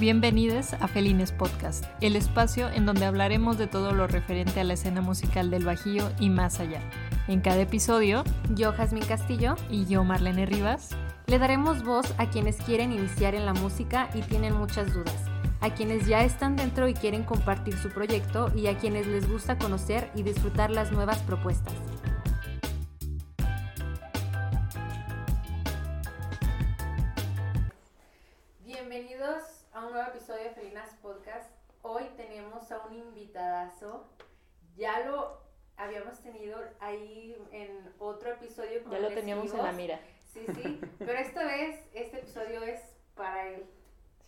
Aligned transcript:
Bienvenidos 0.00 0.74
a 0.74 0.86
Felines 0.86 1.32
Podcast, 1.32 1.84
el 2.00 2.14
espacio 2.14 2.70
en 2.70 2.86
donde 2.86 3.04
hablaremos 3.04 3.58
de 3.58 3.66
todo 3.66 3.90
lo 3.90 4.06
referente 4.06 4.60
a 4.60 4.64
la 4.64 4.74
escena 4.74 5.00
musical 5.00 5.50
del 5.50 5.64
Bajío 5.64 6.08
y 6.20 6.30
más 6.30 6.60
allá. 6.60 6.80
En 7.26 7.40
cada 7.40 7.62
episodio, 7.62 8.22
yo, 8.54 8.72
Jazmín 8.72 9.04
Castillo, 9.04 9.56
y 9.68 9.86
yo, 9.86 10.04
Marlene 10.04 10.46
Rivas, 10.46 10.90
le 11.26 11.40
daremos 11.40 11.82
voz 11.82 12.14
a 12.16 12.30
quienes 12.30 12.58
quieren 12.58 12.92
iniciar 12.92 13.34
en 13.34 13.44
la 13.44 13.54
música 13.54 14.08
y 14.14 14.22
tienen 14.22 14.56
muchas 14.56 14.94
dudas, 14.94 15.24
a 15.60 15.74
quienes 15.74 16.06
ya 16.06 16.22
están 16.22 16.54
dentro 16.54 16.86
y 16.86 16.94
quieren 16.94 17.24
compartir 17.24 17.76
su 17.76 17.88
proyecto 17.88 18.52
y 18.54 18.68
a 18.68 18.78
quienes 18.78 19.08
les 19.08 19.28
gusta 19.28 19.58
conocer 19.58 20.12
y 20.14 20.22
disfrutar 20.22 20.70
las 20.70 20.92
nuevas 20.92 21.18
propuestas. 21.22 21.74
Invitadazo. 33.58 34.06
Ya 34.76 35.00
lo 35.00 35.40
habíamos 35.76 36.20
tenido 36.20 36.58
ahí 36.80 37.36
en 37.52 37.92
otro 37.98 38.32
episodio. 38.32 38.82
ya 38.90 38.98
lo 38.98 39.08
teníamos 39.08 39.52
en 39.52 39.62
la 39.62 39.72
mira. 39.72 40.00
Sí, 40.32 40.44
sí, 40.54 40.80
pero 40.98 41.12
esta 41.12 41.44
vez 41.44 41.80
este 41.94 42.18
episodio 42.18 42.62
es 42.62 42.80
para 43.14 43.48
él, 43.48 43.64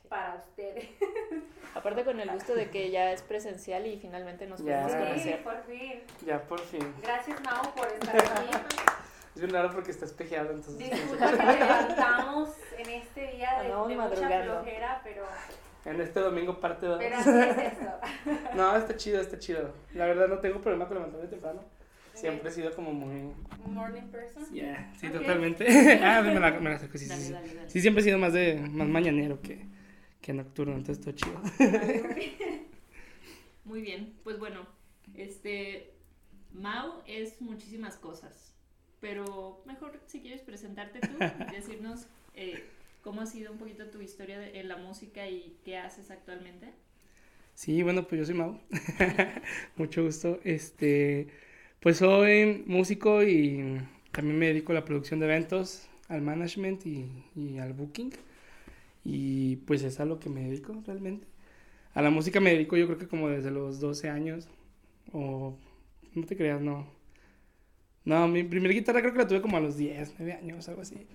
para 0.09 0.37
ustedes. 0.37 0.89
Aparte 1.75 2.05
con 2.05 2.19
el 2.19 2.31
gusto 2.31 2.55
de 2.55 2.71
que 2.71 2.91
ya 2.91 3.13
es 3.13 3.23
presencial 3.23 3.87
y 3.87 3.99
finalmente 3.99 4.47
nos 4.47 4.61
podemos 4.61 4.93
conocer. 4.93 5.39
Sí, 5.39 5.45
por 5.45 5.63
fin. 5.65 6.03
Ya, 6.27 6.43
por 6.43 6.61
fin. 6.61 6.95
Gracias, 7.03 7.41
Mau, 7.43 7.75
por 7.75 7.87
estar 7.89 8.17
aquí. 8.17 8.51
Es 9.33 9.41
bien 9.41 9.55
raro 9.55 9.71
porque 9.71 9.93
está 9.93 10.07
espejeado, 10.07 10.51
entonces. 10.51 10.91
Disculpa 10.91 11.31
que 11.31 11.37
levantamos 11.61 12.51
en 12.77 12.91
este 12.91 13.31
día 13.31 13.63
de, 13.63 13.69
de 13.69 13.97
mucha 13.97 14.43
flojera, 14.43 15.01
pero... 15.05 15.25
En 15.85 16.01
este 16.01 16.21
domingo 16.21 16.61
parte 16.61 16.87
2. 16.87 16.99
Pero 16.99 17.17
así 17.17 17.31
es 17.31 17.73
esto. 17.73 17.91
no, 18.57 18.77
está 18.77 18.97
chido, 18.97 19.21
está 19.21 19.39
chido. 19.39 19.73
La 19.95 20.07
verdad 20.07 20.29
no 20.29 20.39
tengo 20.39 20.61
problema 20.61 20.87
con 20.87 20.99
levantarme 20.99 21.29
temprano. 21.29 21.65
Siempre 22.15 22.51
he 22.51 22.53
sido 22.53 22.75
como 22.75 22.93
muy... 22.93 23.33
Morning 23.65 24.09
person. 24.11 24.45
Yeah, 24.53 24.93
sí, 24.99 25.09
totalmente. 25.09 25.65
ah, 26.03 26.21
me 26.23 26.39
la, 26.39 26.51
me 26.61 26.71
la 26.71 26.79
saco, 26.79 26.99
sí, 26.99 27.07
sí, 27.07 27.15
sí. 27.15 27.35
Sí, 27.67 27.81
siempre 27.81 28.03
he 28.03 28.05
sido 28.05 28.19
más 28.19 28.33
de 28.35 28.57
más 28.57 28.89
mañanero 28.89 29.41
que, 29.41 29.67
que 30.21 30.35
nocturno, 30.35 30.75
entonces 30.75 30.99
está 30.99 31.15
chido. 31.15 31.41
Muy 33.65 33.81
bien, 33.81 34.15
pues 34.23 34.39
bueno, 34.39 34.67
este 35.15 35.95
Mau 36.53 37.03
es 37.07 37.41
muchísimas 37.41 37.97
cosas, 37.97 38.55
pero 39.01 39.63
mejor 39.65 39.99
si 40.07 40.21
quieres 40.21 40.43
presentarte 40.43 41.01
tú 41.01 41.17
y 41.49 41.55
decirnos 41.55 42.07
eh, 42.35 42.65
cómo 43.03 43.23
ha 43.23 43.27
sido 43.27 43.53
un 43.53 43.59
poquito 43.59 43.87
tu 43.91 44.01
historia 44.01 44.49
en 44.49 44.69
la 44.69 44.77
música 44.77 45.29
y 45.29 45.57
qué 45.65 45.77
haces 45.77 46.11
actualmente. 46.11 46.73
Sí, 47.55 47.83
bueno, 47.83 48.07
pues 48.07 48.21
yo 48.21 48.25
soy 48.25 48.35
Mau. 48.35 48.59
Mucho 49.77 50.05
gusto. 50.05 50.41
Este, 50.45 51.29
pues 51.81 51.99
soy 51.99 52.65
músico 52.67 53.23
y 53.23 53.81
también 54.13 54.39
me 54.39 54.47
dedico 54.47 54.73
a 54.73 54.77
la 54.77 54.85
producción 54.85 55.21
de 55.21 55.27
eventos, 55.27 55.89
al 56.09 56.23
management 56.23 56.87
y, 56.87 57.59
al 57.59 57.73
booking. 57.75 58.13
Y 59.05 59.57
pues 59.57 59.83
es 59.83 60.01
a 60.01 60.05
lo 60.05 60.19
que 60.19 60.31
me 60.31 60.43
dedico 60.43 60.83
realmente. 60.87 61.27
A 61.95 62.03
la 62.03 62.11
música 62.11 62.41
me 62.41 62.53
dedico 62.53 62.77
yo 62.77 62.87
creo 62.87 62.99
que 62.99 63.09
como 63.09 63.29
desde 63.29 63.51
los 63.51 63.81
12 63.81 64.09
años. 64.09 64.49
O 65.13 65.57
no 66.15 66.27
te 66.27 66.37
creas, 66.37 66.61
no. 66.61 66.87
No, 68.05 68.27
mi 68.29 68.43
primera 68.43 68.73
guitarra 68.73 69.01
creo 69.01 69.13
que 69.13 69.19
la 69.19 69.29
tuve 69.29 69.43
como 69.43 69.57
a 69.57 69.61
los 69.61 69.77
10, 69.77 70.15
9 70.19 70.33
años, 70.33 70.69
algo 70.69 70.83
así. 70.83 71.07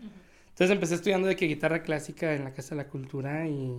Entonces 0.55 0.73
empecé 0.73 0.95
estudiando 0.95 1.27
de 1.27 1.35
que 1.35 1.47
guitarra 1.47 1.83
clásica 1.83 2.33
en 2.33 2.45
la 2.45 2.53
Casa 2.53 2.75
de 2.75 2.83
la 2.83 2.87
Cultura 2.87 3.45
y 3.45 3.75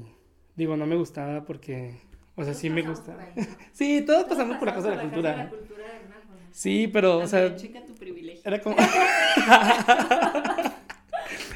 digo, 0.56 0.76
no 0.76 0.84
me 0.84 0.94
gustaba 0.94 1.42
porque, 1.42 1.94
o 2.34 2.44
sea, 2.44 2.52
sí 2.52 2.68
me 2.68 2.82
gusta. 2.82 3.16
sí, 3.72 4.04
todos, 4.06 4.24
pasamos 4.24 4.58
por 4.58 4.68
la 4.68 4.74
Casa 4.74 4.90
de 4.90 4.96
la 4.96 5.02
Cultura. 5.04 5.50
Sí, 6.52 6.86
pero, 6.92 7.16
o 7.16 7.26
sea. 7.26 7.56
Checa 7.56 7.82
tu 7.86 7.94
privilegio. 7.94 8.42
Era 8.44 8.60
como. 8.60 8.76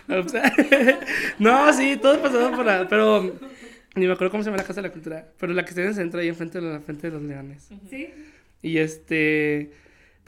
no, 1.38 1.72
sí, 1.74 1.98
todos 2.00 2.16
pasamos 2.16 2.56
por 2.56 2.64
la. 2.64 2.88
Pero. 2.88 3.38
Ni 3.96 4.06
me 4.06 4.14
acuerdo 4.14 4.30
cómo 4.30 4.42
se 4.42 4.48
llama 4.48 4.62
la 4.62 4.66
Casa 4.66 4.80
de 4.80 4.88
la 4.88 4.92
Cultura. 4.94 5.28
Pero 5.38 5.52
la 5.52 5.64
que 5.64 5.68
está 5.68 5.82
en 5.82 5.88
el 5.88 5.94
centro, 5.94 6.20
ahí 6.20 6.28
enfrente 6.28 6.62
de 6.62 6.72
la 6.72 6.80
frente 6.80 7.10
de 7.10 7.12
los 7.12 7.22
leones. 7.22 7.68
Sí. 7.90 8.08
Y 8.62 8.78
este. 8.78 9.70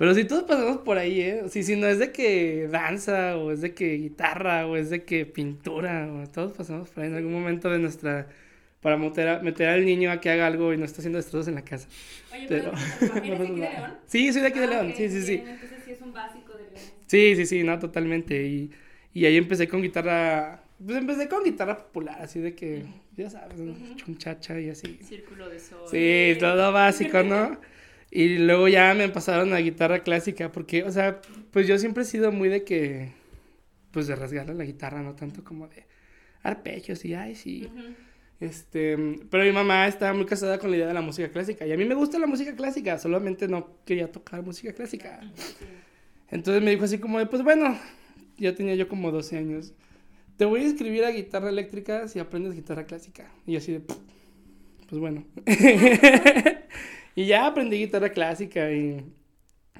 Pero 0.03 0.17
sí, 0.17 0.25
todos 0.25 0.43
pasamos 0.43 0.79
por 0.79 0.99
ahí, 0.99 1.21
¿eh? 1.21 1.45
Sí, 1.49 1.63
si 1.63 1.77
no 1.77 1.87
es 1.87 2.01
de 2.01 2.11
que 2.11 2.67
danza, 2.67 3.37
o 3.37 3.53
es 3.53 3.61
de 3.61 3.73
que 3.73 3.99
guitarra, 3.99 4.67
o 4.67 4.75
es 4.75 4.91
de 4.91 5.05
que 5.05 5.27
pintura, 5.27 6.13
o 6.13 6.27
todos 6.27 6.55
pasamos 6.55 6.91
por 6.91 7.05
ahí 7.05 7.09
en 7.09 7.15
algún 7.15 7.33
momento 7.33 7.71
de 7.71 7.79
nuestra 7.79 8.27
para 8.81 8.97
meter, 8.97 9.41
meter 9.45 9.69
al 9.69 9.85
niño 9.85 10.11
a 10.11 10.21
que 10.21 10.29
haga 10.29 10.49
algo 10.49 10.73
y 10.73 10.77
no 10.77 10.85
está 10.85 10.99
haciendo 10.99 11.19
destrozos 11.19 11.47
en 11.47 11.55
la 11.55 11.63
casa. 11.63 11.87
Oye, 12.33 12.47
pero, 12.49 12.73
¿eres 13.01 13.15
de 13.15 13.21
aquí 13.21 13.31
de 13.31 13.57
León? 13.61 13.95
Sí, 14.09 14.33
soy 14.33 14.43
de 14.43 14.49
aquí 14.49 14.59
de 14.59 14.65
ah, 14.65 14.71
León, 14.71 14.93
sí, 14.97 15.09
sí, 15.09 15.23
sí. 15.23 15.35
Entonces 15.35 15.71
sí 15.85 15.93
es 15.93 16.01
un 16.03 16.13
básico 16.13 16.53
de 16.55 16.65
León. 16.65 16.85
Sí, 17.07 17.37
sí, 17.37 17.47
sí, 17.47 17.63
no, 17.63 17.79
totalmente. 17.79 18.45
Y, 18.45 18.73
y 19.15 19.25
ahí 19.25 19.37
empecé 19.37 19.69
con 19.69 19.83
guitarra, 19.83 20.65
pues 20.85 20.99
empecé 20.99 21.29
con 21.29 21.45
guitarra 21.45 21.77
popular, 21.77 22.19
así 22.21 22.41
de 22.41 22.57
que, 22.57 22.83
ya 23.17 23.31
sabes, 23.31 23.57
chunchacha 23.95 24.59
y 24.59 24.69
así. 24.69 24.99
Círculo 25.05 25.49
de 25.49 25.61
sol. 25.61 25.87
Sí, 25.89 26.37
todo 26.41 26.73
básico, 26.73 27.23
¿no? 27.23 27.57
Y 28.15 28.37
luego 28.37 28.69
ya 28.69 28.93
me 28.93 29.09
pasaron 29.09 29.55
a 29.55 29.59
guitarra 29.59 30.03
clásica, 30.03 30.53
porque, 30.53 30.83
o 30.83 30.93
sea, 30.93 31.23
pues 31.51 31.67
yo 31.67 31.79
siempre 31.79 32.03
he 32.03 32.07
sido 32.07 32.31
muy 32.31 32.51
de 32.51 32.63
que, 32.63 33.11
pues 33.91 34.07
de 34.07 34.15
rasgarle 34.15 34.53
la 34.53 34.65
guitarra, 34.65 35.01
no 35.01 35.15
tanto 35.15 35.43
como 35.43 35.67
de 35.67 35.87
arpegios 36.43 37.07
y, 37.07 37.15
ay, 37.15 37.35
sí. 37.35 37.71
Este, 38.39 38.99
pero 39.31 39.45
mi 39.45 39.53
mamá 39.53 39.89
estaba 39.89 40.13
muy 40.13 40.27
casada 40.27 40.59
con 40.59 40.71
la 40.71 40.77
idea 40.77 40.89
de 40.89 40.93
la 40.93 41.01
música 41.01 41.31
clásica. 41.31 41.67
Y 41.67 41.73
a 41.73 41.77
mí 41.79 41.87
me 41.87 41.95
gusta 41.95 42.19
la 42.19 42.27
música 42.27 42.55
clásica, 42.55 42.99
solamente 42.99 43.49
no 43.49 43.79
quería 43.87 44.13
tocar 44.13 44.43
música 44.43 44.75
clásica. 44.75 45.19
Entonces 46.31 46.63
me 46.63 46.73
dijo 46.73 46.85
así 46.85 46.99
como 46.99 47.19
de, 47.19 47.25
pues 47.25 47.43
bueno, 47.43 47.79
ya 48.37 48.55
tenía 48.55 48.75
yo 48.75 48.89
como 48.89 49.11
12 49.11 49.39
años. 49.39 49.73
Te 50.37 50.45
voy 50.45 50.61
a 50.65 50.67
escribir 50.67 51.07
a 51.07 51.13
guitarra 51.13 51.49
eléctrica 51.49 52.09
si 52.09 52.19
aprendes 52.19 52.53
guitarra 52.53 52.85
clásica. 52.85 53.33
Y 53.47 53.57
así 53.57 53.73
de, 53.73 53.81
pues 53.81 55.01
bueno. 55.01 55.25
y 57.15 57.27
ya 57.27 57.47
aprendí 57.47 57.79
guitarra 57.79 58.11
clásica 58.11 58.73
y, 58.73 59.05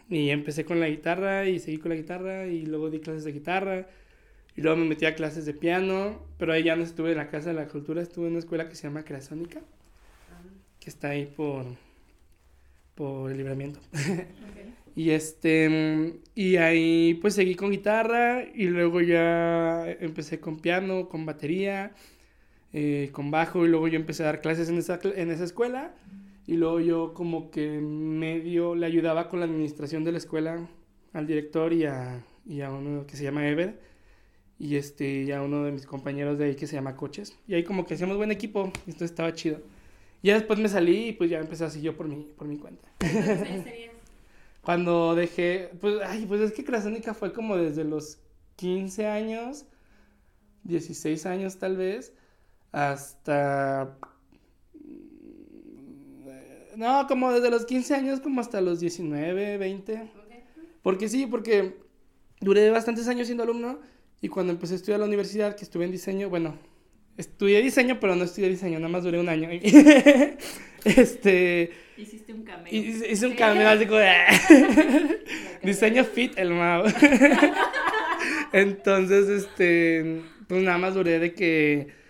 y 0.09 0.31
empecé 0.31 0.65
con 0.65 0.81
la 0.81 0.89
guitarra 0.89 1.47
y 1.49 1.59
seguí 1.59 1.79
con 1.79 1.91
la 1.91 1.97
guitarra 1.97 2.47
y 2.47 2.67
luego 2.67 2.91
di 2.91 3.01
clases 3.01 3.25
de 3.25 3.33
guitarra. 3.33 3.87
Y 4.55 4.61
luego 4.61 4.77
me 4.77 4.85
metí 4.85 5.07
a 5.07 5.15
clases 5.15 5.47
de 5.47 5.55
piano, 5.55 6.21
pero 6.37 6.53
ahí 6.53 6.65
ya 6.65 6.77
no 6.77 6.83
estuve 6.83 7.13
en 7.13 7.17
la 7.17 7.29
Casa 7.29 7.49
de 7.49 7.55
la 7.55 7.69
Cultura, 7.69 8.03
estuve 8.03 8.27
en 8.27 8.33
una 8.33 8.41
escuela 8.41 8.69
que 8.69 8.75
se 8.75 8.83
llama 8.83 9.03
Creasónica, 9.03 9.63
que 10.79 10.91
está 10.91 11.09
ahí 11.09 11.25
por, 11.25 11.65
por 12.95 13.31
el 13.31 13.39
libramiento. 13.39 13.81
y 14.95 15.11
este, 15.11 16.21
y 16.35 16.57
ahí 16.57 17.15
pues 17.15 17.35
seguí 17.35 17.55
con 17.55 17.71
guitarra 17.71 18.45
y 18.45 18.67
luego 18.67 19.01
ya 19.01 19.91
empecé 19.91 20.39
con 20.39 20.61
piano, 20.61 21.09
con 21.09 21.25
batería, 21.25 21.93
eh, 22.75 23.09
con 23.13 23.31
bajo 23.31 23.65
y 23.65 23.69
luego 23.69 23.89
yo 23.89 23.97
empecé 23.97 24.23
a 24.23 24.27
dar 24.27 24.43
clases 24.43 24.69
en 24.69 24.77
esa, 24.77 25.01
en 25.03 25.31
esa 25.31 25.45
escuela 25.45 25.95
y 26.47 26.57
luego 26.57 26.81
yo 26.81 27.15
como 27.15 27.51
que 27.51 27.69
medio 27.81 28.75
le 28.75 28.87
ayudaba 28.87 29.29
con 29.29 29.41
la 29.41 29.47
administración 29.47 30.05
de 30.05 30.13
la 30.13 30.19
escuela 30.19 30.69
al 31.13 31.27
director 31.27 31.73
y 31.73 31.85
a, 31.85 32.25
y 32.47 32.61
a 32.63 32.71
uno 32.71 33.07
que 33.07 33.17
se 33.17 33.25
llama 33.25 33.49
Ever 33.49 33.79
y 34.63 34.77
este, 34.77 35.25
ya 35.25 35.43
uno 35.43 35.65
de 35.65 35.73
mis 35.73 35.87
compañeros 35.87 36.39
de 36.39 36.45
ahí 36.45 36.55
que 36.55 36.69
se 36.69 36.77
llama 36.77 36.95
Coches. 36.95 37.37
Y 37.49 37.55
ahí 37.55 37.65
como 37.65 37.85
que 37.85 37.95
hacíamos 37.95 38.17
buen 38.17 38.31
equipo, 38.31 38.71
esto 38.87 39.05
estaba 39.05 39.33
chido. 39.35 39.61
Y 40.23 40.29
ya 40.29 40.35
después 40.35 40.61
me 40.61 40.69
salí 40.69 41.09
y 41.09 41.13
pues 41.13 41.31
ya 41.31 41.41
empecé 41.41 41.65
así 41.65 41.81
yo 41.81 41.97
por 41.97 42.07
mi, 42.07 42.23
por 42.37 42.47
mi 42.47 42.59
cuenta. 42.59 42.89
Cuando 44.63 45.17
dejé, 45.17 45.71
pues, 45.81 45.97
ay, 46.07 46.27
pues 46.27 46.41
es 46.41 46.53
que 46.53 46.65
Crasónica 46.65 47.13
fue 47.13 47.33
como 47.33 47.57
desde 47.57 47.83
los 47.83 48.21
15 48.55 49.09
años, 49.09 49.65
16 50.63 51.27
años 51.27 51.59
tal 51.59 51.77
vez, 51.77 52.13
hasta... 52.71 53.99
No, 56.77 57.07
como 57.07 57.33
desde 57.33 57.51
los 57.51 57.67
15 57.67 57.95
años 57.95 58.21
como 58.21 58.41
hasta 58.41 58.61
los 58.61 58.81
19, 58.81 59.59
20. 59.59 60.03
Porque 60.83 61.09
sí, 61.09 61.27
porque 61.27 61.77
duré 62.41 62.71
bastantes 62.71 63.09
años 63.09 63.27
siendo 63.27 63.45
alumno 63.45 63.79
y 64.21 64.29
cuando 64.29 64.53
empecé 64.53 64.75
a 64.75 64.77
estudiar 64.77 65.01
la 65.01 65.07
universidad, 65.07 65.57
que 65.57 65.65
estuve 65.65 65.85
en 65.85 65.93
diseño, 65.93 66.29
bueno, 66.29 66.57
estudié 67.17 67.61
diseño, 67.61 67.99
pero 68.01 68.17
no 68.17 68.25
estudié 68.25 68.49
diseño, 68.49 68.79
nada 68.79 68.89
más 68.89 69.05
duré 69.05 69.19
un 69.19 69.29
año. 69.29 69.49
este... 70.85 71.71
Hiciste 71.97 72.33
un 72.33 72.43
cambio. 72.43 72.73
Hice 72.73 73.27
un 73.27 73.35
cambio, 73.35 73.69
así 73.69 73.87
como 73.87 73.99
de... 73.99 75.21
diseño 75.63 76.05
fit 76.05 76.39
el 76.39 76.51
Mao. 76.51 76.85
Entonces, 78.53 79.29
este, 79.29 80.23
pues 80.49 80.63
nada 80.63 80.79
más 80.79 80.95
duré 80.95 81.19
de 81.19 81.35
que 81.35 82.02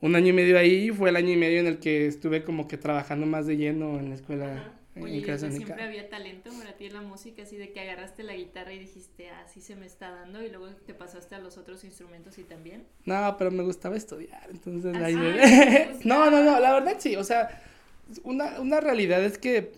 un 0.00 0.14
año 0.16 0.28
y 0.28 0.32
medio 0.32 0.58
ahí 0.58 0.90
fue 0.90 1.10
el 1.10 1.16
año 1.16 1.32
y 1.32 1.36
medio 1.36 1.60
en 1.60 1.66
el 1.66 1.78
que 1.78 2.06
estuve 2.06 2.44
como 2.44 2.68
que 2.68 2.76
trabajando 2.76 3.26
más 3.26 3.46
de 3.46 3.56
lleno 3.56 3.98
en 3.98 4.08
la 4.10 4.14
escuela, 4.14 4.72
Oye, 5.00 5.18
¿y 5.18 5.22
clase 5.22 5.46
desde 5.46 5.56
única. 5.58 5.66
siempre 5.74 5.84
había 5.84 6.08
talento 6.08 6.50
para 6.58 6.76
ti 6.76 6.86
en 6.86 6.94
la 6.94 7.02
música, 7.02 7.42
así 7.42 7.56
de 7.56 7.72
que 7.72 7.80
agarraste 7.80 8.22
la 8.22 8.34
guitarra 8.34 8.72
y 8.72 8.78
dijiste, 8.78 9.30
ah, 9.30 9.44
sí 9.52 9.60
se 9.60 9.76
me 9.76 9.86
está 9.86 10.10
dando, 10.10 10.42
y 10.42 10.48
luego 10.50 10.68
te 10.86 10.94
pasaste 10.94 11.34
a 11.34 11.38
los 11.38 11.56
otros 11.58 11.84
instrumentos 11.84 12.38
y 12.38 12.42
también. 12.44 12.84
No, 13.04 13.36
pero 13.38 13.50
me 13.50 13.62
gustaba 13.62 13.96
estudiar, 13.96 14.48
entonces 14.50 14.96
Ah, 14.96 15.04
ahí 15.06 15.16
me- 15.16 15.32
¿te 15.32 15.98
No, 16.04 16.30
no, 16.30 16.42
no, 16.42 16.58
la 16.60 16.74
verdad 16.74 16.96
sí, 16.98 17.16
o 17.16 17.24
sea, 17.24 17.62
una, 18.24 18.60
una 18.60 18.80
realidad 18.80 19.24
es 19.24 19.38
que 19.38 19.72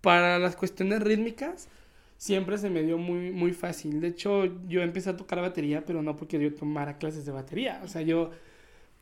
para 0.00 0.38
las 0.38 0.56
cuestiones 0.56 1.02
rítmicas 1.02 1.68
siempre 2.18 2.58
se 2.58 2.70
me 2.70 2.82
dio 2.82 2.98
muy, 2.98 3.30
muy 3.30 3.52
fácil. 3.52 4.00
De 4.00 4.08
hecho, 4.08 4.46
yo 4.68 4.82
empecé 4.82 5.10
a 5.10 5.16
tocar 5.16 5.40
batería, 5.40 5.84
pero 5.84 6.02
no 6.02 6.16
porque 6.16 6.38
yo 6.38 6.54
tomara 6.54 6.98
clases 6.98 7.26
de 7.26 7.32
batería. 7.32 7.80
O 7.84 7.88
sea, 7.88 8.02
yo 8.02 8.30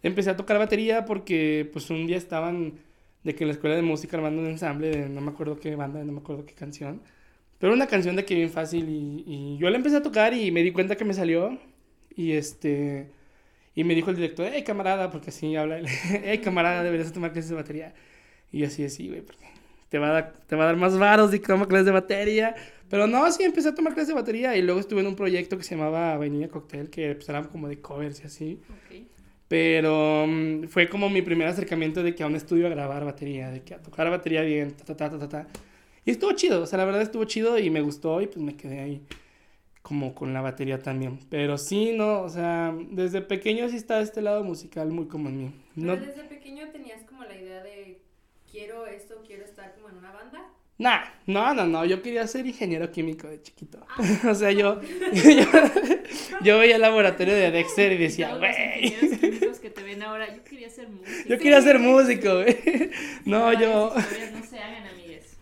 empecé 0.04 0.30
a 0.30 0.36
tocar 0.36 0.58
batería 0.58 1.04
porque 1.04 1.68
pues 1.72 1.90
un 1.90 2.06
día 2.06 2.16
estaban 2.16 2.74
de 3.24 3.34
que 3.34 3.44
en 3.44 3.48
la 3.48 3.54
escuela 3.54 3.74
de 3.76 3.82
música 3.82 4.16
armando 4.16 4.42
un 4.42 4.48
ensamble 4.48 4.90
de 4.90 5.08
no 5.08 5.20
me 5.20 5.30
acuerdo 5.32 5.58
qué 5.58 5.74
banda, 5.76 6.04
no 6.04 6.12
me 6.12 6.20
acuerdo 6.20 6.46
qué 6.46 6.54
canción. 6.54 7.02
Pero 7.58 7.72
una 7.72 7.86
canción 7.86 8.16
de 8.16 8.24
que 8.24 8.34
bien 8.34 8.50
fácil 8.50 8.88
y, 8.88 9.24
y 9.26 9.58
yo 9.58 9.70
la 9.70 9.76
empecé 9.76 9.96
a 9.96 10.02
tocar 10.02 10.34
y 10.34 10.50
me 10.52 10.62
di 10.62 10.72
cuenta 10.72 10.96
que 10.96 11.04
me 11.04 11.14
salió 11.14 11.58
y 12.16 12.32
este... 12.32 13.10
Y 13.76 13.82
me 13.84 13.94
dijo 13.96 14.10
el 14.10 14.16
director, 14.16 14.48
hey 14.52 14.62
camarada, 14.64 15.10
porque 15.10 15.30
así 15.30 15.56
habla 15.56 15.78
él, 15.78 15.86
hey 16.24 16.38
camarada, 16.38 16.84
deberías 16.84 17.12
tomar 17.12 17.32
clases 17.32 17.50
de 17.50 17.56
batería. 17.56 17.94
Y 18.52 18.60
yo 18.60 18.68
así, 18.68 18.88
sí, 18.88 19.08
güey, 19.08 19.22
porque 19.22 19.44
te 19.88 19.98
va 19.98 20.08
a 20.10 20.12
dar, 20.12 20.34
te 20.46 20.56
va 20.56 20.64
a 20.64 20.66
dar 20.66 20.76
más 20.76 20.98
varos 20.98 21.34
y 21.34 21.40
toma 21.40 21.66
clases 21.66 21.86
de 21.86 21.92
batería. 21.92 22.54
Pero 22.88 23.06
no, 23.06 23.30
sí, 23.32 23.42
empecé 23.42 23.70
a 23.70 23.74
tomar 23.74 23.94
clases 23.94 24.08
de 24.08 24.14
batería 24.14 24.56
y 24.56 24.62
luego 24.62 24.80
estuve 24.80 25.00
en 25.00 25.08
un 25.08 25.16
proyecto 25.16 25.56
que 25.56 25.64
se 25.64 25.74
llamaba 25.76 26.12
Avenida 26.14 26.48
Cocktail, 26.48 26.90
que 26.90 27.14
pues 27.16 27.28
eran 27.28 27.48
como 27.48 27.68
de 27.68 27.80
covers 27.80 28.20
y 28.22 28.26
así. 28.26 28.60
Ok. 28.68 29.13
Pero 29.48 30.26
mm, 30.26 30.64
fue 30.68 30.88
como 30.88 31.08
mi 31.10 31.22
primer 31.22 31.48
acercamiento 31.48 32.02
de 32.02 32.14
que 32.14 32.22
a 32.22 32.26
un 32.26 32.36
estudio 32.36 32.66
a 32.66 32.70
grabar 32.70 33.04
batería, 33.04 33.50
de 33.50 33.62
que 33.62 33.74
a 33.74 33.82
tocar 33.82 34.10
batería 34.10 34.42
bien, 34.42 34.72
ta, 34.72 34.84
ta, 34.84 34.96
ta, 34.96 35.10
ta, 35.10 35.18
ta, 35.18 35.28
ta. 35.28 35.46
Y 36.04 36.10
estuvo 36.10 36.32
chido, 36.32 36.62
o 36.62 36.66
sea, 36.66 36.78
la 36.78 36.84
verdad 36.84 37.02
estuvo 37.02 37.24
chido 37.24 37.58
y 37.58 37.70
me 37.70 37.80
gustó 37.80 38.20
y 38.20 38.26
pues 38.26 38.38
me 38.38 38.56
quedé 38.56 38.80
ahí 38.80 39.02
como 39.84 40.14
con 40.14 40.32
la 40.32 40.40
batería 40.40 40.78
también. 40.82 41.18
Pero 41.28 41.58
sí, 41.58 41.92
no, 41.94 42.22
o 42.22 42.28
sea, 42.30 42.74
desde 42.90 43.20
pequeño 43.20 43.68
sí 43.68 43.76
está 43.76 44.00
este 44.00 44.22
lado 44.22 44.42
musical 44.42 44.90
muy 44.90 45.06
como 45.08 45.28
en 45.28 45.38
mí. 45.38 45.54
No, 45.76 45.94
Pero 45.94 46.06
desde 46.06 46.24
pequeño 46.24 46.70
tenías 46.70 47.02
como 47.04 47.22
la 47.24 47.36
idea 47.36 47.62
de 47.62 48.00
quiero 48.50 48.86
esto, 48.86 49.22
quiero 49.26 49.44
estar 49.44 49.74
como 49.74 49.90
en 49.90 49.98
una 49.98 50.10
banda. 50.10 50.46
Nah, 50.78 51.00
no, 51.26 51.54
no, 51.54 51.66
no, 51.66 51.84
yo 51.84 52.02
quería 52.02 52.26
ser 52.26 52.46
ingeniero 52.46 52.90
químico 52.90 53.28
de 53.28 53.40
chiquito. 53.42 53.84
Ah. 53.88 53.96
o 54.30 54.34
sea, 54.34 54.50
yo, 54.50 54.80
yo, 54.80 55.44
yo 56.42 56.58
veía 56.58 56.76
el 56.76 56.82
laboratorio 56.82 57.34
de 57.34 57.50
Dexter 57.50 57.92
y 57.92 57.98
decía, 57.98 58.30
los 58.30 58.38
güey. 58.38 59.60
que 59.60 59.70
te 59.70 59.82
ven 59.82 60.02
ahora, 60.02 60.34
yo 60.34 60.42
quería 60.44 60.68
ser 60.68 60.88
músico. 60.88 61.28
Yo 61.28 61.38
quería 61.38 61.60
ser 61.62 61.78
músico, 61.78 62.34
güey. 62.34 62.90
No, 63.24 63.52
yo, 63.52 63.94
no 63.94 64.42
se 64.44 64.58
hagan, 64.58 64.86
amigues. 64.86 65.36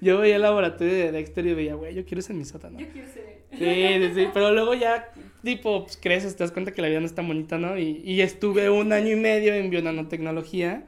yo 0.00 0.18
veía 0.18 0.36
el 0.36 0.42
laboratorio 0.42 0.92
de 0.92 1.12
Dexter 1.12 1.46
y 1.46 1.54
veía, 1.54 1.74
güey, 1.74 1.94
yo 1.94 2.04
quiero 2.04 2.22
ser 2.22 2.36
mi 2.36 2.44
sótano. 2.44 2.78
Yo 2.78 2.86
quiero 2.88 3.08
ser. 3.12 3.44
Sí, 3.52 3.58
sí, 3.58 4.14
sí, 4.14 4.28
pero 4.34 4.52
luego 4.52 4.74
ya, 4.74 5.10
tipo, 5.44 5.84
pues, 5.84 5.96
creces, 5.96 6.34
te 6.36 6.42
das 6.42 6.50
cuenta 6.50 6.72
que 6.72 6.82
la 6.82 6.88
vida 6.88 6.98
no 7.00 7.06
es 7.06 7.14
tan 7.14 7.28
bonita, 7.28 7.56
¿no? 7.56 7.78
Y, 7.78 8.02
y 8.04 8.20
estuve 8.20 8.68
un 8.68 8.92
año 8.92 9.12
y 9.12 9.16
medio 9.16 9.54
en 9.54 9.70
bionanotecnología 9.70 10.84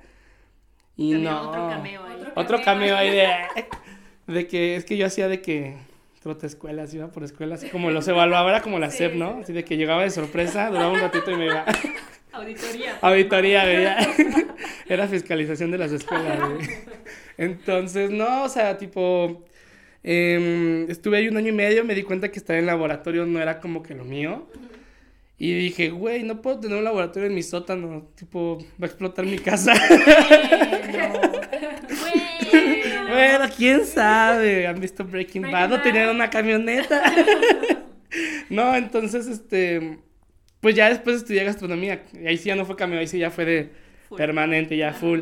y 0.96 1.12
También 1.12 1.32
no... 1.32 1.48
otro 1.48 1.68
cameo 1.68 2.04
ahí. 2.04 2.20
Otro 2.20 2.32
Otro 2.34 2.62
cameo 2.62 2.96
ahí 2.96 3.10
de... 3.10 3.28
De 4.26 4.46
que, 4.46 4.76
es 4.76 4.84
que 4.84 4.96
yo 4.96 5.06
hacía 5.06 5.28
de 5.28 5.40
que... 5.40 5.76
Trota 6.22 6.46
escuelas, 6.46 6.92
iba 6.92 7.06
por 7.12 7.22
escuelas, 7.22 7.64
como 7.70 7.92
los 7.92 8.08
evaluaba, 8.08 8.50
era 8.50 8.60
como 8.60 8.80
la 8.80 8.90
Sí, 8.90 8.98
SEP, 8.98 9.14
¿no? 9.14 9.34
sí. 9.36 9.40
Así 9.44 9.52
de 9.52 9.64
que 9.64 9.76
llegaba 9.76 10.02
de 10.02 10.10
sorpresa, 10.10 10.70
duraba 10.70 10.90
un 10.90 10.98
ratito 10.98 11.30
y 11.30 11.36
me 11.36 11.46
iba... 11.46 11.64
Auditoría. 12.32 12.98
Auditoría, 13.00 13.64
veía. 13.64 13.96
Era 14.88 15.08
fiscalización 15.08 15.70
de 15.70 15.78
las 15.78 15.90
escuelas, 15.92 16.38
güey. 16.38 16.68
Entonces, 17.38 18.10
no, 18.10 18.44
o 18.44 18.48
sea, 18.48 18.76
tipo, 18.76 19.44
em, 20.02 20.90
estuve 20.90 21.16
ahí 21.16 21.28
un 21.28 21.36
año 21.38 21.48
y 21.48 21.52
medio, 21.52 21.84
me 21.84 21.94
di 21.94 22.02
cuenta 22.02 22.30
que 22.30 22.38
estar 22.38 22.56
en 22.56 22.66
laboratorio 22.66 23.24
no 23.24 23.40
era 23.40 23.58
como 23.60 23.82
que 23.82 23.94
lo 23.94 24.04
mío. 24.04 24.46
Y 25.38 25.52
dije, 25.54 25.90
güey, 25.90 26.24
no 26.24 26.42
puedo 26.42 26.60
tener 26.60 26.76
un 26.76 26.84
laboratorio 26.84 27.28
en 27.28 27.34
mi 27.34 27.42
sótano, 27.42 28.08
tipo, 28.14 28.58
va 28.80 28.84
a 28.84 28.86
explotar 28.86 29.24
mi 29.24 29.38
casa. 29.38 29.72
Bueno. 30.90 31.20
bueno, 32.00 32.25
quién 33.56 33.84
sabe, 33.86 34.66
han 34.66 34.80
visto 34.80 35.04
Breaking 35.04 35.42
Breaking 35.42 35.52
Bad, 35.52 35.68
no 35.68 35.80
tenían 35.82 36.10
una 36.10 36.30
camioneta. 36.30 37.02
no, 38.50 38.74
entonces, 38.76 39.26
este, 39.26 39.98
pues 40.60 40.74
ya 40.74 40.88
después 40.88 41.16
estudié 41.16 41.44
gastronomía, 41.44 42.04
y 42.12 42.26
ahí 42.26 42.36
sí 42.36 42.48
ya 42.48 42.56
no 42.56 42.64
fue 42.64 42.76
cameo, 42.76 42.98
ahí 42.98 43.06
sí 43.06 43.18
ya 43.18 43.30
fue 43.30 43.44
de 43.44 43.70
Full. 44.08 44.18
permanente, 44.18 44.76
ya 44.76 44.92
full. 44.92 45.20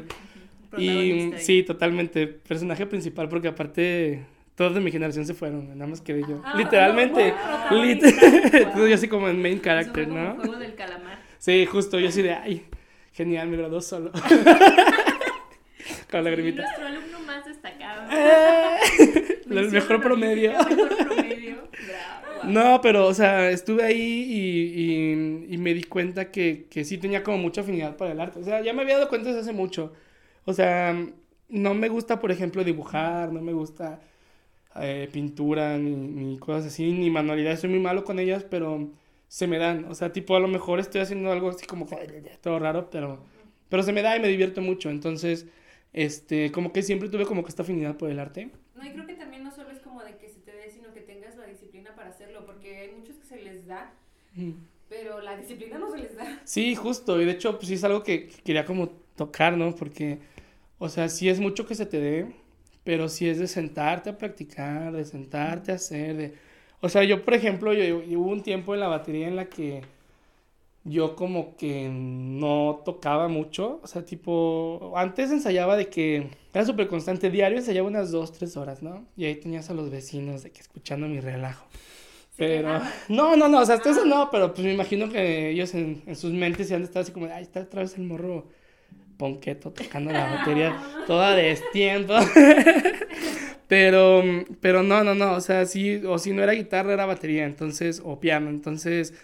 Y 0.77 1.33
sí, 1.39 1.63
totalmente, 1.63 2.27
personaje 2.27 2.85
principal, 2.87 3.29
porque 3.29 3.49
aparte 3.49 4.27
todos 4.57 4.75
de 4.75 4.81
mi 4.81 4.91
generación 4.91 5.25
se 5.25 5.35
fueron, 5.35 5.69
nada 5.77 5.87
más 5.89 6.01
quedé 6.01 6.23
yo. 6.23 6.41
Ah, 6.45 6.55
Literalmente. 6.57 7.33
wow, 7.71 8.87
yo 8.89 8.95
así 8.95 9.09
como 9.09 9.29
en 9.29 9.41
main 9.41 9.61
character, 9.61 10.09
¿no? 10.09 10.37
juego 10.37 10.57
del 10.57 10.75
calamar. 10.75 11.19
Sí, 11.39 11.67
justo, 11.67 11.99
yo 12.01 12.09
así 12.09 12.23
de, 12.23 12.33
ay, 12.35 12.65
genial, 13.13 13.49
me 13.49 13.57
graduó 13.57 13.81
solo. 13.81 14.11
Con 16.11 16.21
Y 16.21 16.25
lagrimita. 16.25 16.63
nuestro 16.63 16.87
alumno 16.87 17.21
más 17.21 17.45
destacado. 17.45 18.11
Eh, 18.13 18.77
El 19.47 19.55
Mención 19.55 19.73
mejor 19.73 20.01
promedio. 20.01 20.51
honorífica, 20.53 20.85
Mejor 20.85 21.07
promedio. 21.07 21.57
Bravo. 21.87 22.45
No, 22.45 22.81
pero, 22.83 23.07
o 23.07 23.15
sea, 23.15 23.51
estuve 23.51 23.83
ahí 23.85 23.97
y, 24.29 24.81
y- 25.51 25.55
y 25.55 25.59
me 25.59 25.73
di 25.75 25.83
cuenta 25.85 26.31
que, 26.31 26.67
que 26.71 26.85
sí 26.85 26.99
tenía 26.99 27.23
como 27.23 27.39
mucha 27.39 27.61
afinidad 27.63 27.97
para 27.97 28.13
el 28.13 28.21
arte. 28.21 28.39
O 28.41 28.45
sea, 28.45 28.63
ya 28.63 28.73
me 28.73 28.83
había 28.83 28.97
dado 28.97 29.09
cuenta 29.09 29.29
desde 29.29 29.41
hace 29.43 29.53
mucho. 29.53 29.93
O 30.45 30.53
sea, 30.53 30.95
no 31.49 31.75
me 31.75 31.89
gusta, 31.89 32.21
por 32.21 32.31
ejemplo, 32.33 32.65
dibujar, 32.65 33.33
no 33.33 33.41
me 33.41 33.53
gusta 33.53 34.01
eh, 34.81 35.09
pintura, 35.13 35.79
ni, 35.79 35.95
ni 35.95 36.39
cosas 36.39 36.67
así, 36.67 36.93
ni 36.93 37.11
manualidades. 37.11 37.61
Soy 37.61 37.71
muy 37.71 37.79
malo 37.81 38.05
con 38.05 38.19
ellas, 38.19 38.45
pero 38.49 38.89
se 39.29 39.47
me 39.47 39.59
dan. 39.59 39.87
O 39.87 39.95
sea, 39.95 40.13
tipo, 40.13 40.37
a 40.37 40.41
lo 40.41 40.49
mejor 40.49 40.81
estoy 40.81 41.01
haciendo 41.01 41.31
algo 41.33 41.51
así 41.51 41.67
como 41.67 41.87
todo 42.43 42.59
raro, 42.59 42.91
pero, 42.91 43.21
pero 43.69 43.83
se 43.83 43.93
me 43.93 44.03
da 44.03 44.17
y 44.17 44.21
me 44.21 44.29
divierto 44.29 44.61
mucho. 44.61 44.91
Entonces, 44.91 45.47
este, 45.95 46.53
como 46.53 46.73
que 46.73 46.83
siempre 46.83 47.09
tuve 47.11 47.27
como 47.27 47.45
que 47.45 47.51
esta 47.51 47.63
afinidad 47.63 47.97
por 47.99 48.11
el 48.11 48.21
arte. 48.21 48.51
No, 48.77 48.85
y 48.85 48.91
creo 48.91 49.07
que 49.07 49.15
también 49.15 49.45
no 49.45 49.53
solo 49.55 49.71
es 49.71 49.81
como 49.81 50.03
de 50.05 50.17
que 50.19 50.29
se 50.29 50.41
te 50.41 50.53
dé, 50.53 50.71
sino 50.71 50.93
que 50.93 51.01
tengas 51.01 51.37
la 51.37 51.47
disciplina 51.47 51.95
para 51.95 52.11
hacerlo, 52.11 52.45
porque 52.47 52.77
hay 52.79 52.93
muchos 52.97 53.17
que 53.17 53.27
se 53.27 53.43
les 53.43 53.67
da, 53.67 53.95
pero 54.89 55.21
la 55.21 55.37
disciplina 55.37 55.79
no 55.79 55.91
se 55.91 55.99
les 55.99 56.17
da. 56.17 56.27
Sí, 56.45 56.75
justo, 56.75 57.21
y 57.21 57.25
de 57.25 57.33
hecho, 57.33 57.57
pues 57.57 57.69
sí 57.69 57.75
es 57.75 57.85
algo 57.85 58.03
que 58.03 58.29
que 58.29 58.43
quería 58.43 58.65
como 58.65 58.89
tocar, 59.17 59.57
¿no? 59.57 59.75
Porque, 59.75 60.19
o 60.79 60.89
sea, 60.89 61.09
sí 61.09 61.29
es 61.29 61.41
mucho 61.41 61.67
que 61.67 61.75
se 61.75 61.87
te 61.87 62.01
dé, 62.01 62.27
pero 62.85 63.09
sí 63.09 63.29
es 63.29 63.39
de 63.39 63.47
sentarte 63.49 64.11
a 64.11 64.19
practicar, 64.19 64.93
de 64.93 65.05
sentarte 65.05 65.73
a 65.73 65.77
hacer, 65.77 66.17
de... 66.17 66.35
O 66.81 66.89
sea, 66.89 67.05
yo, 67.05 67.25
por 67.25 67.35
ejemplo, 67.35 67.73
yo, 67.73 68.03
yo- 68.03 68.21
hubo 68.21 68.31
un 68.31 68.43
tiempo 68.43 68.75
en 68.75 68.81
la 68.81 68.89
batería 68.89 69.29
en 69.29 69.37
la 69.37 69.47
que 69.49 69.83
yo 70.85 71.17
como 71.17 71.57
que 71.57 71.89
no 71.91 72.83
tocaba 72.85 73.29
mucho, 73.29 73.81
o 73.83 73.87
sea, 73.87 74.05
tipo, 74.05 74.93
antes 74.97 75.31
ensayaba 75.31 75.77
de 75.77 75.89
que 75.89 76.29
era 76.53 76.65
súper 76.67 76.89
constante, 76.89 77.31
diario 77.31 77.59
ensayaba 77.59 77.89
unas 77.89 78.11
dos, 78.11 78.33
tres 78.33 78.57
horas, 78.57 78.83
¿no? 78.83 79.07
Y 79.17 79.25
ahí 79.25 79.37
tenías 79.37 79.71
a 79.71 79.75
los 79.75 79.91
vecinos 79.91 80.43
de 80.43 80.51
que 80.53 80.61
escuchando 80.61 81.09
mi 81.09 81.21
relajo. 81.21 81.67
Pero, 82.37 82.81
no, 83.09 83.37
no, 83.37 83.49
no, 83.49 83.61
o 83.61 83.67
sea, 83.67 83.77
hasta 83.77 83.91
eso 83.91 84.05
no, 84.05 84.29
pero 84.31 84.53
pues 84.53 84.67
me 84.67 84.75
imagino 84.75 85.09
que 85.09 85.51
ellos 85.51 85.75
en, 85.75 86.03
en 86.07 86.17
sus 86.17 86.33
mentes 86.33 86.69
se 86.69 86.75
han 86.75 86.83
de 86.83 86.87
estar 86.87 87.03
así 87.03 87.13
como, 87.13 87.27
ay, 87.27 87.43
está 87.43 87.61
otra 87.61 87.83
vez 87.83 87.97
el 87.97 88.05
morro 88.05 88.47
ponqueto 89.17 89.71
tocando 89.73 90.13
la 90.13 90.37
batería 90.37 90.77
toda 91.07 91.35
de 91.35 91.45
destiempo. 91.45 92.15
pero, 93.69 94.23
pero 94.61 94.83
no, 94.83 95.03
no, 95.03 95.15
no, 95.15 95.33
o 95.33 95.41
sea, 95.41 95.65
sí, 95.67 96.03
o 96.07 96.19
si 96.19 96.33
no 96.33 96.43
era 96.43 96.53
guitarra, 96.53 96.93
era 96.93 97.07
batería, 97.07 97.45
entonces, 97.47 98.03
o 98.05 98.21
piano, 98.21 98.51
entonces, 98.51 99.15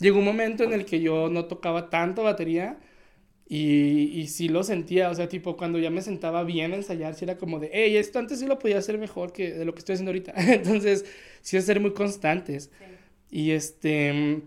llegó 0.00 0.18
un 0.18 0.24
momento 0.24 0.64
en 0.64 0.72
el 0.72 0.84
que 0.84 1.00
yo 1.00 1.28
no 1.30 1.46
tocaba 1.46 1.90
tanto 1.90 2.22
batería 2.24 2.80
y, 3.48 4.04
y 4.20 4.28
sí 4.28 4.48
lo 4.48 4.62
sentía, 4.64 5.10
o 5.10 5.14
sea, 5.14 5.28
tipo, 5.28 5.56
cuando 5.56 5.78
ya 5.78 5.90
me 5.90 6.02
sentaba 6.02 6.44
bien 6.44 6.72
a 6.72 6.76
ensayar, 6.76 7.14
sí 7.14 7.24
era 7.24 7.38
como 7.38 7.58
de, 7.60 7.70
hey, 7.72 7.96
esto 7.96 8.18
antes 8.20 8.40
sí 8.40 8.46
lo 8.46 8.58
podía 8.58 8.78
hacer 8.78 8.98
mejor 8.98 9.32
que 9.32 9.52
de 9.52 9.64
lo 9.64 9.74
que 9.74 9.80
estoy 9.80 9.94
haciendo 9.94 10.10
ahorita, 10.10 10.32
entonces, 10.54 11.04
sí 11.42 11.56
es 11.56 11.64
ser 11.66 11.80
muy 11.80 11.92
constantes. 11.92 12.70
Sí. 12.78 12.84
Y 13.30 13.50
este, 13.52 14.42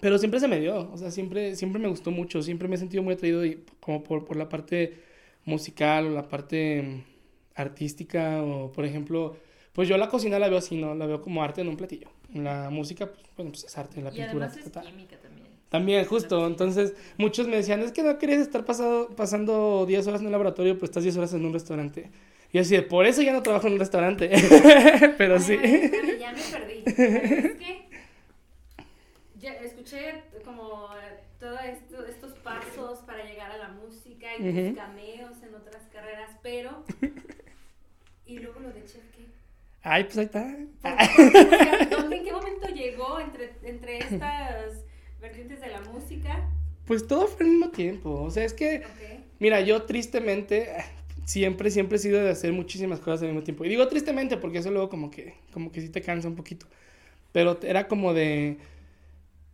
pero 0.00 0.18
siempre 0.18 0.40
se 0.40 0.48
me 0.48 0.60
dio, 0.60 0.90
o 0.92 0.98
sea, 0.98 1.10
siempre, 1.10 1.56
siempre 1.56 1.80
me 1.80 1.88
gustó 1.88 2.10
mucho, 2.10 2.42
siempre 2.42 2.68
me 2.68 2.74
he 2.76 2.78
sentido 2.78 3.02
muy 3.02 3.14
atraído 3.14 3.42
como 3.80 4.02
por, 4.04 4.24
por 4.24 4.36
la 4.36 4.48
parte 4.48 4.98
musical 5.44 6.06
o 6.06 6.10
la 6.10 6.28
parte 6.28 7.04
artística 7.54 8.42
o, 8.42 8.72
por 8.72 8.84
ejemplo, 8.84 9.36
pues 9.72 9.88
yo 9.88 9.96
la 9.96 10.08
cocina 10.08 10.38
la 10.38 10.48
veo 10.48 10.58
así, 10.58 10.76
¿no? 10.76 10.94
La 10.94 11.06
veo 11.06 11.20
como 11.22 11.42
arte 11.42 11.60
en 11.62 11.68
un 11.68 11.76
platillo. 11.76 12.08
La 12.34 12.68
música, 12.70 13.06
pues, 13.06 13.22
bueno, 13.36 13.52
pues 13.52 13.64
es 13.64 13.78
arte, 13.78 14.02
la 14.02 14.10
Y 14.10 14.16
pintura. 14.16 14.46
además 14.46 14.56
es 14.58 14.64
ta, 14.64 14.70
ta, 14.70 14.80
ta. 14.82 14.86
química 14.90 15.16
también. 15.16 15.46
También, 15.70 16.04
justo, 16.04 16.40
Sí. 16.40 16.46
entonces 16.52 16.94
muchos 17.16 17.48
me 17.48 17.56
decían, 17.56 17.80
es 17.80 17.90
que 17.92 18.02
no 18.02 18.18
querías 18.18 18.40
estar 18.40 18.64
pasado, 18.64 19.08
pasando 19.16 19.86
10 19.86 20.06
horas 20.06 20.20
en 20.20 20.26
un 20.26 20.32
laboratorio, 20.32 20.74
pero 20.74 20.84
estás 20.84 21.02
10 21.02 21.16
horas 21.16 21.32
en 21.34 21.44
un 21.44 21.52
restaurante. 21.52 22.10
Y 22.52 22.58
así 22.58 22.76
de, 22.76 22.82
por 22.82 23.06
eso 23.06 23.22
ya 23.22 23.32
no 23.32 23.42
trabajo 23.42 23.66
en 23.66 23.72
un 23.74 23.78
restaurante, 23.80 24.30
pero 25.18 25.40
sí. 25.40 25.58
Ay, 25.60 25.74
espérame, 25.84 26.18
ya 26.18 26.32
me 26.32 26.42
perdí. 26.42 26.82
Es 26.86 27.56
que 27.56 27.88
ya 29.40 29.52
escuché 29.54 30.22
como 30.44 30.88
todos 31.40 31.60
estos 32.08 32.32
pasos 32.34 33.00
para 33.00 33.24
llegar 33.24 33.50
a 33.50 33.58
la 33.58 33.68
música 33.68 34.28
y 34.38 34.42
tus 34.42 34.62
Ujú. 34.68 34.76
cameos 34.76 35.42
en 35.42 35.54
otras 35.54 35.82
carreras, 35.92 36.30
pero 36.42 36.84
¿Y 38.26 38.38
luego 38.38 38.60
lo 38.60 38.68
de 38.72 38.84
chef? 38.84 39.02
Ay, 39.84 40.04
pues 40.04 40.18
ahí 40.18 40.24
está. 40.24 40.56
¿dónde, 41.90 42.16
¿En 42.16 42.24
qué 42.24 42.32
momento 42.32 42.68
llegó 42.68 43.20
entre, 43.20 43.52
entre 43.62 43.98
estas 43.98 44.84
vertientes 45.20 45.60
de 45.60 45.68
la 45.68 45.80
música? 45.80 46.50
Pues 46.86 47.06
todo 47.06 47.26
fue 47.28 47.46
al 47.46 47.52
mismo 47.52 47.70
tiempo. 47.70 48.22
O 48.22 48.30
sea, 48.30 48.44
es 48.44 48.52
que, 48.52 48.82
Ok. 48.84 49.24
mira, 49.38 49.60
yo 49.60 49.82
tristemente 49.84 50.68
siempre, 51.24 51.70
siempre 51.70 51.96
he 51.96 52.00
sido 52.00 52.20
de 52.22 52.30
hacer 52.30 52.52
muchísimas 52.52 53.00
cosas 53.00 53.22
al 53.22 53.28
mismo 53.28 53.42
tiempo. 53.42 53.64
Y 53.64 53.68
digo 53.70 53.88
tristemente 53.88 54.36
porque 54.36 54.58
eso 54.58 54.70
luego 54.70 54.88
como 54.88 55.10
que, 55.10 55.34
como 55.52 55.72
que 55.72 55.80
sí 55.80 55.88
te 55.88 56.02
cansa 56.02 56.28
un 56.28 56.36
poquito. 56.36 56.66
Pero 57.32 57.58
era 57.62 57.88
como 57.88 58.14
de, 58.14 58.58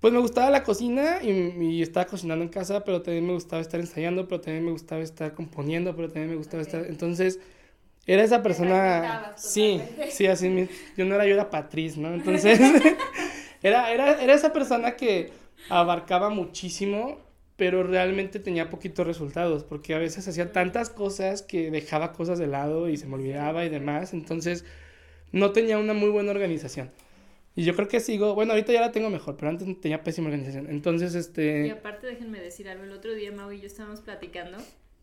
pues 0.01 0.13
me 0.13 0.21
gustaba 0.21 0.51
la 0.51 0.65
cocina 0.65 1.23
y, 1.23 1.31
y 1.63 1.83
estaba 1.83 2.07
cocinando 2.07 2.45
en 2.45 2.51
casa, 2.51 2.85
pero 2.85 3.03
también 3.03 3.27
me 3.27 3.35
gustaba 3.35 3.63
estar 3.63 3.81
ensayando, 3.81 4.29
pero 4.29 4.41
también 4.41 4.65
me 4.65 4.73
gustaba 4.73 5.03
estar 5.03 5.35
componiendo, 5.35 5.97
pero 5.97 6.09
también 6.09 6.31
me 6.31 6.37
gustaba 6.37 6.63
Ok. 6.63 6.69
estar... 6.69 6.87
Entonces, 6.87 7.41
era 8.13 8.25
esa 8.25 8.43
persona... 8.43 9.33
Sí, 9.37 9.81
sí, 10.11 10.27
así 10.27 10.49
mismo. 10.49 10.75
Yo 10.97 11.05
no 11.05 11.15
era, 11.15 11.27
yo 11.27 11.35
era 11.35 11.49
Patriz, 11.49 11.97
¿no? 11.97 12.13
Entonces, 12.13 12.59
era, 13.63 13.93
era, 13.93 14.21
era 14.21 14.35
esa 14.35 14.53
persona 14.53 14.97
que 14.97 15.31
abarcaba 15.69 16.29
muchísimo, 16.29 17.21
pero 17.57 17.85
realmente 17.85 18.41
tenía 18.41 18.69
poquitos 18.69 19.07
resultados, 19.07 19.63
porque 19.63 19.95
a 19.95 19.99
veces 19.99 20.27
hacía 20.27 20.51
tantas 20.51 20.91
cosas 20.91 21.43
que 21.43 21.71
dejaba 21.71 22.13
cosas 22.13 22.41
de 22.41 22.49
lado 22.49 22.89
y 22.89 22.97
se 22.97 23.07
me 23.07 23.15
olvidaba 23.15 23.65
y 23.65 23.69
demás, 23.69 24.13
entonces 24.13 24.65
no 25.31 25.53
tenía 25.53 25.79
una 25.79 25.95
muy 25.95 26.11
buena 26.11 26.33
organización. 26.33 26.91
Y 27.55 27.65
yo 27.65 27.77
creo 27.77 27.87
que 27.87 28.01
sigo, 28.01 28.35
bueno, 28.35 28.55
ahorita 28.55 28.73
ya 28.73 28.81
la 28.81 28.91
tengo 28.91 29.11
mejor, 29.11 29.37
pero 29.37 29.51
antes 29.51 29.81
tenía 29.81 30.03
pésima 30.03 30.27
organización. 30.27 30.69
Entonces, 30.69 31.15
Y 31.15 31.19
este, 31.19 31.71
aparte, 31.71 32.09
déjenme 32.09 32.41
decir 32.41 32.69
algo. 32.69 32.85
El 32.85 32.93
otro 32.93 33.13
día 33.13 33.31
Mau 33.31 33.53
y 33.53 33.61
yo 33.61 33.67
estábamos 33.67 34.01
platicando. 34.01 34.59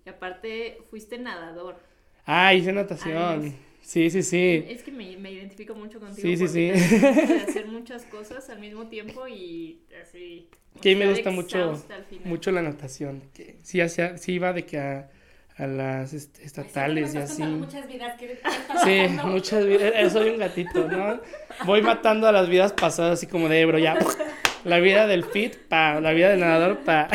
Y 0.06 0.10
aparte, 0.10 0.80
fuiste 0.90 1.18
nadador. 1.18 1.78
Ah, 2.27 2.53
hice 2.53 2.72
natación. 2.72 3.41
Ay, 3.43 3.55
Sí, 3.81 4.10
sí, 4.10 4.22
sí. 4.22 4.65
Es 4.67 4.84
que 4.84 4.91
me, 4.91 5.15
me 5.15 5.31
identifico 5.31 5.74
mucho 5.74 5.98
contigo. 6.01 6.22
Sí, 6.22 6.36
sí, 6.36 6.48
sí. 6.50 6.67
de 6.72 7.46
hacer 7.48 7.67
muchas 7.72 8.03
cosas 8.03 8.50
al 8.50 8.60
mismo 8.60 8.88
tiempo 8.88 9.25
y 9.29 9.79
así. 10.03 10.50
Que 10.81 10.91
a 10.91 10.93
mí 10.93 11.00
me 11.00 11.10
gusta 11.10 11.31
mucho, 11.31 11.81
mucho 12.25 12.51
la 12.51 12.62
natación. 12.62 13.24
Que 13.34 13.55
sí, 13.63 13.79
hacía, 13.79 14.17
sí 14.17 14.34
iba 14.34 14.51
de 14.51 14.65
que 14.65 14.77
a, 14.77 15.10
a 15.55 15.67
las 15.67 16.12
este, 16.13 16.43
estatales 16.43 17.15
y 17.15 17.17
Ay, 17.17 17.27
sí, 17.27 17.41
así. 17.43 17.43
muchas 17.43 17.88
vidas 17.88 18.19
que 18.19 18.39
Sí, 18.84 19.15
muchas 19.25 19.65
vidas. 19.65 19.93
eh, 19.96 20.10
Soy 20.10 20.29
un 20.31 20.38
gatito, 20.39 20.86
¿no? 20.89 21.22
Voy 21.65 21.81
matando 21.81 22.27
a 22.27 22.34
las 22.34 22.50
vidas 22.50 22.74
pasadas, 22.74 23.13
así 23.13 23.27
como 23.27 23.48
de 23.48 23.62
Ebro, 23.62 23.79
ya. 23.79 23.98
La 24.65 24.79
vida 24.79 25.07
del 25.07 25.24
fit, 25.24 25.55
pa. 25.69 26.01
La 26.01 26.12
vida 26.12 26.29
del 26.31 26.41
nadador, 26.41 26.79
pa. 26.79 27.07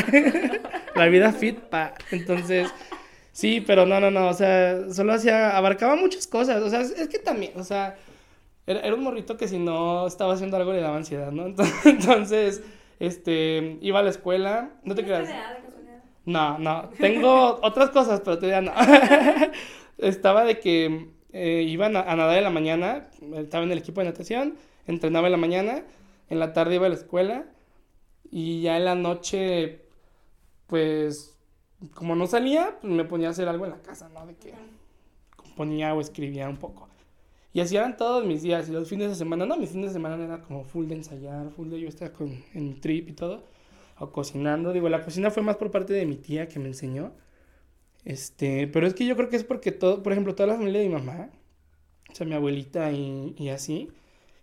La 0.97 1.07
vida 1.09 1.33
fit, 1.33 1.59
pa. 1.59 1.93
Entonces, 2.11 2.73
sí, 3.33 3.61
pero 3.61 3.87
no, 3.87 4.01
no, 4.01 4.11
no. 4.11 4.29
O 4.29 4.35
sea, 4.35 4.93
solo 4.93 5.13
hacía. 5.13 5.57
Abarcaba 5.57 5.97
muchas 5.97 6.27
cosas. 6.27 6.63
O 6.63 6.71
sea, 6.71 6.81
es, 6.81 6.91
es 6.93 7.09
que 7.09 7.19
también, 7.19 7.53
o 7.57 7.65
sea. 7.65 7.97
Era, 8.67 8.81
era 8.81 8.95
un 8.95 9.03
morrito 9.03 9.37
que 9.37 9.49
si 9.49 9.59
no 9.59 10.07
estaba 10.07 10.35
haciendo 10.35 10.57
algo 10.57 10.73
le 10.73 10.81
daba 10.81 10.97
ansiedad, 10.97 11.33
¿no? 11.33 11.47
Entonces, 11.85 12.63
este. 13.01 13.79
Iba 13.81 14.01
a 14.01 14.03
la 14.03 14.11
escuela. 14.11 14.71
No 14.85 14.95
te 14.95 15.03
¿Tienes 15.03 15.29
creas. 15.29 15.73
No, 16.25 16.59
no, 16.59 16.89
tengo 16.99 17.59
otras 17.63 17.91
cosas, 17.91 18.21
pero 18.21 18.39
todavía 18.39 18.61
no. 18.61 18.73
Estaba 19.99 20.45
de 20.45 20.61
que 20.61 21.09
eh, 21.33 21.65
iba 21.67 21.87
a 21.87 21.89
nadar 21.89 22.37
en 22.37 22.45
la 22.45 22.51
mañana, 22.51 23.09
estaba 23.37 23.65
en 23.65 23.73
el 23.73 23.79
equipo 23.79 24.01
de 24.01 24.07
natación, 24.07 24.57
entrenaba 24.87 25.29
en 25.29 25.33
la 25.33 25.39
mañana, 25.39 25.85
en 26.29 26.39
la 26.39 26.53
tarde 26.53 26.77
iba 26.77 26.87
a 26.87 26.89
la 26.89 26.95
escuela 26.95 27.45
y 28.31 28.63
ya 28.63 28.77
en 28.77 28.85
la 28.85 28.95
noche, 28.95 29.83
pues, 30.67 31.32
como 31.95 32.15
no 32.15 32.27
salía, 32.27 32.79
pues 32.81 32.93
me 32.93 33.05
ponía 33.05 33.29
a 33.29 33.31
hacer 33.33 33.49
algo 33.49 33.65
en 33.65 33.73
la 33.73 33.83
casa, 33.83 34.09
¿no? 34.09 34.27
De 34.27 34.35
que 34.35 34.53
componía 35.37 35.95
o 35.95 36.01
escribía 36.01 36.49
un 36.49 36.57
poco. 36.57 36.89
Y 37.53 37.61
así 37.61 37.77
eran 37.77 37.97
todos 37.97 38.25
mis 38.25 38.43
días, 38.43 38.69
y 38.69 38.73
los 38.73 38.89
fines 38.89 39.11
de 39.11 39.15
semana, 39.15 39.45
no, 39.45 39.57
mis 39.59 39.71
fines 39.71 39.89
de 39.89 39.93
semana 39.93 40.23
era 40.25 40.41
como 40.41 40.65
full 40.65 40.87
de 40.87 40.95
ensayar, 40.95 41.51
full 41.51 41.69
de 41.69 41.81
yo 41.81 41.89
estar 41.89 42.13
con, 42.13 42.31
en 42.55 42.69
mi 42.69 42.75
trip 42.75 43.11
y 43.11 43.13
todo 43.13 43.45
o 43.99 44.11
cocinando. 44.11 44.73
Digo, 44.73 44.89
la 44.89 45.03
cocina 45.05 45.31
fue 45.31 45.43
más 45.43 45.57
por 45.57 45.71
parte 45.71 45.93
de 45.93 46.07
mi 46.07 46.17
tía 46.17 46.49
que 46.49 46.59
me 46.59 46.69
enseñó. 46.69 47.13
Este, 48.05 48.67
pero 48.69 48.87
es 48.87 48.95
que 48.95 49.07
yo 49.07 49.17
creo 49.17 49.29
que 49.29 49.37
es 49.37 49.45
porque 49.45 49.71
todo, 49.71 50.03
por 50.03 50.13
ejemplo, 50.13 50.35
toda 50.35 50.49
la 50.49 50.57
familia 50.57 50.81
de 50.81 50.89
mi 50.89 50.95
mamá, 50.95 51.31
o 52.11 52.15
sea, 52.15 52.27
mi 52.27 52.35
abuelita 52.35 52.91
y, 52.91 53.35
y 53.39 53.51
así, 53.51 53.89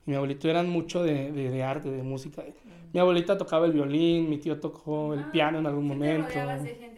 y 0.06 0.12
mi 0.12 0.16
abuelito 0.16 0.48
eran 0.50 0.70
mucho 0.70 1.04
de, 1.04 1.32
de, 1.32 1.50
de 1.50 1.64
arte, 1.64 1.90
de 1.92 2.04
música. 2.04 2.44
Mi 2.94 3.00
abuelita 3.00 3.38
tocaba 3.38 3.66
el 3.66 3.74
violín, 3.74 4.30
mi 4.30 4.38
tío 4.38 4.60
tocó 4.60 5.14
el 5.14 5.20
Ah, 5.22 5.32
piano 5.32 5.60
en 5.60 5.66
algún 5.68 5.88
momento. 5.88 6.30
de 6.34 6.89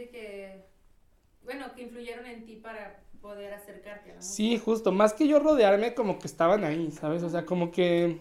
bueno, 1.43 1.73
que 1.75 1.83
influyeron 1.83 2.25
en 2.25 2.45
ti 2.45 2.55
para 2.55 2.99
poder 3.21 3.53
acercarte 3.53 4.11
a 4.11 4.13
la 4.13 4.19
música. 4.19 4.33
Sí, 4.33 4.57
justo, 4.57 4.91
más 4.91 5.13
que 5.13 5.27
yo 5.27 5.39
rodearme, 5.39 5.93
como 5.93 6.19
que 6.19 6.27
estaban 6.27 6.63
ahí, 6.63 6.91
¿sabes? 6.91 7.23
O 7.23 7.29
sea, 7.29 7.45
como 7.45 7.71
que, 7.71 8.17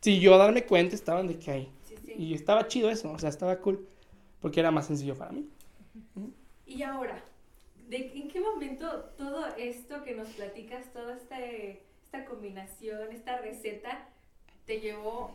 si 0.00 0.20
yo 0.20 0.36
darme 0.38 0.64
cuenta, 0.64 0.94
estaban 0.94 1.26
de 1.26 1.38
que 1.38 1.50
ahí. 1.50 1.72
Sí, 1.84 1.96
sí. 2.04 2.14
Y 2.16 2.34
estaba 2.34 2.68
chido 2.68 2.90
eso, 2.90 3.10
o 3.12 3.18
sea, 3.18 3.30
estaba 3.30 3.56
cool, 3.60 3.88
porque 4.40 4.60
era 4.60 4.70
más 4.70 4.86
sencillo 4.86 5.16
para 5.16 5.32
mí. 5.32 5.48
Y 6.66 6.82
ahora, 6.82 7.22
¿de 7.88 8.12
en 8.14 8.28
qué 8.28 8.40
momento 8.40 9.04
todo 9.16 9.46
esto 9.56 10.02
que 10.02 10.14
nos 10.14 10.28
platicas, 10.28 10.92
toda 10.92 11.16
esta, 11.16 11.40
esta 11.40 12.24
combinación, 12.24 13.12
esta 13.12 13.38
receta, 13.38 14.08
te 14.66 14.80
llevó 14.80 15.30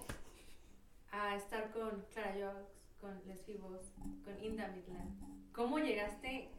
a 1.12 1.36
estar 1.36 1.71
con 1.71 2.03
Clara 2.13 2.33
Jox, 2.33 2.69
con 3.00 3.12
Les 3.27 3.41
Fibos, 3.41 3.81
con 4.24 4.43
Inda 4.43 4.67
Midland? 4.67 5.19
¿Cómo 5.53 5.79
llegaste 5.79 6.50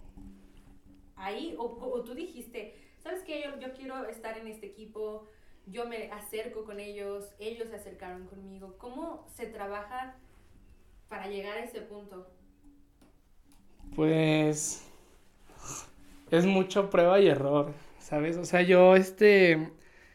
ahí? 1.21 1.55
O, 1.59 1.65
o 1.65 2.03
tú 2.03 2.15
dijiste, 2.15 2.75
¿sabes 2.99 3.23
qué? 3.23 3.43
Yo, 3.43 3.59
yo 3.61 3.73
quiero 3.73 4.05
estar 4.07 4.37
en 4.39 4.47
este 4.47 4.67
equipo, 4.67 5.27
yo 5.67 5.87
me 5.87 6.11
acerco 6.11 6.65
con 6.65 6.81
ellos, 6.81 7.31
ellos 7.39 7.69
se 7.69 7.77
acercaron 7.77 8.27
conmigo. 8.27 8.77
¿Cómo 8.79 9.27
se 9.35 9.47
trabaja 9.47 10.17
para 11.09 11.29
llegar 11.29 11.59
a 11.59 11.65
ese 11.65 11.83
punto? 11.83 12.31
Pues 13.95 14.87
es 16.31 16.47
mucho 16.47 16.91
prueba 16.91 17.21
y 17.21 17.29
error, 17.29 17.73
¿sabes? 17.99 18.37
O 18.37 18.45
sea, 18.45 18.63
yo 18.63 18.97
este 18.97 19.73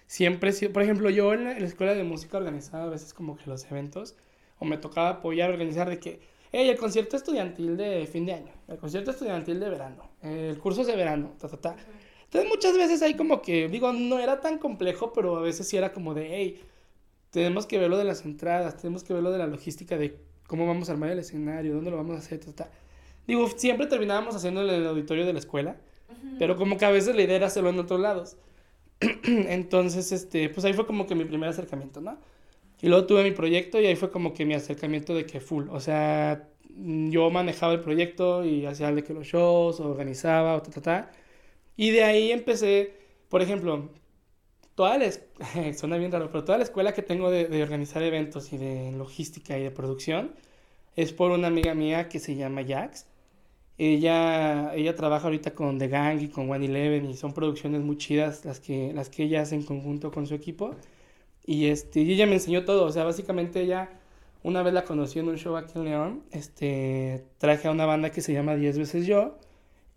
siempre 0.08 0.52
por 0.70 0.84
ejemplo, 0.84 1.10
yo 1.10 1.34
en 1.34 1.44
la, 1.46 1.52
en 1.54 1.60
la 1.60 1.68
escuela 1.68 1.94
de 1.94 2.04
música 2.04 2.38
organizaba 2.38 2.86
a 2.86 2.90
veces 2.90 3.14
como 3.14 3.38
que 3.38 3.50
los 3.50 3.70
eventos 3.70 4.16
o 4.60 4.66
me 4.66 4.78
tocaba 4.78 5.10
apoyar, 5.10 5.52
organizar 5.52 5.90
de 5.90 6.00
que, 6.00 6.22
hey, 6.52 6.70
el 6.70 6.78
concierto 6.78 7.18
estudiantil 7.18 7.76
de 7.76 8.08
fin 8.08 8.26
de 8.26 8.34
año, 8.34 8.54
el 8.68 8.78
concierto 8.78 9.12
estudiantil 9.12 9.60
de 9.60 9.70
verano, 9.70 10.10
el 10.26 10.58
curso 10.60 10.84
de 10.84 10.96
verano, 10.96 11.34
ta, 11.40 11.48
ta, 11.48 11.58
ta. 11.58 11.76
Entonces 12.26 12.50
muchas 12.50 12.78
veces 12.78 13.02
hay 13.02 13.16
como 13.16 13.42
que, 13.42 13.70
digo, 13.70 13.94
no 13.94 14.20
era 14.20 14.42
tan 14.42 14.58
complejo, 14.58 15.14
pero 15.14 15.38
a 15.38 15.42
veces 15.42 15.68
sí 15.68 15.78
era 15.78 15.94
como 15.94 16.14
de, 16.14 16.36
hey, 16.36 16.62
tenemos 17.32 17.66
que 17.66 17.78
ver 17.78 17.90
lo 17.90 17.98
de 17.98 18.04
las 18.04 18.26
entradas, 18.26 18.78
tenemos 18.78 19.04
que 19.04 19.14
ver 19.14 19.24
lo 19.24 19.32
de 19.32 19.38
la 19.38 19.48
logística 19.48 19.98
de 19.98 20.20
cómo 20.48 20.68
vamos 20.68 20.90
a 20.90 20.94
armar 20.94 21.12
el 21.12 21.20
escenario, 21.20 21.74
dónde 21.74 21.92
lo 21.92 21.98
vamos 21.98 22.16
a 22.16 22.20
hacer, 22.20 22.40
ta, 22.40 22.52
ta. 22.54 22.72
Digo, 23.28 23.48
siempre 23.50 23.88
terminábamos 23.88 24.36
haciendo 24.36 24.62
en 24.62 24.70
el 24.70 24.88
auditorio 24.88 25.26
de 25.26 25.34
la 25.34 25.40
escuela, 25.40 25.78
pero 26.38 26.56
como 26.56 26.78
que 26.78 26.86
a 26.86 26.92
veces 26.92 27.16
la 27.16 27.24
idea 27.24 27.38
era 27.38 27.48
hacerlo 27.48 27.70
en 27.70 27.80
otros 27.80 28.00
lados. 28.00 28.38
Entonces, 29.24 30.12
este, 30.12 30.50
pues 30.50 30.64
ahí 30.66 30.74
fue 30.74 30.86
como 30.86 31.08
que 31.08 31.16
mi 31.16 31.26
primer 31.26 31.50
acercamiento, 31.50 32.02
¿no? 32.02 32.18
Y 32.82 32.88
luego 32.88 33.06
tuve 33.08 33.24
mi 33.24 33.32
proyecto 33.32 33.82
y 33.82 33.86
ahí 33.88 33.96
fue 33.96 34.12
como 34.12 34.34
que 34.34 34.46
mi 34.46 34.54
acercamiento 34.54 35.16
de 35.16 35.26
que 35.26 35.40
full, 35.40 35.70
o 35.70 35.80
sea, 35.80 36.50
yo 36.76 37.30
manejaba 37.30 37.74
el 37.74 37.82
proyecto 37.82 38.46
y 38.46 38.66
hacía 38.66 38.92
de 38.92 39.04
que 39.04 39.14
los 39.14 39.28
shows, 39.28 39.80
organizaba, 39.80 40.62
ta, 40.64 40.72
ta, 40.72 40.82
ta. 40.82 41.12
Y 41.78 41.92
de 41.92 42.04
ahí 42.04 42.32
empecé, 42.32 42.94
por 43.30 43.42
ejemplo, 43.42 43.90
toda 44.76 44.98
la, 44.98 45.12
suena 45.78 45.98
bien 45.98 46.12
raro, 46.12 46.30
pero 46.32 46.44
toda 46.44 46.58
la 46.58 46.64
escuela 46.66 46.94
que 46.94 47.02
tengo 47.02 47.32
de, 47.32 47.48
de 47.48 47.64
organizar 47.64 48.04
eventos 48.04 48.54
y 48.54 48.58
de 48.58 48.92
logística 48.92 49.58
y 49.58 49.64
de 49.64 49.72
producción 49.72 50.34
es 50.96 51.14
por 51.14 51.32
una 51.32 51.48
amiga 51.48 51.74
mía 51.74 52.10
que 52.10 52.20
se 52.20 52.36
llama 52.36 52.64
Jax. 52.66 53.08
Ella, 53.78 54.74
ella 54.76 54.96
trabaja 54.96 55.26
ahorita 55.26 55.54
con 55.54 55.78
The 55.78 55.90
Gang 55.90 56.22
y 56.22 56.30
con 56.30 56.50
One 56.50 56.66
Eleven 56.66 57.10
y 57.10 57.16
son 57.18 57.34
producciones 57.34 57.82
muy 57.82 57.98
chidas 57.98 58.46
las 58.46 58.60
que, 58.62 58.94
las 58.94 59.10
que 59.10 59.24
ella 59.24 59.42
hace 59.42 59.56
en 59.56 59.64
conjunto 59.64 60.12
con 60.12 60.28
su 60.28 60.36
equipo. 60.36 60.76
Y, 61.46 61.68
este, 61.68 62.02
y 62.02 62.14
ella 62.14 62.26
me 62.26 62.36
enseñó 62.36 62.66
todo, 62.66 62.86
o 62.86 62.92
sea, 62.92 63.04
básicamente 63.04 63.62
ella, 63.62 63.90
una 64.46 64.62
vez 64.62 64.76
la 64.76 64.84
conocí 64.84 65.18
en 65.18 65.28
un 65.28 65.38
show 65.38 65.56
aquí 65.56 65.72
en 65.74 65.86
León, 65.86 66.24
este, 66.30 67.26
traje 67.40 67.68
a 67.68 67.72
una 67.72 67.88
banda 67.88 68.12
que 68.12 68.22
se 68.22 68.32
llama 68.32 68.56
10 68.56 68.78
veces 68.78 69.08
yo 69.08 69.40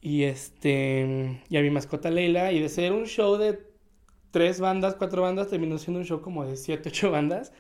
y, 0.01 0.23
este, 0.23 1.43
y 1.51 1.57
a 1.59 1.61
mi 1.61 1.69
mascota 1.69 2.11
Leila 2.11 2.51
y 2.51 2.61
de 2.61 2.71
ser 2.71 2.93
un 2.93 3.05
show 3.05 3.37
de 3.37 3.63
tres 4.31 4.59
bandas, 4.59 4.95
cuatro 4.95 5.21
bandas, 5.21 5.49
terminó 5.49 5.77
siendo 5.77 6.01
un 6.01 6.07
show 6.07 6.23
como 6.23 6.47
de 6.47 6.57
siete, 6.57 6.89
ocho 6.89 7.11
bandas. 7.11 7.53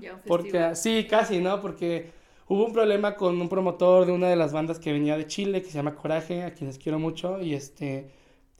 Ya 0.00 0.22
Porque, 0.24 0.76
sí, 0.76 1.08
casi, 1.10 1.40
¿no? 1.40 1.60
Porque 1.60 2.12
hubo 2.46 2.64
un 2.64 2.72
problema 2.72 3.16
con 3.16 3.40
un 3.40 3.48
promotor 3.48 4.06
de 4.06 4.12
una 4.12 4.28
de 4.28 4.36
las 4.36 4.52
bandas 4.52 4.78
que 4.78 4.92
venía 4.92 5.16
de 5.16 5.26
Chile, 5.26 5.62
que 5.62 5.68
se 5.68 5.74
llama 5.74 5.96
Coraje, 5.96 6.44
a 6.44 6.54
quienes 6.54 6.78
quiero 6.78 7.00
mucho, 7.00 7.40
y 7.42 7.54
este, 7.54 8.12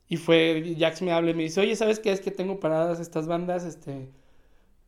y 0.08 0.16
fue, 0.16 0.74
Jax 0.76 1.02
me 1.02 1.12
habla 1.12 1.30
y 1.30 1.34
me 1.34 1.44
dice, 1.44 1.60
oye, 1.60 1.76
¿sabes 1.76 2.00
qué? 2.00 2.10
Es 2.10 2.20
que 2.20 2.32
tengo 2.32 2.58
paradas 2.58 2.98
estas 2.98 3.28
bandas, 3.28 3.64
este, 3.64 4.08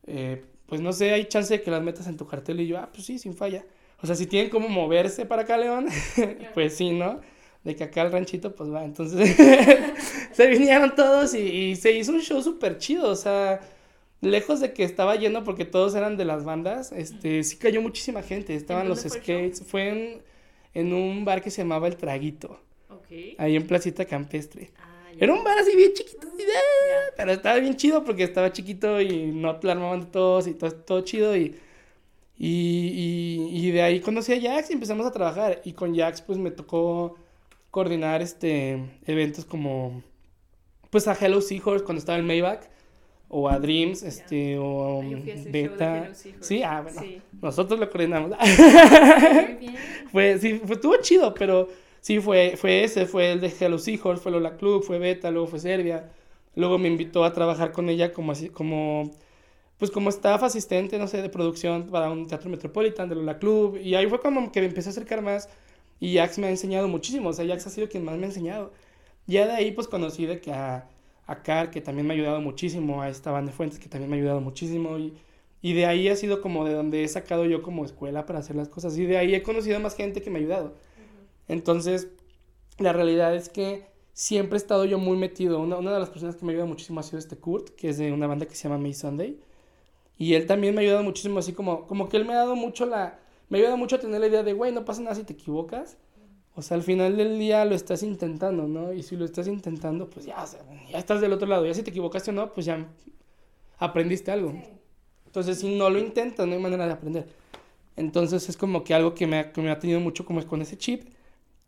eh, 0.09 0.45
pues 0.69 0.81
no 0.81 0.93
sé, 0.93 1.13
hay 1.13 1.25
chance 1.25 1.53
de 1.53 1.63
que 1.63 1.71
las 1.71 1.83
metas 1.83 2.07
en 2.07 2.17
tu 2.17 2.27
cartel, 2.27 2.61
y 2.61 2.69
yo, 2.69 2.79
ah, 2.79 2.89
pues 2.93 3.07
sí, 3.07 3.19
sin 3.19 3.35
falla. 3.35 3.65
O 4.01 4.07
sea, 4.07 4.15
si 4.15 4.27
tienen 4.27 4.51
como 4.51 4.69
moverse 4.69 5.27
para 5.27 5.43
acá, 5.43 5.57
León, 5.57 5.87
pues 6.55 6.77
sí, 6.77 6.91
¿no? 6.91 7.21
de 7.65 7.75
que 7.75 7.85
acá 7.85 8.03
al 8.03 8.13
ranchito, 8.13 8.55
pues 8.55 8.73
va. 8.73 8.85
Entonces 8.85 9.37
se 10.33 10.47
vinieron 10.47 10.95
todos 10.95 11.35
y, 11.35 11.41
y 11.41 11.77
se 11.77 11.93
hizo 11.93 12.13
un 12.13 12.21
show 12.21 12.41
súper 12.41 12.79
chido, 12.79 13.11
o 13.11 13.17
sea 13.17 13.61
lejos 14.21 14.61
de 14.61 14.73
que 14.73 14.85
estaba 14.85 15.17
lleno 15.17 15.45
porque 15.45 15.65
todos 15.65 15.95
eran 15.95 16.17
de 16.17 16.25
las 16.25 16.45
bandas, 16.45 16.93
este, 16.93 17.43
sí 17.45 17.57
cayó 17.57 17.81
muchísima 17.81 18.23
gente, 18.23 18.55
estaban 18.55 18.89
los 18.89 19.01
skates, 19.01 19.63
fue 19.65 19.89
en, 19.89 20.23
en, 20.75 20.93
un 20.93 21.25
bar 21.25 21.43
que 21.43 21.51
se 21.51 21.63
llamaba 21.63 21.87
El 21.87 21.97
Traguito, 21.97 22.61
okay. 22.89 23.37
ahí 23.39 23.57
en 23.57 23.67
Placita 23.67 24.05
Campestre. 24.05 24.71
Ah, 24.79 24.88
Era 25.21 25.33
un 25.33 25.45
bar 25.45 25.59
así 25.59 25.77
bien 25.77 25.93
chiquito, 25.93 26.29
pero 27.17 27.33
estaba 27.33 27.57
bien 27.57 27.77
chido 27.77 28.05
porque 28.05 28.25
estaba 28.25 28.53
chiquito 28.53 29.01
y 29.01 29.27
no 29.33 29.57
te 29.57 29.71
armaban 29.71 30.11
todos 30.11 30.47
y 30.47 30.55
todo, 30.55 30.71
todo 30.73 31.01
chido 31.03 31.37
y, 31.37 31.57
y, 32.37 33.49
y, 33.51 33.71
de 33.73 33.83
ahí 33.83 34.01
conocí 34.01 34.33
a 34.33 34.41
Jax 34.41 34.71
y 34.71 34.75
empezamos 34.75 35.07
a 35.07 35.11
trabajar. 35.11 35.61
Y 35.65 35.73
con 35.73 35.97
Jax 35.97 36.23
pues 36.23 36.39
me 36.39 36.51
tocó 36.51 37.17
coordinar 37.71 38.23
este 38.23 38.83
eventos 39.07 39.45
como 39.45 40.03
pues 40.91 41.09
a 41.09 41.15
Hello 41.15 41.41
Seahorse 41.41 41.85
cuando 41.85 41.99
estaba 41.99 42.19
en 42.19 42.27
Maybach 42.27 42.63
o 43.29 43.49
a 43.49 43.59
Dreams, 43.59 44.03
este, 44.03 44.57
o 44.59 45.01
a 45.01 45.05
Beta. 45.51 46.11
Sí, 46.41 46.63
ah, 46.63 46.81
bueno, 46.81 47.03
nosotros 47.43 47.79
lo 47.79 47.91
coordinamos. 47.91 48.33
fue, 50.13 50.39
sí, 50.39 50.61
fue, 50.65 50.77
estuvo 50.77 50.97
chido, 51.03 51.35
pero 51.35 51.69
sí, 52.01 52.21
fue, 52.21 52.55
fue 52.57 52.85
ese, 52.85 53.07
fue 53.07 53.33
el 53.33 53.41
de 53.41 53.53
Hello 53.61 53.79
Seahorse, 53.79 54.23
fue 54.23 54.33
Lola 54.33 54.57
Club, 54.57 54.83
fue 54.85 54.99
Beta, 54.99 55.31
luego 55.31 55.47
fue 55.49 55.59
Serbia. 55.61 56.11
Luego 56.55 56.79
me 56.79 56.89
invitó 56.89 57.25
a 57.25 57.33
trabajar 57.33 57.73
con 57.73 57.89
ella 57.89 58.13
como 58.13 58.33
así, 58.33 58.49
como, 58.51 59.11
pues 59.79 59.91
como 59.91 60.11
staff 60.11 60.43
asistente, 60.43 60.99
no 60.99 61.07
sé, 61.09 61.23
de 61.23 61.29
producción 61.31 61.89
para 61.91 62.11
un 62.11 62.27
teatro 62.27 62.51
metropolitan 62.51 63.09
de 63.09 63.15
Lola 63.17 63.39
Club. 63.39 63.79
Y 63.83 63.95
ahí 63.95 64.07
fue 64.09 64.21
como 64.21 64.53
que 64.53 64.61
me 64.61 64.67
empecé 64.67 64.89
a 64.91 64.93
acercar 64.93 65.23
más. 65.23 65.49
Y 66.01 66.17
Jax 66.17 66.39
me 66.39 66.47
ha 66.49 66.51
enseñado 66.51 66.89
muchísimo, 66.89 67.31
o 67.31 67.33
sea, 67.33 67.47
Jax 67.47 67.67
ha 67.67 67.71
sido 67.71 67.89
quien 67.89 68.05
más 68.05 68.17
me 68.19 68.25
ha 68.25 68.29
enseñado. 68.29 68.73
Ya 69.27 69.47
de 69.47 69.53
ahí, 69.53 69.73
pues 69.73 69.89
conocí 69.89 70.27
de 70.27 70.41
que 70.41 70.53
a 70.53 70.89
a 71.27 71.43
Car, 71.43 71.71
que 71.71 71.81
también 71.83 72.07
me 72.07 72.15
ha 72.15 72.17
ayudado 72.17 72.41
muchísimo, 72.41 73.03
a 73.03 73.09
esta 73.11 73.31
banda 73.31 73.53
de 73.53 73.57
Fuentes, 73.57 73.79
que 73.79 73.89
también 73.89 74.11
me 74.11 74.17
ha 74.17 74.21
ayudado 74.21 74.41
muchísimo, 74.41 74.99
y, 74.99 75.15
y 75.61 75.75
de 75.75 75.85
ahí 75.87 76.09
ha 76.09 76.17
sido 76.17 76.41
como 76.41 76.65
de 76.65 76.73
donde 76.73 77.05
he 77.05 77.09
sacado 77.09 77.45
yo 77.45 77.63
como 77.63 77.85
escuela 77.85 78.25
para 78.27 78.39
hacer 78.41 78.57
las 78.57 78.69
cosas, 78.71 78.97
y 78.99 79.05
de 79.07 79.19
ahí 79.19 79.35
he 79.35 79.43
conocido 79.43 79.79
más 79.81 79.95
gente 79.95 80.23
que 80.23 80.31
me 80.31 80.39
ha 80.39 80.41
ayudado. 80.43 80.75
Entonces, 81.49 82.09
la 82.79 82.93
realidad 82.93 83.35
es 83.35 83.49
que 83.49 83.87
siempre 84.13 84.57
he 84.57 84.61
estado 84.61 84.85
yo 84.85 84.99
muy 84.99 85.17
metido. 85.17 85.61
Una, 85.61 85.77
una 85.77 85.93
de 85.93 86.01
las 86.01 86.11
personas 86.11 86.37
que 86.37 86.45
me 86.45 86.53
ha 86.53 86.55
ayudado 86.55 86.69
muchísimo 86.69 87.01
ha 87.01 87.03
sido 87.03 87.19
este 87.19 87.37
Kurt, 87.37 87.71
que 87.71 87.89
es 87.89 87.99
de 87.99 88.13
una 88.13 88.27
banda 88.27 88.47
que 88.47 88.55
se 88.55 88.65
llama 88.65 88.79
May 88.79 88.95
Sunday. 88.95 89.41
Y 90.19 90.35
él 90.35 90.47
también 90.47 90.75
me 90.75 90.81
ha 90.81 90.85
ayudado 90.85 91.03
muchísimo, 91.03 91.39
así 91.39 91.53
como, 91.53 91.87
como 91.87 92.09
que 92.09 92.17
él 92.17 92.25
me 92.25 92.33
ha 92.35 92.39
dado 92.39 92.57
mucho 92.57 92.87
la... 92.87 93.19
Me 93.49 93.59
ha 93.59 93.61
ayudado 93.61 93.79
mucho 93.79 93.97
a 93.97 94.01
tener 94.01 94.21
la 94.21 94.27
idea 94.27 94.43
de, 94.43 94.53
güey, 94.53 94.73
no 94.73 94.85
pasa 94.85 95.01
nada 95.01 95.15
si 95.15 95.25
te 95.25 95.33
equivocas. 95.33 95.97
O 96.55 96.63
sea, 96.63 96.77
al 96.77 96.83
final 96.83 97.17
del 97.17 97.39
día 97.39 97.65
lo 97.65 97.77
estás 97.77 98.03
intentando, 98.03 98.67
¿no? 98.67 98.93
Y 98.93 99.05
si 99.05 99.17
lo 99.17 99.25
estás 99.25 99.47
intentando, 99.47 100.11
pues 100.11 100.27
ya, 100.27 100.45
ya 100.91 100.99
estás 100.99 101.21
del 101.21 101.33
otro 101.33 101.47
lado. 101.47 101.65
Ya 101.65 101.73
si 101.73 101.85
te 101.85 101.91
equivocaste 101.91 102.31
o 102.31 102.35
no, 102.35 102.53
pues 102.53 102.67
ya 102.67 102.85
aprendiste 103.79 104.33
algo. 104.33 104.53
Entonces, 105.25 105.61
si 105.61 105.77
no 105.77 105.89
lo 105.89 106.01
intentas, 106.01 106.47
no 106.47 106.55
hay 106.55 106.61
manera 106.61 106.87
de 106.87 106.93
aprender. 106.93 107.29
Entonces, 107.95 108.49
es 108.49 108.57
como 108.57 108.83
que 108.83 108.93
algo 108.93 109.15
que 109.15 109.29
me 109.29 109.39
ha, 109.39 109.53
que 109.53 109.63
me 109.63 109.71
ha 109.71 109.79
tenido 109.79 110.01
mucho 110.01 110.25
como 110.25 110.41
es 110.41 110.47
con 110.47 110.61
ese 110.61 110.77
chip. 110.77 111.05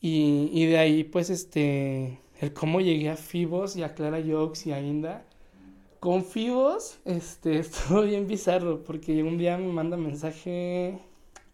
Y, 0.00 0.50
y, 0.52 0.66
de 0.66 0.78
ahí, 0.78 1.04
pues, 1.04 1.30
este, 1.30 2.20
el 2.40 2.52
cómo 2.52 2.80
llegué 2.80 3.10
a 3.10 3.16
Fibos 3.16 3.76
y 3.76 3.82
a 3.82 3.94
Clara 3.94 4.20
Jokes 4.26 4.68
y 4.68 4.72
a 4.72 4.80
Inda. 4.80 5.24
Con 6.00 6.24
Fibos, 6.24 6.98
este, 7.04 7.58
estuvo 7.60 8.02
bien 8.02 8.26
bizarro, 8.26 8.82
porque 8.82 9.22
un 9.22 9.38
día 9.38 9.58
me 9.58 9.72
manda 9.72 9.96
mensaje, 9.96 10.98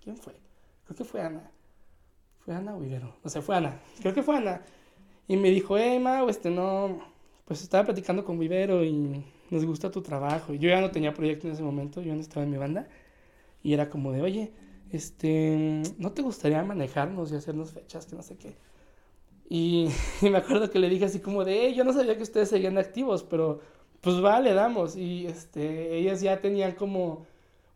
¿quién 0.03 0.17
fue? 0.17 0.35
Creo 0.85 0.97
que 0.97 1.05
fue 1.05 1.21
Ana 1.21 1.51
fue 2.47 2.55
Ana 2.55 2.77
o 2.77 2.81
O 3.25 3.29
sea, 3.29 3.43
fue 3.43 3.57
Ana. 3.57 3.81
Creo 4.01 4.15
que 4.15 4.23
fue 4.23 4.37
Ana. 4.37 4.63
Y 5.27 5.37
me 5.37 5.51
dijo, 5.51 5.77
hey, 5.77 5.99
Mau, 5.99 6.29
este 6.29 6.49
no. 6.49 7.01
Pues 7.45 7.63
estaba 7.63 7.85
platicando 7.85 8.25
con 8.25 8.39
Vivero 8.39 8.85
y 8.85 9.25
nos 9.51 9.65
gusta 9.65 9.91
tu 9.91 10.01
trabajo. 10.01 10.55
Yo 10.55 10.69
ya 10.69 10.81
no 10.81 10.93
tenía 10.93 11.13
proyecto 11.13 11.49
en 11.49 11.55
ese 11.55 11.63
momento, 11.65 12.01
yo 12.03 12.15
no 12.15 12.21
estaba 12.21 12.45
en 12.45 12.53
mi 12.53 12.57
banda. 12.57 12.89
Y 13.65 13.73
era 13.75 13.91
como 13.91 14.13
de, 14.13 14.23
oye, 14.23 14.53
este, 14.91 15.83
¿no 15.99 16.13
te 16.13 16.23
gustaría 16.23 16.63
manejarnos 16.63 17.33
y 17.33 17.37
hacernos 17.37 17.73
fechas, 17.73 18.07
que 18.07 18.17
no 18.17 18.23
sé 18.23 18.37
qué? 18.37 18.57
Y, 19.49 19.89
me 20.23 20.39
acuerdo 20.39 20.71
que 20.71 20.79
le 20.79 20.89
dije 20.89 21.07
así 21.07 21.21
como 21.21 21.45
de, 21.45 21.67
hey, 21.67 21.75
yo 21.75 21.85
no 21.85 21.93
sabía 21.93 22.17
que 22.17 22.23
ustedes 22.23 22.49
seguían 22.49 22.79
activos, 22.79 23.23
pero 23.23 23.61
pues 24.01 24.21
vale, 24.21 24.55
damos. 24.55 24.97
Y 24.97 25.27
este, 25.27 25.97
ellas 25.97 26.21
ya 26.21 26.41
tenían 26.41 26.73
como 26.73 27.27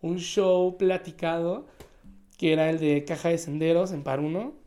un 0.03 0.19
show 0.19 0.77
platicado, 0.77 1.67
que 2.39 2.53
era 2.53 2.71
el 2.71 2.79
de 2.79 3.05
Caja 3.05 3.29
de 3.31 3.39
Senderos 3.39 3.93
en 3.93 4.03
Paruno 4.03 4.61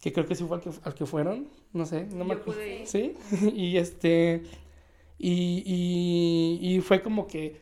que 0.00 0.12
creo 0.12 0.26
que 0.26 0.34
sí 0.34 0.44
fue 0.44 0.60
al 0.84 0.94
que, 0.94 1.06
fueron, 1.06 1.48
no 1.72 1.86
sé, 1.86 2.06
no 2.06 2.24
me 2.24 2.34
acuerdo. 2.34 2.60
Sí, 2.84 3.14
y 3.54 3.76
este, 3.76 4.42
y, 5.18 6.58
y, 6.60 6.80
fue 6.80 7.02
como 7.02 7.26
que, 7.26 7.60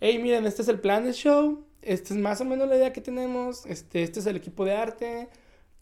hey, 0.00 0.18
miren, 0.18 0.46
este 0.46 0.62
es 0.62 0.68
el 0.68 0.80
plan 0.80 1.04
del 1.04 1.14
show, 1.14 1.64
este 1.84 2.14
es 2.14 2.20
más 2.20 2.40
o 2.40 2.44
menos 2.44 2.68
la 2.68 2.76
idea 2.76 2.92
que 2.92 3.00
tenemos, 3.00 3.66
este, 3.66 4.02
este 4.02 4.20
es 4.20 4.26
el 4.26 4.36
equipo 4.36 4.64
de 4.64 4.74
arte, 4.74 5.28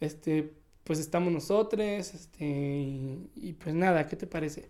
este, 0.01 0.53
pues 0.85 0.99
estamos 0.99 1.33
nosotros, 1.33 1.81
este, 1.81 2.45
y, 2.45 3.57
pues 3.59 3.75
nada, 3.75 4.07
¿qué 4.07 4.17
te 4.17 4.27
parece? 4.27 4.69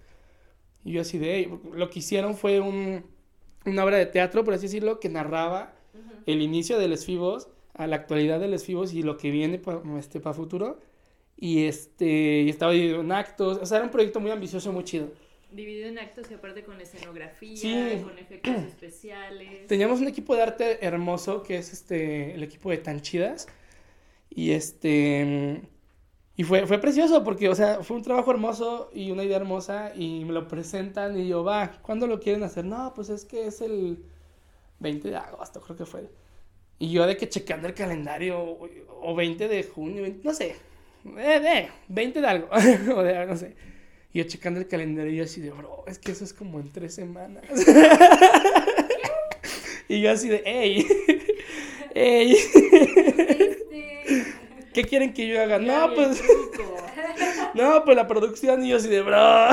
Y 0.85 0.93
yo 0.93 1.01
así 1.03 1.19
de, 1.19 1.35
hey, 1.35 1.61
lo 1.75 1.91
que 1.91 2.01
hicieron 2.01 2.37
fue 2.37 2.61
un, 2.61 3.05
una 3.67 3.85
obra 3.85 3.97
de 3.97 4.07
teatro, 4.07 4.45
por 4.45 4.55
así 4.55 4.67
decirlo, 4.67 5.01
que 5.01 5.09
narraba 5.09 5.75
el 6.27 6.43
inicio 6.43 6.79
de 6.79 6.89
Les 6.89 7.05
Fibos 7.05 7.49
a 7.75 7.87
la 7.87 7.97
actualidad 7.97 8.41
de 8.41 8.49
Les 8.49 8.65
Fibos 8.65 8.93
y 8.93 9.03
lo 9.03 9.17
que 9.17 9.31
viene 9.31 9.59
para 9.59 9.81
este, 9.99 10.21
para 10.21 10.35
futuro 10.35 10.79
y 11.37 11.65
este, 11.65 12.43
y 12.43 12.49
estaba 12.51 12.73
dividido 12.73 13.01
en 13.01 13.13
actos, 13.13 13.59
o 13.61 13.67
sea, 13.67 13.79
era 13.79 13.87
un 13.87 13.91
proyecto 13.91 14.21
muy 14.21 14.31
ambicioso, 14.31 14.73
muy 14.73 14.85
chido. 14.85 15.09
Dividido 15.53 15.89
en 15.89 15.99
actos 15.99 16.31
y 16.31 16.35
aparte 16.35 16.65
con 16.65 16.81
escenografía, 16.81 18.03
con 18.03 18.19
efectos 18.19 18.57
especiales. 18.69 19.67
Teníamos 19.67 20.01
un 20.01 20.09
equipo 20.09 20.35
de 20.35 20.43
arte 20.43 20.85
hermoso 20.85 21.43
que 21.43 21.59
es 21.59 21.73
este, 21.73 22.35
el 22.35 22.43
equipo 22.43 22.71
de 22.71 22.79
Tanchidas. 22.79 23.49
Y 24.31 24.53
este, 24.53 25.61
y 26.37 26.45
fue, 26.45 26.67
fue 26.67 26.79
precioso 26.79 27.23
porque, 27.23 27.49
o 27.49 27.55
sea, 27.55 27.83
fue 27.83 27.97
un 27.97 28.03
trabajo 28.03 28.31
hermoso 28.31 28.91
y 28.95 29.11
una 29.11 29.23
idea 29.23 29.37
hermosa 29.37 29.93
y 29.95 30.25
me 30.25 30.33
lo 30.33 30.49
presentan 30.49 31.19
y 31.19 31.29
yo, 31.29 31.45
va, 31.45 31.73
¿cuándo 31.83 32.07
lo 32.07 32.21
quieren 32.21 32.43
hacer? 32.43 32.65
No, 32.65 32.93
pues 32.95 33.11
es 33.11 33.25
que 33.25 33.47
es 33.47 33.61
el 33.61 34.03
20 34.81 35.11
de 35.11 35.17
agosto, 35.17 35.61
creo 35.61 35.77
que 35.77 35.87
fue. 35.87 36.09
Y 36.79 36.91
yo 36.91 37.07
de 37.07 37.17
que 37.17 37.29
checando 37.29 37.69
el 37.69 37.75
calendario, 37.75 38.59
o 39.03 39.15
20 39.15 39.47
de 39.47 39.63
junio, 39.63 40.05
no 40.25 40.33
sé, 40.35 40.57
eh, 41.19 41.41
eh, 41.45 41.69
20 41.89 42.21
de 42.21 42.27
algo, 42.27 42.49
o 42.97 43.03
de, 43.03 43.27
no 43.27 43.37
sé. 43.37 43.55
Y 44.13 44.19
yo 44.19 44.25
checando 44.25 44.61
el 44.61 44.69
calendario 44.69 45.13
y 45.13 45.17
yo 45.17 45.25
así 45.25 45.41
de, 45.41 45.51
bro, 45.51 45.85
es 45.87 45.99
que 45.99 46.13
eso 46.13 46.25
es 46.25 46.33
como 46.33 46.61
en 46.61 46.71
tres 46.71 46.95
semanas. 46.95 47.45
y 49.89 50.01
yo 50.01 50.11
así 50.11 50.29
de, 50.29 50.43
hey, 50.45 50.87
hey. 51.95 52.37
¿Qué 54.75 54.85
quieren 54.85 55.13
que 55.13 55.29
yo 55.29 55.41
haga? 55.41 55.59
No, 55.59 55.95
pues. 55.95 56.23
no, 57.55 57.85
pues 57.85 57.97
la 57.97 58.07
producción 58.07 58.65
y 58.65 58.71
yo 58.71 58.77
así 58.77 58.89
de, 58.89 59.03
bro. 59.03 59.49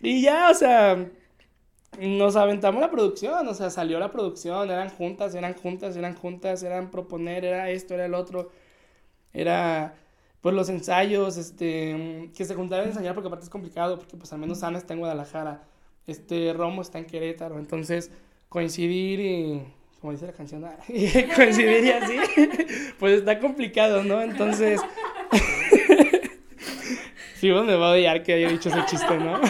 y 0.00 0.22
ya, 0.22 0.50
o 0.50 0.54
sea, 0.54 1.10
nos 1.98 2.36
aventamos 2.36 2.80
la 2.80 2.90
producción, 2.90 3.46
o 3.48 3.54
sea, 3.54 3.70
salió 3.70 3.98
la 3.98 4.12
producción, 4.12 4.70
eran 4.70 4.90
juntas, 4.90 5.34
eran 5.34 5.54
juntas, 5.54 5.96
eran 5.96 6.14
juntas, 6.14 6.62
eran 6.62 6.90
proponer, 6.90 7.44
era 7.44 7.70
esto, 7.70 7.94
era 7.94 8.06
el 8.06 8.14
otro 8.14 8.50
era 9.32 9.94
pues 10.42 10.56
los 10.56 10.68
ensayos, 10.68 11.36
este, 11.36 12.30
que 12.36 12.44
se 12.44 12.56
juntaran 12.56 12.86
a 12.86 12.88
ensayar 12.88 13.14
porque 13.14 13.28
aparte 13.28 13.44
es 13.44 13.50
complicado, 13.50 13.96
porque 13.96 14.16
pues 14.16 14.32
al 14.32 14.40
menos 14.40 14.64
Ana 14.64 14.76
está 14.76 14.92
en 14.92 14.98
Guadalajara, 14.98 15.62
este, 16.08 16.52
Romo 16.52 16.82
está 16.82 16.98
en 16.98 17.06
Querétaro, 17.06 17.58
entonces 17.58 18.10
coincidir 18.48 19.20
y, 19.20 19.62
como 20.00 20.12
dice 20.12 20.26
la 20.26 20.32
canción, 20.32 20.62
coincidir 21.36 21.84
y 21.84 21.90
así, 21.90 22.16
pues 22.98 23.20
está 23.20 23.38
complicado, 23.38 24.02
¿no? 24.02 24.20
Entonces, 24.20 24.80
sí, 27.36 27.52
vos 27.52 27.64
me 27.64 27.76
va 27.76 27.90
a 27.90 27.92
odiar 27.92 28.24
que 28.24 28.34
haya 28.34 28.48
dicho 28.48 28.68
ese 28.68 28.84
chiste, 28.86 29.16
¿no? 29.16 29.40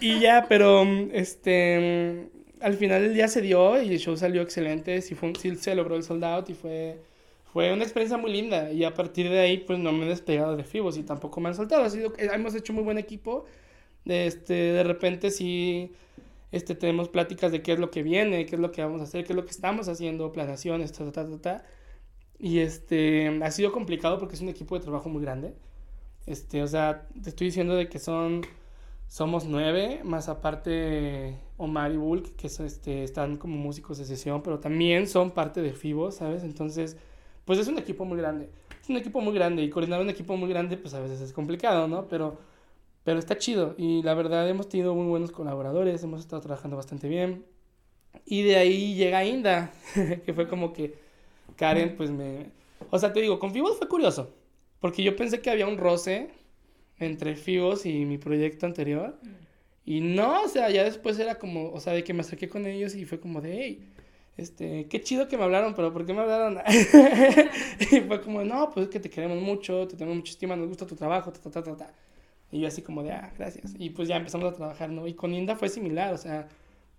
y 0.00 0.20
ya, 0.20 0.44
pero, 0.50 0.82
este, 1.12 2.28
al 2.60 2.74
final 2.74 3.04
el 3.04 3.14
día 3.14 3.28
se 3.28 3.40
dio 3.40 3.82
y 3.82 3.90
el 3.90 3.98
show 3.98 4.18
salió 4.18 4.42
excelente, 4.42 5.00
sí, 5.00 5.14
fue, 5.14 5.32
sí 5.40 5.56
se 5.56 5.74
logró 5.74 5.96
el 5.96 6.02
sold 6.02 6.24
out 6.24 6.50
y 6.50 6.54
fue 6.54 6.98
fue 7.58 7.72
una 7.72 7.82
experiencia 7.82 8.16
muy 8.16 8.30
linda 8.30 8.70
y 8.70 8.84
a 8.84 8.94
partir 8.94 9.28
de 9.28 9.40
ahí 9.40 9.58
pues 9.58 9.80
no 9.80 9.90
me 9.90 10.06
he 10.06 10.08
despegado 10.08 10.54
de 10.54 10.62
Fibos 10.62 10.96
y 10.96 11.02
tampoco 11.02 11.40
me 11.40 11.48
han 11.48 11.56
soltado. 11.56 11.82
Ha 11.82 11.90
sido, 11.90 12.12
hemos 12.16 12.54
hecho 12.54 12.72
muy 12.72 12.84
buen 12.84 12.98
equipo. 12.98 13.46
Este, 14.04 14.54
de 14.54 14.84
repente 14.84 15.32
sí 15.32 15.90
este, 16.52 16.76
tenemos 16.76 17.08
pláticas 17.08 17.50
de 17.50 17.60
qué 17.60 17.72
es 17.72 17.80
lo 17.80 17.90
que 17.90 18.04
viene, 18.04 18.46
qué 18.46 18.54
es 18.54 18.60
lo 18.60 18.70
que 18.70 18.80
vamos 18.80 19.00
a 19.00 19.04
hacer, 19.04 19.24
qué 19.24 19.32
es 19.32 19.36
lo 19.36 19.44
que 19.44 19.50
estamos 19.50 19.88
haciendo, 19.88 20.30
planaciones, 20.30 20.92
ta, 20.92 21.10
ta, 21.10 21.28
ta, 21.28 21.38
ta. 21.40 21.64
Y 22.38 22.60
este, 22.60 23.26
ha 23.42 23.50
sido 23.50 23.72
complicado 23.72 24.20
porque 24.20 24.36
es 24.36 24.40
un 24.40 24.50
equipo 24.50 24.76
de 24.76 24.82
trabajo 24.84 25.08
muy 25.08 25.22
grande. 25.22 25.52
Este, 26.26 26.62
o 26.62 26.68
sea, 26.68 27.08
te 27.20 27.30
estoy 27.30 27.48
diciendo 27.48 27.74
de 27.74 27.88
que 27.88 27.98
son, 27.98 28.42
somos 29.08 29.46
nueve, 29.46 30.00
más 30.04 30.28
aparte 30.28 31.36
Omar 31.56 31.90
y 31.90 31.96
Bulk, 31.96 32.36
que 32.36 32.46
este, 32.46 33.02
están 33.02 33.36
como 33.36 33.56
músicos 33.56 33.98
de 33.98 34.04
sesión, 34.04 34.44
pero 34.44 34.60
también 34.60 35.08
son 35.08 35.32
parte 35.32 35.60
de 35.60 35.72
FIBO, 35.72 36.12
¿sabes? 36.12 36.44
Entonces, 36.44 36.96
pues 37.48 37.58
es 37.58 37.66
un 37.66 37.78
equipo 37.78 38.04
muy 38.04 38.18
grande. 38.18 38.50
un 38.90 38.98
equipo 38.98 39.22
muy 39.22 39.32
grande 39.32 39.62
y 39.62 39.70
coordinar 39.70 40.02
un 40.02 40.10
equipo 40.10 40.36
muy 40.36 40.50
grande 40.50 40.76
pues 40.76 40.92
a 40.92 41.00
veces 41.00 41.22
es 41.22 41.32
complicado, 41.32 41.88
¿no? 41.88 42.06
Pero, 42.06 42.36
pero 43.04 43.18
está 43.18 43.38
chido 43.38 43.74
y 43.78 44.02
la 44.02 44.12
verdad 44.12 44.46
hemos 44.50 44.68
tenido 44.68 44.94
muy 44.94 45.06
buenos 45.06 45.32
colaboradores, 45.32 46.02
hemos 46.02 46.20
estado 46.20 46.42
trabajando 46.42 46.76
bastante 46.76 47.08
bien. 47.08 47.46
Y 48.26 48.42
de 48.42 48.56
ahí 48.56 48.96
llega 48.96 49.24
Inda, 49.24 49.72
que 50.26 50.34
fue 50.34 50.46
como 50.46 50.74
que 50.74 50.98
Karen 51.56 51.96
pues 51.96 52.10
me... 52.10 52.50
O 52.90 52.98
sea, 52.98 53.14
te 53.14 53.22
digo, 53.22 53.38
con 53.38 53.50
Fibos 53.50 53.78
fue 53.78 53.88
curioso, 53.88 54.34
porque 54.78 55.02
yo 55.02 55.16
pensé 55.16 55.40
que 55.40 55.48
había 55.48 55.66
un 55.66 55.78
roce 55.78 56.28
entre 56.98 57.34
Fibos 57.34 57.86
y 57.86 58.04
mi 58.04 58.18
proyecto 58.18 58.66
anterior. 58.66 59.18
Y 59.86 60.02
no, 60.02 60.42
o 60.42 60.48
sea, 60.48 60.68
ya 60.68 60.84
después 60.84 61.18
era 61.18 61.36
como, 61.36 61.72
o 61.72 61.80
sea, 61.80 61.94
de 61.94 62.04
que 62.04 62.12
me 62.12 62.20
acerqué 62.20 62.50
con 62.50 62.66
ellos 62.66 62.94
y 62.94 63.06
fue 63.06 63.18
como 63.18 63.40
de, 63.40 63.58
hey, 63.58 63.88
este, 64.38 64.86
qué 64.86 65.02
chido 65.02 65.26
que 65.26 65.36
me 65.36 65.42
hablaron, 65.42 65.74
pero 65.74 65.92
¿por 65.92 66.06
qué 66.06 66.14
me 66.14 66.20
hablaron? 66.20 66.58
y 67.80 68.00
fue 68.00 68.20
como, 68.22 68.44
no, 68.44 68.70
pues 68.70 68.86
es 68.86 68.92
que 68.92 69.00
te 69.00 69.10
queremos 69.10 69.42
mucho, 69.42 69.88
te 69.88 69.96
tenemos 69.96 70.16
mucha 70.16 70.30
estima, 70.30 70.54
nos 70.54 70.68
gusta 70.68 70.86
tu 70.86 70.94
trabajo, 70.94 71.32
ta, 71.32 71.40
ta, 71.50 71.62
ta, 71.62 71.76
ta, 71.76 71.92
Y 72.52 72.60
yo 72.60 72.68
así 72.68 72.80
como 72.80 73.02
de, 73.02 73.10
ah, 73.12 73.32
gracias. 73.36 73.74
Y 73.76 73.90
pues 73.90 74.08
ya 74.08 74.16
empezamos 74.16 74.52
a 74.52 74.56
trabajar, 74.56 74.90
¿no? 74.90 75.08
Y 75.08 75.14
con 75.14 75.34
Inda 75.34 75.56
fue 75.56 75.68
similar, 75.68 76.14
o 76.14 76.18
sea, 76.18 76.48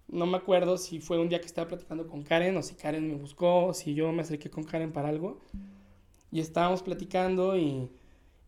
no 0.09 0.25
me 0.25 0.35
acuerdo 0.35 0.77
si 0.77 0.99
fue 0.99 1.17
un 1.17 1.29
día 1.29 1.39
que 1.39 1.45
estaba 1.45 1.69
platicando 1.69 2.07
con 2.07 2.23
Karen 2.23 2.57
o 2.57 2.61
si 2.61 2.75
Karen 2.75 3.07
me 3.07 3.15
buscó 3.15 3.67
o 3.67 3.73
si 3.73 3.93
yo 3.93 4.11
me 4.11 4.21
acerqué 4.23 4.49
con 4.49 4.65
Karen 4.65 4.91
para 4.91 5.07
algo. 5.07 5.39
Y 6.31 6.41
estábamos 6.41 6.83
platicando 6.83 7.57
y, 7.57 7.89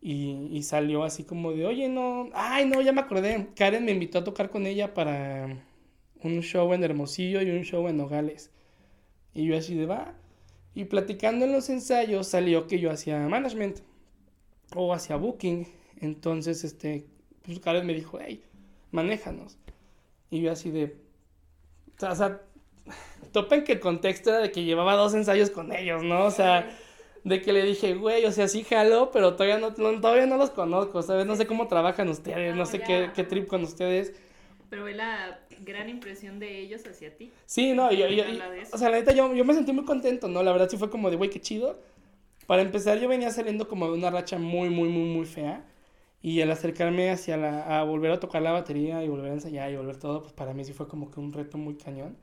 y, 0.02 0.50
y 0.52 0.64
salió 0.64 1.04
así 1.04 1.24
como 1.24 1.54
de, 1.54 1.66
oye, 1.66 1.88
no, 1.88 2.30
ay, 2.34 2.66
no, 2.66 2.82
ya 2.82 2.92
me 2.92 3.02
acordé. 3.02 3.48
Karen 3.56 3.86
me 3.86 3.92
invitó 3.92 4.20
a 4.20 4.24
tocar 4.26 4.50
con 4.50 4.68
ella 4.68 4.94
para 4.94 5.64
un 6.24 6.42
show 6.42 6.74
en 6.74 6.84
Hermosillo 6.84 7.42
y 7.42 7.52
un 7.52 7.64
show 7.64 7.88
en 7.88 7.98
Nogales. 7.98 8.52
Y 9.34 9.46
yo 9.46 9.58
así 9.58 9.76
de 9.76 9.86
va. 9.86 10.13
Y 10.74 10.86
platicando 10.86 11.46
en 11.46 11.52
los 11.52 11.70
ensayos 11.70 12.28
salió 12.28 12.67
que 12.67 12.80
yo 12.80 12.91
hacía 12.91 13.20
management 13.20 13.80
o 14.76 14.94
hacía 14.94 15.15
booking. 15.15 15.67
Entonces, 16.00 16.63
este, 16.63 17.06
pues 17.44 17.60
Karen 17.60 17.86
me 17.86 17.94
dijo, 17.94 18.20
hey, 18.22 18.44
manéjanos. 18.91 19.58
Y 20.30 20.41
yo 20.41 20.52
así 20.52 20.72
de, 20.72 20.96
o 22.02 22.15
sea, 22.15 22.41
topen 23.32 23.63
que 23.63 23.74
el 23.74 23.80
contexto 23.80 24.30
era 24.30 24.39
de 24.39 24.52
que 24.52 24.63
llevaba 24.63 24.96
dos 24.96 25.13
ensayos 25.13 25.50
con 25.50 25.74
ellos, 25.74 26.04
¿no? 26.04 26.26
O 26.26 26.32
sea, 26.32 26.70
de 27.24 27.41
que 27.41 27.54
le 27.54 27.63
dije, 27.63 27.96
güey, 27.96 28.26
o 28.26 28.32
sea, 28.32 28.48
sí 28.48 28.63
jalo, 28.63 29.12
pero 29.12 29.36
todavía 29.36 29.60
no, 29.60 29.74
todavía 29.74 30.26
no 30.26 30.38
los 30.38 30.50
conozco, 30.50 31.02
¿sabes? 31.02 31.26
No 31.26 31.36
sé 31.36 31.46
cómo 31.46 31.67
trabajan 31.67 32.10
ustedes, 32.10 32.56
no, 32.56 32.65
sé 32.65 32.80
qué, 32.80 33.12
qué 33.13 33.24
trip 33.24 33.48
con 33.48 33.63
ustedes. 33.63 34.13
Pero 34.72 34.86
ve 34.86 34.96
la 34.96 35.38
gran 35.66 35.90
impresión 35.90 36.40
de 36.40 36.60
ellos 36.60 36.88
hacia 36.88 37.14
ti. 37.18 37.30
Sí, 37.46 37.74
no, 37.74 37.92
yo, 37.92 38.08
yo, 38.08 38.24
o 38.72 38.78
sea, 38.78 38.90
la 38.90 39.00
neta, 39.00 39.12
yo, 39.12 39.36
yo 39.36 39.44
me 39.44 39.54
sentí 39.54 39.74
muy 39.74 39.84
contento, 39.84 40.30
¿no? 40.30 40.42
La 40.44 40.54
verdad 40.54 40.70
sí 40.70 40.78
fue 40.78 40.90
como 40.90 41.10
de, 41.10 41.18
güey, 41.18 41.30
qué 41.30 41.42
chido. 41.42 41.78
Para 42.48 42.62
empezar, 42.62 42.98
yo 42.98 43.10
venía 43.10 43.32
saliendo 43.32 43.68
como 43.68 43.88
de 43.88 43.98
una 43.98 44.10
racha 44.10 44.40
muy, 44.40 44.70
muy, 44.70 44.88
muy, 44.88 45.04
muy 45.04 45.26
fea. 45.26 45.66
Y 46.22 46.40
al 46.40 46.50
acercarme 46.52 47.10
hacia 47.12 47.36
la, 47.36 47.82
a 47.82 47.84
volver 47.84 48.12
a 48.12 48.22
tocar 48.22 48.42
la 48.44 48.54
batería 48.54 49.04
y 49.04 49.10
volver 49.10 49.32
a 49.32 49.34
ensayar 49.34 49.70
y 49.74 49.76
volver 49.76 49.98
todo, 49.98 50.22
pues 50.22 50.32
para 50.32 50.54
mí 50.54 50.64
sí 50.64 50.72
fue 50.72 50.88
como 50.88 51.12
que 51.12 51.20
un 51.20 51.34
reto 51.34 51.58
muy 51.58 51.76
cañón. 51.76 52.16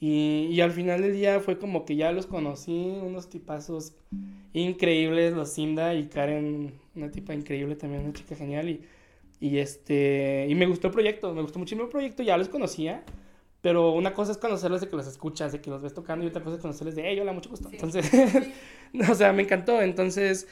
Y, 0.00 0.48
y 0.50 0.62
al 0.62 0.70
final 0.70 1.02
del 1.02 1.12
día 1.12 1.38
fue 1.40 1.58
como 1.58 1.84
que 1.84 1.96
ya 1.96 2.12
los 2.12 2.24
conocí, 2.26 2.72
unos 3.02 3.28
tipazos 3.28 3.92
increíbles, 4.54 5.34
los 5.34 5.52
Cinda 5.52 5.94
y 5.94 6.06
Karen, 6.06 6.72
una 6.94 7.10
tipa 7.10 7.34
increíble 7.34 7.76
también, 7.76 8.04
una 8.04 8.14
chica 8.14 8.34
genial. 8.36 8.70
Y, 8.70 8.80
y, 9.40 9.58
este, 9.58 10.46
y 10.48 10.54
me 10.54 10.66
gustó 10.66 10.88
el 10.88 10.92
proyecto, 10.92 11.34
me 11.34 11.42
gustó 11.42 11.58
muchísimo 11.58 11.84
el 11.84 11.90
proyecto, 11.90 12.22
ya 12.22 12.36
los 12.36 12.48
conocía. 12.48 13.04
Pero 13.64 13.92
una 13.92 14.12
cosa 14.12 14.32
es 14.32 14.36
conocerlos 14.36 14.82
de 14.82 14.88
que 14.88 14.96
los 14.96 15.06
escuchas, 15.06 15.52
de 15.52 15.62
que 15.62 15.70
los 15.70 15.80
ves 15.80 15.94
tocando, 15.94 16.22
y 16.22 16.28
otra 16.28 16.42
cosa 16.42 16.56
es 16.56 16.60
conocerles 16.60 16.96
de, 16.96 17.02
hey, 17.06 17.18
hola, 17.18 17.32
mucho 17.32 17.48
gusto. 17.48 17.70
Entonces, 17.72 18.10
o 19.10 19.14
sea, 19.14 19.32
me 19.32 19.42
encantó. 19.44 19.80
Entonces, 19.80 20.46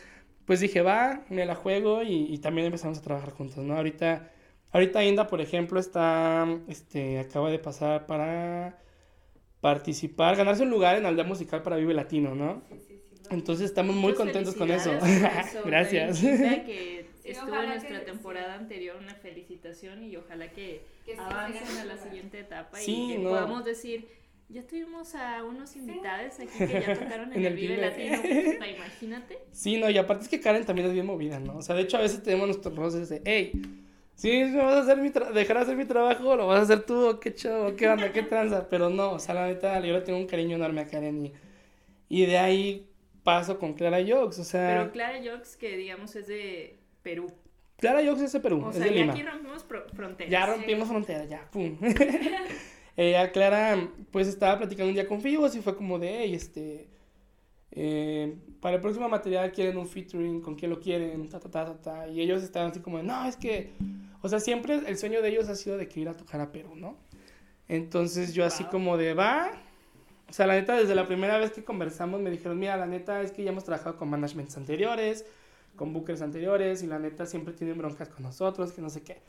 pues 0.47 0.61
dije, 0.61 0.81
va, 0.81 1.23
me 1.29 1.45
la 1.45 1.55
juego 1.55 2.03
y, 2.03 2.39
también 2.39 2.67
empezamos 2.67 2.99
a 2.99 3.03
trabajar 3.03 3.33
juntos, 3.33 3.59
¿no? 3.65 3.77
Ahorita, 3.77 4.31
ahorita 4.71 5.05
Inda, 5.05 5.27
por 5.27 5.43
ejemplo, 5.43 5.79
está, 5.79 6.47
este, 6.69 7.19
acaba 7.19 7.51
de 7.51 7.59
pasar 7.59 8.07
para 8.07 8.79
participar, 9.61 10.35
ganarse 10.37 10.63
un 10.63 10.71
lugar 10.71 10.97
en 10.97 11.05
Aldea 11.05 11.25
Musical 11.25 11.63
para 11.63 11.77
Vive 11.77 11.93
Latino, 11.93 12.35
¿no? 12.35 12.63
Entonces 13.31 13.67
estamos 13.67 13.95
muy 13.95 14.15
contentos 14.15 14.55
con 14.55 14.71
eso. 14.71 14.91
Gracias. 15.65 16.21
que 16.21 17.02
estuvo 17.25 17.57
en 17.61 17.69
nuestra 17.69 18.05
temporada 18.05 18.55
anterior, 18.55 18.97
una 18.97 19.15
felicitación 19.15 20.03
y 20.05 20.17
ojalá 20.17 20.51
que, 20.51 20.85
avancen 21.19 21.79
a 21.79 21.85
la 21.85 21.97
siguiente 21.97 22.41
etapa 22.41 22.83
y 22.83 23.15
que 23.17 23.19
podamos 23.23 23.65
decir 23.65 24.09
ya 24.53 24.67
tuvimos 24.67 25.15
a 25.15 25.43
unos 25.45 25.75
invitados 25.77 26.35
aquí 26.39 26.59
que 26.59 26.81
ya 26.81 26.99
tocaron 26.99 27.33
en, 27.35 27.45
el, 27.45 27.55
Vive 27.55 27.79
Latino. 27.79 28.19
imagínate. 28.67 29.39
Sí, 29.51 29.79
no, 29.79 29.89
y 29.89 29.97
aparte 29.97 30.25
es 30.25 30.29
que 30.29 30.41
Karen 30.41 30.67
también 30.67 30.89
es 30.89 30.93
bien 30.93 31.07
movida, 31.07 31.41
¿no? 31.41 31.57
O 31.57 31.63
sea, 31.63 31.75
de 31.75 31.83
hecho, 31.83 31.97
a 31.97 32.01
veces 32.01 32.23
tenemos 32.23 32.49
nuestros 32.49 32.77
roces 32.77 33.09
de, 33.09 33.23
hey, 33.25 33.53
¿sí 34.15 34.45
me 34.45 34.59
vas 34.59 34.75
a 34.75 34.81
hacer 34.81 34.99
mi 34.99 35.09
dejar 35.09 35.57
de 35.57 35.63
hacer 35.63 35.77
mi 35.77 35.87
trabajo 35.87 36.37
lo 36.37 36.47
vas 36.49 36.59
a 36.59 36.63
hacer 36.63 36.85
tú? 36.85 37.19
¿Qué 37.19 37.33
show? 37.35 37.75
¿Qué 37.77 37.89
onda? 37.89 38.13
¿Qué 38.13 38.23
tranza? 38.23 38.69
Pero 38.69 38.91
no, 38.91 39.13
o 39.13 39.19
sea, 39.19 39.35
la 39.35 39.47
neta, 39.47 39.81
yo 39.81 39.95
le 39.95 40.03
tengo 40.03 40.19
un 40.19 40.27
cariño 40.27 40.57
enorme 40.57 40.83
a 40.83 40.87
Karen 40.87 41.27
y, 41.27 41.33
y 42.11 42.27
de 42.27 42.37
ahí 42.37 42.87
paso 43.23 43.59
con 43.59 43.73
Clara 43.73 44.05
Jokes, 44.07 44.39
o 44.39 44.45
sea... 44.45 44.69
Pero 44.69 44.93
Clara 44.93 45.19
Jokes, 45.19 45.57
que 45.59 45.77
digamos 45.79 46.15
es 46.15 46.27
de 46.27 46.82
Perú. 47.03 47.33
Clara 47.79 48.05
Jokes 48.05 48.23
es 48.23 48.33
de 48.33 48.41
Perú, 48.41 48.63
o 48.65 48.71
es 48.71 48.77
sea, 48.77 48.85
de 48.85 48.93
Lima. 48.93 49.13
aquí 49.13 49.23
rompimos 49.23 49.65
fronteras. 49.93 50.31
Ya 50.31 50.47
rompimos 50.47 50.89
fronteras, 50.89 51.29
ya, 51.29 51.49
pum. 51.51 51.77
Ella, 52.97 53.33
Clara, 53.33 53.89
pues 54.11 54.29
estaba 54.29 54.59
platicando 54.59 54.89
un 54.89 54.95
día 54.95 55.09
con 55.09 55.21
Fibos 55.21 55.57
y 55.57 55.63
fue 55.63 55.77
como 55.77 55.99
de, 55.99 56.21
hey, 56.21 56.35
este, 56.35 56.89
eh, 57.73 58.37
para 58.61 58.77
el 58.77 58.81
próximo 58.83 59.09
material 59.09 59.51
quieren 59.51 59.79
un 59.79 59.89
featuring, 59.89 60.41
con 60.41 60.55
quién 60.55 60.71
lo 60.71 60.79
quieren, 60.79 61.29
ta, 61.29 61.41
ta, 61.41 61.51
ta, 61.51 61.65
ta, 61.65 61.83
ta. 61.83 62.09
Y 62.09 62.21
ellos 62.21 62.43
estaban 62.43 62.71
así 62.71 62.81
como 62.81 62.99
de, 62.99 63.05
no, 63.05 63.25
es 63.27 63.37
que, 63.37 63.73
o 64.21 64.29
sea, 64.29 64.41
siempre 64.41 64.75
el 64.87 64.99
sueño 64.99 65.23
de 65.23 65.31
ellos 65.31 65.49
ha 65.49 65.55
sido 65.57 65.79
de 65.79 65.89
que 65.89 66.01
ir 66.01 66.09
a 66.09 66.15
tocar 66.15 66.41
a 66.41 66.53
Perú, 66.53 66.77
¿no? 66.77 66.97
Entonces 67.69 68.35
yo 68.35 68.45
así 68.45 68.65
como 68.65 68.99
de, 68.99 69.15
va. 69.15 69.51
O 70.29 70.33
sea, 70.35 70.47
la 70.47 70.55
neta, 70.55 70.77
desde 70.77 70.95
la 70.95 71.07
primera 71.07 71.39
vez 71.39 71.51
que 71.53 71.65
conversamos 71.65 72.21
me 72.21 72.31
dijeron, 72.31 72.59
mira, 72.59 72.77
la 72.77 72.87
neta 72.87 73.23
es 73.23 73.33
que 73.33 73.43
ya 73.43 73.51
hemos 73.51 73.65
trabajado 73.65 73.97
con 73.97 74.11
managements 74.11 74.57
anteriores, 74.57 75.25
con 75.77 75.93
bookers 75.93 76.23
anteriores, 76.23 76.83
y 76.83 76.87
la 76.87 76.99
neta 76.99 77.27
siempre 77.27 77.55
tienen 77.55 77.79
broncas 77.79 78.09
con 78.09 78.23
nosotros, 78.23 78.73
que 78.73 78.83
no 78.83 78.91
sé 78.91 79.03
qué. 79.03 79.23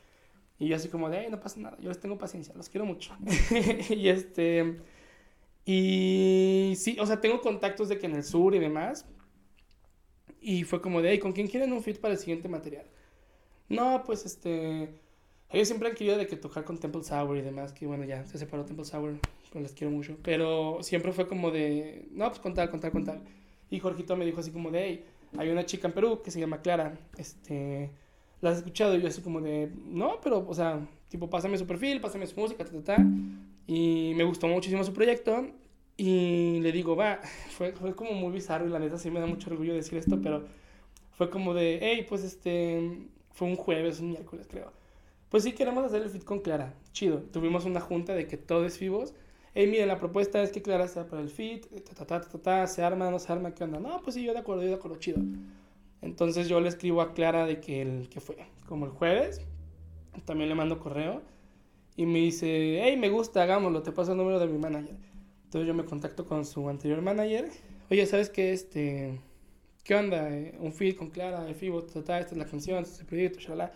Y 0.58 0.68
yo 0.68 0.76
así 0.76 0.88
como 0.88 1.10
de, 1.10 1.28
no 1.30 1.40
pasa 1.40 1.60
nada, 1.60 1.76
yo 1.80 1.88
les 1.88 1.98
tengo 2.00 2.16
paciencia, 2.16 2.54
los 2.54 2.68
quiero 2.68 2.86
mucho. 2.86 3.16
y 3.90 4.08
este... 4.08 4.78
Y 5.66 6.74
sí, 6.76 6.96
o 7.00 7.06
sea, 7.06 7.20
tengo 7.20 7.40
contactos 7.40 7.88
de 7.88 7.98
que 7.98 8.06
en 8.06 8.14
el 8.14 8.24
sur 8.24 8.54
y 8.54 8.58
demás. 8.58 9.06
Y 10.40 10.64
fue 10.64 10.80
como 10.82 11.00
de, 11.00 11.18
¿con 11.18 11.32
quién 11.32 11.48
quieren 11.48 11.72
un 11.72 11.82
fit 11.82 11.98
para 11.98 12.14
el 12.14 12.20
siguiente 12.20 12.48
material? 12.48 12.86
No, 13.68 14.02
pues 14.04 14.26
este... 14.26 15.00
Ellos 15.50 15.68
siempre 15.68 15.88
han 15.88 15.94
querido 15.94 16.18
de 16.18 16.26
que 16.26 16.36
tocar 16.36 16.64
con 16.64 16.78
Temple 16.78 17.04
Sour 17.04 17.36
y 17.36 17.42
demás, 17.42 17.72
que 17.72 17.86
bueno, 17.86 18.04
ya 18.04 18.24
se 18.26 18.38
separó 18.38 18.64
Temple 18.64 18.84
Sour, 18.84 19.18
pero 19.50 19.62
les 19.62 19.72
quiero 19.72 19.92
mucho. 19.92 20.16
Pero 20.22 20.78
siempre 20.82 21.12
fue 21.12 21.26
como 21.26 21.50
de, 21.50 22.08
no, 22.10 22.28
pues 22.28 22.40
con 22.40 22.54
tal, 22.54 22.70
con 22.70 22.80
tal, 22.80 22.90
con 22.90 23.04
tal. 23.04 23.22
Y 23.70 23.78
Jorgito 23.80 24.16
me 24.16 24.24
dijo 24.24 24.40
así 24.40 24.50
como 24.50 24.70
de, 24.70 24.84
hey, 24.84 25.04
hay 25.38 25.50
una 25.50 25.66
chica 25.66 25.88
en 25.88 25.94
Perú 25.94 26.22
que 26.22 26.30
se 26.30 26.40
llama 26.40 26.62
Clara, 26.62 26.98
este 27.16 27.90
¿la 28.44 28.50
has 28.50 28.58
escuchado? 28.58 28.96
Y 28.96 29.00
yo 29.00 29.08
así 29.08 29.22
como 29.22 29.40
de, 29.40 29.72
no, 29.86 30.20
pero, 30.22 30.44
o 30.46 30.54
sea, 30.54 30.86
tipo, 31.08 31.28
pásame 31.30 31.58
su 31.58 31.66
perfil, 31.66 32.00
pásame 32.00 32.26
su 32.26 32.38
música, 32.38 32.64
ta, 32.64 32.70
ta, 32.70 32.96
ta. 32.96 33.06
Y 33.66 34.12
me 34.14 34.24
gustó 34.24 34.46
muchísimo 34.46 34.84
su 34.84 34.92
proyecto. 34.92 35.46
Y 35.96 36.60
le 36.60 36.70
digo, 36.70 36.94
va, 36.94 37.20
fue, 37.56 37.72
fue 37.72 37.94
como 37.94 38.12
muy 38.12 38.32
bizarro 38.32 38.66
y 38.66 38.70
la 38.70 38.78
neta 38.78 38.98
sí 38.98 39.10
me 39.10 39.20
da 39.20 39.26
mucho 39.26 39.50
orgullo 39.50 39.74
decir 39.74 39.98
esto, 39.98 40.20
pero 40.22 40.44
fue 41.12 41.30
como 41.30 41.54
de, 41.54 41.78
hey, 41.80 42.06
pues 42.08 42.22
este, 42.22 43.08
fue 43.32 43.48
un 43.48 43.56
jueves, 43.56 44.00
un 44.00 44.10
miércoles 44.10 44.46
creo. 44.48 44.72
Pues 45.30 45.42
sí, 45.42 45.52
queremos 45.52 45.84
hacer 45.84 46.02
el 46.02 46.10
fit 46.10 46.24
con 46.24 46.40
Clara. 46.40 46.74
Chido. 46.92 47.20
Tuvimos 47.32 47.64
una 47.64 47.80
junta 47.80 48.14
de 48.14 48.28
que 48.28 48.36
todo 48.36 48.66
es 48.66 48.78
vivos. 48.78 49.14
Hey, 49.56 49.68
miren, 49.68 49.86
la 49.86 50.00
propuesta 50.00 50.42
es 50.42 50.50
que 50.50 50.62
Clara 50.62 50.88
sea 50.88 51.06
para 51.06 51.22
el 51.22 51.30
fit, 51.30 51.66
ta, 51.84 52.04
ta, 52.04 52.20
ta, 52.20 52.66
se 52.66 52.82
arma, 52.82 53.08
no 53.12 53.20
se 53.20 53.32
arma, 53.32 53.54
¿qué 53.54 53.62
onda? 53.62 53.78
No, 53.78 54.02
pues 54.02 54.14
sí, 54.14 54.24
yo 54.24 54.32
de 54.32 54.40
acuerdo, 54.40 54.62
yo 54.62 54.70
de 54.70 54.74
acuerdo, 54.74 54.98
chido. 54.98 55.20
Entonces 56.02 56.48
yo 56.48 56.60
le 56.60 56.68
escribo 56.68 57.00
a 57.00 57.14
Clara 57.14 57.46
de 57.46 57.60
que 57.60 57.80
el 57.80 58.08
que 58.08 58.20
fue 58.20 58.36
como 58.66 58.84
el 58.84 58.90
jueves, 58.90 59.40
también 60.24 60.48
le 60.48 60.56
mando 60.56 60.80
correo 60.80 61.22
y 61.96 62.04
me 62.04 62.18
dice, 62.18 62.80
hey, 62.82 62.96
me 62.96 63.10
gusta, 63.10 63.44
hagámoslo, 63.44 63.82
te 63.84 63.92
paso 63.92 64.10
el 64.10 64.18
número 64.18 64.40
de 64.40 64.48
mi 64.48 64.58
manager. 64.58 64.96
Entonces 65.44 65.68
yo 65.68 65.74
me 65.74 65.84
contacto 65.84 66.26
con 66.26 66.44
su 66.44 66.68
anterior 66.68 67.00
manager. 67.00 67.48
Oye, 67.92 68.06
¿sabes 68.06 68.30
qué? 68.30 68.52
Este, 68.52 69.20
¿qué 69.84 69.94
onda? 69.94 70.30
Eh, 70.30 70.58
un 70.58 70.72
feed 70.72 70.96
con 70.96 71.10
Clara, 71.10 71.44
de 71.44 71.54
FIBO, 71.54 71.86
esta 71.86 72.18
es 72.18 72.36
la 72.36 72.46
canción, 72.46 72.82
este 72.82 72.94
es 72.94 73.00
el 73.02 73.06
proyecto, 73.06 73.38
shalala. 73.38 73.72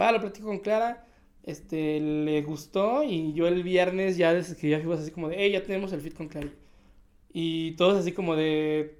Va, 0.00 0.12
lo 0.12 0.20
platico 0.20 0.46
con 0.46 0.60
Clara, 0.60 1.04
este, 1.44 2.00
le 2.00 2.42
gustó 2.42 3.02
y 3.02 3.32
yo 3.32 3.46
el 3.46 3.62
viernes 3.62 4.16
ya 4.16 4.32
les 4.32 4.50
escribí 4.50 4.74
a 4.74 4.94
así 4.94 5.10
como 5.10 5.28
de, 5.28 5.36
hey, 5.38 5.52
ya 5.52 5.62
tenemos 5.62 5.92
el 5.92 6.00
feed 6.00 6.14
con 6.14 6.28
Clara. 6.28 6.50
Y 7.32 7.72
todos 7.72 7.98
así 7.98 8.12
como 8.12 8.36
de 8.36 8.98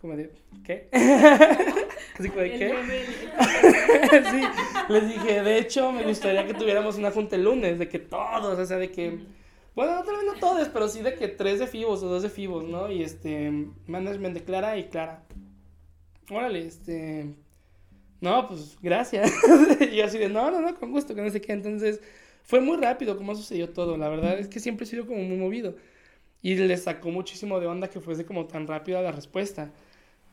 como 0.00 0.16
de, 0.16 0.32
¿qué? 0.64 0.88
Así 2.18 2.28
como 2.30 2.40
de, 2.40 2.50
¿qué? 2.58 2.74
sí, 4.30 4.42
les 4.88 5.08
dije, 5.08 5.42
de 5.42 5.58
hecho, 5.58 5.92
me 5.92 6.04
gustaría 6.04 6.46
que 6.46 6.54
tuviéramos 6.54 6.96
una 6.96 7.10
junta 7.10 7.36
el 7.36 7.44
lunes, 7.44 7.78
de 7.78 7.88
que 7.88 7.98
todos, 7.98 8.58
o 8.58 8.66
sea, 8.66 8.78
de 8.78 8.90
que, 8.90 9.20
bueno, 9.74 10.02
tal 10.02 10.16
vez 10.16 10.24
no 10.24 10.34
todos, 10.40 10.68
pero 10.68 10.88
sí 10.88 11.02
de 11.02 11.14
que 11.14 11.28
tres 11.28 11.58
de 11.58 11.66
Fibos 11.66 12.02
o 12.02 12.08
dos 12.08 12.22
de 12.22 12.30
Fibos, 12.30 12.64
¿no? 12.64 12.90
Y 12.90 13.02
este, 13.02 13.50
management 13.86 14.34
de 14.34 14.44
Clara 14.44 14.78
y 14.78 14.84
Clara. 14.84 15.22
órale, 16.30 16.66
este, 16.66 17.34
no, 18.20 18.48
pues 18.48 18.76
gracias. 18.82 19.32
y 19.80 19.96
yo 19.96 20.04
así 20.04 20.18
de, 20.18 20.28
no, 20.28 20.50
no, 20.50 20.60
no, 20.60 20.74
con 20.74 20.92
gusto, 20.92 21.14
que 21.14 21.22
no 21.22 21.30
sé 21.30 21.40
qué. 21.40 21.52
Entonces, 21.52 22.00
fue 22.42 22.60
muy 22.60 22.76
rápido 22.76 23.16
como 23.16 23.34
sucedió 23.34 23.70
todo. 23.70 23.96
La 23.96 24.08
verdad 24.08 24.38
es 24.38 24.48
que 24.48 24.60
siempre 24.60 24.84
he 24.84 24.88
sido 24.88 25.06
como 25.06 25.22
muy 25.22 25.36
movido. 25.36 25.76
Y 26.42 26.56
le 26.56 26.76
sacó 26.76 27.10
muchísimo 27.10 27.60
de 27.60 27.66
onda 27.66 27.88
que 27.88 28.00
fuese 28.00 28.24
como 28.26 28.46
tan 28.46 28.66
rápida 28.66 29.02
la 29.02 29.12
respuesta. 29.12 29.72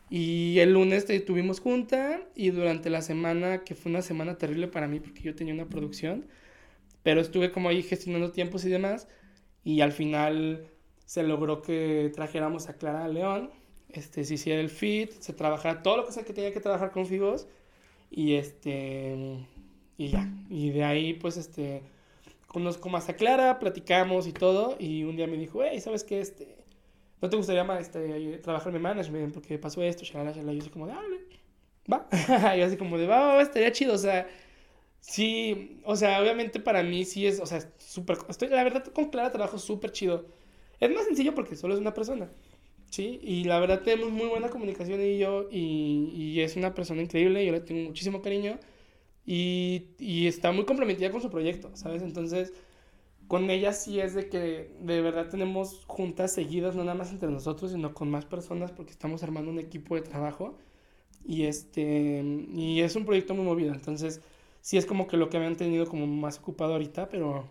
Y 0.10 0.60
el 0.60 0.74
lunes 0.74 1.06
tuvimos 1.26 1.60
junta 1.60 2.22
y 2.36 2.52
durante 2.52 2.90
la 2.90 3.02
semana, 3.02 3.64
que 3.64 3.76
fue 3.76 3.92
una 3.92 4.02
semana 4.02 4.38
terrible 4.38 4.68
para 4.68 4.88
mí 4.88 5.00
porque 5.02 5.22
yo 5.22 5.36
tenía 5.36 5.54
una 5.54 5.68
producción, 5.68 6.26
pero 7.04 7.20
estuve 7.22 7.52
como 7.52 7.70
ahí 7.70 7.84
gestionando 7.84 8.32
tiempos 8.32 8.66
y 8.66 8.70
demás. 8.70 9.08
Y 9.64 9.82
al 9.82 9.92
final 9.92 10.68
se 11.06 11.24
logró 11.24 11.62
que 11.62 12.12
trajéramos 12.16 12.70
a 12.70 12.78
Clara 12.78 13.08
León, 13.10 13.52
este, 13.90 14.24
se 14.24 14.36
hiciera 14.36 14.62
el 14.62 14.70
fit, 14.70 15.12
se 15.20 15.34
trabajara 15.34 15.84
todo 15.84 15.98
lo 15.98 16.06
que, 16.06 16.14
sea 16.14 16.24
que 16.24 16.34
tenía 16.34 16.54
que 16.54 16.60
trabajar 16.60 16.92
con 16.92 17.06
Figos 17.06 17.48
y 18.12 18.36
este 18.36 19.46
y 19.98 20.10
ya, 20.10 20.30
y 20.50 20.70
de 20.72 20.84
ahí 20.84 21.14
pues 21.14 21.38
este 21.38 21.84
conozco 22.48 22.90
más 22.90 23.10
a 23.10 23.16
Clara, 23.16 23.60
platicamos 23.60 24.28
y 24.28 24.34
todo 24.34 24.76
y 24.80 25.04
un 25.04 25.16
día 25.18 25.28
me 25.28 25.38
dijo, 25.38 25.64
"Hey, 25.64 25.80
¿sabes 25.82 26.04
qué 26.04 26.20
este 26.22 26.56
no 27.22 27.30
te 27.30 27.38
gustaría 27.38 27.64
más 27.64 27.82
este, 27.82 28.38
trabajar 28.40 28.76
en 28.76 28.82
management 28.82 29.34
porque 29.34 29.58
pasó 29.60 29.82
esto, 29.84 30.04
shalala, 30.06 30.32
shalala", 30.32 30.54
yo 30.54 30.62
así 30.62 30.70
como 30.70 30.88
de, 30.88 30.94
"Dale." 30.94 31.20
Va. 31.92 32.08
y 32.58 32.62
así 32.62 32.78
como 32.78 32.98
de, 32.98 33.08
"Va, 33.08 33.36
va, 33.36 33.42
estaría 33.42 33.72
chido", 33.72 33.94
o 33.96 33.98
sea, 33.98 34.28
sí, 35.02 35.82
o 35.86 35.96
sea, 35.96 36.22
obviamente 36.22 36.60
para 36.60 36.84
mí 36.84 37.06
sí 37.06 37.28
es, 37.28 37.40
o 37.40 37.46
sea, 37.46 37.62
súper 37.80 38.18
estoy 38.30 38.50
la 38.50 38.64
verdad 38.64 38.86
con 38.88 39.06
Clara 39.10 39.32
trabajo 39.32 39.58
súper 39.60 39.92
chido. 39.92 40.26
Es 40.80 40.92
más 40.94 41.06
sencillo 41.06 41.34
porque 41.36 41.56
solo 41.56 41.74
es 41.76 41.80
una 41.82 41.94
persona. 41.94 42.30
Sí, 42.90 43.20
y 43.22 43.44
la 43.44 43.60
verdad 43.60 43.82
tenemos 43.84 44.12
muy 44.12 44.28
buena 44.28 44.50
comunicación 44.50 45.02
y 45.02 45.18
yo, 45.18 45.48
y, 45.52 46.10
y 46.16 46.42
es 46.42 46.56
una 46.56 46.74
persona 46.74 47.02
increíble, 47.02 47.46
yo 47.46 47.52
le 47.52 47.60
tengo 47.60 47.82
muchísimo 47.90 48.22
cariño 48.22 48.58
y, 49.26 49.88
y, 50.00 50.28
está 50.28 50.52
muy 50.54 50.66
comprometida 50.66 51.12
con 51.12 51.22
su 51.22 51.30
proyecto, 51.30 51.70
¿sabes? 51.76 52.02
Entonces, 52.02 52.54
con 53.28 53.50
ella 53.50 53.74
sí 53.74 54.00
es 54.00 54.14
de 54.16 54.30
que 54.30 54.72
de 54.82 55.02
verdad 55.02 55.30
tenemos 55.30 55.84
juntas 55.86 56.34
seguidas, 56.34 56.76
no 56.76 56.84
nada 56.86 56.98
más 56.98 57.12
entre 57.12 57.30
nosotros, 57.30 57.72
sino 57.72 57.94
con 57.94 58.10
más 58.10 58.26
personas 58.26 58.72
porque 58.72 58.92
estamos 58.92 59.22
armando 59.24 59.52
un 59.52 59.60
equipo 59.60 59.96
de 59.96 60.02
trabajo 60.02 60.58
y, 61.26 61.44
este, 61.44 62.24
y 62.54 62.82
es 62.82 62.96
un 62.96 63.06
proyecto 63.06 63.36
muy 63.36 63.46
movido, 63.46 63.74
entonces 63.74 64.22
sí 64.62 64.78
es 64.78 64.86
como 64.86 65.08
que 65.08 65.18
lo 65.18 65.30
que 65.30 65.40
me 65.40 65.46
han 65.46 65.58
tenido 65.58 65.88
como 65.88 66.08
más 66.08 66.40
ocupado 66.40 66.74
ahorita, 66.74 67.10
pero, 67.10 67.46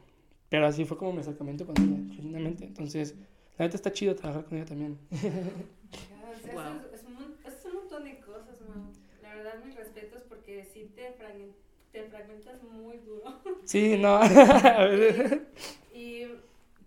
pero 0.49 0.67
así 0.67 0.85
fue 0.87 0.97
como 0.97 1.13
mi 1.13 1.21
acercamiento 1.21 1.67
con 1.67 1.77
ella, 1.79 2.15
genuinamente, 2.17 2.65
entonces... 2.65 3.15
La 3.59 3.65
neta 3.65 3.77
está 3.77 3.93
chido 3.93 4.15
trabajar 4.15 4.45
con 4.45 4.59
ella 4.59 4.67
también. 4.67 4.99
wow. 5.11 6.81
es, 6.93 7.01
es, 7.01 7.07
un, 7.07 7.37
es, 7.45 7.65
un, 7.65 7.75
montón 7.75 8.05
de 8.05 8.21
cosas, 8.21 8.61
¿no? 8.61 8.93
La 9.23 9.35
verdad, 9.35 9.65
mis 9.65 9.75
respetos 9.75 10.23
porque 10.29 10.65
sí 10.65 10.93
te, 10.95 11.13
fragment, 11.13 11.57
te 11.91 12.05
fragmentas 12.05 12.63
muy 12.63 12.99
duro. 12.99 13.41
Sí, 13.65 13.97
no. 13.99 14.21
y, 15.95 16.27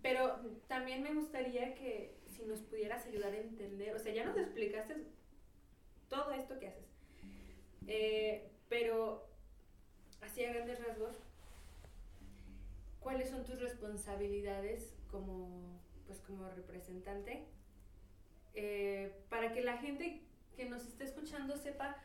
pero 0.00 0.38
también 0.68 1.02
me 1.02 1.12
gustaría 1.12 1.74
que 1.74 2.14
si 2.28 2.44
nos 2.44 2.60
pudieras 2.60 3.04
ayudar 3.04 3.32
a 3.32 3.38
entender, 3.38 3.94
o 3.96 3.98
sea, 3.98 4.14
ya 4.14 4.24
nos 4.24 4.36
explicaste 4.36 4.94
todo 6.08 6.30
esto 6.32 6.58
que 6.60 6.68
haces, 6.68 6.86
eh, 7.88 8.48
pero 8.68 9.28
así 10.20 10.44
a 10.44 10.52
grandes 10.52 10.84
rasgos, 10.84 11.16
¿cuáles 13.00 13.28
son 13.28 13.44
tus 13.44 13.60
responsabilidades 13.60 14.94
como 15.10 15.80
pues 16.10 16.20
como 16.22 16.48
representante, 16.48 17.44
eh, 18.54 19.12
para 19.28 19.52
que 19.52 19.62
la 19.62 19.76
gente 19.76 20.20
que 20.56 20.64
nos 20.64 20.84
esté 20.84 21.04
escuchando 21.04 21.56
sepa... 21.56 22.02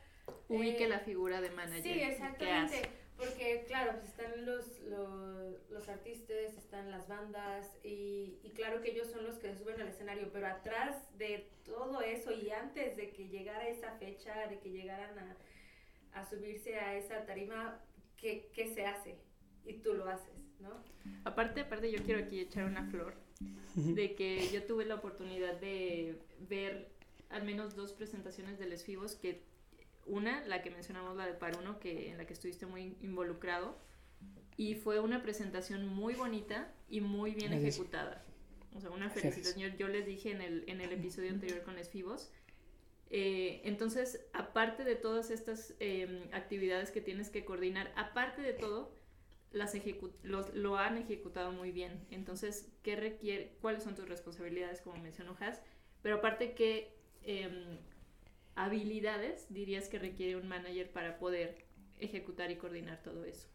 Ubique 0.48 0.84
eh, 0.84 0.90
la 0.90 1.00
figura 1.00 1.42
de 1.42 1.50
manager. 1.50 1.82
Sí, 1.82 2.02
exactamente. 2.02 2.88
Porque, 3.18 3.64
claro, 3.66 3.94
pues 3.94 4.10
están 4.10 4.46
los, 4.46 4.80
los, 4.82 5.72
los, 5.72 5.90
artistas, 5.90 6.56
están 6.56 6.92
las 6.92 7.08
bandas 7.08 7.76
y, 7.84 8.38
y, 8.44 8.52
claro 8.54 8.82
que 8.82 8.92
ellos 8.92 9.08
son 9.08 9.24
los 9.24 9.38
que 9.38 9.56
suben 9.56 9.82
al 9.82 9.88
escenario, 9.88 10.30
pero 10.32 10.48
atrás 10.48 10.98
de 11.18 11.50
todo 11.64 12.02
eso 12.02 12.32
y 12.32 12.52
antes 12.52 12.96
de 12.98 13.10
que 13.10 13.30
llegara 13.30 13.68
esa 13.70 13.94
fecha, 13.94 14.48
de 14.48 14.60
que 14.60 14.70
llegaran 14.70 15.18
a, 15.18 16.20
a 16.20 16.26
subirse 16.26 16.78
a 16.78 16.96
esa 16.96 17.26
tarima, 17.26 17.80
¿qué, 18.18 18.52
¿qué, 18.54 18.68
se 18.68 18.86
hace? 18.86 19.16
Y 19.66 19.76
tú 19.76 19.94
lo 19.94 20.08
haces, 20.10 20.36
¿no? 20.60 20.84
Aparte, 21.24 21.62
aparte 21.62 21.90
yo 21.92 22.04
quiero 22.04 22.24
aquí 22.24 22.42
echar 22.42 22.66
una 22.66 22.84
flor 22.84 23.25
de 23.76 24.16
que 24.16 24.50
yo 24.52 24.64
tuve 24.64 24.86
la 24.86 24.96
oportunidad 24.96 25.60
de 25.60 26.20
ver 26.48 26.90
al 27.30 27.44
menos 27.44 27.76
dos 27.76 27.94
presentaciones 27.94 28.58
de 28.60 28.68
Les 28.68 28.84
Fibos, 28.84 29.16
que 29.16 29.44
una, 30.06 30.46
la 30.46 30.62
que 30.62 30.70
mencionamos, 30.70 31.18
la 31.18 31.26
de 31.26 31.34
Paruno, 31.34 31.80
que, 31.80 32.12
en 32.12 32.18
la 32.18 32.26
que 32.26 32.34
estuviste 32.34 32.66
muy 32.66 32.96
involucrado, 33.02 33.78
y 34.58 34.76
fue 34.76 35.00
una 35.00 35.22
presentación 35.22 35.88
muy 35.88 36.14
bonita 36.14 36.72
y 36.90 37.02
muy 37.02 37.34
bien 37.34 37.52
ejecutada. 37.52 38.24
O 38.76 38.82
sea, 38.82 38.92
una 38.92 39.10
felicitación. 39.10 39.76
Yo, 39.78 39.88
les 39.88 40.06
dije 40.06 40.32
en 40.32 40.42
el, 40.42 40.64
en 40.68 40.82
el 40.82 40.92
episodio 40.92 41.32
anterior 41.32 41.64
con 41.64 41.76
Les 41.76 41.90
Fibos. 41.90 42.32
Eh, 43.10 43.62
entonces, 43.64 44.26
aparte 44.34 44.84
de 44.84 44.96
todas 44.96 45.30
estas 45.30 45.74
em, 45.80 46.24
actividades 46.32 46.92
que 46.92 47.02
tienes 47.02 47.30
que 47.30 47.46
coordinar, 47.46 47.92
aparte 47.96 48.42
de 48.42 48.54
todo, 48.54 48.94
las 49.56 49.74
los, 50.24 50.54
lo 50.54 50.78
han 50.78 50.98
ejecutado 50.98 51.52
muy 51.52 51.72
bien. 51.72 52.06
Entonces, 52.12 52.68
¿qué 52.84 52.96
requiere? 52.96 53.54
¿Cuáles 53.62 53.84
son 53.84 53.96
tus 53.96 54.08
responsabilidades, 54.08 54.82
como 54.82 55.02
mencionó 55.02 55.36
Has? 55.40 55.62
Pero 56.02 56.18
aparte, 56.18 56.54
¿qué 56.54 56.94
em, 57.24 57.80
habilidades 58.56 59.48
dirías 59.50 59.88
que 59.88 59.98
requiere 59.98 60.36
un 60.36 60.48
manager 60.48 60.92
para 60.92 61.18
poder 61.18 61.66
ejecutar 62.00 62.52
y 62.52 62.58
coordinar 62.58 63.02
todo 63.02 63.24
eso 63.24 63.48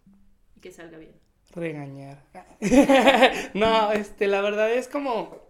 y 0.56 0.60
que 0.60 0.72
salga 0.72 0.96
bien? 0.96 1.12
Regañar. 1.54 2.24
no, 3.54 3.92
este, 3.92 4.26
la 4.26 4.40
verdad 4.40 4.72
es 4.72 4.88
como, 4.88 5.44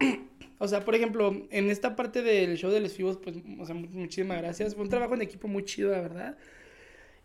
o 0.57 0.67
sea, 0.67 0.83
por 0.83 0.95
ejemplo, 0.95 1.47
en 1.49 1.69
esta 1.69 1.95
parte 1.95 2.23
del 2.23 2.57
show 2.57 2.71
de 2.71 2.81
los 2.81 2.93
Fibos, 2.93 3.17
pues, 3.17 3.37
o 3.57 3.65
sea, 3.65 3.73
muchísimas 3.73 4.37
gracias. 4.39 4.75
Fue 4.75 4.83
un 4.83 4.89
trabajo 4.89 5.13
en 5.13 5.21
equipo 5.21 5.47
muy 5.47 5.63
chido, 5.63 5.91
la 5.91 6.01
verdad. 6.01 6.37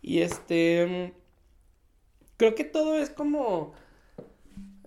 Y 0.01 0.19
este 0.19 1.13
creo 2.37 2.55
que 2.55 2.63
todo 2.63 2.97
es 2.97 3.09
como 3.09 3.73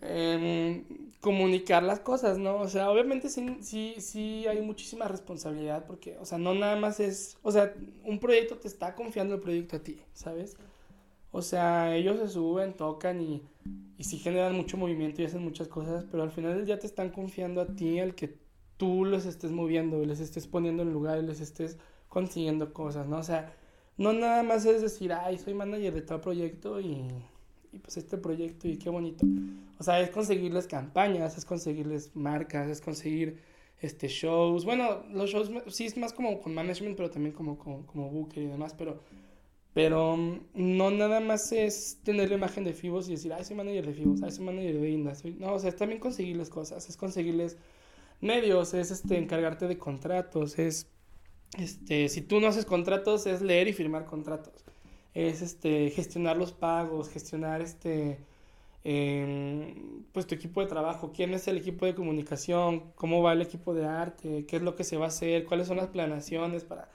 eh, 0.02 0.84
comunicar 1.20 1.82
las 1.82 2.00
cosas, 2.00 2.38
¿no? 2.38 2.56
O 2.56 2.68
sea, 2.68 2.90
obviamente 2.90 3.28
sí, 3.28 3.58
sí, 3.60 3.96
sí 3.98 4.46
hay 4.46 4.62
muchísima 4.62 5.06
responsabilidad 5.08 5.84
porque, 5.86 6.16
o 6.18 6.24
sea, 6.24 6.38
no 6.38 6.54
nada 6.54 6.76
más 6.76 7.00
es, 7.00 7.36
o 7.42 7.52
sea, 7.52 7.74
un 8.04 8.18
proyecto 8.18 8.56
te 8.58 8.68
está 8.68 8.94
confiando 8.94 9.34
el 9.34 9.40
proyecto 9.40 9.76
a 9.76 9.80
ti, 9.80 10.00
¿sabes? 10.14 10.56
O 11.32 11.42
sea, 11.42 11.94
ellos 11.96 12.18
se 12.18 12.28
suben, 12.28 12.74
tocan 12.74 13.20
y, 13.20 13.42
y 13.98 14.04
sí 14.04 14.18
generan 14.18 14.56
mucho 14.56 14.76
movimiento 14.76 15.22
y 15.22 15.26
hacen 15.26 15.42
muchas 15.44 15.68
cosas, 15.68 16.04
pero 16.10 16.22
al 16.22 16.30
final 16.30 16.64
día 16.64 16.78
te 16.78 16.86
están 16.86 17.10
confiando 17.10 17.60
a 17.60 17.66
ti 17.66 18.00
al 18.00 18.14
que 18.14 18.38
tú 18.76 19.04
los 19.04 19.26
estés 19.26 19.50
moviendo, 19.52 20.04
les 20.06 20.20
estés 20.20 20.46
poniendo 20.46 20.82
en 20.82 20.92
lugar 20.92 21.22
les 21.22 21.40
estés 21.40 21.78
consiguiendo 22.08 22.72
cosas, 22.72 23.06
¿no? 23.08 23.18
O 23.18 23.22
sea, 23.22 23.54
no 23.98 24.12
nada 24.14 24.42
más 24.42 24.64
es 24.64 24.82
decir, 24.82 25.12
ay, 25.12 25.38
soy 25.38 25.54
manager 25.54 25.94
de 25.94 26.02
tal 26.02 26.20
proyecto 26.20 26.80
y 26.80 27.06
y 27.72 27.78
pues 27.78 27.96
este 27.96 28.16
proyecto 28.16 28.68
y 28.68 28.76
qué 28.76 28.90
bonito. 28.90 29.26
O 29.78 29.82
sea, 29.82 30.00
es 30.00 30.10
conseguirles 30.10 30.66
campañas, 30.66 31.38
es 31.38 31.44
conseguirles 31.44 32.14
marcas, 32.14 32.68
es 32.68 32.80
conseguir 32.80 33.40
este 33.80 34.08
shows. 34.08 34.64
Bueno, 34.64 35.04
los 35.12 35.30
shows 35.30 35.50
sí 35.68 35.86
es 35.86 35.96
más 35.96 36.12
como 36.12 36.40
con 36.40 36.54
management, 36.54 36.96
pero 36.96 37.10
también 37.10 37.34
como, 37.34 37.58
como, 37.58 37.86
como 37.86 38.10
booker 38.10 38.42
y 38.42 38.46
demás, 38.46 38.74
pero, 38.76 39.00
pero 39.72 40.16
mm, 40.16 40.40
no 40.54 40.90
nada 40.90 41.20
más 41.20 41.52
es 41.52 42.00
tener 42.02 42.28
la 42.28 42.36
imagen 42.36 42.64
de 42.64 42.72
Fibos 42.72 43.08
y 43.08 43.12
decir, 43.12 43.32
ay, 43.32 43.44
soy 43.44 43.56
manager 43.56 43.86
de 43.86 43.94
Fibos, 43.94 44.22
ay, 44.22 44.32
soy 44.32 44.44
manager 44.44 44.80
de 44.80 44.90
Inda. 44.90 45.12
No, 45.38 45.54
o 45.54 45.58
sea, 45.58 45.70
es 45.70 45.76
también 45.76 46.00
conseguirles 46.00 46.50
cosas, 46.50 46.88
es 46.88 46.96
conseguirles 46.96 47.56
medios, 48.20 48.74
es 48.74 48.90
este, 48.90 49.16
encargarte 49.16 49.66
de 49.66 49.78
contratos, 49.78 50.58
es, 50.58 50.88
este, 51.58 52.08
si 52.08 52.20
tú 52.20 52.40
no 52.40 52.48
haces 52.48 52.66
contratos, 52.66 53.26
es 53.26 53.40
leer 53.40 53.68
y 53.68 53.72
firmar 53.72 54.04
contratos 54.04 54.64
es 55.14 55.42
este, 55.42 55.90
gestionar 55.90 56.36
los 56.36 56.52
pagos, 56.52 57.08
gestionar 57.10 57.60
este, 57.62 58.18
em, 58.84 60.04
pues 60.12 60.26
tu 60.26 60.34
equipo 60.34 60.60
de 60.60 60.66
trabajo, 60.68 61.12
quién 61.14 61.34
es 61.34 61.48
el 61.48 61.58
equipo 61.58 61.86
de 61.86 61.94
comunicación, 61.94 62.92
cómo 62.94 63.22
va 63.22 63.32
el 63.32 63.42
equipo 63.42 63.74
de 63.74 63.86
arte, 63.86 64.46
qué 64.46 64.56
es 64.56 64.62
lo 64.62 64.76
que 64.76 64.84
se 64.84 64.96
va 64.96 65.06
a 65.06 65.08
hacer, 65.08 65.44
cuáles 65.44 65.68
son 65.68 65.78
las 65.78 65.88
planaciones 65.88 66.64
para, 66.64 66.88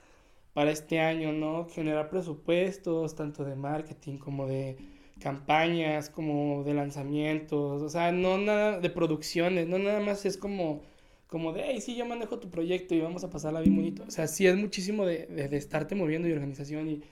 para 0.53 0.71
este 0.71 0.99
año, 0.99 1.33
¿no? 1.33 1.67
Generar 1.69 2.09
presupuestos, 2.09 3.15
tanto 3.15 3.43
de 3.45 3.55
marketing 3.55 4.17
como 4.17 4.47
de 4.47 4.77
campañas, 5.19 6.09
como 6.09 6.63
de 6.63 6.73
lanzamientos, 6.73 7.81
o 7.81 7.89
sea, 7.89 8.11
no 8.11 8.37
nada 8.37 8.79
de 8.79 8.89
producciones, 8.89 9.67
no 9.67 9.79
nada 9.79 9.99
más 10.01 10.25
es 10.25 10.37
como 10.37 10.81
como 11.27 11.53
de, 11.53 11.63
hey, 11.65 11.81
sí, 11.81 11.95
yo 11.95 12.05
manejo 12.05 12.39
tu 12.39 12.49
proyecto 12.49 12.95
y 12.95 13.01
vamos 13.01 13.23
a 13.23 13.29
pasarla 13.29 13.59
bien 13.59 13.75
bonito. 13.75 14.03
O 14.07 14.11
sea, 14.11 14.27
sí 14.27 14.47
es 14.47 14.55
muchísimo 14.55 15.05
de, 15.05 15.25
de, 15.25 15.49
de 15.49 15.57
estarte 15.57 15.95
moviendo 15.95 16.27
y 16.29 16.31
organización 16.31 16.87
y, 16.87 17.03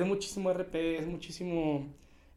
es 0.00 0.06
muchísimo 0.06 0.50
RP, 0.50 0.98
es 0.98 1.06
muchísimo 1.06 1.86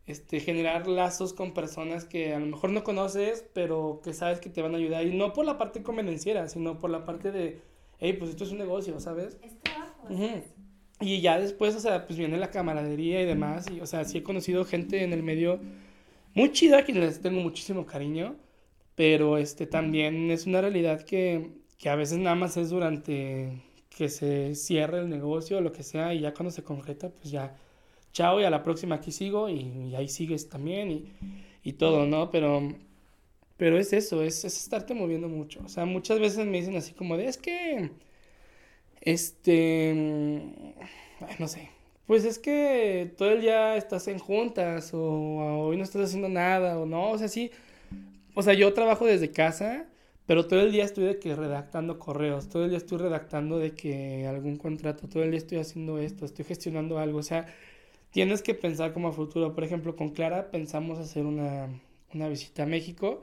este, 0.07 0.39
generar 0.39 0.87
lazos 0.87 1.33
con 1.33 1.53
personas 1.53 2.05
que 2.05 2.33
a 2.33 2.39
lo 2.39 2.45
mejor 2.45 2.71
no 2.71 2.83
conoces, 2.83 3.45
pero 3.53 4.01
que 4.03 4.13
sabes 4.13 4.39
que 4.39 4.49
te 4.49 4.61
van 4.61 4.73
a 4.73 4.77
ayudar. 4.77 5.05
Y 5.05 5.15
no 5.15 5.33
por 5.33 5.45
la 5.45 5.57
parte 5.57 5.83
convenenciera, 5.83 6.47
sino 6.49 6.79
por 6.79 6.89
la 6.89 7.05
parte 7.05 7.31
de, 7.31 7.59
hey, 7.99 8.13
pues 8.17 8.31
esto 8.31 8.43
es 8.43 8.51
un 8.51 8.57
negocio, 8.57 8.99
¿sabes? 8.99 9.37
Es 9.41 9.57
trabajo. 9.59 10.07
Y 10.99 11.21
ya 11.21 11.39
después, 11.39 11.75
o 11.75 11.79
sea, 11.79 12.05
pues 12.05 12.17
viene 12.19 12.37
la 12.37 12.51
camaradería 12.51 13.21
y 13.21 13.25
demás. 13.25 13.65
Y, 13.71 13.81
o 13.81 13.87
sea, 13.87 14.05
sí 14.05 14.19
he 14.19 14.23
conocido 14.23 14.65
gente 14.65 15.03
en 15.03 15.13
el 15.13 15.23
medio 15.23 15.59
muy 16.33 16.51
chida, 16.51 16.79
a 16.79 16.83
quienes 16.83 17.03
les 17.03 17.21
tengo 17.21 17.41
muchísimo 17.41 17.85
cariño. 17.85 18.35
Pero 18.95 19.37
este 19.37 19.65
también 19.65 20.29
es 20.29 20.45
una 20.45 20.61
realidad 20.61 21.01
que, 21.01 21.49
que 21.77 21.89
a 21.89 21.95
veces 21.95 22.19
nada 22.19 22.35
más 22.35 22.57
es 22.57 22.69
durante 22.69 23.63
que 23.95 24.09
se 24.09 24.55
cierre 24.55 24.99
el 24.99 25.09
negocio 25.09 25.61
lo 25.61 25.71
que 25.71 25.83
sea. 25.83 26.13
Y 26.13 26.21
ya 26.21 26.33
cuando 26.33 26.51
se 26.51 26.63
concreta, 26.63 27.09
pues 27.09 27.31
ya, 27.31 27.55
chao 28.13 28.39
y 28.41 28.45
a 28.45 28.49
la 28.49 28.63
próxima 28.63 28.95
aquí 28.95 29.11
sigo. 29.11 29.49
Y, 29.49 29.59
y 29.91 29.95
ahí 29.95 30.07
sigues 30.09 30.49
también 30.49 30.91
y, 30.91 31.11
y 31.63 31.73
todo, 31.73 32.05
¿no? 32.07 32.31
Pero 32.31 32.61
pero 33.61 33.77
es 33.77 33.93
eso, 33.93 34.23
es, 34.23 34.43
es, 34.43 34.57
estarte 34.57 34.95
moviendo 34.95 35.29
mucho. 35.29 35.61
O 35.63 35.69
sea, 35.69 35.85
muchas 35.85 36.19
veces 36.19 36.47
me 36.47 36.57
dicen 36.57 36.75
así 36.77 36.93
como 36.93 37.15
de, 37.15 37.27
es 37.27 37.37
que, 37.37 37.91
este, 39.01 39.93
no 41.37 41.47
sé, 41.47 41.69
pues 42.07 42.25
es 42.25 42.39
que 42.39 43.13
todo 43.17 43.29
el 43.29 43.41
día 43.41 43.75
estás 43.77 44.07
en 44.07 44.17
juntas 44.17 44.95
o, 44.95 44.99
o, 44.99 45.67
hoy 45.67 45.77
no 45.77 45.83
estás 45.83 46.05
haciendo 46.05 46.27
nada 46.27 46.79
o 46.79 46.87
no, 46.87 47.11
o 47.11 47.17
sea, 47.19 47.27
sí. 47.27 47.51
O 48.33 48.41
sea, 48.41 48.55
yo 48.55 48.73
trabajo 48.73 49.05
desde 49.05 49.31
casa, 49.31 49.85
pero 50.31 50.47
todo 50.47 50.61
el 50.61 50.71
día 50.71 50.85
estoy 50.85 51.03
de 51.03 51.19
que 51.19 51.35
redactando 51.35 51.99
correos, 51.99 52.47
todo 52.47 52.63
el 52.63 52.69
día 52.69 52.77
estoy 52.77 52.99
redactando 52.99 53.59
de 53.59 53.71
que 53.71 54.25
algún 54.27 54.55
contrato, 54.55 55.09
todo 55.09 55.23
el 55.23 55.31
día 55.31 55.37
estoy 55.39 55.57
haciendo 55.57 55.99
esto, 55.99 56.23
estoy 56.23 56.45
gestionando 56.45 56.99
algo, 56.99 57.19
o 57.19 57.23
sea, 57.23 57.47
tienes 58.11 58.41
que 58.41 58.53
pensar 58.53 58.93
como 58.93 59.09
a 59.09 59.11
futuro. 59.11 59.53
Por 59.53 59.65
ejemplo, 59.65 59.97
con 59.97 60.11
Clara 60.11 60.49
pensamos 60.49 60.99
hacer 60.99 61.25
una, 61.25 61.67
una 62.13 62.29
visita 62.29 62.63
a 62.63 62.65
México 62.65 63.19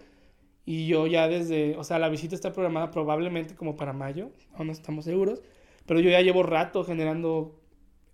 y 0.66 0.87
yo 0.87 1.07
ya 1.07 1.29
desde, 1.29 1.79
o 1.79 1.83
sea, 1.83 1.99
la 1.99 2.11
visita 2.11 2.35
está 2.35 2.53
programada 2.53 2.90
probablemente 2.90 3.55
como 3.55 3.75
para 3.75 3.94
mayo, 3.94 4.31
aún 4.53 4.66
no 4.66 4.75
estamos 4.75 5.07
seguros, 5.07 5.40
pero 5.87 6.01
yo 6.01 6.11
ya 6.11 6.21
llevo 6.21 6.42
rato 6.42 6.85
generando 6.85 7.59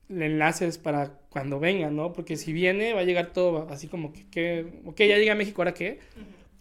enlaces 0.08 0.78
para 0.78 1.18
cuando 1.30 1.58
venga, 1.58 1.90
¿no? 1.90 2.12
Porque 2.12 2.36
si 2.36 2.52
viene 2.52 2.92
va 2.94 3.00
a 3.00 3.04
llegar 3.04 3.32
todo 3.32 3.66
así 3.70 3.88
como 3.88 4.12
que, 4.12 4.28
que 4.30 4.66
ok, 4.84 4.98
ya 4.98 5.16
llegué 5.16 5.32
a 5.32 5.34
México, 5.34 5.62
¿ahora 5.62 5.74
qué? 5.74 5.98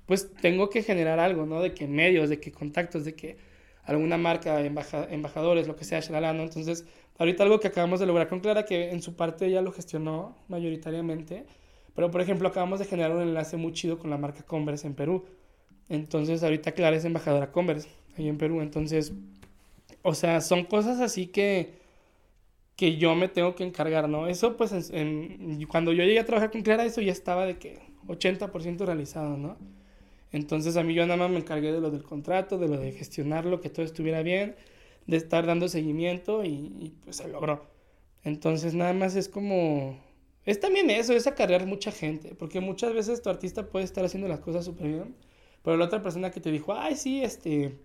Pues 0.06 0.34
tengo 0.42 0.70
que 0.70 0.84
generar 0.84 1.20
algo, 1.20 1.46
¿no? 1.46 1.62
De 1.62 1.74
que 1.74 1.88
medios, 1.88 2.30
de 2.30 2.40
que 2.40 2.52
contactos, 2.52 3.06
de 3.06 3.16
que 3.16 3.38
alguna 3.84 4.18
marca, 4.18 4.62
embaja, 4.62 5.08
embajadores, 5.10 5.68
lo 5.68 5.76
que 5.76 5.86
sea, 5.86 6.00
shalala, 6.00 6.34
¿no? 6.34 6.44
Entonces, 6.44 6.86
ahorita 7.18 7.44
algo 7.44 7.60
que 7.60 7.68
acabamos 7.68 8.00
de 8.00 8.06
lograr 8.06 8.28
con 8.28 8.40
Clara, 8.40 8.66
que 8.66 8.92
en 8.92 9.02
su 9.02 9.16
parte 9.16 9.50
ya 9.50 9.62
lo 9.62 9.72
gestionó 9.72 10.38
mayoritariamente, 10.48 11.46
pero 11.96 12.10
por 12.12 12.22
ejemplo 12.22 12.48
acabamos 12.48 12.80
de 12.80 12.86
generar 12.86 13.12
un 13.16 13.22
enlace 13.22 13.58
muy 13.58 13.74
chido 13.74 14.00
con 14.00 14.10
la 14.10 14.18
marca 14.18 14.44
Converse 14.44 14.88
en 14.88 14.96
Perú. 14.96 15.26
Entonces, 15.90 16.44
ahorita 16.44 16.72
Clara 16.72 16.96
es 16.96 17.06
embajadora 17.06 17.52
Converse, 17.52 17.90
ahí 18.18 18.28
en 18.28 18.38
Perú. 18.38 18.62
Entonces, 18.62 19.14
o 20.02 20.14
sea, 20.16 20.42
son 20.42 20.66
cosas 20.66 21.00
así 21.02 21.28
que, 21.28 21.74
que 22.76 22.98
yo 22.98 23.16
me 23.16 23.28
tengo 23.28 23.56
que 23.56 23.64
encargar, 23.64 24.10
¿no? 24.10 24.28
Eso, 24.28 24.58
pues, 24.58 24.72
cuando 25.70 25.94
yo 25.94 26.04
llegué 26.04 26.20
a 26.20 26.26
trabajar 26.26 26.52
con 26.52 26.62
Clara, 26.62 26.86
eso 26.86 27.02
ya 27.02 27.12
estaba 27.12 27.46
de 27.46 27.58
que 27.58 27.80
80% 28.08 28.86
realizado, 28.86 29.38
¿no? 29.38 29.58
Entonces, 30.34 30.78
a 30.78 30.84
mí 30.84 30.96
yo 30.96 31.06
nada 31.06 31.16
más 31.16 31.30
me 31.30 31.38
encargué 31.38 31.72
de 31.72 31.80
lo 31.80 31.92
del 31.92 32.04
contrato, 32.04 32.58
de 32.58 32.68
lo 32.68 32.78
de 32.78 32.92
gestionarlo, 32.92 33.62
que 33.62 33.70
todo 33.70 33.86
estuviera 33.86 34.24
bien, 34.24 34.56
de 35.06 35.18
estar 35.18 35.46
dando 35.46 35.70
seguimiento 35.70 36.44
y, 36.44 36.94
pues 37.04 37.18
se 37.18 37.28
logró. 37.28 37.68
Entonces, 38.24 38.74
nada 38.74 38.94
más 38.94 39.16
es 39.16 39.30
como... 39.30 39.98
Es 40.46 40.60
también 40.60 40.90
eso, 40.90 41.14
es 41.14 41.28
acarrear 41.28 41.68
mucha 41.68 41.92
gente, 41.92 42.36
porque 42.36 42.60
muchas 42.60 42.94
veces 42.94 43.22
tu 43.22 43.30
artista 43.30 43.70
puede 43.70 43.86
estar 43.86 44.04
haciendo 44.04 44.28
las 44.28 44.42
cosas 44.42 44.66
súper 44.66 44.88
bien, 44.88 45.16
pero 45.62 45.78
la 45.78 45.86
otra 45.86 46.02
persona 46.02 46.32
que 46.32 46.42
te 46.42 46.52
dijo, 46.52 46.74
ay, 46.74 46.98
sí, 46.98 47.24
este, 47.24 47.78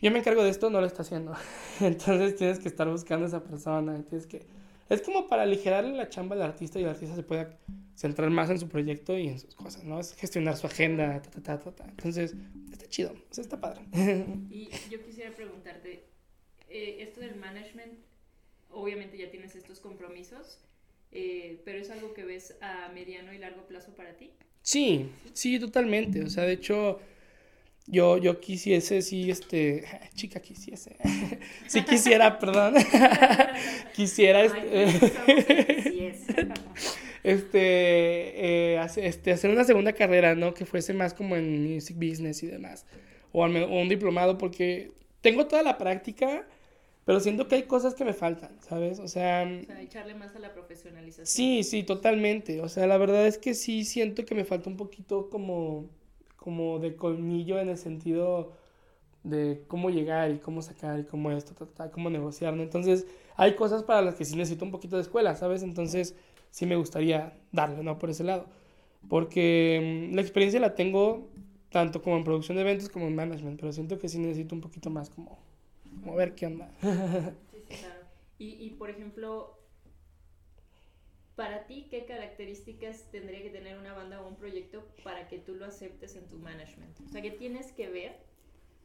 yo 0.00 0.10
me 0.12 0.20
encargo 0.20 0.42
de 0.44 0.50
esto, 0.50 0.70
no 0.70 0.80
lo 0.80 0.86
está 0.86 1.02
haciendo. 1.02 1.34
Entonces 1.80 2.36
tienes 2.36 2.60
que 2.60 2.68
estar 2.68 2.88
buscando 2.88 3.26
a 3.26 3.28
esa 3.28 3.42
persona, 3.42 4.02
tienes 4.04 4.26
que... 4.28 4.46
Es 4.90 5.02
como 5.02 5.28
para 5.28 5.42
aligerarle 5.42 5.96
la 5.96 6.08
chamba 6.08 6.34
al 6.34 6.42
artista 6.42 6.78
y 6.78 6.82
el 6.82 6.88
artista 6.88 7.14
se 7.14 7.22
pueda 7.22 7.56
centrar 7.94 8.28
más 8.30 8.50
en 8.50 8.58
su 8.58 8.68
proyecto 8.68 9.16
y 9.16 9.28
en 9.28 9.38
sus 9.38 9.54
cosas, 9.54 9.84
¿no? 9.84 10.00
Es 10.00 10.14
gestionar 10.14 10.56
su 10.56 10.66
agenda, 10.66 11.22
ta, 11.22 11.30
ta, 11.30 11.40
ta, 11.40 11.58
ta, 11.60 11.72
ta. 11.72 11.84
Entonces, 11.88 12.34
está 12.72 12.86
chido, 12.88 13.12
o 13.12 13.34
sea, 13.34 13.42
está 13.42 13.60
padre. 13.60 13.82
Y 14.50 14.68
yo 14.90 15.00
quisiera 15.04 15.34
preguntarte, 15.34 16.04
eh, 16.68 16.96
esto 17.00 17.20
del 17.20 17.36
management, 17.36 17.94
obviamente 18.70 19.16
ya 19.16 19.30
tienes 19.30 19.54
estos 19.54 19.78
compromisos, 19.78 20.58
eh, 21.12 21.60
pero 21.64 21.78
es 21.78 21.90
algo 21.90 22.12
que 22.12 22.24
ves 22.24 22.56
a 22.60 22.88
mediano 22.88 23.32
y 23.32 23.38
largo 23.38 23.66
plazo 23.66 23.94
para 23.94 24.16
ti. 24.16 24.30
Sí, 24.62 25.08
sí, 25.32 25.58
totalmente. 25.58 26.22
O 26.22 26.30
sea, 26.30 26.44
de 26.44 26.52
hecho, 26.52 27.00
yo, 27.90 28.18
yo 28.18 28.40
quisiese, 28.40 29.02
sí, 29.02 29.30
este, 29.30 29.84
chica 30.14 30.40
quisiese, 30.40 30.96
sí 31.66 31.82
quisiera, 31.82 32.38
perdón, 32.38 32.74
quisiera, 33.94 34.44
este, 34.44 34.84
este, 37.22 38.74
eh, 38.74 38.86
este, 38.96 39.32
hacer 39.32 39.50
una 39.50 39.64
segunda 39.64 39.92
carrera, 39.92 40.34
¿no? 40.34 40.54
Que 40.54 40.64
fuese 40.64 40.94
más 40.94 41.14
como 41.14 41.36
en 41.36 41.74
music 41.74 41.96
business 41.96 42.42
y 42.42 42.46
demás, 42.46 42.86
o, 43.32 43.44
al, 43.44 43.56
o 43.56 43.80
un 43.80 43.88
diplomado, 43.88 44.38
porque 44.38 44.92
tengo 45.20 45.46
toda 45.46 45.62
la 45.62 45.76
práctica, 45.76 46.46
pero 47.04 47.18
siento 47.18 47.48
que 47.48 47.56
hay 47.56 47.62
cosas 47.64 47.94
que 47.94 48.04
me 48.04 48.12
faltan, 48.12 48.50
¿sabes? 48.60 49.00
O 49.00 49.08
sea... 49.08 49.42
O 49.44 49.66
sea, 49.66 49.80
echarle 49.80 50.14
más 50.14 50.36
a 50.36 50.38
la 50.38 50.52
profesionalización. 50.52 51.26
Sí, 51.26 51.64
sí, 51.64 51.82
totalmente. 51.82 52.60
O 52.60 52.68
sea, 52.68 52.86
la 52.86 52.98
verdad 52.98 53.26
es 53.26 53.36
que 53.36 53.54
sí 53.54 53.84
siento 53.84 54.24
que 54.24 54.34
me 54.34 54.44
falta 54.44 54.70
un 54.70 54.76
poquito 54.76 55.28
como, 55.28 55.88
como 56.40 56.78
de 56.78 56.96
colmillo 56.96 57.58
en 57.58 57.68
el 57.68 57.78
sentido 57.78 58.52
de 59.22 59.62
cómo 59.68 59.90
llegar 59.90 60.30
y 60.30 60.38
cómo 60.38 60.62
sacar 60.62 60.98
y 60.98 61.04
cómo 61.04 61.30
esto, 61.30 61.68
cómo 61.92 62.10
negociar, 62.10 62.54
¿no? 62.54 62.62
Entonces, 62.62 63.06
hay 63.36 63.54
cosas 63.54 63.82
para 63.82 64.02
las 64.02 64.14
que 64.14 64.24
sí 64.24 64.34
necesito 64.34 64.64
un 64.64 64.70
poquito 64.70 64.96
de 64.96 65.02
escuela, 65.02 65.36
¿sabes? 65.36 65.62
Entonces, 65.62 66.16
sí 66.50 66.66
me 66.66 66.76
gustaría 66.76 67.38
darle, 67.52 67.82
¿no? 67.82 67.98
Por 67.98 68.10
ese 68.10 68.24
lado. 68.24 68.46
Porque 69.08 70.08
um, 70.10 70.14
la 70.14 70.22
experiencia 70.22 70.58
la 70.58 70.74
tengo 70.74 71.28
tanto 71.70 72.02
como 72.02 72.16
en 72.16 72.24
producción 72.24 72.56
de 72.56 72.62
eventos 72.62 72.88
como 72.88 73.06
en 73.06 73.14
management, 73.14 73.60
pero 73.60 73.72
siento 73.72 73.98
que 73.98 74.08
sí 74.08 74.18
necesito 74.18 74.54
un 74.54 74.60
poquito 74.60 74.90
más 74.90 75.10
como 75.10 75.38
como 76.00 76.16
ver 76.16 76.34
qué 76.34 76.46
onda. 76.46 76.70
Sí, 76.80 77.58
sí, 77.68 77.74
claro. 77.80 78.00
Y, 78.38 78.46
y 78.64 78.70
por 78.70 78.90
ejemplo, 78.90 79.59
para 81.40 81.64
ti, 81.64 81.86
¿qué 81.90 82.04
características 82.04 83.04
tendría 83.10 83.40
que 83.42 83.48
tener 83.48 83.78
una 83.78 83.94
banda 83.94 84.20
o 84.20 84.28
un 84.28 84.36
proyecto 84.36 84.86
para 85.02 85.26
que 85.26 85.38
tú 85.38 85.54
lo 85.54 85.64
aceptes 85.64 86.14
en 86.16 86.28
tu 86.28 86.36
management? 86.36 87.00
O 87.08 87.08
sea, 87.10 87.22
¿qué 87.22 87.30
tienes 87.30 87.72
que 87.72 87.88
ver 87.88 88.12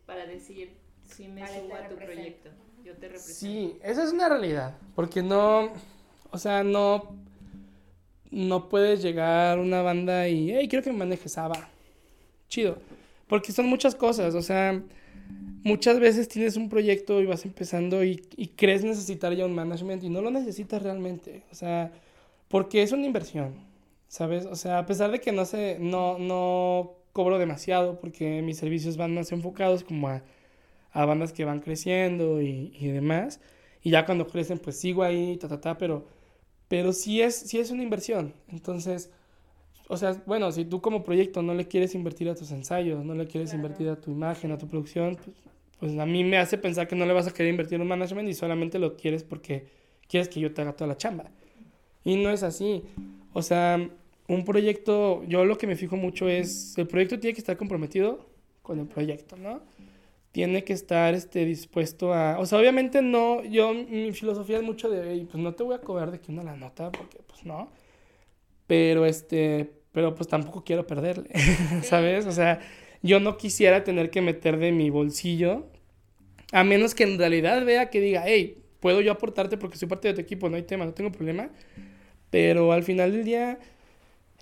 para 0.06 0.26
decir, 0.26 0.72
sí 1.04 1.28
me 1.28 1.42
Vale, 1.42 1.60
subo 1.60 1.76
a 1.76 1.90
tu 1.90 1.98
represento. 1.98 2.14
proyecto? 2.14 2.50
Yo 2.86 2.94
te 2.94 3.10
represento. 3.10 3.40
Sí, 3.40 3.78
esa 3.84 4.06
es 4.06 4.14
una 4.14 4.30
realidad, 4.30 4.78
porque 4.96 5.22
no, 5.22 5.74
o 6.32 6.38
sea, 6.38 6.64
no, 6.64 7.18
no 8.32 8.70
puedes 8.70 9.02
llegar 9.02 9.60
una 9.60 9.82
banda 9.82 10.30
y, 10.30 10.54
hey, 10.54 10.70
quiero 10.70 10.82
que 10.82 10.94
me 10.94 11.00
manejes, 11.00 11.38
ah, 11.38 11.50
va, 11.50 11.68
chido, 12.48 12.78
porque 13.28 13.52
son 13.52 13.66
muchas 13.66 13.96
cosas, 13.96 14.34
o 14.34 14.42
sea, 14.42 14.82
muchas 15.62 16.00
veces 16.00 16.30
tienes 16.30 16.56
un 16.56 16.70
proyecto 16.70 17.20
y 17.20 17.26
vas 17.26 17.44
empezando 17.44 18.02
y, 18.06 18.26
y 18.38 18.48
crees 18.48 18.86
necesitar 18.86 19.34
ya 19.34 19.46
un 19.46 19.54
management 19.54 20.06
y 20.06 20.10
no 20.10 20.22
lo 20.22 20.32
necesitas 20.32 20.82
realmente, 20.82 21.44
o 21.52 21.56
sea, 21.56 21.92
porque 22.48 22.84
es 22.84 22.92
una 22.92 23.06
inversión, 23.06 23.56
¿sabes? 24.08 24.46
O 24.46 24.56
sea, 24.56 24.80
a 24.80 24.86
pesar 24.86 25.12
de 25.12 25.22
que 25.22 25.32
no 25.32 25.46
sé, 25.46 25.78
no, 25.80 26.20
no 26.20 26.94
cobro 27.14 27.40
demasiado 27.40 28.00
porque 28.00 28.42
mis 28.42 28.58
servicios 28.58 28.98
van 28.98 29.14
más 29.16 29.32
enfocados 29.32 29.84
como 29.84 30.10
a, 30.10 30.24
a 30.92 31.06
bandas 31.06 31.34
que 31.34 31.46
van 31.46 31.62
creciendo 31.62 32.42
y, 32.42 32.74
y 32.80 32.88
demás, 32.90 33.42
y 33.84 33.92
ya 33.92 34.06
cuando 34.06 34.28
crecen 34.28 34.60
pues 34.60 34.78
sigo 34.80 35.04
ahí, 35.04 35.38
ta, 35.38 35.48
ta, 35.50 35.62
ta, 35.62 35.78
pero, 35.78 36.08
pero 36.70 36.94
sí 36.94 37.22
es, 37.22 37.36
sí 37.36 37.60
es 37.60 37.72
una 37.72 37.84
inversión, 37.84 38.36
entonces... 38.50 39.12
O 39.88 39.98
sea, 39.98 40.14
bueno, 40.26 40.52
si 40.52 40.66
tú 40.66 40.82
como 40.82 41.04
proyecto 41.04 41.42
no 41.44 41.54
le 41.54 41.68
quieres 41.68 41.94
invertir 41.96 42.30
a 42.30 42.36
tus 42.36 42.52
ensayos, 42.52 43.06
no 43.06 43.14
le 43.14 43.28
quieres 43.28 43.54
Claro. 43.54 43.54
invertir 43.54 43.88
a 43.90 44.00
tu 44.02 44.12
imagen, 44.12 44.52
a 44.52 44.58
tu 44.58 44.68
producción, 44.68 45.16
pues, 45.16 45.36
pues 45.80 46.00
a 46.00 46.06
mí 46.08 46.24
me 46.24 46.38
hace 46.40 46.58
pensar 46.58 46.88
que 46.88 46.96
no 46.96 47.06
le 47.06 47.14
vas 47.14 47.28
a 47.28 47.34
querer 47.34 47.52
invertir 47.52 47.76
en 47.76 47.82
un 47.84 47.88
management 47.90 48.28
y 48.30 48.34
solamente 48.34 48.80
lo 48.80 48.96
quieres 48.96 49.24
porque 49.24 49.68
quieres 50.08 50.28
que 50.30 50.40
yo 50.40 50.54
te 50.54 50.62
haga 50.62 50.74
toda 50.76 50.88
la 50.88 50.98
chamba. 50.98 51.26
Y 52.06 52.16
no 52.16 52.30
es 52.30 52.44
así. 52.44 52.84
O 53.34 53.42
sea, 53.42 53.90
un 54.30 54.46
proyecto, 54.46 55.24
yo 55.26 55.44
lo 55.44 55.58
que 55.58 55.68
me 55.68 55.76
fijo 55.76 55.98
mucho 55.98 56.30
es, 56.30 56.78
el 56.78 56.88
proyecto 56.88 57.20
tiene 57.20 57.34
que 57.34 57.42
estar 57.42 57.58
comprometido 57.58 58.30
con 58.62 58.80
el 58.80 58.88
proyecto, 58.88 59.36
¿no? 59.36 59.62
Tiene 60.32 60.64
que 60.64 60.74
estar 60.74 61.14
este, 61.14 61.46
dispuesto 61.46 62.14
a... 62.14 62.40
O 62.40 62.46
sea, 62.46 62.60
obviamente 62.60 63.02
no, 63.02 63.44
yo, 63.44 63.74
mi 63.74 64.12
filosofía 64.14 64.58
es 64.58 64.64
mucho 64.64 64.90
de, 64.90 65.12
"Ey, 65.14 65.26
pues 65.26 65.42
no 65.44 65.54
te 65.54 65.64
voy 65.64 65.76
a 65.76 65.82
cobrar 65.82 66.12
de 66.12 66.20
que 66.20 66.32
una 66.32 66.44
la 66.44 66.56
nota, 66.56 66.92
porque 66.92 67.20
pues 67.28 67.46
no. 67.46 67.72
Pero 68.68 69.06
este, 69.06 69.72
pero 69.92 70.16
pues 70.16 70.28
tampoco 70.28 70.64
quiero 70.64 70.86
perderle, 70.88 71.30
¿sabes? 71.84 72.26
O 72.26 72.32
sea, 72.32 72.60
yo 73.02 73.20
no 73.20 73.38
quisiera 73.38 73.84
tener 73.84 74.10
que 74.10 74.22
meter 74.22 74.58
de 74.58 74.72
mi 74.72 74.90
bolsillo, 74.90 75.68
a 76.52 76.64
menos 76.64 76.96
que 76.96 77.04
en 77.04 77.18
realidad 77.18 77.64
vea 77.66 77.90
que 77.90 78.02
diga, 78.02 78.24
hey, 78.26 78.64
puedo 78.80 79.02
yo 79.02 79.12
aportarte 79.12 79.58
porque 79.58 79.78
soy 79.78 79.88
parte 79.88 80.10
de 80.10 80.16
tu 80.16 80.22
equipo, 80.22 80.50
no 80.50 80.56
hay 80.58 80.64
tema, 80.64 80.86
no 80.86 80.94
tengo 80.94 81.12
problema. 81.12 81.50
Pero 82.36 82.74
al 82.74 82.84
final 82.84 83.14
del 83.14 83.24
día 83.24 83.60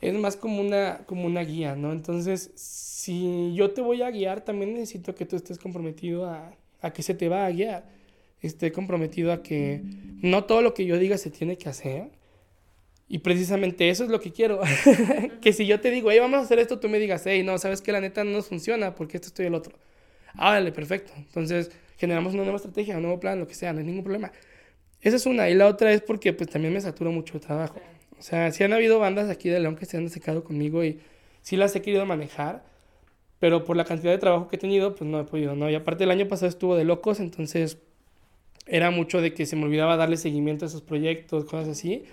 es 0.01 0.15
más 0.15 0.35
como 0.35 0.61
una, 0.61 1.01
como 1.05 1.27
una 1.27 1.41
guía, 1.41 1.75
¿no? 1.75 1.91
Entonces, 1.91 2.49
si 2.55 3.53
yo 3.53 3.69
te 3.69 3.81
voy 3.81 4.01
a 4.01 4.09
guiar, 4.09 4.41
también 4.41 4.73
necesito 4.73 5.13
que 5.13 5.27
tú 5.27 5.35
estés 5.35 5.59
comprometido 5.59 6.25
a, 6.25 6.57
a 6.81 6.91
que 6.91 7.03
se 7.03 7.13
te 7.13 7.29
va 7.29 7.45
a 7.45 7.51
guiar. 7.51 7.85
esté 8.41 8.71
comprometido 8.71 9.31
a 9.31 9.43
que 9.43 9.83
no 10.23 10.45
todo 10.45 10.63
lo 10.63 10.73
que 10.73 10.87
yo 10.87 10.97
diga 10.97 11.19
se 11.19 11.29
tiene 11.29 11.55
que 11.55 11.69
hacer. 11.69 12.09
Y 13.07 13.19
precisamente 13.19 13.87
eso 13.89 14.05
es 14.05 14.09
lo 14.09 14.19
que 14.19 14.31
quiero. 14.31 14.59
que 15.41 15.53
si 15.53 15.67
yo 15.67 15.79
te 15.79 15.91
digo, 15.91 16.09
hey, 16.09 16.17
vamos 16.17 16.39
a 16.39 16.41
hacer 16.45 16.57
esto, 16.57 16.79
tú 16.79 16.89
me 16.89 16.97
digas, 16.97 17.21
hey, 17.27 17.43
no, 17.43 17.59
sabes 17.59 17.83
que 17.83 17.91
la 17.91 18.01
neta 18.01 18.23
no 18.23 18.31
nos 18.31 18.47
funciona 18.47 18.95
porque 18.95 19.17
esto, 19.17 19.27
estoy 19.27 19.45
el 19.45 19.53
otro. 19.53 19.77
Ah, 20.33 20.59
perfecto. 20.73 21.13
Entonces 21.15 21.69
generamos 21.97 22.33
una 22.33 22.41
nueva 22.41 22.57
estrategia, 22.57 22.95
un 22.95 23.03
nuevo 23.03 23.19
plan, 23.19 23.39
lo 23.39 23.47
que 23.47 23.53
sea, 23.53 23.71
no 23.71 23.81
hay 23.81 23.85
ningún 23.85 24.03
problema. 24.03 24.31
Esa 25.03 25.17
es 25.17 25.25
una. 25.25 25.49
Y 25.49 25.53
la 25.53 25.67
otra 25.67 25.91
es 25.91 26.01
porque 26.01 26.33
pues 26.33 26.49
también 26.49 26.73
me 26.73 26.81
saturo 26.81 27.11
mucho 27.11 27.33
de 27.33 27.41
trabajo. 27.41 27.79
O 28.17 28.21
sea, 28.21 28.51
sí 28.51 28.63
han 28.63 28.73
habido 28.73 28.99
bandas 28.99 29.29
aquí 29.29 29.49
de 29.49 29.59
León 29.59 29.75
que 29.75 29.85
se 29.85 29.97
han 29.97 30.09
secado 30.09 30.43
conmigo 30.43 30.83
y 30.83 30.99
sí 31.41 31.57
las 31.57 31.75
he 31.75 31.81
querido 31.81 32.05
manejar, 32.05 32.63
pero 33.39 33.65
por 33.65 33.75
la 33.77 33.85
cantidad 33.85 34.11
de 34.13 34.17
trabajo 34.17 34.47
que 34.47 34.55
he 34.55 34.59
tenido, 34.59 34.95
pues 34.95 35.09
no 35.09 35.19
he 35.19 35.25
podido, 35.25 35.55
¿no? 35.55 35.69
Y 35.69 35.75
aparte 35.75 36.05
el 36.05 36.11
año 36.11 36.27
pasado 36.29 36.47
estuvo 36.47 36.77
de 36.77 36.85
locos, 36.85 37.19
entonces 37.19 37.77
era 38.65 38.91
mucho 38.91 39.21
de 39.21 39.33
que 39.33 39.45
se 39.45 39.55
me 39.57 39.65
olvidaba 39.65 39.97
darle 39.97 40.17
seguimiento 40.17 40.65
a 40.65 40.69
esos 40.69 40.81
proyectos, 40.81 41.45
cosas 41.45 41.67
así. 41.69 42.03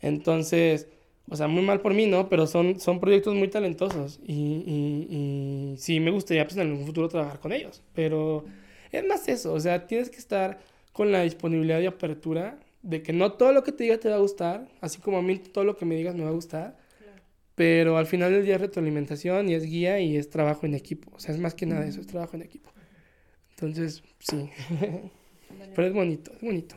Entonces, 0.00 0.88
o 1.30 1.36
sea, 1.36 1.48
muy 1.48 1.62
mal 1.62 1.80
por 1.80 1.94
mí, 1.94 2.06
¿no? 2.06 2.28
Pero 2.28 2.46
son, 2.46 2.80
son 2.80 3.00
proyectos 3.00 3.34
muy 3.34 3.48
talentosos 3.48 4.20
y, 4.26 4.34
y, 4.34 5.74
y 5.74 5.78
sí 5.78 6.00
me 6.00 6.10
gustaría 6.10 6.44
pues 6.44 6.56
en 6.56 6.68
algún 6.70 6.86
futuro 6.86 7.08
trabajar 7.08 7.40
con 7.40 7.52
ellos, 7.52 7.82
pero 7.94 8.44
es 8.92 9.04
más 9.06 9.28
eso, 9.28 9.52
o 9.52 9.60
sea, 9.60 9.86
tienes 9.86 10.10
que 10.10 10.18
estar 10.18 10.58
con 10.96 11.12
la 11.12 11.20
disponibilidad 11.24 11.78
y 11.80 11.84
apertura 11.84 12.58
de 12.80 13.02
que 13.02 13.12
no 13.12 13.34
todo 13.34 13.52
lo 13.52 13.62
que 13.62 13.70
te 13.70 13.84
diga 13.84 13.98
te 13.98 14.08
va 14.08 14.14
a 14.14 14.18
gustar, 14.18 14.66
así 14.80 14.98
como 14.98 15.18
a 15.18 15.22
mí 15.22 15.38
todo 15.38 15.62
lo 15.64 15.76
que 15.76 15.84
me 15.84 15.94
digas 15.94 16.14
me 16.14 16.24
va 16.24 16.30
a 16.30 16.32
gustar, 16.32 16.78
pero 17.54 17.98
al 17.98 18.06
final 18.06 18.32
del 18.32 18.46
día 18.46 18.54
es 18.54 18.62
retroalimentación 18.62 19.50
y 19.50 19.54
es 19.54 19.64
guía 19.64 20.00
y 20.00 20.16
es 20.16 20.30
trabajo 20.30 20.64
en 20.64 20.72
equipo, 20.74 21.10
o 21.14 21.20
sea, 21.20 21.34
es 21.34 21.38
más 21.38 21.52
que 21.52 21.66
nada 21.66 21.84
eso, 21.86 22.00
es 22.00 22.06
trabajo 22.06 22.34
en 22.36 22.42
equipo. 22.42 22.72
Entonces, 23.50 24.02
sí. 24.20 24.48
Pero 25.74 25.86
es 25.86 25.92
bonito, 25.92 26.32
es 26.32 26.40
bonito. 26.40 26.76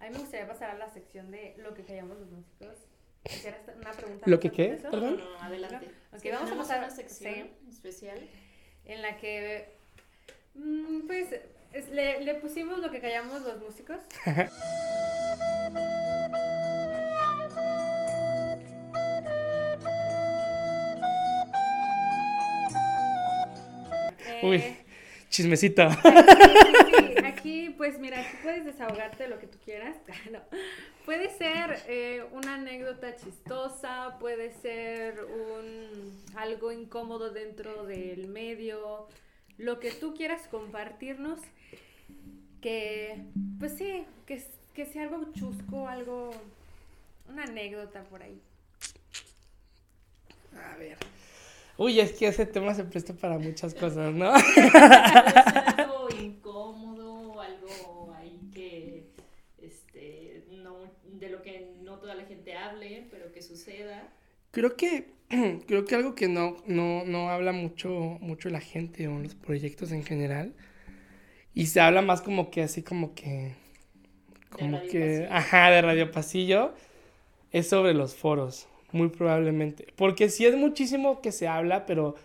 A 0.00 0.04
mí 0.04 0.10
me 0.12 0.18
gustaría 0.18 0.46
pasar 0.46 0.70
a 0.72 0.76
la 0.76 0.90
sección 0.90 1.30
de 1.30 1.54
lo 1.56 1.72
que 1.72 1.84
callamos 1.84 2.18
los 2.18 2.30
músicos. 2.30 2.76
¿Quieres 3.24 3.60
una 3.74 3.92
pregunta? 3.92 4.26
¿Lo 4.28 4.38
que 4.38 4.50
qué? 4.50 4.74
eso? 4.74 4.90
¿Perdón? 4.90 5.16
No, 5.16 5.30
no, 5.30 5.42
adelante. 5.42 5.86
Ok, 6.12 6.20
Sí, 6.20 6.28
vamos 6.30 6.50
a 6.50 6.56
pasar 6.56 6.78
una 6.80 6.90
sección 6.90 7.32
sí, 7.34 7.70
especial. 7.70 8.18
en 8.84 9.00
la 9.00 9.16
que, 9.16 9.77
es- 11.72 11.88
le, 11.90 12.20
le 12.24 12.34
pusimos 12.34 12.78
lo 12.78 12.90
que 12.90 13.00
callamos 13.00 13.42
los 13.42 13.58
músicos. 13.60 13.98
Uy, 24.42 24.56
Eh, 24.56 24.76
chismecito. 25.28 25.88
Sí, 26.88 27.14
aquí, 27.24 27.70
pues 27.76 27.98
mira, 27.98 28.20
aquí 28.20 28.36
puedes 28.42 28.64
desahogarte 28.64 29.24
de 29.24 29.28
lo 29.28 29.38
que 29.38 29.46
tú 29.46 29.58
quieras. 29.64 29.96
No. 30.32 30.40
Puede 31.04 31.30
ser 31.30 31.78
eh, 31.88 32.22
una 32.32 32.54
anécdota 32.56 33.16
chistosa, 33.16 34.16
puede 34.20 34.50
ser 34.52 35.24
un 35.24 36.22
algo 36.36 36.70
incómodo 36.70 37.30
dentro 37.30 37.84
del 37.86 38.28
medio, 38.28 39.08
lo 39.58 39.80
que 39.80 39.90
tú 39.90 40.14
quieras 40.14 40.48
compartirnos, 40.48 41.40
que, 42.60 43.24
pues 43.58 43.76
sí, 43.76 44.04
que, 44.26 44.42
que 44.74 44.86
sea 44.86 45.02
algo 45.02 45.32
chusco, 45.32 45.88
algo, 45.88 46.30
una 47.28 47.44
anécdota 47.44 48.04
por 48.04 48.22
ahí. 48.22 48.40
A 50.56 50.76
ver. 50.76 50.96
Uy, 51.76 52.00
es 52.00 52.12
que 52.12 52.26
ese 52.26 52.46
tema 52.46 52.74
se 52.74 52.84
presta 52.84 53.14
para 53.14 53.38
muchas 53.38 53.74
cosas, 53.74 54.12
¿no? 54.12 54.32
Algo 55.76 56.08
incómodo, 56.20 57.40
algo 57.40 58.12
ahí 58.18 58.40
que, 58.52 59.06
este, 59.62 60.44
no, 60.50 60.90
de 61.04 61.28
lo 61.28 61.40
que 61.40 61.76
no 61.82 61.98
toda 61.98 62.16
la 62.16 62.24
gente 62.24 62.56
hable, 62.56 63.06
pero 63.12 63.30
que 63.30 63.42
suceda. 63.42 64.08
Creo 64.50 64.74
que, 64.74 65.12
creo 65.66 65.84
que 65.84 65.94
algo 65.94 66.14
que 66.14 66.28
no, 66.28 66.56
no, 66.66 67.04
no 67.04 67.30
habla 67.30 67.52
mucho, 67.52 67.90
mucho 68.20 68.48
la 68.48 68.60
gente 68.60 69.08
o 69.08 69.18
los 69.18 69.34
proyectos 69.34 69.92
en 69.92 70.04
general. 70.04 70.54
Y 71.54 71.66
se 71.66 71.80
habla 71.80 72.02
más 72.02 72.22
como 72.22 72.50
que 72.50 72.62
así 72.62 72.82
como 72.82 73.14
que. 73.14 73.54
Como 74.50 74.86
que. 74.86 75.26
Pasillo. 75.26 75.28
Ajá, 75.30 75.70
de 75.70 75.82
Radio 75.82 76.10
Pasillo. 76.10 76.74
Es 77.52 77.68
sobre 77.68 77.94
los 77.94 78.14
foros. 78.14 78.68
Muy 78.92 79.08
probablemente. 79.10 79.86
Porque 79.96 80.30
sí 80.30 80.46
es 80.46 80.56
muchísimo 80.56 81.20
que 81.22 81.32
se 81.32 81.48
habla, 81.48 81.86
pero. 81.86 82.16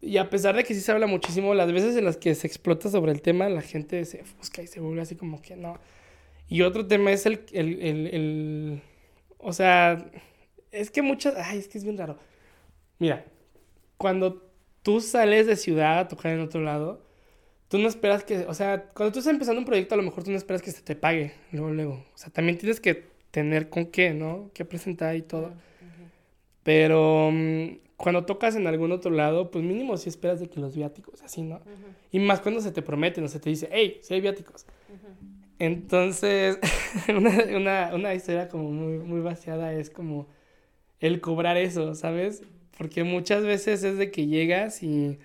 Y 0.00 0.16
a 0.16 0.30
pesar 0.30 0.56
de 0.56 0.64
que 0.64 0.74
sí 0.74 0.80
se 0.80 0.92
habla 0.92 1.06
muchísimo, 1.06 1.54
las 1.54 1.72
veces 1.72 1.96
en 1.96 2.04
las 2.06 2.16
que 2.16 2.34
se 2.34 2.46
explota 2.46 2.88
sobre 2.90 3.12
el 3.12 3.20
tema, 3.22 3.48
la 3.50 3.60
gente 3.62 4.04
se 4.06 4.24
busca 4.38 4.62
y 4.62 4.66
se 4.66 4.80
vuelve 4.80 5.02
así 5.02 5.14
como 5.16 5.42
que 5.42 5.56
no. 5.56 5.78
Y 6.48 6.62
otro 6.62 6.86
tema 6.86 7.12
es 7.12 7.26
el, 7.26 7.42
el, 7.52 7.82
el, 7.82 8.06
el- 8.08 8.82
o 9.38 9.52
sea, 9.52 10.10
es 10.72 10.90
que 10.90 11.02
muchas, 11.02 11.34
ay, 11.36 11.58
es 11.58 11.68
que 11.68 11.78
es 11.78 11.84
bien 11.84 11.98
raro. 11.98 12.18
Mira, 12.98 13.24
cuando 13.96 14.50
tú 14.82 15.00
sales 15.00 15.46
de 15.46 15.56
ciudad 15.56 15.98
a 15.98 16.08
tocar 16.08 16.32
en 16.32 16.40
otro 16.40 16.60
lado, 16.60 17.02
tú 17.68 17.78
no 17.78 17.88
esperas 17.88 18.24
que, 18.24 18.38
o 18.46 18.54
sea, 18.54 18.84
cuando 18.94 19.12
tú 19.12 19.18
estás 19.20 19.32
empezando 19.32 19.60
un 19.60 19.66
proyecto, 19.66 19.94
a 19.94 19.98
lo 19.98 20.02
mejor 20.02 20.24
tú 20.24 20.30
no 20.30 20.36
esperas 20.36 20.62
que 20.62 20.70
se 20.70 20.82
te 20.82 20.96
pague 20.96 21.32
luego, 21.52 21.70
luego. 21.70 22.04
O 22.14 22.18
sea, 22.18 22.30
también 22.30 22.58
tienes 22.58 22.80
que 22.80 23.06
tener 23.30 23.68
con 23.68 23.86
qué, 23.86 24.12
¿no? 24.12 24.50
Qué 24.54 24.64
presentar 24.64 25.16
y 25.16 25.22
todo. 25.22 25.52
Pero 26.62 27.30
mm, 27.32 27.78
cuando 27.96 28.24
tocas 28.24 28.56
en 28.56 28.66
algún 28.66 28.92
otro 28.92 29.10
lado, 29.10 29.50
pues 29.50 29.64
mínimo 29.64 29.96
si 29.96 30.08
esperas 30.08 30.40
de 30.40 30.48
que 30.48 30.60
los 30.60 30.74
viáticos, 30.74 31.22
así, 31.22 31.42
¿no? 31.42 31.60
Y 32.10 32.18
más 32.18 32.40
cuando 32.40 32.60
se 32.60 32.72
te 32.72 32.82
prometen 32.82 33.24
o 33.24 33.28
se 33.28 33.40
te 33.40 33.50
dice, 33.50 33.68
hey, 33.72 33.98
si 34.02 34.14
hay 34.14 34.20
viáticos. 34.20 34.66
Entonces, 35.58 36.58
una, 37.08 37.44
una, 37.56 37.94
una 37.94 38.14
historia 38.14 38.48
como 38.48 38.70
muy, 38.70 38.98
muy 38.98 39.20
vaciada 39.20 39.72
es 39.74 39.90
como 39.90 40.26
el 41.00 41.20
cobrar 41.20 41.56
eso, 41.56 41.94
¿sabes? 41.94 42.42
Porque 42.78 43.04
muchas 43.04 43.44
veces 43.44 43.84
es 43.84 43.98
de 43.98 44.10
que 44.10 44.26
llegas 44.26 44.82
y... 44.82 45.18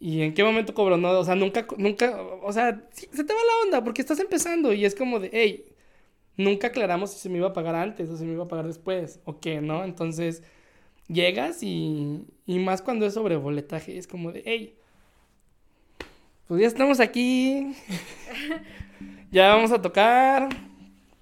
¿Y 0.00 0.22
en 0.22 0.34
qué 0.34 0.44
momento 0.44 0.74
cobro? 0.74 0.96
No, 0.98 1.10
o 1.18 1.24
sea, 1.24 1.34
nunca, 1.34 1.66
nunca, 1.78 2.20
o 2.42 2.52
sea, 2.52 2.84
se 2.92 3.24
te 3.24 3.32
va 3.32 3.38
la 3.40 3.64
onda 3.64 3.84
porque 3.84 4.02
estás 4.02 4.20
empezando 4.20 4.72
y 4.72 4.84
es 4.84 4.94
como 4.94 5.18
de, 5.20 5.30
hey, 5.32 5.66
nunca 6.36 6.68
aclaramos 6.68 7.12
si 7.12 7.18
se 7.20 7.28
me 7.30 7.38
iba 7.38 7.48
a 7.48 7.52
pagar 7.52 7.74
antes 7.74 8.10
o 8.10 8.16
se 8.16 8.24
me 8.24 8.32
iba 8.32 8.44
a 8.44 8.48
pagar 8.48 8.66
después 8.66 9.20
o 9.24 9.40
qué, 9.40 9.60
¿no? 9.60 9.84
Entonces, 9.84 10.42
llegas 11.08 11.62
y, 11.62 12.26
y 12.46 12.58
más 12.58 12.82
cuando 12.82 13.06
es 13.06 13.14
sobre 13.14 13.36
boletaje, 13.36 13.96
es 13.98 14.06
como 14.06 14.32
de, 14.32 14.42
hey, 14.44 14.76
pues 16.46 16.60
ya 16.60 16.66
estamos 16.66 17.00
aquí, 17.00 17.74
ya 19.30 19.54
vamos 19.54 19.72
a 19.72 19.80
tocar, 19.80 20.48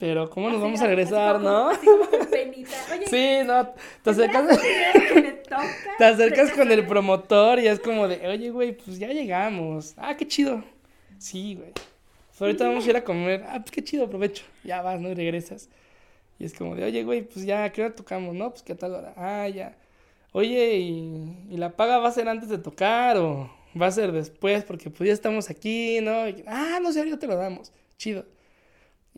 pero 0.03 0.29
¿cómo 0.29 0.49
nos 0.49 0.57
Así 0.57 0.63
vamos 0.65 0.81
a 0.81 0.87
regresar, 0.89 1.37
así 1.37 1.45
no? 1.45 1.53
como- 1.53 1.71
así 1.71 1.87
como 1.87 2.29
penita. 2.29 2.71
Oye, 2.93 3.07
Sí, 3.07 3.47
no, 3.47 3.69
te 3.69 3.75
¿tendrás 4.03 4.19
acercas, 4.19 4.59
que 4.59 5.15
me 5.23 5.31
toca? 5.31 5.67
te 5.97 6.05
acercas 6.05 6.51
con 6.51 6.73
el 6.73 6.85
promotor 6.89 7.61
y 7.61 7.69
es 7.69 7.79
como 7.79 8.09
de, 8.09 8.27
oye, 8.27 8.51
güey, 8.51 8.73
pues 8.77 8.99
ya 8.99 9.07
llegamos, 9.13 9.95
ah, 9.97 10.17
qué 10.17 10.27
chido, 10.27 10.65
sí, 11.19 11.55
güey, 11.55 11.71
pues 11.73 12.41
ahorita 12.43 12.67
vamos 12.67 12.85
a 12.85 12.91
ir 12.91 12.97
a 12.97 13.05
comer, 13.05 13.45
ah, 13.49 13.61
pues 13.61 13.71
qué 13.71 13.85
chido, 13.85 14.07
aprovecho, 14.07 14.43
ya 14.65 14.83
vas, 14.83 15.01
¿no? 15.01 15.09
Y 15.09 15.15
regresas. 15.15 15.69
Y 16.41 16.47
es 16.47 16.55
como 16.55 16.75
de, 16.75 16.83
oye, 16.83 17.05
güey, 17.05 17.23
pues 17.23 17.45
ya, 17.47 17.71
¿qué 17.71 17.85
hora 17.85 17.95
tocamos? 17.95 18.35
No, 18.35 18.51
pues 18.51 18.65
qué 18.65 18.75
tal 18.75 18.95
hora, 18.97 19.13
ah, 19.17 19.47
ya. 19.47 19.77
Oye, 20.33 20.79
¿y, 20.79 21.37
y 21.49 21.57
la 21.59 21.77
paga 21.77 21.99
va 21.99 22.09
a 22.09 22.13
ser 22.13 22.29
antes 22.29 22.49
de 22.49 22.59
tocar 22.59 23.19
o 23.19 23.49
va 23.81 23.87
a 23.87 23.93
ser 23.93 24.11
después? 24.11 24.65
Porque 24.65 24.91
pues 24.91 25.07
ya 25.07 25.13
estamos 25.15 25.49
aquí, 25.49 26.01
¿no? 26.03 26.27
Y, 26.29 26.43
ah, 26.49 26.81
no 26.83 26.91
sé, 26.93 27.09
ya 27.09 27.19
te 27.21 27.29
lo 27.29 27.37
damos, 27.37 27.71
chido. 27.99 28.25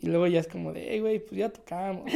Y 0.01 0.07
luego 0.07 0.27
ya 0.27 0.39
es 0.39 0.47
como 0.47 0.73
de, 0.73 0.87
hey, 0.89 0.99
güey, 0.99 1.19
pues 1.19 1.37
ya 1.39 1.49
tocamos. 1.49 2.11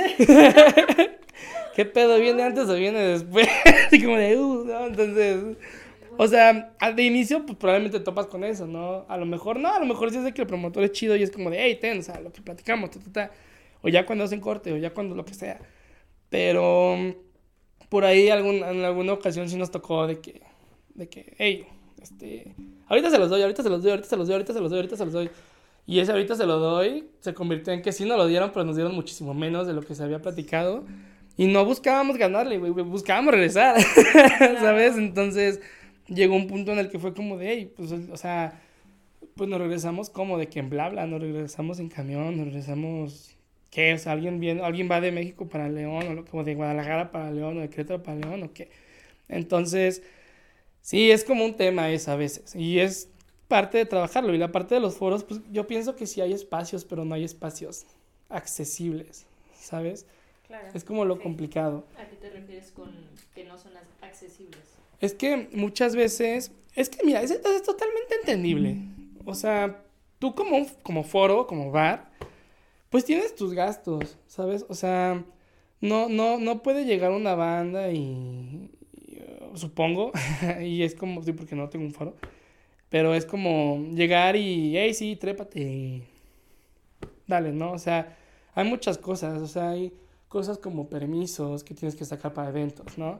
¿Qué 1.75 1.85
pedo? 1.85 2.19
¿Viene 2.19 2.43
antes 2.43 2.67
o 2.67 2.75
viene 2.75 2.99
después? 2.99 3.47
Así 3.87 4.03
como 4.03 4.17
de, 4.17 4.37
uh, 4.37 4.65
¿no? 4.65 4.87
Entonces, 4.87 5.57
o 6.17 6.27
sea, 6.27 6.73
de 6.95 7.03
inicio, 7.03 7.45
pues 7.45 7.57
probablemente 7.57 7.99
topas 7.99 8.27
con 8.27 8.43
eso, 8.43 8.67
¿no? 8.67 9.05
A 9.07 9.17
lo 9.17 9.25
mejor 9.25 9.59
no, 9.59 9.73
a 9.73 9.79
lo 9.79 9.85
mejor 9.85 10.11
sí 10.11 10.17
es 10.17 10.23
de 10.23 10.33
que 10.33 10.41
el 10.41 10.47
promotor 10.47 10.83
es 10.83 10.91
chido 10.91 11.15
y 11.15 11.23
es 11.23 11.31
como 11.31 11.49
de, 11.49 11.57
hey, 11.61 11.77
ten, 11.79 11.99
o 11.99 12.01
sea, 12.01 12.19
lo 12.19 12.31
que 12.31 12.41
platicamos, 12.41 12.91
ta, 12.91 12.99
ta, 12.99 13.11
ta. 13.11 13.31
O 13.81 13.87
ya 13.87 14.05
cuando 14.05 14.25
hacen 14.25 14.41
corte, 14.41 14.73
o 14.73 14.77
ya 14.77 14.93
cuando 14.93 15.15
lo 15.15 15.23
que 15.23 15.33
sea. 15.33 15.59
Pero 16.29 16.97
por 17.87 18.03
ahí 18.05 18.29
algún, 18.29 18.55
en 18.57 18.83
alguna 18.83 19.13
ocasión 19.13 19.49
sí 19.49 19.55
nos 19.55 19.71
tocó 19.71 20.05
de 20.05 20.19
que, 20.19 20.41
de 20.95 21.07
que, 21.07 21.33
hey, 21.37 21.65
este, 22.01 22.55
ahorita 22.87 23.09
se 23.09 23.17
los 23.17 23.29
doy, 23.29 23.41
ahorita 23.41 23.63
se 23.63 23.69
los 23.69 23.81
doy, 23.81 23.91
ahorita 23.91 24.09
se 24.09 24.17
los 24.17 24.27
doy, 24.27 24.33
ahorita 24.33 24.53
se 24.53 24.59
los 24.59 24.69
doy, 24.69 24.79
ahorita 24.79 24.97
se 24.97 25.05
los 25.05 25.13
doy. 25.13 25.29
Y 25.89 25.99
ese 25.99 26.11
ahorita 26.11 26.35
se 26.35 26.45
lo 26.45 26.59
doy 26.59 27.05
se 27.19 27.33
convirtió 27.33 27.73
en 27.73 27.81
que 27.81 27.91
sí 27.91 28.05
nos 28.05 28.17
lo 28.17 28.27
dieron, 28.27 28.51
pero 28.53 28.63
nos 28.63 28.75
dieron 28.75 28.93
muchísimo 28.93 29.33
menos 29.33 29.65
de 29.65 29.73
lo 29.73 29.81
que 29.81 29.95
se 29.95 30.03
había 30.03 30.21
platicado. 30.21 30.85
Y 31.35 31.47
no 31.47 31.65
buscábamos 31.65 32.17
ganarle, 32.17 32.59
güey, 32.59 32.71
buscábamos 32.71 33.33
regresar, 33.33 33.81
¿sabes? 34.61 34.97
Entonces 34.97 35.61
llegó 36.07 36.35
un 36.35 36.45
punto 36.47 36.71
en 36.73 36.79
el 36.79 36.89
que 36.89 36.99
fue 36.99 37.13
como 37.15 37.37
de, 37.37 37.49
hey, 37.51 37.73
pues, 37.75 37.91
o 37.91 38.17
sea, 38.17 38.61
pues 39.35 39.49
nos 39.49 39.59
regresamos 39.59 40.09
como 40.11 40.37
de 40.37 40.47
que 40.47 40.59
en 40.59 40.69
bla 40.69 40.89
bla, 40.89 41.07
nos 41.07 41.21
regresamos 41.21 41.79
en 41.79 41.89
camión, 41.89 42.37
nos 42.37 42.45
regresamos, 42.47 43.35
¿qué? 43.71 43.93
O 43.93 43.97
sea, 43.97 44.11
alguien 44.11 44.39
viene, 44.39 44.61
alguien 44.61 44.89
va 44.91 45.01
de 45.01 45.11
México 45.11 45.49
para 45.49 45.69
León, 45.69 46.07
o, 46.07 46.13
lo- 46.13 46.25
o 46.31 46.43
de 46.43 46.53
Guadalajara 46.55 47.11
para 47.11 47.31
León, 47.31 47.57
o 47.57 47.61
de 47.61 47.69
Querétaro 47.69 48.03
para 48.03 48.17
León, 48.19 48.43
o 48.43 48.53
qué. 48.53 48.69
Entonces, 49.27 50.03
sí, 50.81 51.11
es 51.11 51.23
como 51.23 51.45
un 51.45 51.55
tema 51.55 51.89
eso 51.91 52.11
a 52.11 52.15
veces. 52.15 52.55
Y 52.55 52.79
es 52.79 53.09
parte 53.49 53.77
de 53.79 53.85
trabajarlo. 53.85 54.33
Y 54.33 54.37
la 54.37 54.53
parte 54.53 54.75
de 54.75 54.79
los 54.81 54.95
foros, 54.95 55.25
pues 55.25 55.41
yo 55.51 55.67
pienso 55.67 55.97
que 55.97 56.07
sí 56.07 56.21
hay 56.21 56.31
espacios, 56.31 56.85
pero 56.85 57.03
no 57.03 57.15
hay 57.15 57.25
espacios 57.25 57.85
accesibles, 58.29 59.25
¿sabes? 59.59 60.05
Claro. 60.47 60.67
Es 60.73 60.83
como 60.85 61.03
lo 61.03 61.15
Sí. 61.17 61.21
complicado. 61.23 61.85
¿A 61.97 62.05
qué 62.07 62.15
te 62.15 62.29
refieres 62.29 62.71
con 62.71 62.91
que 63.35 63.43
no 63.43 63.57
son 63.57 63.73
accesibles? 64.01 64.59
Es 65.01 65.13
que 65.13 65.49
muchas 65.53 65.95
veces, 65.95 66.51
es 66.75 66.89
que 66.89 67.03
mira, 67.05 67.21
es, 67.21 67.31
es 67.31 67.63
totalmente 67.63 68.15
entendible. 68.21 68.77
O 69.25 69.33
sea, 69.35 69.83
tú 70.19 70.33
como, 70.35 70.65
como 70.83 71.03
foro, 71.03 71.45
como 71.47 71.71
bar, 71.71 72.09
pues 72.89 73.05
tienes 73.05 73.35
tus 73.35 73.53
gastos, 73.53 74.17
¿sabes? 74.27 74.65
O 74.69 74.73
sea, 74.73 75.23
no, 75.81 76.09
no, 76.09 76.37
no 76.39 76.61
puede 76.63 76.85
llegar 76.85 77.11
una 77.11 77.35
banda 77.35 77.91
y, 77.91 78.71
y, 79.07 79.17
uh, 79.51 79.55
supongo, 79.57 80.11
y 80.61 80.83
es 80.83 80.95
como, 80.95 81.21
sí, 81.23 81.31
porque 81.33 81.55
no 81.55 81.69
tengo 81.69 81.85
un 81.85 81.93
foro, 81.93 82.15
pero 82.89 83.13
es 83.13 83.25
como 83.25 83.87
llegar 83.93 84.35
y, 84.35 84.77
hey, 84.77 84.93
sí, 84.93 85.15
trépate 85.15 85.61
y 85.61 86.03
dale, 87.27 87.51
¿no? 87.51 87.71
O 87.71 87.79
sea, 87.79 88.17
hay 88.55 88.67
muchas 88.67 88.97
cosas, 88.97 89.41
o 89.41 89.47
sea, 89.47 89.69
hay 89.69 89.93
cosas 90.27 90.57
como 90.57 90.89
permisos 90.89 91.63
que 91.63 91.73
tienes 91.73 91.95
que 91.95 92.05
sacar 92.05 92.33
para 92.33 92.49
eventos, 92.49 92.97
¿no? 92.97 93.19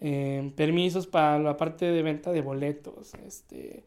Eh, 0.00 0.52
permisos 0.56 1.06
para 1.06 1.38
la 1.38 1.56
parte 1.56 1.86
de 1.86 2.02
venta 2.02 2.32
de 2.32 2.42
boletos. 2.42 3.12
Este, 3.26 3.84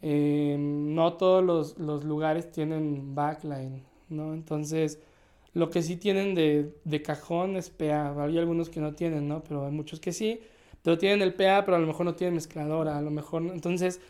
eh, 0.00 0.56
no 0.58 1.14
todos 1.14 1.44
los, 1.44 1.78
los 1.78 2.04
lugares 2.04 2.50
tienen 2.50 3.14
backline, 3.14 3.82
¿no? 4.08 4.34
Entonces, 4.34 4.98
lo 5.54 5.70
que 5.70 5.82
sí 5.82 5.96
tienen 5.96 6.34
de, 6.34 6.74
de 6.84 7.02
cajón 7.02 7.56
es 7.56 7.70
PA. 7.70 8.14
Hay 8.24 8.38
algunos 8.38 8.70
que 8.70 8.80
no 8.80 8.94
tienen, 8.94 9.28
¿no? 9.28 9.44
Pero 9.44 9.66
hay 9.66 9.72
muchos 9.72 10.00
que 10.00 10.12
sí. 10.12 10.40
Pero 10.82 10.98
tienen 10.98 11.22
el 11.22 11.34
PA, 11.34 11.64
pero 11.64 11.76
a 11.76 11.80
lo 11.80 11.86
mejor 11.86 12.06
no 12.06 12.14
tienen 12.14 12.34
mezcladora, 12.34 12.98
a 12.98 13.02
lo 13.02 13.10
mejor. 13.10 13.42
Entonces, 13.42 14.00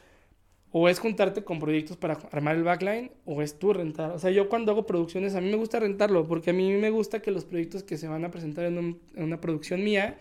o 0.72 0.88
es 0.88 0.98
juntarte 0.98 1.44
con 1.44 1.58
proyectos 1.58 1.96
para 1.98 2.14
armar 2.32 2.56
el 2.56 2.64
backline, 2.64 3.10
o 3.26 3.42
es 3.42 3.58
tú 3.58 3.72
rentar. 3.74 4.12
O 4.12 4.18
sea, 4.18 4.30
yo 4.30 4.48
cuando 4.48 4.72
hago 4.72 4.86
producciones, 4.86 5.34
a 5.34 5.40
mí 5.40 5.50
me 5.50 5.56
gusta 5.56 5.80
rentarlo, 5.80 6.26
porque 6.26 6.50
a 6.50 6.52
mí 6.54 6.72
me 6.72 6.90
gusta 6.90 7.20
que 7.22 7.30
los 7.30 7.44
proyectos 7.44 7.82
que 7.82 7.98
se 7.98 8.08
van 8.08 8.24
a 8.24 8.30
presentar 8.30 8.64
en, 8.66 8.78
un- 8.78 9.00
en 9.14 9.24
una 9.24 9.40
producción 9.40 9.84
mía, 9.84 10.18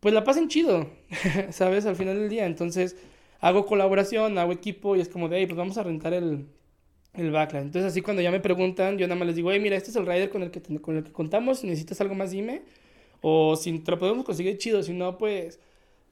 pues 0.00 0.14
la 0.14 0.24
pasen 0.24 0.48
chido, 0.48 0.86
¿sabes? 1.50 1.86
Al 1.86 1.96
final 1.96 2.18
del 2.18 2.28
día. 2.28 2.46
Entonces, 2.46 2.96
hago 3.40 3.66
colaboración, 3.66 4.38
hago 4.38 4.52
equipo 4.52 4.96
y 4.96 5.00
es 5.00 5.08
como 5.08 5.28
de, 5.28 5.38
hey, 5.38 5.46
pues 5.46 5.56
vamos 5.56 5.78
a 5.78 5.82
rentar 5.82 6.12
el, 6.12 6.46
el 7.14 7.30
backline. 7.32 7.64
Entonces, 7.64 7.92
así 7.92 8.02
cuando 8.02 8.22
ya 8.22 8.30
me 8.30 8.40
preguntan, 8.40 8.98
yo 8.98 9.06
nada 9.08 9.18
más 9.18 9.26
les 9.28 9.36
digo, 9.36 9.52
hey, 9.52 9.60
mira, 9.60 9.76
este 9.76 9.90
es 9.90 9.96
el 9.96 10.06
rider 10.06 10.30
con 10.30 10.42
el 10.42 10.50
que, 10.50 10.62
con 10.80 10.96
el 10.96 11.04
que 11.04 11.12
contamos, 11.12 11.60
si 11.60 11.66
necesitas 11.68 12.00
algo 12.00 12.14
más, 12.14 12.32
dime. 12.32 12.62
O 13.22 13.56
si 13.56 13.78
te 13.80 13.90
lo 13.92 13.98
podemos 13.98 14.24
conseguir 14.24 14.58
chido, 14.58 14.82
si 14.82 14.92
no, 14.94 15.18
pues, 15.18 15.60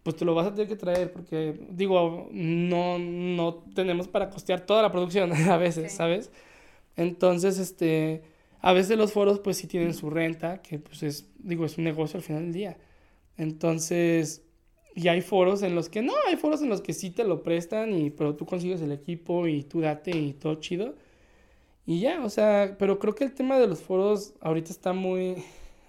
pues 0.02 0.16
te 0.16 0.24
lo 0.24 0.34
vas 0.34 0.46
a 0.48 0.52
tener 0.54 0.68
que 0.68 0.76
traer, 0.76 1.12
porque, 1.12 1.58
digo, 1.70 2.28
no, 2.32 2.98
no 2.98 3.64
tenemos 3.74 4.08
para 4.08 4.30
costear 4.30 4.60
toda 4.66 4.82
la 4.82 4.92
producción 4.92 5.32
a 5.50 5.56
veces, 5.58 5.92
Sí. 5.92 5.96
¿sabes? 5.96 6.30
Entonces, 6.96 7.58
este, 7.58 8.22
a 8.60 8.72
veces 8.72 8.98
los 8.98 9.12
foros, 9.12 9.40
pues 9.40 9.56
sí 9.58 9.66
tienen 9.66 9.94
su 9.94 10.10
renta, 10.10 10.62
que 10.62 10.78
pues 10.78 11.02
es, 11.02 11.28
digo, 11.38 11.64
es 11.66 11.78
un 11.78 11.84
negocio 11.84 12.18
al 12.18 12.22
final 12.24 12.42
del 12.44 12.52
día. 12.52 12.78
Entonces, 13.36 14.42
y 14.94 15.08
hay 15.08 15.20
foros 15.22 15.62
en 15.62 15.74
los 15.74 15.88
que 15.88 16.02
no, 16.02 16.12
hay 16.28 16.36
foros 16.36 16.62
en 16.62 16.68
los 16.68 16.80
que 16.82 16.92
sí 16.92 17.10
te 17.10 17.24
lo 17.24 17.42
prestan, 17.42 17.94
y, 17.94 18.10
pero 18.10 18.36
tú 18.36 18.46
consigues 18.46 18.80
el 18.82 18.92
equipo 18.92 19.46
y 19.46 19.62
tú 19.64 19.80
date 19.80 20.10
y 20.12 20.32
todo 20.34 20.56
chido. 20.56 20.94
Y 21.86 22.00
ya, 22.00 22.24
o 22.24 22.30
sea, 22.30 22.76
pero 22.78 22.98
creo 22.98 23.14
que 23.14 23.24
el 23.24 23.34
tema 23.34 23.58
de 23.58 23.66
los 23.66 23.80
foros 23.80 24.34
ahorita 24.40 24.70
está 24.70 24.92
muy, 24.92 25.36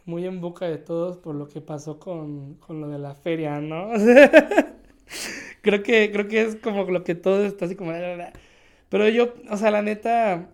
muy 0.06 0.26
en 0.26 0.42
boca 0.42 0.68
de 0.68 0.78
todos 0.78 1.18
por 1.18 1.36
lo 1.36 1.48
que 1.48 1.62
pasó 1.62 2.00
con, 2.00 2.56
con 2.56 2.82
lo 2.82 2.90
de 2.90 3.00
la 3.00 3.16
feria, 3.16 3.60
¿no? 3.62 3.92
creo 5.62 5.84
que, 5.84 6.12
creo 6.12 6.28
que 6.28 6.42
es 6.42 6.56
como 6.56 6.84
lo 6.86 7.04
que 7.04 7.16
todo 7.16 7.46
está 7.46 7.66
así 7.66 7.76
como... 7.76 7.94
Pero 8.90 9.08
yo, 9.10 9.34
o 9.50 9.58
sea, 9.58 9.72
la 9.72 9.82
neta, 9.82 10.50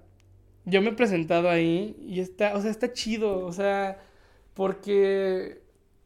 yo 0.66 0.82
me 0.82 0.90
he 0.90 0.94
presentado 0.94 1.50
ahí 1.50 1.96
y 2.08 2.20
está, 2.20 2.56
o 2.56 2.62
sea, 2.62 2.70
está 2.70 2.94
chido, 2.94 3.46
o 3.46 3.52
sea, 3.52 4.00
porque 4.54 5.62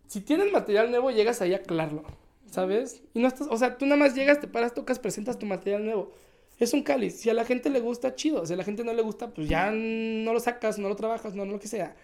si 0.08 0.22
tienes 0.22 0.52
material 0.52 0.92
nuevo, 0.92 1.12
llegas 1.12 1.42
ahí 1.42 1.54
a 1.54 1.58
aclararlo, 1.58 2.04
¿sabes? 2.50 3.04
Y 3.14 3.20
no 3.20 3.28
estás, 3.28 3.48
o 3.50 3.58
sea, 3.58 3.78
tú 3.78 3.86
nada 3.86 3.98
más 3.98 4.16
llegas, 4.16 4.40
te 4.40 4.48
paras, 4.48 4.74
tocas, 4.74 5.00
presentas 5.00 5.40
tu 5.40 5.46
material 5.46 5.84
nuevo. 5.84 6.12
Es 6.60 6.74
un 6.74 6.84
cáliz. 6.84 7.20
Si 7.20 7.30
a 7.30 7.34
la 7.34 7.44
gente 7.44 7.72
le 7.72 7.80
gusta, 7.80 8.14
chido. 8.14 8.46
Si 8.46 8.54
a 8.54 8.56
la 8.56 8.64
gente 8.64 8.84
no 8.84 8.94
le 8.94 9.02
gusta, 9.02 9.34
pues 9.34 9.50
ya 9.50 9.72
no 9.72 10.32
lo 10.32 10.40
sacas, 10.40 10.78
no 10.78 10.90
lo 10.90 10.96
trabajas, 10.96 11.34
no 11.34 11.44
lo 11.46 11.60
que 11.60 11.68
sea. 11.68 11.96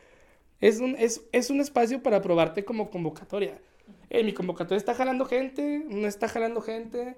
Es 0.60 0.80
un, 0.80 0.96
es, 0.98 1.22
es 1.32 1.50
un 1.50 1.60
espacio 1.62 2.02
para 2.02 2.22
probarte 2.22 2.66
como 2.66 2.90
convocatoria. 2.90 3.60
Eh, 4.10 4.24
mi 4.24 4.34
convocatoria 4.34 4.78
está 4.78 4.94
jalando 4.96 5.26
gente, 5.26 5.84
no 5.88 6.08
está 6.08 6.28
jalando 6.28 6.62
gente. 6.62 7.16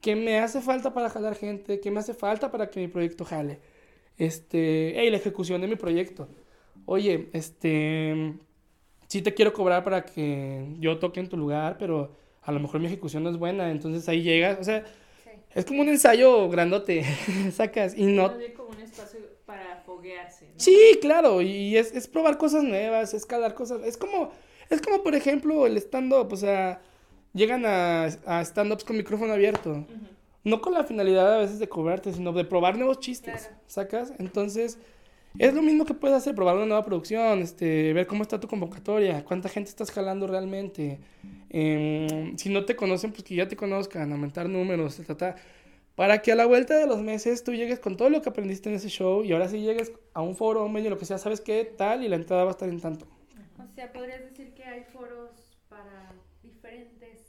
¿Qué 0.00 0.16
me 0.16 0.38
hace 0.38 0.60
falta 0.60 0.92
para 0.92 1.08
jalar 1.08 1.34
gente? 1.34 1.80
¿Qué 1.80 1.90
me 1.90 2.00
hace 2.00 2.12
falta 2.14 2.50
para 2.50 2.68
que 2.70 2.80
mi 2.80 2.88
proyecto 2.88 3.24
jale? 3.24 3.60
Este, 4.18 4.92
hey, 4.96 5.10
la 5.10 5.16
ejecución 5.16 5.60
de 5.60 5.66
mi 5.68 5.76
proyecto. 5.76 6.28
Oye, 6.86 7.30
este, 7.32 8.34
sí 9.08 9.22
te 9.22 9.32
quiero 9.32 9.52
cobrar 9.52 9.82
para 9.82 10.04
que 10.04 10.66
yo 10.78 10.98
toque 10.98 11.20
en 11.20 11.28
tu 11.28 11.36
lugar, 11.36 11.78
pero 11.78 12.14
a 12.42 12.52
lo 12.52 12.60
mejor 12.60 12.80
mi 12.80 12.86
ejecución 12.86 13.22
no 13.22 13.30
es 13.30 13.38
buena, 13.38 13.70
entonces 13.70 14.06
ahí 14.08 14.22
llegas, 14.22 14.58
o 14.60 14.64
sea, 14.64 14.84
Sí. 15.24 15.30
es 15.54 15.64
como 15.64 15.80
un 15.80 15.88
ensayo 15.88 16.50
grandote, 16.50 17.02
sacas 17.52 17.96
y 17.96 18.04
no... 18.04 18.30
Como 18.54 18.68
un 18.68 18.80
espacio 18.82 19.20
foguearse, 20.04 20.44
¿no? 20.46 20.52
Sí, 20.56 20.98
claro, 21.00 21.42
y 21.42 21.76
es, 21.76 21.94
es 21.94 22.06
probar 22.08 22.38
cosas 22.38 22.62
nuevas, 22.62 23.14
es 23.14 23.26
calar 23.26 23.54
cosas, 23.54 23.82
es 23.84 23.96
como, 23.96 24.30
es 24.70 24.80
como 24.80 25.02
por 25.02 25.14
ejemplo 25.14 25.66
el 25.66 25.76
stand-up, 25.78 26.32
o 26.32 26.36
sea, 26.36 26.80
llegan 27.32 27.64
a, 27.66 28.04
a 28.26 28.40
stand-ups 28.44 28.84
con 28.84 28.96
micrófono 28.96 29.32
abierto, 29.32 29.86
no 30.44 30.60
con 30.60 30.74
la 30.74 30.84
finalidad 30.84 31.34
a 31.34 31.38
veces 31.38 31.58
de 31.58 31.68
cobrarte, 31.68 32.12
sino 32.12 32.32
de 32.32 32.44
probar 32.44 32.76
nuevos 32.76 33.00
chistes, 33.00 33.42
Claro. 33.42 33.56
¿sacas? 33.66 34.12
Entonces, 34.18 34.78
es 35.38 35.52
lo 35.52 35.62
mismo 35.62 35.84
que 35.84 35.94
puedes 35.94 36.16
hacer, 36.16 36.34
probar 36.34 36.56
una 36.56 36.66
nueva 36.66 36.84
producción, 36.84 37.40
este, 37.40 37.92
ver 37.92 38.06
cómo 38.06 38.22
está 38.22 38.38
tu 38.38 38.46
convocatoria, 38.46 39.24
cuánta 39.24 39.48
gente 39.48 39.70
estás 39.70 39.90
jalando 39.90 40.26
realmente. 40.28 41.00
Em, 41.50 42.36
si 42.36 42.50
no 42.50 42.64
te 42.64 42.76
conocen, 42.76 43.10
pues 43.10 43.24
que 43.24 43.34
ya 43.34 43.48
te 43.48 43.56
conozcan, 43.56 44.12
aumentar 44.12 44.48
números, 44.48 44.96
ta, 44.96 45.02
ta, 45.04 45.16
ta, 45.16 45.36
para 45.94 46.22
que 46.22 46.32
a 46.32 46.34
la 46.34 46.46
vuelta 46.46 46.76
de 46.76 46.86
los 46.86 47.00
meses 47.02 47.44
tú 47.44 47.52
llegues 47.54 47.78
con 47.78 47.96
todo 47.96 48.10
lo 48.10 48.20
que 48.22 48.28
aprendiste 48.28 48.68
en 48.68 48.74
ese 48.76 48.88
show 48.88 49.22
y 49.24 49.32
ahora 49.32 49.48
sí 49.48 49.60
llegues 49.60 49.92
a 50.12 50.22
un 50.22 50.34
foro, 50.36 50.64
un 50.64 50.72
medio, 50.72 50.90
lo 50.90 50.98
que 50.98 51.04
sea, 51.04 51.18
¿sabes 51.18 51.40
qué? 51.40 51.64
Tal, 51.64 52.02
y 52.04 52.08
la 52.08 52.16
entrada 52.16 52.44
va 52.44 52.50
a 52.50 52.52
estar 52.52 52.68
en 52.68 52.80
tanto. 52.80 53.06
O 53.58 53.74
sea, 53.74 53.92
podrías 53.92 54.20
decir 54.22 54.54
que 54.54 54.64
hay 54.64 54.84
foros 54.84 55.30
para 55.68 56.12
diferentes 56.42 57.20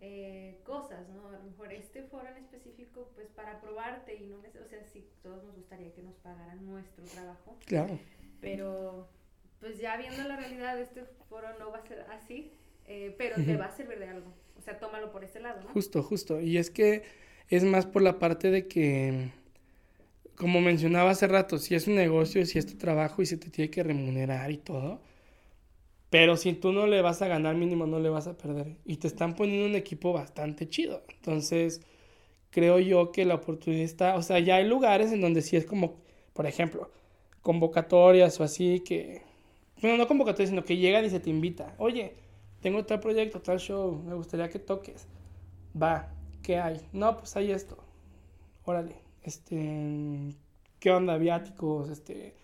eh, 0.00 0.60
cosas, 0.64 1.08
¿no? 1.10 1.28
A 1.28 1.32
lo 1.32 1.42
mejor 1.42 1.72
este 1.72 2.02
foro 2.04 2.26
en 2.28 2.36
específico, 2.38 3.10
pues 3.14 3.28
para 3.28 3.60
probarte 3.60 4.14
y 4.16 4.26
no, 4.26 4.38
o 4.38 4.68
sea, 4.68 4.84
sí, 4.92 5.06
todos 5.22 5.44
nos 5.44 5.54
gustaría 5.56 5.92
que 5.92 6.02
nos 6.02 6.14
pagaran 6.16 6.64
nuestro 6.66 7.04
trabajo, 7.04 7.56
Claro. 7.66 7.98
pero 8.40 9.08
pues 9.60 9.78
ya 9.78 9.96
viendo 9.98 10.22
la 10.24 10.36
realidad, 10.36 10.80
este 10.80 11.04
foro 11.28 11.48
no 11.58 11.70
va 11.70 11.78
a 11.78 11.86
ser 11.86 12.06
así, 12.10 12.52
eh, 12.86 13.14
pero 13.18 13.36
te 13.36 13.56
va 13.56 13.66
a 13.66 13.70
servir 13.76 13.98
de 13.98 14.08
algo. 14.08 14.32
O 14.58 14.62
sea, 14.62 14.78
tómalo 14.78 15.12
por 15.12 15.22
ese 15.22 15.38
lado, 15.40 15.60
¿no? 15.62 15.68
Justo, 15.70 16.02
justo. 16.02 16.40
Y 16.40 16.56
es 16.56 16.70
que 16.70 17.02
es 17.50 17.64
más 17.64 17.86
por 17.86 18.02
la 18.02 18.18
parte 18.18 18.50
de 18.50 18.68
que, 18.68 19.30
como 20.36 20.60
mencionaba 20.60 21.10
hace 21.10 21.26
rato, 21.26 21.58
si 21.58 21.74
es 21.74 21.86
un 21.88 21.96
negocio, 21.96 22.46
si 22.46 22.58
es 22.58 22.66
tu 22.66 22.78
trabajo 22.78 23.22
y 23.22 23.26
se 23.26 23.36
te 23.36 23.50
tiene 23.50 23.70
que 23.70 23.82
remunerar 23.82 24.50
y 24.52 24.56
todo. 24.58 25.00
Pero 26.10 26.36
si 26.36 26.54
tú 26.54 26.72
no 26.72 26.86
le 26.86 27.02
vas 27.02 27.22
a 27.22 27.28
ganar 27.28 27.56
mínimo, 27.56 27.86
no 27.86 28.00
le 28.00 28.08
vas 28.08 28.26
a 28.26 28.36
perder. 28.36 28.76
Y 28.84 28.96
te 28.96 29.06
están 29.06 29.34
poniendo 29.36 29.66
un 29.66 29.76
equipo 29.76 30.12
bastante 30.12 30.68
chido. 30.68 31.02
Entonces, 31.08 31.82
creo 32.50 32.78
yo 32.80 33.12
que 33.12 33.24
la 33.24 33.36
oportunidad 33.36 33.84
está, 33.84 34.16
o 34.16 34.22
sea, 34.22 34.38
ya 34.40 34.56
hay 34.56 34.66
lugares 34.66 35.12
en 35.12 35.20
donde 35.20 35.42
sí 35.42 35.56
es 35.56 35.66
como, 35.66 35.96
por 36.34 36.46
ejemplo, 36.46 36.90
convocatorias 37.42 38.40
o 38.40 38.44
así 38.44 38.80
que, 38.80 39.22
bueno, 39.82 39.96
no 39.96 40.08
convocatorias, 40.08 40.50
sino 40.50 40.64
que 40.64 40.76
llegan 40.76 41.04
y 41.04 41.10
se 41.10 41.20
te 41.20 41.30
invita. 41.30 41.74
Oye, 41.78 42.14
tengo 42.60 42.84
tal 42.84 43.00
proyecto, 43.00 43.40
tal 43.40 43.58
show, 43.60 44.02
me 44.06 44.14
gustaría 44.14 44.48
que 44.50 44.58
toques. 44.58 45.06
Va, 45.80 46.12
¿qué 46.42 46.58
hay? 46.58 46.80
No, 46.92 47.16
pues 47.16 47.36
hay 47.36 47.50
esto. 47.52 47.78
Órale, 48.64 48.96
este, 49.22 50.34
¿qué 50.78 50.90
onda? 50.90 51.16
Viáticos, 51.16 51.88
este. 51.90 52.34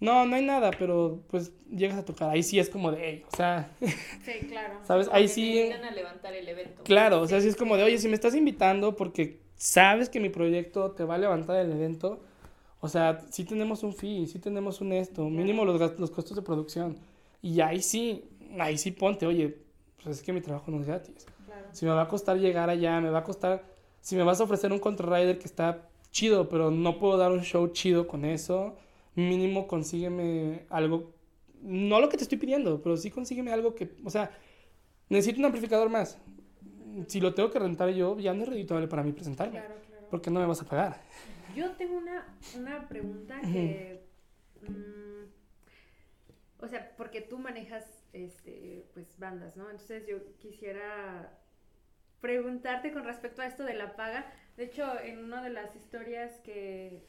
No, 0.00 0.26
no 0.26 0.36
hay 0.36 0.44
nada, 0.44 0.70
pero 0.78 1.22
pues 1.28 1.52
llegas 1.70 1.98
a 1.98 2.04
tocar. 2.04 2.30
Ahí 2.30 2.42
sí 2.42 2.58
es 2.58 2.68
como 2.68 2.90
de, 2.92 2.98
hey, 3.00 3.24
o 3.32 3.36
sea, 3.36 3.70
Sí, 3.80 4.46
claro. 4.48 4.80
¿sabes? 4.84 5.08
Ahí 5.12 5.24
te 5.24 5.28
sí. 5.28 5.58
invitan 5.60 5.84
a 5.84 5.90
levantar 5.92 6.34
el 6.34 6.46
evento. 6.48 6.82
Claro, 6.82 7.20
o 7.22 7.26
sea, 7.26 7.40
sí 7.40 7.48
es 7.48 7.56
como 7.56 7.76
de, 7.76 7.84
oye, 7.84 7.98
si 7.98 8.08
me 8.08 8.14
estás 8.14 8.34
invitando 8.34 8.96
porque 8.96 9.40
sabes 9.56 10.08
que 10.08 10.20
mi 10.20 10.28
proyecto 10.28 10.90
te 10.92 11.04
va 11.04 11.14
a 11.14 11.18
levantar 11.18 11.56
el 11.56 11.72
evento, 11.72 12.20
o 12.80 12.88
sea, 12.88 13.24
sí 13.30 13.44
tenemos 13.44 13.82
un 13.82 13.94
fee, 13.94 14.26
sí 14.26 14.38
tenemos 14.38 14.80
un 14.82 14.92
esto, 14.92 15.24
mínimo 15.30 15.64
los, 15.64 15.98
los 15.98 16.10
costos 16.10 16.36
de 16.36 16.42
producción. 16.42 16.98
Y 17.40 17.60
ahí 17.60 17.80
sí, 17.80 18.24
ahí 18.58 18.76
sí 18.76 18.90
ponte, 18.90 19.26
oye, 19.26 19.56
pues 20.02 20.18
es 20.18 20.22
que 20.22 20.32
mi 20.32 20.42
trabajo 20.42 20.70
no 20.70 20.80
es 20.80 20.86
gratis. 20.86 21.26
Si 21.74 21.84
me 21.84 21.90
va 21.90 22.02
a 22.02 22.08
costar 22.08 22.38
llegar 22.38 22.70
allá, 22.70 23.00
me 23.00 23.10
va 23.10 23.18
a 23.18 23.24
costar, 23.24 23.64
si 24.00 24.14
me 24.14 24.22
vas 24.22 24.40
a 24.40 24.44
ofrecer 24.44 24.72
un 24.72 24.78
contrarider 24.78 25.40
que 25.40 25.46
está 25.46 25.88
chido, 26.12 26.48
pero 26.48 26.70
no 26.70 27.00
puedo 27.00 27.18
dar 27.18 27.32
un 27.32 27.42
show 27.42 27.66
chido 27.72 28.06
con 28.06 28.24
eso, 28.24 28.76
mínimo 29.16 29.66
consígueme 29.66 30.66
algo, 30.70 31.12
no 31.62 32.00
lo 32.00 32.08
que 32.08 32.16
te 32.16 32.22
estoy 32.22 32.38
pidiendo, 32.38 32.80
pero 32.80 32.96
sí 32.96 33.10
consígueme 33.10 33.52
algo 33.52 33.74
que, 33.74 33.90
o 34.04 34.10
sea, 34.10 34.30
necesito 35.08 35.40
un 35.40 35.46
amplificador 35.46 35.90
más. 35.90 36.16
Si 37.08 37.20
lo 37.20 37.34
tengo 37.34 37.50
que 37.50 37.58
rentar 37.58 37.90
yo, 37.90 38.16
ya 38.20 38.32
no 38.34 38.44
es 38.44 38.50
redituable 38.50 38.86
para 38.86 39.02
mí 39.02 39.10
presentarme. 39.10 39.58
Claro, 39.58 39.74
claro. 39.88 40.06
porque 40.10 40.30
no 40.30 40.38
me 40.38 40.46
vas 40.46 40.62
a 40.62 40.64
pagar. 40.64 41.02
Yo 41.56 41.72
tengo 41.72 41.98
una, 41.98 42.24
una 42.56 42.88
pregunta 42.88 43.40
que... 43.40 44.06
mm, 44.62 45.24
o 46.64 46.68
sea, 46.68 46.92
porque 46.96 47.20
tú 47.20 47.38
manejas 47.38 47.84
este, 48.12 48.86
pues, 48.94 49.18
bandas, 49.18 49.56
¿no? 49.56 49.68
Entonces 49.68 50.06
yo 50.06 50.18
quisiera 50.38 51.36
preguntarte 52.24 52.90
con 52.90 53.04
respecto 53.04 53.42
a 53.42 53.46
esto 53.46 53.64
de 53.64 53.74
la 53.74 53.96
paga. 53.96 54.24
De 54.56 54.64
hecho, 54.64 54.98
en 54.98 55.18
una 55.22 55.42
de 55.42 55.50
las 55.50 55.76
historias 55.76 56.38
que, 56.38 57.02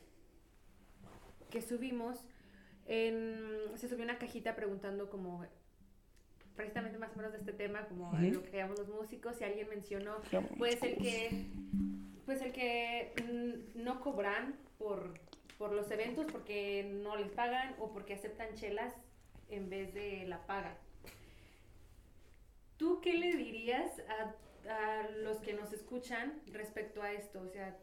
que 1.50 1.62
subimos, 1.62 2.26
en- 2.86 3.72
se 3.78 3.88
subió 3.88 4.04
una 4.04 4.18
cajita 4.18 4.58
preguntando 4.58 5.10
como 5.10 5.46
precisamente 6.58 6.98
más 6.98 7.14
o 7.14 7.16
menos 7.16 7.32
de 7.32 7.38
este 7.40 7.54
tema, 7.54 7.86
como 7.88 8.12
lo 8.34 8.44
que 8.44 8.58
llamamos 8.58 8.80
los 8.80 8.90
músicos, 8.90 9.40
y 9.40 9.46
alguien 9.46 9.70
mencionó 9.70 10.18
pues 10.58 10.84
el 10.84 10.98
que 10.98 11.46
pues 12.26 12.42
el 12.42 12.52
que 12.52 13.14
no 13.76 14.02
cobran 14.02 14.56
por, 14.78 15.14
por 15.58 15.72
los 15.72 15.90
eventos 15.92 16.26
porque 16.30 16.92
no 17.04 17.16
les 17.16 17.30
pagan 17.32 17.74
o 17.80 17.94
porque 17.94 18.16
aceptan 18.16 18.54
chelas 18.56 18.94
en 19.50 19.70
vez 19.70 19.94
de 19.94 20.26
la 20.28 20.46
paga. 20.46 20.76
¿Tú 22.78 23.00
qué 23.00 23.14
le 23.14 23.34
dirías 23.38 23.92
a, 24.10 24.36
a 24.70 25.10
los 25.24 25.38
que 25.40 25.54
nos 25.54 25.72
escuchan 25.74 26.34
respecto 26.52 27.02
a 27.02 27.12
esto? 27.12 27.42
O 27.42 27.50
sea, 27.50 27.78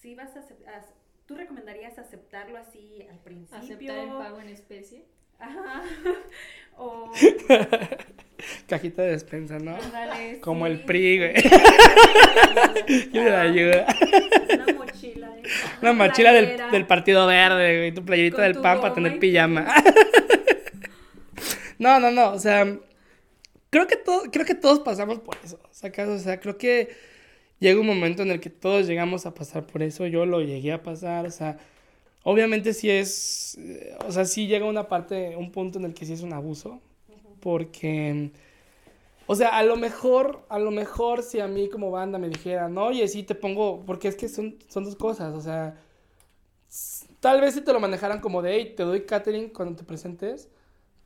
si 0.00 0.14
vas 0.14 0.36
a, 0.36 0.40
a- 0.40 0.86
¿tú 1.26 1.36
recomendarías 1.36 1.98
aceptarlo 1.98 2.58
así 2.58 3.06
al 3.10 3.18
principio? 3.18 3.58
Aceptar 3.58 3.98
el 3.98 4.08
pago 4.08 4.40
en 4.40 4.48
especie. 4.48 5.04
Ajá. 5.38 5.82
o 6.76 7.10
Cajita 8.68 9.02
de 9.02 9.10
despensa, 9.12 9.58
¿no? 9.58 9.76
Como 10.40 10.66
el 10.66 10.78
sí. 10.78 10.84
PRI, 10.86 11.18
güey. 11.18 11.34
Yo 13.12 13.22
le 13.24 13.36
ayuda. 13.36 13.86
Una 14.54 14.72
mochila. 14.74 15.36
¿eh? 15.36 15.42
Una 15.82 15.92
mochila 15.92 16.32
del, 16.32 16.86
Partido 16.86 17.26
Verde, 17.26 17.78
güey. 17.78 17.92
Tu 17.92 18.04
playerita 18.04 18.36
Con 18.36 18.44
del 18.44 18.54
tu 18.54 18.62
PAN 18.62 18.80
para 18.80 18.94
tener 18.94 19.18
pijama. 19.18 19.66
No, 21.78 21.98
no, 21.98 22.10
no. 22.10 22.32
O 22.32 22.38
sea, 22.38 22.66
creo 23.70 23.86
que, 23.86 23.96
todo, 23.96 24.22
creo 24.30 24.46
que 24.46 24.54
todos 24.54 24.80
pasamos 24.80 25.20
por 25.20 25.36
eso. 25.44 25.58
¿sacas? 25.70 26.08
O 26.08 26.18
sea, 26.18 26.40
creo 26.40 26.58
que 26.58 26.90
llega 27.60 27.80
un 27.80 27.86
momento 27.86 28.22
en 28.22 28.30
el 28.30 28.40
que 28.40 28.50
todos 28.50 28.86
llegamos 28.86 29.26
a 29.26 29.34
pasar 29.34 29.66
por 29.66 29.82
eso. 29.82 30.06
Yo 30.06 30.26
lo 30.26 30.42
llegué 30.42 30.72
a 30.72 30.82
pasar. 30.82 31.26
O 31.26 31.30
sea, 31.30 31.58
obviamente 32.24 32.74
sí 32.74 32.90
es. 32.90 33.56
eh, 33.60 33.96
O 34.06 34.12
sea, 34.12 34.24
sí 34.26 34.46
llega 34.48 34.66
una 34.66 34.88
parte, 34.88 35.36
un 35.36 35.52
punto 35.52 35.78
en 35.78 35.86
el 35.86 35.94
que 35.94 36.06
sí 36.06 36.14
es 36.14 36.22
un 36.22 36.32
abuso. 36.34 36.80
Porque. 37.40 38.32
O 39.26 39.36
sea, 39.36 39.50
a 39.56 39.62
lo 39.62 39.76
mejor, 39.76 40.44
a 40.48 40.58
lo 40.58 40.70
mejor 40.72 41.22
si 41.22 41.40
a 41.40 41.46
mí 41.48 41.68
como 41.68 41.90
banda 41.92 42.18
me 42.18 42.28
dijeran, 42.28 42.76
oye, 42.78 43.06
sí 43.08 43.22
te 43.22 43.34
pongo, 43.36 43.84
porque 43.86 44.08
es 44.08 44.16
que 44.16 44.28
son, 44.28 44.56
son 44.68 44.84
dos 44.84 44.96
cosas, 44.96 45.34
o 45.34 45.40
sea, 45.40 45.76
tal 47.20 47.40
vez 47.40 47.54
si 47.54 47.60
te 47.62 47.72
lo 47.72 47.80
manejaran 47.80 48.20
como 48.20 48.42
de, 48.42 48.54
hey, 48.54 48.74
te 48.76 48.82
doy 48.84 49.02
catering 49.04 49.50
cuando 49.50 49.76
te 49.76 49.84
presentes, 49.84 50.48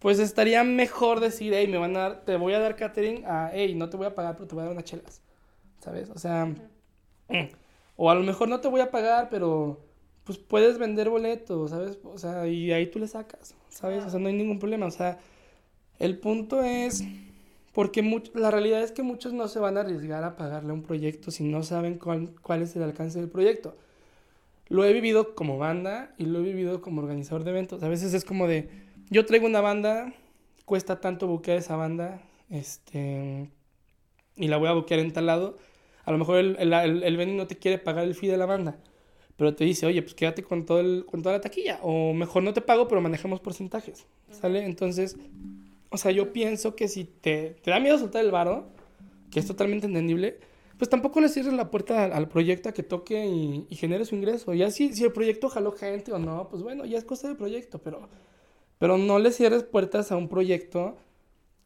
pues 0.05 0.18
estaría 0.18 0.64
mejor 0.64 1.20
decir, 1.20 1.55
hey, 1.55 1.66
me 1.66 1.78
van 1.78 1.96
a 1.96 2.00
dar, 2.00 2.24
te 2.26 2.36
voy 2.36 2.52
a 2.52 2.59
dar 2.61 2.76
catering 2.76 3.24
a, 3.24 3.50
hey, 3.55 3.74
no 3.74 3.88
te 3.88 3.96
voy 3.96 4.05
a 4.07 4.14
pagar, 4.14 4.34
pero 4.36 4.46
te 4.46 4.55
voy 4.55 4.61
a 4.62 4.64
dar 4.66 4.74
unas 4.74 4.84
chelas, 4.84 5.22
¿sabes? 5.80 6.11
O 6.11 6.18
sea, 6.18 6.44
mm. 6.46 7.48
o 7.96 8.11
a 8.11 8.14
lo 8.14 8.22
mejor 8.22 8.48
no 8.48 8.61
te 8.61 8.68
voy 8.68 8.82
a 8.82 8.90
pagar, 8.90 9.28
pero 9.30 9.80
pues 10.24 10.38
puedes 10.38 10.78
vender 10.78 11.09
boletos, 11.11 11.70
¿sabes? 11.70 11.98
O 12.05 12.18
sea, 12.18 12.46
y 12.46 12.70
ahí 12.72 12.86
tú 12.90 12.98
le 12.98 13.09
sacas, 13.09 13.55
¿sabes? 13.70 14.05
O 14.05 14.11
sea, 14.11 14.20
no 14.20 14.28
hay 14.28 14.34
ningún 14.34 14.59
problema, 14.59 14.86
o 14.86 14.90
sea, 14.90 15.18
el 15.98 16.18
punto 16.18 16.62
es... 16.62 17.05
Porque 17.72 18.02
much- 18.02 18.32
la 18.34 18.50
realidad 18.50 18.82
es 18.82 18.92
que 18.92 19.02
muchos 19.02 19.32
no 19.32 19.48
se 19.48 19.59
van 19.61 19.76
a 19.78 19.80
arriesgar 19.80 20.24
a 20.24 20.36
pagarle 20.36 20.70
a 20.70 20.74
un 20.74 20.82
proyecto 20.82 21.30
si 21.30 21.44
no 21.44 21.62
saben 21.64 21.98
cuál, 21.98 22.30
cuál 22.42 22.62
es 22.62 22.76
el 22.76 22.82
alcance 22.84 23.20
del 23.20 23.30
proyecto. 23.30 23.76
Lo 24.68 24.84
he 24.84 24.92
vivido 24.92 25.34
como 25.34 25.59
banda 25.59 26.14
y 26.18 26.26
lo 26.26 26.40
he 26.40 26.42
vivido 26.42 26.80
como 26.82 27.02
organizador 27.02 27.44
de 27.44 27.50
eventos. 27.50 27.82
A 27.82 27.88
veces 27.88 28.14
es 28.14 28.24
como 28.24 28.46
de, 28.48 28.68
yo 29.14 29.24
traigo 29.24 29.46
una 29.46 29.60
banda, 29.60 30.12
cuesta 30.64 31.00
tanto 31.00 31.28
buquear 31.28 31.58
esa 31.58 31.76
banda, 31.76 32.20
este, 32.50 33.48
y 34.34 34.48
la 34.48 34.56
voy 34.56 34.66
a 34.66 34.72
buquear 34.72 34.98
en 34.98 35.12
tal 35.12 35.26
lado. 35.26 35.56
A 36.04 36.10
lo 36.10 36.18
mejor 36.18 36.38
el, 36.38 36.56
el, 36.58 36.72
el, 37.04 37.16
venue 37.16 37.36
no 37.36 37.46
te 37.46 37.56
quiere 37.56 37.78
pagar 37.78 38.02
el 38.02 38.16
fee 38.16 38.26
de 38.26 38.36
la 38.36 38.46
banda, 38.46 38.76
pero 39.36 39.54
te 39.54 39.64
dice, 39.64 39.86
oye, 39.86 40.02
pues 40.02 40.14
quédate 40.14 40.42
con, 40.42 40.66
todo 40.66 40.80
el, 40.80 41.06
con 41.06 41.22
toda 41.22 41.36
la 41.36 41.40
taquilla. 41.40 41.78
O 41.82 42.12
mejor 42.12 42.42
no 42.42 42.52
te 42.52 42.60
pago, 42.60 42.88
pero 42.88 43.00
manejamos 43.00 43.38
porcentajes, 43.38 44.04
¿sale? 44.30 44.64
Entonces... 44.64 45.16
O 45.90 45.96
sea, 45.96 46.10
yo 46.10 46.32
pienso 46.32 46.74
que 46.74 46.88
si 46.88 47.04
te, 47.04 47.54
te 47.62 47.70
da 47.70 47.78
miedo 47.78 47.96
soltar 47.98 48.24
el 48.24 48.32
varo, 48.32 48.66
que 49.30 49.38
es 49.38 49.46
totalmente 49.46 49.86
entendible, 49.86 50.40
pues 50.76 50.90
tampoco 50.90 51.20
le 51.20 51.28
cierres 51.28 51.52
la 51.52 51.70
puerta 51.70 52.06
al, 52.06 52.26
proyecto 52.26 52.68
a 52.68 52.72
que 52.72 52.82
toque 52.82 53.24
y, 53.26 53.64
y 53.70 53.76
genere 53.76 54.04
su 54.04 54.16
ingreso. 54.16 54.54
Ya 54.54 54.72
si, 54.72 54.92
si 54.92 55.04
el 55.04 55.12
proyecto 55.12 55.48
jaló 55.48 55.70
gente 55.70 56.12
o 56.12 56.18
no, 56.18 56.48
pues 56.48 56.64
bueno, 56.64 56.84
ya 56.84 56.98
es 56.98 57.04
cosa 57.04 57.28
del 57.28 57.36
proyecto, 57.36 57.78
pero, 57.78 58.08
pero 58.78 58.98
no 58.98 59.18
le 59.18 59.32
cierres 59.32 59.62
puertas 59.62 60.12
a 60.12 60.16
un 60.16 60.28
proyecto 60.28 60.96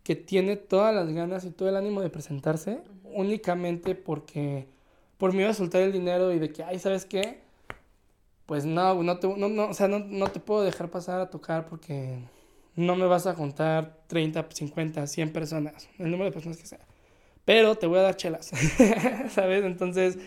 que 0.02 0.16
tiene 0.16 0.56
todas 0.56 0.94
las 0.94 1.09
ganas 1.12 1.44
y 1.44 1.50
todo 1.50 1.68
el 1.68 1.76
ánimo 1.76 2.00
de 2.00 2.11
presentarse 2.11 2.80
únicamente 3.04 3.94
porque 3.94 4.66
por 5.18 5.34
miedo 5.34 5.50
a 5.50 5.54
soltar 5.54 5.82
el 5.82 5.92
dinero 5.92 6.32
y 6.32 6.38
de 6.38 6.50
que, 6.52 6.62
ay, 6.62 6.78
¿sabes 6.78 7.04
qué? 7.04 7.40
Pues 8.46 8.64
no, 8.64 9.02
no 9.02 9.18
te, 9.18 9.28
no, 9.28 9.48
no, 9.48 9.68
o 9.68 9.74
sea, 9.74 9.88
no, 9.88 9.98
no 9.98 10.28
te 10.28 10.40
puedo 10.40 10.62
dejar 10.62 10.90
pasar 10.90 11.20
a 11.20 11.28
tocar 11.28 11.66
porque 11.66 12.18
no 12.76 12.96
me 12.96 13.06
vas 13.06 13.26
a 13.26 13.34
contar 13.34 13.98
30, 14.06 14.46
50, 14.50 15.06
100 15.06 15.32
personas, 15.32 15.88
el 15.98 16.11
número 16.11 16.26
de 16.26 16.32
personas 16.32 16.56
que 16.56 16.66
sea. 16.66 16.80
Pero 17.44 17.74
te 17.74 17.86
voy 17.86 17.98
a 17.98 18.02
dar 18.02 18.16
chelas, 18.16 18.50
¿sabes? 19.30 19.64
Entonces, 19.64 20.18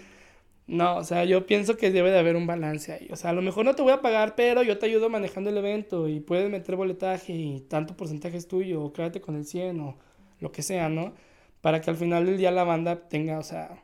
no, 0.71 0.95
o 0.95 1.03
sea, 1.03 1.25
yo 1.25 1.45
pienso 1.45 1.75
que 1.75 1.91
debe 1.91 2.11
de 2.11 2.19
haber 2.19 2.37
un 2.37 2.47
balance 2.47 2.93
ahí. 2.93 3.09
O 3.11 3.17
sea, 3.17 3.31
a 3.31 3.33
lo 3.33 3.41
mejor 3.41 3.65
no 3.65 3.75
te 3.75 3.81
voy 3.81 3.91
a 3.91 3.99
pagar, 4.01 4.35
pero 4.35 4.63
yo 4.63 4.79
te 4.79 4.85
ayudo 4.85 5.09
manejando 5.09 5.49
el 5.49 5.57
evento 5.57 6.07
y 6.07 6.21
puedes 6.21 6.49
meter 6.49 6.77
boletaje 6.77 7.33
y 7.33 7.59
tanto 7.59 7.97
porcentaje 7.97 8.37
es 8.37 8.47
tuyo, 8.47 8.81
o 8.81 8.93
quédate 8.93 9.19
con 9.19 9.35
el 9.35 9.45
100 9.45 9.81
o 9.81 9.97
lo 10.39 10.53
que 10.53 10.61
sea, 10.61 10.87
¿no? 10.87 11.13
Para 11.59 11.81
que 11.81 11.89
al 11.89 11.97
final 11.97 12.25
del 12.25 12.37
día 12.37 12.51
la 12.51 12.63
banda 12.63 13.09
tenga, 13.09 13.37
o 13.37 13.43
sea, 13.43 13.83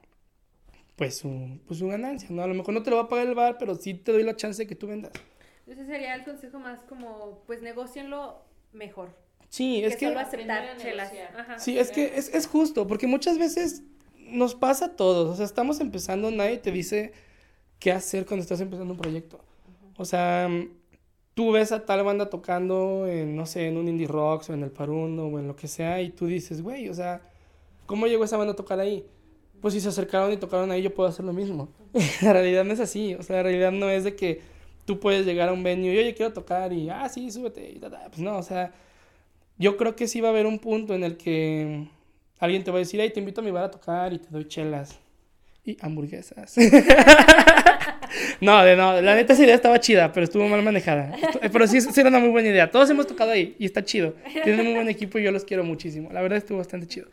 pues 0.95 1.17
su, 1.17 1.59
pues 1.67 1.79
su 1.79 1.89
ganancia, 1.89 2.29
¿no? 2.31 2.41
A 2.41 2.47
lo 2.47 2.53
mejor 2.53 2.73
no 2.73 2.83
te 2.83 2.89
lo 2.89 2.95
va 2.95 3.03
a 3.03 3.09
pagar 3.09 3.27
el 3.27 3.35
bar, 3.35 3.57
pero 3.59 3.75
sí 3.75 3.93
te 3.93 4.13
doy 4.13 4.23
la 4.23 4.37
chance 4.37 4.63
de 4.63 4.67
que 4.67 4.75
tú 4.75 4.87
vendas. 4.87 5.11
Entonces 5.67 5.87
sería 5.87 6.15
el 6.15 6.23
consejo 6.23 6.57
más 6.57 6.83
como, 6.83 7.43
pues 7.47 7.61
negocienlo 7.61 8.45
mejor. 8.71 9.09
Sí, 9.49 9.83
es 9.83 9.97
que... 9.97 10.07
solo 10.07 10.21
aceptar 10.21 10.77
chelas. 10.77 11.11
Ajá. 11.37 11.59
Sí, 11.59 11.77
es 11.77 11.91
que 11.91 12.13
es, 12.15 12.33
es 12.33 12.47
justo, 12.47 12.87
porque 12.87 13.07
muchas 13.07 13.37
veces 13.37 13.83
nos 14.29 14.55
pasa 14.55 14.85
a 14.85 14.95
todos. 14.95 15.29
O 15.29 15.35
sea, 15.35 15.45
estamos 15.45 15.79
empezando, 15.79 16.31
nadie 16.31 16.57
te 16.57 16.71
dice 16.71 17.13
qué 17.79 17.91
hacer 17.91 18.25
cuando 18.25 18.41
estás 18.43 18.61
empezando 18.61 18.93
un 18.93 18.99
proyecto. 18.99 19.39
O 19.97 20.05
sea, 20.05 20.49
tú 21.33 21.51
ves 21.51 21.71
a 21.71 21.85
tal 21.85 22.03
banda 22.03 22.29
tocando 22.29 23.07
en, 23.07 23.35
no 23.35 23.45
sé, 23.45 23.67
en 23.67 23.77
un 23.77 23.87
indie 23.87 24.07
rocks 24.07 24.49
o 24.49 24.53
en 24.53 24.63
el 24.63 24.71
Parundo 24.71 25.27
o 25.27 25.39
en 25.39 25.47
lo 25.47 25.55
que 25.55 25.67
sea, 25.67 26.01
y 26.01 26.09
tú 26.09 26.25
dices, 26.25 26.61
güey, 26.61 26.89
o 26.89 26.93
sea, 26.93 27.21
¿cómo 27.85 28.07
llegó 28.07 28.23
esa 28.23 28.37
banda 28.37 28.53
a 28.53 28.55
tocar 28.55 28.79
ahí? 28.79 29.05
Pues 29.61 29.73
si 29.73 29.81
se 29.81 29.89
acercaron 29.89 30.31
y 30.31 30.37
tocaron 30.37 30.71
ahí, 30.71 30.81
yo 30.81 30.93
puedo 30.93 31.09
hacer 31.09 31.25
lo 31.25 31.33
mismo. 31.33 31.69
la 32.21 32.33
realidad 32.33 32.63
no 32.63 32.73
es 32.73 32.79
así. 32.79 33.15
O 33.15 33.23
sea, 33.23 33.37
la 33.37 33.43
realidad 33.43 33.71
no 33.71 33.89
es 33.89 34.03
de 34.03 34.15
que 34.15 34.41
tú 34.85 34.99
puedes 34.99 35.25
llegar 35.25 35.49
a 35.49 35.53
un 35.53 35.63
venue 35.63 35.93
y, 35.93 35.97
oye, 35.97 36.13
quiero 36.13 36.33
tocar 36.33 36.73
y, 36.73 36.89
ah, 36.89 37.09
sí, 37.09 37.31
súbete. 37.31 37.71
Y 37.71 37.79
ta, 37.79 37.89
ta. 37.89 38.07
Pues 38.07 38.19
no, 38.19 38.37
o 38.37 38.43
sea, 38.43 38.73
yo 39.57 39.77
creo 39.77 39.95
que 39.95 40.07
sí 40.07 40.21
va 40.21 40.29
a 40.29 40.31
haber 40.31 40.45
un 40.45 40.59
punto 40.59 40.93
en 40.93 41.03
el 41.03 41.17
que 41.17 41.87
alguien 42.39 42.63
te 42.63 42.71
va 42.71 42.77
a 42.77 42.79
decir, 42.79 42.99
hey, 42.99 43.11
te 43.13 43.19
invito 43.19 43.41
a 43.41 43.43
mi 43.43 43.51
bar 43.51 43.65
a 43.65 43.71
tocar 43.71 44.13
y 44.13 44.19
te 44.19 44.29
doy 44.29 44.47
chelas 44.47 44.99
y 45.67 45.77
hamburguesas. 45.81 46.55
no, 48.41 48.63
de 48.63 48.75
no, 48.77 49.01
la 49.01 49.15
neta 49.15 49.33
esa 49.33 49.43
idea 49.43 49.55
estaba 49.55 49.79
chida, 49.81 50.13
pero 50.13 50.23
estuvo 50.23 50.47
mal 50.47 50.63
manejada. 50.63 51.13
Pero 51.41 51.67
sí, 51.67 51.81
sí 51.81 51.99
era 51.99 52.09
una 52.09 52.19
muy 52.19 52.29
buena 52.29 52.47
idea. 52.47 52.71
Todos 52.71 52.89
hemos 52.89 53.05
tocado 53.05 53.31
ahí 53.31 53.55
y 53.59 53.65
está 53.65 53.83
chido. 53.83 54.15
Tienen 54.43 54.65
muy 54.65 54.75
buen 54.75 54.87
equipo 54.87 55.19
y 55.19 55.23
yo 55.23 55.31
los 55.31 55.43
quiero 55.43 55.65
muchísimo. 55.65 56.09
La 56.13 56.21
verdad 56.21 56.37
estuvo 56.37 56.59
bastante 56.59 56.87
chido. 56.87 57.07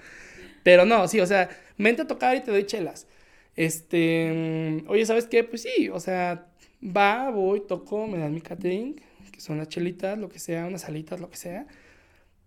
Pero 0.62 0.86
no, 0.86 1.08
sí, 1.08 1.20
o 1.20 1.26
sea, 1.26 1.50
vente 1.76 2.02
a 2.02 2.06
tocar 2.06 2.36
y 2.36 2.42
te 2.42 2.52
doy 2.52 2.64
chelas. 2.64 3.08
Este, 3.56 4.82
mm, 4.84 4.88
oye, 4.88 5.04
¿sabes 5.04 5.26
qué? 5.26 5.42
Pues 5.42 5.62
sí, 5.62 5.88
o 5.88 5.98
sea, 5.98 6.46
va, 6.80 7.30
voy, 7.30 7.60
toco, 7.66 8.06
me 8.06 8.18
dan 8.18 8.32
mi 8.32 8.40
catering, 8.40 8.94
que 9.32 9.40
son 9.40 9.58
las 9.58 9.68
chelitas, 9.68 10.16
lo 10.16 10.28
que 10.28 10.38
sea, 10.38 10.66
unas 10.66 10.84
alitas, 10.84 11.18
lo 11.20 11.28
que 11.28 11.36
sea. 11.36 11.66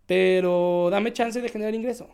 Pero 0.06 0.88
dame 0.90 1.12
chance 1.12 1.42
de 1.42 1.50
generar 1.50 1.76
ingreso. 1.76 2.10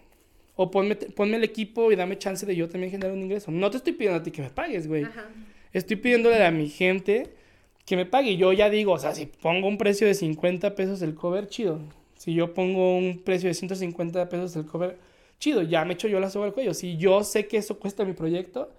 O 0.55 0.69
ponme, 0.69 0.95
ponme 0.95 1.37
el 1.37 1.43
equipo 1.43 1.91
y 1.91 1.95
dame 1.95 2.17
chance 2.17 2.45
de 2.45 2.55
yo 2.55 2.69
también 2.69 2.91
generar 2.91 3.13
un 3.13 3.23
ingreso. 3.23 3.49
No 3.51 3.71
te 3.71 3.77
estoy 3.77 3.93
pidiendo 3.93 4.19
a 4.19 4.23
ti 4.23 4.31
que 4.31 4.41
me 4.41 4.49
pagues, 4.49 4.87
güey. 4.87 5.03
Ajá. 5.03 5.27
Estoy 5.71 5.95
pidiéndole 5.95 6.43
a 6.43 6.51
mi 6.51 6.69
gente 6.69 7.33
que 7.85 7.95
me 7.95 8.05
pague. 8.05 8.37
Yo 8.37 8.53
ya 8.53 8.69
digo, 8.69 8.93
o 8.93 8.99
sea, 8.99 9.15
si 9.15 9.25
pongo 9.25 9.67
un 9.67 9.77
precio 9.77 10.05
de 10.05 10.13
50 10.13 10.75
pesos 10.75 11.01
el 11.01 11.15
cover, 11.15 11.47
chido. 11.47 11.79
Si 12.15 12.33
yo 12.33 12.53
pongo 12.53 12.97
un 12.97 13.19
precio 13.23 13.49
de 13.49 13.55
150 13.55 14.29
pesos 14.29 14.55
el 14.55 14.65
cover, 14.65 14.97
chido. 15.39 15.63
Ya 15.63 15.83
me 15.85 15.95
echo 15.95 16.07
yo 16.07 16.19
la 16.19 16.29
soga 16.29 16.45
al 16.45 16.53
cuello. 16.53 16.73
Si 16.73 16.97
yo 16.97 17.23
sé 17.23 17.47
que 17.47 17.57
eso 17.57 17.79
cuesta 17.79 18.05
mi 18.05 18.13
proyecto, 18.13 18.71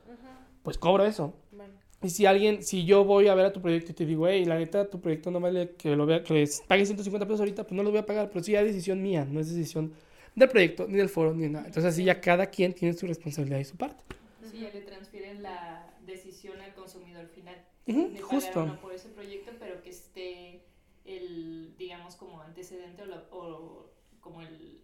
pues 0.63 0.79
cobro 0.79 1.05
eso. 1.05 1.35
Bueno. 1.51 1.75
Y 2.03 2.11
si 2.11 2.27
alguien, 2.27 2.63
si 2.63 2.85
yo 2.85 3.05
voy 3.05 3.27
a 3.27 3.35
ver 3.35 3.47
a 3.47 3.53
tu 3.53 3.61
proyecto 3.61 3.91
y 3.91 3.95
te 3.95 4.07
digo, 4.07 4.29
hey, 4.29 4.45
la 4.45 4.57
neta, 4.57 4.89
tu 4.89 5.01
proyecto 5.01 5.31
no 5.31 5.41
vale 5.41 5.71
que 5.77 5.97
lo 5.97 6.07
vea, 6.07 6.23
que 6.23 6.35
les 6.35 6.61
pague 6.61 6.87
150 6.87 7.27
pesos 7.27 7.41
ahorita, 7.41 7.65
pues 7.65 7.73
no 7.73 7.83
lo 7.83 7.91
voy 7.91 7.99
a 7.99 8.07
pagar. 8.07 8.31
Pero 8.31 8.45
sí 8.45 8.53
ya 8.53 8.61
es 8.61 8.69
decisión 8.69 9.03
mía, 9.03 9.27
no 9.29 9.41
es 9.41 9.49
decisión 9.49 9.93
del 10.35 10.49
proyecto, 10.49 10.87
ni 10.89 10.99
del 10.99 11.09
foro, 11.09 11.35
ni 11.35 11.49
nada. 11.49 11.67
Entonces 11.67 11.93
así 11.93 12.05
ya 12.05 12.21
cada 12.21 12.47
quien 12.47 12.73
tiene 12.75 12.95
su 12.95 13.07
responsabilidad 13.07 13.59
y 13.61 13.65
su 13.65 13.77
parte. 13.77 14.03
Sí, 14.51 14.59
ya 14.61 14.71
le 14.71 14.81
transfieren 14.81 15.43
la, 15.43 15.95
de 16.07 16.13
decisión 16.13 16.61
al 16.61 16.75
consumidor 16.75 17.27
final. 17.29 17.57
Ujú, 17.87 18.13
de 18.17 18.23
justo. 18.23 18.63
o 18.63 18.67
no 18.67 18.77
por 18.81 18.95
ese 18.95 19.09
proyecto, 19.09 19.53
pero 19.59 19.83
que 19.83 19.91
esté 19.91 20.63
el, 21.05 21.75
digamos, 21.79 22.17
como 22.17 22.41
antecedente 22.41 23.03
o, 23.03 23.07
la- 23.07 23.25
o 23.31 23.91
como 24.21 24.41
el, 24.43 24.81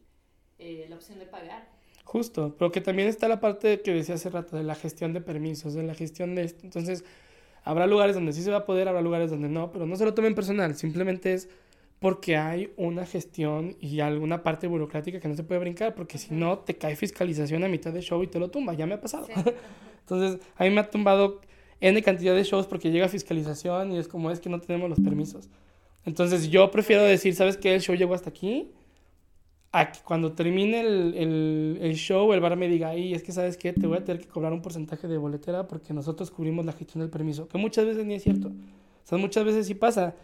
eh, 0.58 0.86
la 0.88 0.96
opción 0.96 1.18
de 1.18 1.26
pagar. 1.26 1.68
Justo, 2.04 2.56
pero 2.58 2.72
que 2.72 2.80
también 2.80 3.08
está 3.08 3.28
la 3.28 3.40
parte 3.40 3.80
que 3.82 3.92
decía 3.92 4.16
hace 4.16 4.30
rato 4.30 4.56
de 4.56 4.64
la 4.64 4.74
gestión 4.74 5.12
de 5.12 5.20
permisos, 5.20 5.74
de 5.74 5.82
la 5.84 5.94
gestión 5.94 6.34
de 6.34 6.42
esto. 6.42 6.60
Entonces, 6.64 7.04
habrá 7.64 7.86
lugares 7.86 8.14
donde 8.16 8.32
sí 8.32 8.42
se 8.42 8.50
va 8.50 8.58
a 8.58 8.66
poder, 8.66 8.88
habrá 8.88 9.02
lugares 9.02 9.30
donde 9.30 9.48
no, 9.48 9.70
pero 9.72 9.86
no 9.86 9.96
se 9.96 10.04
lo 10.04 10.14
tomen 10.14 10.34
personal, 10.34 10.74
simplemente 10.76 11.32
es 11.34 11.48
porque 12.00 12.38
hay 12.38 12.72
una 12.76 13.04
gestión 13.04 13.76
y 13.78 14.00
alguna 14.00 14.42
parte 14.42 14.66
burocrática 14.66 15.20
que 15.20 15.28
no 15.28 15.36
se 15.36 15.44
puede 15.44 15.60
brincar, 15.60 15.94
porque 15.94 16.16
si 16.18 16.34
no, 16.34 16.58
te 16.58 16.76
cae 16.76 16.96
fiscalización 16.96 17.62
a 17.62 17.68
mitad 17.68 17.92
de 17.92 18.00
show 18.00 18.22
y 18.22 18.26
te 18.26 18.40
lo 18.40 18.50
tumba, 18.50 18.72
ya 18.72 18.86
me 18.86 18.94
ha 18.94 19.00
pasado. 19.00 19.26
Sí. 19.26 19.34
Entonces, 20.00 20.40
a 20.56 20.64
mí 20.64 20.70
me 20.70 20.80
ha 20.80 20.90
tumbado 20.90 21.42
N 21.80 22.02
cantidad 22.02 22.34
de 22.34 22.42
shows 22.42 22.66
porque 22.66 22.90
llega 22.90 23.06
fiscalización 23.08 23.92
y 23.92 23.98
es 23.98 24.08
como 24.08 24.30
es 24.30 24.40
que 24.40 24.48
no 24.48 24.60
tenemos 24.60 24.88
los 24.88 24.98
permisos. 24.98 25.50
Entonces, 26.06 26.50
yo 26.50 26.70
prefiero 26.70 27.02
decir, 27.02 27.34
¿sabes 27.34 27.58
qué? 27.58 27.74
El 27.74 27.82
show 27.82 27.94
llegó 27.94 28.14
hasta 28.14 28.30
aquí. 28.30 28.72
A 29.72 29.92
que 29.92 30.00
cuando 30.02 30.32
termine 30.32 30.80
el, 30.80 31.14
el, 31.14 31.78
el 31.80 31.94
show, 31.94 32.32
el 32.32 32.40
bar 32.40 32.56
me 32.56 32.66
diga, 32.66 32.96
y 32.96 33.14
es 33.14 33.22
que, 33.22 33.30
¿sabes 33.30 33.56
qué? 33.56 33.72
Te 33.72 33.86
voy 33.86 33.98
a 33.98 34.04
tener 34.04 34.20
que 34.20 34.26
cobrar 34.26 34.52
un 34.52 34.62
porcentaje 34.62 35.06
de 35.06 35.16
boletera 35.16 35.68
porque 35.68 35.94
nosotros 35.94 36.30
cubrimos 36.32 36.66
la 36.66 36.72
gestión 36.72 37.02
del 37.02 37.10
permiso. 37.10 37.46
Que 37.46 37.58
muchas 37.58 37.84
veces 37.84 38.04
ni 38.04 38.14
es 38.14 38.22
cierto. 38.22 38.48
O 38.48 39.06
sea, 39.06 39.18
muchas 39.18 39.44
veces 39.44 39.66
sí 39.66 39.74
pasa. 39.74 40.16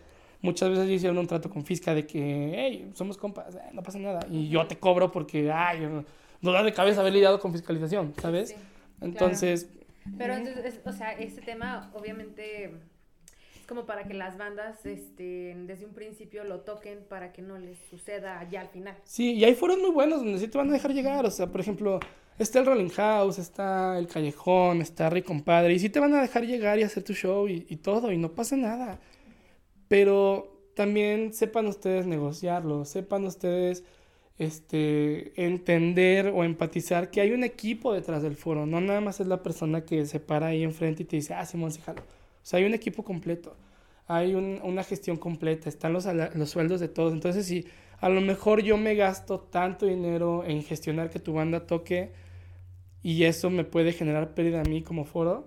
Muchas 0.42 0.70
veces 0.70 0.88
hicieron 0.90 1.18
un 1.18 1.26
trato 1.26 1.48
con 1.50 1.64
Fisca 1.64 1.94
de 1.94 2.06
que, 2.06 2.52
hey, 2.56 2.90
somos 2.94 3.16
compas, 3.16 3.54
eh, 3.54 3.60
no 3.72 3.82
pasa 3.82 3.98
nada. 3.98 4.20
Y 4.30 4.48
yo 4.48 4.66
te 4.66 4.76
cobro 4.78 5.10
porque, 5.10 5.50
ay, 5.50 5.80
no 6.42 6.52
da 6.52 6.62
de 6.62 6.72
cabeza 6.72 7.00
haber 7.00 7.12
lidiado 7.14 7.40
con 7.40 7.52
fiscalización, 7.52 8.14
¿sabes? 8.20 8.50
Sí. 8.50 8.54
Entonces, 9.00 9.68
Pero 10.16 10.34
entonces, 10.34 10.64
es- 10.76 10.80
o 10.86 10.92
sea, 10.92 11.12
este 11.12 11.40
tema 11.42 11.90
obviamente 11.94 12.64
es 12.66 13.66
como 13.66 13.84
para 13.86 14.04
que 14.04 14.14
las 14.14 14.38
bandas 14.38 14.86
este, 14.86 15.54
desde 15.66 15.84
un 15.86 15.94
principio 15.94 16.44
lo 16.44 16.60
toquen 16.60 17.00
para 17.08 17.32
que 17.32 17.42
no 17.42 17.58
les 17.58 17.78
suceda 17.90 18.46
ya 18.48 18.60
al 18.60 18.68
final. 18.68 18.94
Sí, 19.04 19.32
y 19.32 19.44
hay 19.44 19.54
foros 19.54 19.78
muy 19.78 19.90
buenos 19.90 20.20
donde 20.22 20.38
sí 20.38 20.46
te 20.48 20.58
van 20.58 20.70
a 20.70 20.74
dejar 20.74 20.92
llegar. 20.92 21.26
O 21.26 21.30
sea, 21.30 21.48
por 21.48 21.60
ejemplo, 21.60 21.98
está 22.38 22.60
el 22.60 22.66
Rolling 22.66 22.90
House, 22.90 23.38
está 23.38 23.98
el 23.98 24.06
Callejón, 24.06 24.82
está 24.82 25.10
Rey 25.10 25.22
Compadre. 25.22 25.72
Y 25.74 25.78
sí 25.80 25.88
te 25.88 25.98
van 25.98 26.14
a 26.14 26.22
dejar 26.22 26.44
llegar 26.46 26.78
y 26.78 26.84
hacer 26.84 27.02
tu 27.02 27.12
show 27.14 27.48
y, 27.48 27.66
y 27.68 27.76
todo, 27.76 28.12
y 28.12 28.18
no 28.18 28.30
pasa 28.30 28.56
nada. 28.56 29.00
Pero 29.88 30.60
también 30.74 31.32
sepan 31.32 31.66
ustedes 31.66 32.06
negociarlo, 32.06 32.84
sepan 32.84 33.24
ustedes 33.24 33.84
este, 34.38 35.32
entender 35.44 36.28
o 36.28 36.44
empatizar 36.44 37.10
que 37.10 37.20
hay 37.20 37.32
un 37.32 37.44
equipo 37.44 37.92
detrás 37.94 38.22
del 38.22 38.36
foro. 38.36 38.66
No 38.66 38.80
nada 38.80 39.00
más 39.00 39.20
es 39.20 39.26
la 39.26 39.42
persona 39.42 39.84
que 39.84 40.06
se 40.06 40.20
para 40.20 40.48
ahí 40.48 40.62
enfrente 40.62 41.02
y 41.04 41.06
te 41.06 41.16
dice, 41.16 41.34
ah, 41.34 41.46
Simón, 41.46 41.72
sí, 41.72 41.80
jalo. 41.84 42.02
O 42.02 42.04
sea, 42.42 42.58
hay 42.58 42.66
un 42.66 42.74
equipo 42.74 43.02
completo. 43.04 43.56
Hay 44.08 44.34
un- 44.34 44.60
una 44.62 44.84
gestión 44.84 45.16
completa, 45.16 45.68
están 45.68 45.92
los, 45.92 46.06
los 46.34 46.50
sueldos 46.50 46.80
de 46.80 46.88
todos. 46.88 47.12
Entonces, 47.12 47.46
si 47.46 47.66
a 48.00 48.08
lo 48.08 48.20
mejor 48.20 48.62
yo 48.62 48.76
me 48.76 48.94
gasto 48.94 49.40
tanto 49.40 49.86
dinero 49.86 50.44
en 50.46 50.62
gestionar 50.62 51.10
que 51.10 51.18
tu 51.18 51.32
banda 51.32 51.66
toque 51.66 52.12
y 53.02 53.24
eso 53.24 53.50
me 53.50 53.64
puede 53.64 53.92
generar 53.92 54.34
pérdida 54.34 54.60
a 54.62 54.64
mí 54.64 54.82
como 54.82 55.04
foro, 55.04 55.46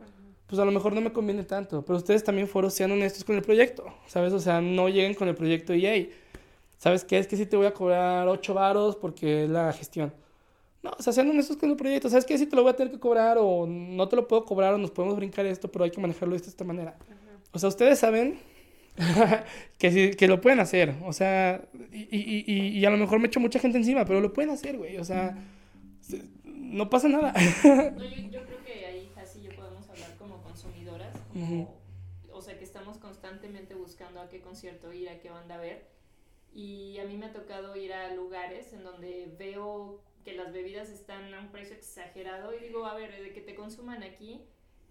pues 0.50 0.60
a 0.60 0.66
lo 0.66 0.72
mejor 0.72 0.93
no 0.93 1.02
me 1.02 1.14
conviene 1.14 1.43
tanto. 1.43 1.84
Pero 1.86 1.97
ustedes 1.97 2.24
también, 2.24 2.47
foros, 2.47 2.74
sean 2.74 2.91
honestos 2.91 3.24
con 3.24 3.36
el 3.36 3.41
proyecto, 3.43 3.86
¿sabes? 4.08 4.34
O 4.34 4.39
sea, 4.39 4.60
no 4.62 4.89
lleguen 4.89 5.14
con 5.14 5.28
el 5.28 5.36
proyecto 5.36 5.74
y, 5.76 5.86
hey, 5.86 6.12
¿sabes 6.78 7.04
qué? 7.06 7.20
Es 7.20 7.28
que 7.28 7.38
sí 7.38 7.45
te 7.45 7.56
voy 7.56 7.68
a 7.68 7.74
cobrar 7.74 8.28
8 8.28 8.54
varos 8.56 8.95
porque 8.95 9.43
es 9.45 9.50
la 9.50 9.72
gestión. 9.74 10.12
No, 10.82 10.91
o 10.97 11.04
sea, 11.04 11.12
sean 11.14 11.30
honestos 11.30 11.58
con 11.58 11.70
el 11.70 11.76
proyecto. 11.76 12.10
¿Sabes 12.10 12.26
qué? 12.26 12.38
Si 12.38 12.45
te 12.47 12.56
lo 12.56 12.64
voy 12.64 12.72
a 12.72 12.76
tener 12.76 12.91
que 12.91 13.00
cobrar 13.00 13.38
o 13.39 13.68
no 13.68 14.08
te 14.10 14.16
lo 14.16 14.28
puedo 14.28 14.45
cobrar 14.45 14.74
o 14.74 14.78
nos 14.78 14.91
podemos 14.91 15.18
brincar 15.18 15.45
esto, 15.45 15.70
pero 15.72 15.84
hay 15.86 15.91
que 15.91 16.00
manejarlo 16.02 16.36
de 16.36 16.41
esta, 16.45 16.64
manera. 16.64 16.95
O 17.52 17.60
sea, 17.60 17.70
ustedes 17.70 18.00
saben 18.00 18.39
que, 19.78 19.91
sí- 19.91 20.12
que 20.18 20.28
lo 20.28 20.39
pueden 20.41 20.60
hacer. 20.62 20.95
O 21.06 21.14
sea, 21.14 21.62
y, 21.91 22.08
y, 22.18 22.43
y, 22.47 22.68
y 22.80 22.86
a 22.86 22.89
lo 22.89 22.97
mejor 22.97 23.20
me 23.20 23.28
echo 23.28 23.39
mucha 23.39 23.60
gente 23.60 23.78
encima, 23.78 24.06
pero 24.06 24.22
lo 24.22 24.32
pueden 24.34 24.52
hacer, 24.52 24.78
güey. 24.78 24.97
O 24.97 25.04
sea, 25.04 25.38
se- 26.02 26.24
no 26.45 26.89
pasa 26.89 27.10
nada. 27.10 27.34
No, 27.34 28.04
yo, 28.04 28.16
yo 28.32 28.41
creo 28.45 28.64
que 28.66 28.86
ahí 28.86 29.12
así 29.22 29.41
yo 29.41 29.50
podemos 29.56 29.89
hablar 29.89 30.16
como 30.18 30.41
como, 31.34 31.80
o 32.32 32.41
sea 32.41 32.57
que 32.57 32.63
estamos 32.63 32.97
constantemente 32.97 33.75
buscando 33.75 34.21
a 34.21 34.30
qué 34.30 34.41
concierto 34.41 34.91
ir, 34.93 35.09
a 35.09 35.19
qué 35.19 35.30
banda 35.30 35.57
ver. 35.57 35.88
Y 36.53 36.97
a 36.99 37.05
mí 37.05 37.15
me 37.17 37.27
ha 37.27 37.34
tocado 37.34 37.75
ir 37.75 37.93
a 37.93 38.13
lugares 38.13 38.73
en 38.73 38.84
donde 38.84 39.34
veo 39.38 40.01
que 40.23 40.34
las 40.34 40.51
bebidas 40.51 40.89
están 40.89 41.34
a 41.34 41.39
un 41.39 41.49
precio 41.51 41.75
exagerado 41.75 42.53
y 42.53 42.59
digo, 42.59 42.86
a 42.86 42.95
ver, 42.95 43.21
de 43.21 43.34
que 43.34 43.41
te 43.41 43.55
consuman 43.55 44.03
aquí, 44.03 44.41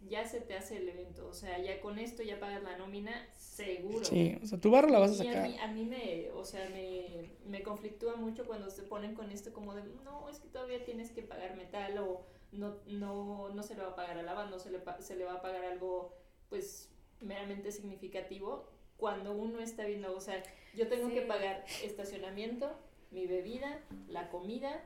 ya 0.08 0.24
se 0.24 0.40
te 0.40 0.56
hace 0.56 0.76
el 0.76 0.88
evento. 0.88 1.26
O 1.26 1.32
sea, 1.34 1.58
ya 1.58 1.80
con 1.80 1.98
esto 1.98 2.22
ya 2.22 2.38
pagas 2.38 2.62
la 2.62 2.78
nómina, 2.78 3.28
seguro. 3.36 4.04
Sí, 4.04 4.38
o 4.42 4.46
sea, 4.46 4.60
tu 4.60 4.70
barro 4.70 4.88
la 4.88 5.00
vas 5.00 5.20
a 5.20 5.24
Y 5.24 5.28
a 5.28 5.32
sacar. 5.32 5.48
mí, 5.48 5.58
a 5.58 5.66
mí 5.68 5.84
me, 5.84 6.30
o 6.30 6.44
sea, 6.44 6.68
me, 6.70 7.30
me 7.44 7.62
conflictúa 7.62 8.14
mucho 8.16 8.46
cuando 8.46 8.70
se 8.70 8.82
ponen 8.84 9.14
con 9.14 9.30
esto 9.32 9.52
como 9.52 9.74
de, 9.74 9.82
no, 10.04 10.28
es 10.28 10.38
que 10.38 10.48
todavía 10.48 10.84
tienes 10.84 11.10
que 11.10 11.22
pagar 11.22 11.56
metal 11.56 11.98
o 11.98 12.24
no, 12.52 12.76
no, 12.86 13.48
no 13.50 13.62
se 13.62 13.74
le 13.74 13.82
va 13.82 13.88
a 13.88 13.96
pagar 13.96 14.18
a 14.18 14.22
la 14.22 14.34
banda, 14.34 14.52
no 14.52 14.58
se 14.60 14.70
le, 14.70 14.80
se 15.00 15.16
le 15.16 15.24
va 15.24 15.34
a 15.34 15.42
pagar 15.42 15.64
algo, 15.64 16.14
pues, 16.48 16.88
meramente 17.20 17.72
significativo 17.72 18.68
cuando 18.96 19.32
uno 19.32 19.60
está 19.60 19.84
viendo, 19.84 20.14
o 20.16 20.20
sea, 20.20 20.42
yo 20.74 20.88
tengo 20.88 21.08
Sí. 21.08 21.14
que 21.14 21.22
pagar 21.22 21.64
estacionamiento, 21.82 22.76
mi 23.10 23.26
bebida, 23.26 23.80
la 24.08 24.28
comida, 24.28 24.82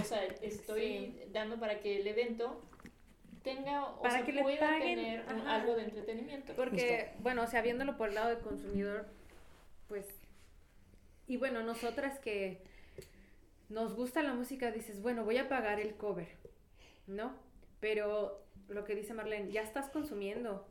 o 0.00 0.04
sea, 0.04 0.24
estoy 0.42 0.82
Sí. 0.82 1.20
dando 1.32 1.58
para 1.58 1.80
que 1.80 2.00
el 2.00 2.06
evento 2.06 2.60
tenga, 3.42 3.84
o 3.90 4.00
Para 4.02 4.16
sea, 4.16 4.24
que 4.24 4.32
le 4.32 4.42
pueda 4.42 4.58
paguen, 4.60 4.96
tener 4.98 5.20
ajá. 5.20 5.54
algo 5.56 5.74
de 5.74 5.84
entretenimiento. 5.84 6.54
Porque, 6.54 7.12
bueno, 7.20 7.42
o 7.42 7.46
sea, 7.46 7.62
viéndolo 7.62 7.96
por 7.96 8.08
el 8.08 8.14
lado 8.14 8.30
del 8.30 8.38
consumidor, 8.40 9.06
pues, 9.88 10.06
y 11.26 11.36
bueno, 11.36 11.62
nosotras 11.62 12.18
que 12.18 12.62
nos 13.68 13.94
gusta 13.94 14.22
la 14.22 14.34
música, 14.34 14.70
dices, 14.72 15.00
bueno, 15.02 15.24
voy 15.24 15.38
a 15.38 15.48
pagar 15.48 15.80
el 15.80 15.94
cover, 15.94 16.28
¿no? 17.06 17.34
Pero 17.80 18.42
lo 18.68 18.84
que 18.84 18.94
dice 18.94 19.14
Marlene, 19.14 19.50
ya 19.52 19.62
estás 19.62 19.88
consumiendo. 19.90 20.66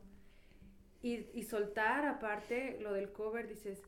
Y, 1.04 1.26
y 1.34 1.42
soltar 1.42 2.06
aparte 2.06 2.78
lo 2.80 2.92
del 2.94 3.12
cover, 3.12 3.46
dices, 3.46 3.82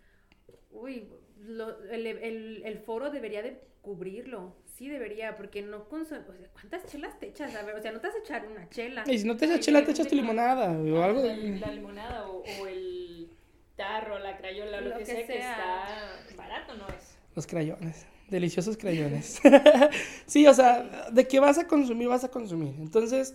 uy, 0.71 1.09
lo- 1.41 1.83
el, 1.91 2.07
el- 2.07 2.63
el 2.65 2.79
foro 2.79 3.11
debería 3.11 3.43
de 3.43 3.59
cubrirlo. 3.81 4.55
Sí 4.67 4.89
debería, 4.89 5.37
porque 5.37 5.63
no 5.63 5.89
consume, 5.89 6.21
o 6.29 6.37
sea, 6.37 6.49
¿cuántas 6.53 6.85
chelas 6.87 7.19
te 7.19 7.29
echas? 7.29 7.55
A 7.55 7.63
ver, 7.63 7.75
o 7.77 7.81
sea, 7.81 7.93
no 7.93 8.01
te 8.01 8.09
vas 8.09 8.17
a 8.17 8.19
echar 8.19 8.47
una 8.47 8.69
chela. 8.69 9.05
Y 9.07 9.19
si 9.19 9.27
no 9.27 9.37
te 9.37 9.47
echas 9.47 9.61
chela, 9.61 9.83
te 9.85 9.93
echas 9.93 10.09
tu 10.09 10.15
limonada 10.15 10.71
o 10.73 11.03
algo. 11.03 11.23
La, 11.23 11.35
de- 11.35 11.59
la 11.59 11.73
limonada 11.73 12.29
o, 12.29 12.43
o 12.43 12.67
el 12.67 13.31
tarro, 13.77 14.19
la 14.19 14.37
crayola, 14.37 14.83
lo, 14.83 14.91
Lo 14.91 14.99
que, 14.99 15.05
que 15.05 15.07
sea, 15.07 15.27
que 15.27 15.39
está 15.39 16.37
barato, 16.37 16.75
¿no 16.75 16.87
es? 16.89 17.17
Los 17.35 17.47
crayones. 17.47 18.07
Deliciosos 18.29 18.77
crayones. 18.77 19.41
sí, 20.27 20.47
o 20.47 20.53
sea, 20.53 21.09
de 21.13 21.27
que 21.29 21.41
vas 21.41 21.59
a 21.59 21.67
consumir, 21.67 22.09
vas 22.09 22.25
a 22.25 22.31
consumir. 22.31 22.75
Entonces, 22.79 23.35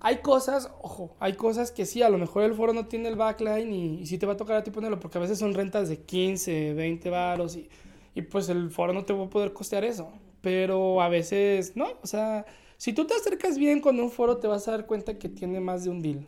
hay 0.00 0.18
cosas, 0.18 0.70
ojo, 0.82 1.16
hay 1.18 1.34
cosas 1.34 1.72
que 1.72 1.86
sí, 1.86 2.02
a 2.02 2.08
lo 2.08 2.18
mejor 2.18 2.44
el 2.44 2.54
foro 2.54 2.72
no 2.72 2.86
tiene 2.86 3.08
el 3.08 3.16
backline 3.16 3.72
y, 3.72 4.00
y 4.00 4.06
sí 4.06 4.18
te 4.18 4.26
va 4.26 4.34
a 4.34 4.36
tocar 4.36 4.56
a 4.56 4.64
ti 4.64 4.70
ponerlo, 4.70 5.00
porque 5.00 5.18
a 5.18 5.20
veces 5.20 5.38
son 5.38 5.54
rentas 5.54 5.88
de 5.88 6.00
15, 6.02 6.74
20 6.74 7.10
varos 7.10 7.56
y, 7.56 7.68
y 8.14 8.22
pues 8.22 8.48
el 8.48 8.70
foro 8.70 8.92
no 8.92 9.04
te 9.04 9.12
va 9.12 9.24
a 9.24 9.30
poder 9.30 9.52
costear 9.52 9.84
eso. 9.84 10.08
Pero 10.40 11.02
a 11.02 11.08
veces, 11.08 11.76
no, 11.76 11.88
o 12.02 12.06
sea, 12.06 12.46
si 12.76 12.92
tú 12.92 13.06
te 13.06 13.14
acercas 13.14 13.58
bien 13.58 13.80
con 13.80 13.98
un 13.98 14.10
foro, 14.10 14.38
te 14.38 14.46
vas 14.46 14.68
a 14.68 14.72
dar 14.72 14.86
cuenta 14.86 15.18
que 15.18 15.28
tiene 15.28 15.60
más 15.60 15.84
de 15.84 15.90
un 15.90 16.02
deal. 16.02 16.26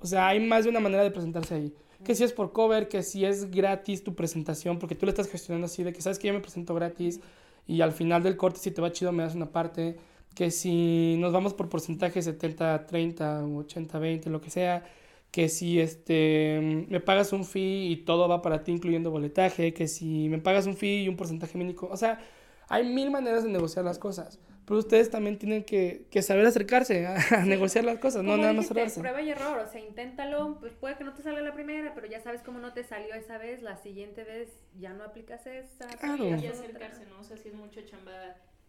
O 0.00 0.06
sea, 0.06 0.28
hay 0.28 0.40
más 0.40 0.64
de 0.64 0.70
una 0.70 0.80
manera 0.80 1.02
de 1.02 1.10
presentarse 1.10 1.54
ahí. 1.54 1.74
Que 2.04 2.14
si 2.14 2.24
es 2.24 2.32
por 2.32 2.52
cover, 2.52 2.88
que 2.88 3.02
si 3.02 3.24
es 3.24 3.50
gratis 3.50 4.04
tu 4.04 4.14
presentación, 4.14 4.78
porque 4.78 4.94
tú 4.94 5.06
le 5.06 5.10
estás 5.10 5.28
gestionando 5.28 5.66
así, 5.66 5.82
de 5.82 5.92
que 5.92 6.02
sabes 6.02 6.18
que 6.18 6.28
yo 6.28 6.34
me 6.34 6.40
presento 6.40 6.74
gratis 6.74 7.20
y 7.66 7.80
al 7.80 7.92
final 7.92 8.22
del 8.22 8.36
corte, 8.36 8.60
si 8.60 8.70
te 8.70 8.82
va 8.82 8.92
chido, 8.92 9.12
me 9.12 9.22
das 9.22 9.34
una 9.34 9.50
parte. 9.50 9.96
Que 10.34 10.50
si 10.50 11.16
nos 11.18 11.32
vamos 11.32 11.54
por 11.54 11.68
porcentaje 11.68 12.20
70, 12.22 12.86
30, 12.86 13.44
80, 13.44 13.98
20, 13.98 14.30
lo 14.30 14.40
que 14.40 14.50
sea. 14.50 14.84
Que 15.30 15.48
si 15.48 15.80
este, 15.80 16.86
me 16.88 17.00
pagas 17.00 17.32
un 17.32 17.44
fee 17.44 17.90
y 17.90 17.96
todo 18.04 18.28
va 18.28 18.42
para 18.42 18.62
ti, 18.64 18.72
incluyendo 18.72 19.10
boletaje. 19.10 19.74
Que 19.74 19.88
si 19.88 20.28
me 20.28 20.38
pagas 20.38 20.66
un 20.66 20.76
fee 20.76 21.04
y 21.04 21.08
un 21.08 21.16
porcentaje 21.16 21.58
mínimo. 21.58 21.88
O 21.90 21.96
sea, 21.96 22.20
hay 22.68 22.84
mil 22.84 23.10
maneras 23.10 23.44
de 23.44 23.50
negociar 23.50 23.84
las 23.84 23.98
cosas. 23.98 24.38
Pero 24.66 24.78
ustedes 24.78 25.10
también 25.10 25.38
tienen 25.38 25.62
que, 25.64 26.06
que 26.10 26.22
saber 26.22 26.46
acercarse 26.46 27.06
a, 27.06 27.16
a 27.30 27.44
negociar 27.44 27.84
las 27.84 27.98
cosas, 27.98 28.22
no 28.22 28.36
nada 28.36 28.54
más 28.54 28.68
dijiste, 28.68 28.74
cerrarse. 28.74 29.00
Prueba 29.00 29.20
y 29.20 29.30
error, 29.30 29.58
o 29.58 29.66
sea, 29.70 29.80
inténtalo, 29.80 30.58
pues 30.58 30.72
puede 30.72 30.96
que 30.96 31.04
no 31.04 31.12
te 31.12 31.22
salga 31.22 31.42
la 31.42 31.52
primera, 31.52 31.94
pero 31.94 32.06
ya 32.06 32.20
sabes 32.20 32.40
cómo 32.40 32.58
no 32.58 32.72
te 32.72 32.82
salió 32.82 33.14
esa 33.14 33.36
vez, 33.36 33.62
la 33.62 33.76
siguiente 33.76 34.24
vez 34.24 34.48
ya 34.78 34.94
no 34.94 35.04
aplicas 35.04 35.46
esa. 35.46 35.86
Claro. 35.98 36.24
Y 36.24 36.46
acercarse, 36.46 37.04
¿no? 37.06 37.20
O 37.20 37.24
sea, 37.24 37.36
sí 37.36 37.48
es 37.48 37.54
mucho 37.54 37.82
chamba 37.82 38.12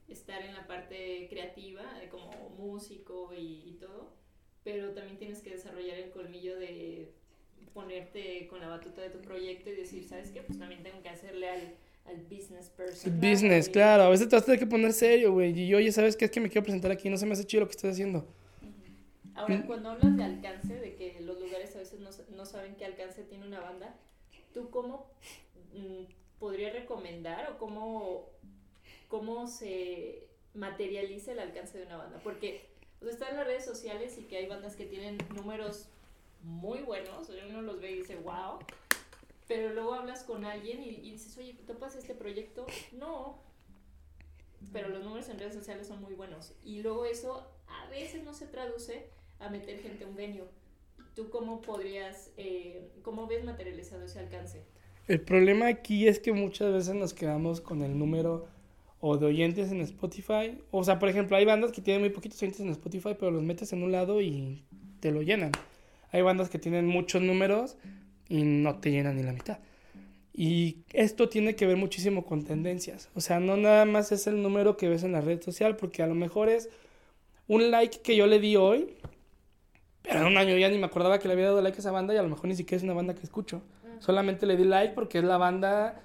estar 0.10 0.42
en 0.42 0.54
la 0.54 0.68
parte 0.68 1.28
creativa, 1.30 1.82
de 2.00 2.10
como 2.10 2.32
músico 2.58 3.34
y, 3.34 3.64
y 3.66 3.78
todo, 3.80 4.14
pero 4.64 4.92
también 4.94 5.18
tienes 5.18 5.42
que 5.42 5.52
desarrollar 5.52 5.98
el 5.98 6.12
colmillo 6.12 6.58
de 6.60 7.12
ponerte 7.74 8.48
con 8.48 8.60
la 8.62 8.68
batuta 8.68 9.02
de 9.02 9.10
tu 9.10 9.20
proyecto 9.20 9.70
y 9.70 9.76
decir, 9.76 10.08
¿sabes 10.08 10.32
qué? 10.32 10.42
Pues 10.42 10.58
también 10.60 10.82
tengo 10.84 11.02
que 11.02 11.10
hacerle 11.10 11.50
al, 11.50 11.76
al 12.06 12.18
business 12.24 12.70
person. 12.70 13.20
Business, 13.20 13.68
claro. 13.68 14.04
A 14.04 14.10
veces 14.10 14.30
te 14.30 14.36
vas 14.36 14.44
a 14.44 14.46
tener 14.46 14.60
que 14.60 14.66
poner 14.68 14.94
serio, 14.94 15.34
güey. 15.34 15.58
Y 15.60 15.74
oye, 15.76 15.92
¿sabes 15.92 16.16
qué? 16.16 16.26
Es 16.26 16.32
que 16.32 16.40
me 16.40 16.50
quiero 16.50 16.64
presentar 16.64 16.92
aquí. 16.92 17.10
No 17.10 17.18
se 17.18 17.26
me 17.26 17.34
hace 17.34 17.46
chido 17.46 17.62
lo 17.62 17.68
que 17.68 17.72
estás 17.76 17.92
haciendo. 17.92 18.26
Ahora, 19.34 19.58
Mm. 19.58 19.64
cuando 19.68 19.90
hablas 19.90 20.16
de 20.16 20.24
alcance, 20.24 20.74
de 20.80 20.96
que 20.96 21.20
lo 21.20 21.34
lugares 21.34 21.76
a 21.76 21.80
veces 21.80 22.00
no, 22.00 22.10
no 22.36 22.46
saben 22.46 22.76
qué 22.76 22.86
alcance 22.86 23.24
tiene 23.24 23.46
una 23.46 23.60
banda. 23.60 23.94
¿Tú 24.54 24.70
cómo 24.70 25.12
mm, 25.74 26.06
podrías 26.40 26.72
recomendar 26.74 27.52
o 27.52 27.58
cómo, 27.58 28.30
cómo 29.08 29.48
se 29.48 30.28
materializa 30.54 31.34
el 31.34 31.40
alcance 31.40 31.78
de 31.78 31.86
una 31.86 31.98
banda? 31.98 32.20
Porque 32.24 32.66
o 33.02 33.06
sea, 33.06 33.14
está 33.14 33.30
en 33.30 33.38
las 33.38 33.48
redes 33.48 33.66
sociales 33.66 34.18
y 34.18 34.24
que 34.24 34.38
hay 34.38 34.48
bandas 34.48 34.76
que 34.76 34.86
tienen 34.86 35.18
números 35.36 35.90
muy 36.44 36.80
buenos, 36.80 37.30
uno 37.50 37.62
los 37.62 37.82
ve 37.82 37.92
y 37.92 37.96
dice, 37.98 38.16
wow, 38.18 38.60
pero 39.48 39.74
luego 39.74 39.94
hablas 39.94 40.24
con 40.24 40.46
alguien 40.46 40.84
y, 40.84 40.90
y 40.90 41.12
dices, 41.12 41.38
oye, 41.38 41.56
¿topas 41.66 41.96
este 41.96 42.14
proyecto? 42.14 42.66
No, 42.94 43.40
pero 44.72 44.90
los 44.90 45.04
números 45.04 45.30
en 45.30 45.40
redes 45.40 45.54
sociales 45.54 45.88
son 45.88 46.02
muy 46.02 46.14
buenos. 46.14 46.54
Y 46.64 46.82
luego 46.82 47.06
eso 47.06 47.48
a 47.68 47.90
veces 47.90 48.24
no 48.24 48.34
se 48.34 48.48
traduce 48.48 49.08
a 49.40 49.50
meter 49.50 49.80
gente 49.80 50.04
a 50.06 50.08
un 50.08 50.16
venue. 50.16 50.46
¿Tú 51.16 51.30
cómo 51.30 51.62
podrías, 51.62 52.32
eh, 52.38 52.90
cómo 53.02 53.28
ves 53.28 53.44
materializado 53.44 54.04
ese 54.04 54.20
alcance? 54.20 54.64
El 55.08 55.22
problema 55.22 55.68
aquí 55.68 56.08
es 56.08 56.20
que 56.20 56.34
muchas 56.34 56.74
veces 56.74 56.96
nos 56.96 57.14
quedamos 57.14 57.62
con 57.62 57.84
el 57.84 57.98
número 57.98 58.48
o 59.08 59.18
de 59.18 59.28
oyentes 59.28 59.72
en 59.72 59.82
Spotify. 59.82 60.58
O 60.72 60.84
sea, 60.84 60.98
por 60.98 61.10
ejemplo, 61.10 61.38
hay 61.38 61.46
bandas 61.46 61.72
que 61.72 61.80
tienen 61.80 62.02
muy 62.02 62.10
poquitos 62.10 62.42
oyentes 62.42 62.60
en 62.62 62.70
Spotify, 62.70 63.16
pero 63.18 63.30
los 63.30 63.44
metes 63.44 63.72
en 63.72 63.84
un 63.84 63.92
lado 63.92 64.20
y 64.20 64.64
te 65.00 65.12
lo 65.12 65.22
llenan. 65.22 65.52
Hay 66.12 66.24
bandas 66.24 66.50
que 66.50 66.58
tienen 66.58 66.88
muchos 66.88 67.22
números 67.22 67.78
y 68.30 68.42
no 68.42 68.80
te 68.80 68.90
llenan 68.90 69.18
ni 69.18 69.22
la 69.22 69.32
mitad. 69.32 69.60
Y 70.34 70.78
esto 70.92 71.30
tiene 71.30 71.56
que 71.56 71.68
ver 71.68 71.78
muchísimo 71.78 72.26
con 72.26 72.46
tendencias. 72.46 73.12
O 73.14 73.22
sea, 73.22 73.40
no 73.40 73.58
nada 73.58 73.86
más 73.86 74.12
es 74.12 74.26
el 74.26 74.42
número 74.42 74.76
que 74.76 74.90
ves 74.90 75.04
en 75.04 75.12
la 75.12 75.22
red 75.22 75.40
social, 75.40 75.76
porque 75.76 76.02
a 76.02 76.08
lo 76.08 76.16
mejor 76.16 76.50
es 76.50 76.70
un 77.48 77.70
like 77.70 78.00
que 78.02 78.16
yo 78.16 78.26
le 78.26 78.40
di 78.40 78.56
hoy, 78.56 78.88
pero 80.02 80.22
en 80.22 80.26
un 80.26 80.38
año 80.38 80.58
ya 80.58 80.68
ni 80.68 80.80
me 80.80 80.88
acordaba 80.88 81.20
que 81.20 81.28
le 81.28 81.36
había 81.36 81.46
dado 81.46 81.62
like 81.62 81.78
a 81.78 81.80
esa 81.80 81.92
banda 81.92 82.16
y 82.16 82.18
a 82.18 82.24
lo 82.24 82.30
mejor 82.30 82.48
ni 82.48 82.56
siquiera 82.56 82.78
es 82.78 82.84
una 82.84 82.94
banda 82.94 83.14
que 83.14 83.22
escucho. 83.22 83.62
Solamente 84.00 84.48
le 84.48 84.58
di 84.58 84.64
like 84.64 84.96
porque 84.96 85.20
es 85.20 85.24
la 85.24 85.38
banda 85.38 86.02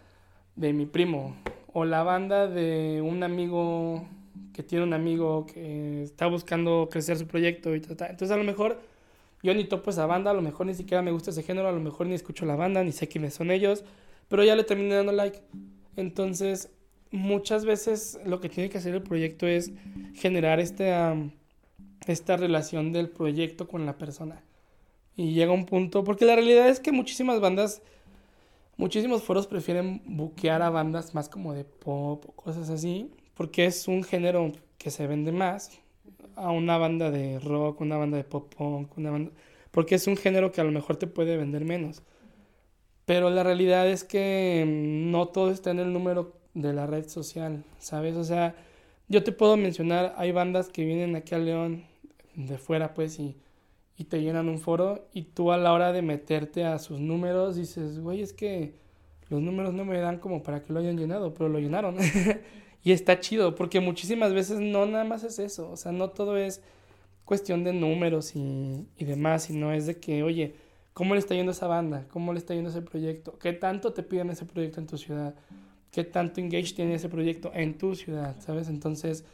de 0.55 0.75
mi 0.75 0.85
primo 0.85 1.35
o 1.73 1.85
la 1.85 2.03
banda 2.03 2.47
de 2.47 3.01
un 3.03 3.23
amigo 3.23 4.07
que 4.53 4.63
tiene 4.63 4.85
un 4.85 4.93
amigo 4.93 5.47
que 5.47 6.03
está 6.03 6.27
buscando 6.27 6.89
crecer 6.91 7.17
su 7.17 7.27
proyecto 7.27 7.75
y 7.75 7.81
tal. 7.81 8.11
Entonces 8.11 8.31
a 8.31 8.37
lo 8.37 8.45
mejor 8.45 8.81
yo 9.43 9.55
ni 9.55 9.65
topo 9.65 9.91
esa 9.91 10.07
banda, 10.07 10.31
a 10.31 10.35
lo 10.35 10.43
mejor 10.43 10.67
ni 10.67 10.75
siquiera 10.75 11.03
me 11.03 11.13
gusta 11.13 11.31
ese 11.31 11.43
género, 11.43 11.69
a 11.69 11.73
lo 11.73 11.81
mejor 11.81 12.07
ni 12.07 12.15
escucho 12.15 12.45
la 12.45 12.57
banda, 12.57 12.85
ni 12.85 12.93
sé 12.93 13.09
quiénes 13.09 13.35
son 13.35 13.51
ellos, 13.51 13.85
pero 14.29 14.45
ya 14.45 14.55
le 14.55 14.65
terminé 14.65 14.95
dando 14.95 15.13
like. 15.13 15.41
Entonces, 15.97 16.71
muchas 17.11 17.65
veces 17.65 18.21
lo 18.25 18.41
que 18.41 18.49
tiene 18.49 18.69
que 18.71 18.79
hacer 18.79 18.95
el 18.95 19.03
proyecto 19.03 19.47
es 19.47 19.73
generar 20.15 20.61
este, 20.61 20.93
esta 22.07 22.37
relación 22.37 22.93
del 22.93 23.09
proyecto 23.09 23.67
con 23.67 23.87
la 23.87 23.97
persona. 23.97 24.43
Y 25.17 25.33
llega 25.33 25.53
un 25.53 25.67
punto, 25.67 26.05
porque 26.05 26.25
la 26.25 26.35
realidad 26.35 26.69
es 26.69 26.81
que 26.81 26.93
muchísimas 26.93 27.41
bandas, 27.41 27.83
muchísimos 28.81 29.23
foros 29.23 29.47
prefieren 29.47 30.01
buquear 30.07 30.63
a 30.63 30.71
bandas 30.71 31.15
más 31.15 31.29
como 31.29 31.53
de 31.53 31.65
pop 31.65 32.25
o 32.27 32.33
cosas 32.33 32.71
así, 32.71 33.11
porque 33.35 33.67
es 33.67 33.87
un 33.89 34.03
género 34.03 34.53
que 34.79 34.91
se 34.91 35.07
vende 35.07 35.33
más 35.33 35.79
a 36.35 36.51
una 36.51 36.79
banda 36.79 37.11
de 37.11 37.39
rock, 37.41 37.83
una 37.83 37.99
banda 37.99 38.17
de 38.17 38.25
pop 38.25 38.53
punk, 38.55 38.97
una 38.97 39.11
banda... 39.11 39.33
Porque 39.71 39.97
es 39.97 40.07
un 40.07 40.17
género 40.17 40.51
que 40.51 40.63
a 40.63 40.65
lo 40.65 40.73
mejor 40.73 40.97
te 40.97 41.07
puede 41.07 41.37
vender 41.37 41.67
menos. 41.67 42.03
Pero 43.05 43.29
la 43.29 43.43
realidad 43.43 43.87
es 43.87 44.03
que 44.03 44.65
no 44.67 45.29
todo 45.29 45.51
está 45.51 45.71
en 45.71 45.81
el 45.81 45.93
número 45.93 46.33
de 46.55 46.73
la 46.73 46.87
red 46.87 47.07
social, 47.07 47.65
¿sabes? 47.79 48.17
O 48.17 48.25
sea, 48.25 48.57
yo 49.09 49.23
te 49.23 49.33
puedo 49.33 49.59
mencionar, 49.59 50.15
hay 50.17 50.33
bandas 50.33 50.71
que 50.71 50.87
vienen 50.87 51.17
aquí 51.17 51.35
a 51.35 51.39
León 51.39 51.85
de 52.35 52.57
fuera, 52.57 52.95
pues, 52.95 53.21
y, 53.21 53.37
y 54.01 54.05
te 54.05 54.23
llenan 54.23 54.49
un 54.49 54.59
foro, 54.59 55.11
y 55.13 55.25
tú 55.25 55.53
a 55.53 55.59
la 55.59 55.75
hora 55.75 55.93
de 55.93 56.01
meterte 56.01 56.65
a 56.65 56.79
sus 56.79 57.01
números 57.01 57.57
dices, 57.57 58.01
güey, 58.01 58.23
es 58.23 58.33
que 58.33 58.73
los 59.29 59.43
números 59.43 59.75
no 59.75 59.85
me 59.85 59.99
dan 59.99 60.17
como 60.17 60.43
para 60.43 60.63
que 60.63 60.73
lo 60.73 60.81
hayan 60.81 60.97
llenado, 60.97 61.35
pero 61.35 61.51
lo 61.51 61.59
llenaron. 61.59 61.97
Y 62.83 62.93
está 62.93 63.21
chido, 63.21 63.55
porque 63.57 63.79
muchísimas 63.79 64.33
veces 64.33 64.59
no 64.59 64.87
nada 64.87 65.05
más 65.05 65.23
es 65.23 65.39
eso, 65.39 65.71
o 65.71 65.77
sea, 65.77 65.93
no 65.93 66.09
todo 66.09 66.39
es 66.39 66.63
cuestión 67.27 67.63
de 67.63 67.75
números 67.75 68.35
y, 68.35 68.89
y 68.97 69.05
demás, 69.05 69.43
sino 69.43 69.71
es 69.75 69.85
de 69.85 70.01
que, 70.01 70.23
oye, 70.23 70.55
¿cómo 70.95 71.13
le 71.13 71.21
está 71.21 71.35
yendo 71.35 71.53
esa 71.53 71.67
banda? 71.67 72.07
¿Cómo 72.09 72.33
le 72.33 72.39
está 72.39 72.55
yendo 72.55 72.71
ese 72.71 72.81
proyecto? 72.81 73.39
¿Qué 73.39 73.53
tanto 73.53 73.93
te 73.93 74.03
piden 74.03 74.31
ese 74.31 74.47
proyecto 74.47 74.81
en 74.81 74.87
tu 74.87 74.97
ciudad? 74.97 75.35
¿Qué 75.93 76.05
tanto 76.05 76.41
engage 76.41 76.73
tiene 76.75 76.95
ese 76.95 77.11
proyecto 77.11 77.51
en 77.53 77.77
tu 77.77 77.95
ciudad? 77.95 78.35
¿Sabes? 78.41 78.71
Entonces, 78.71 79.27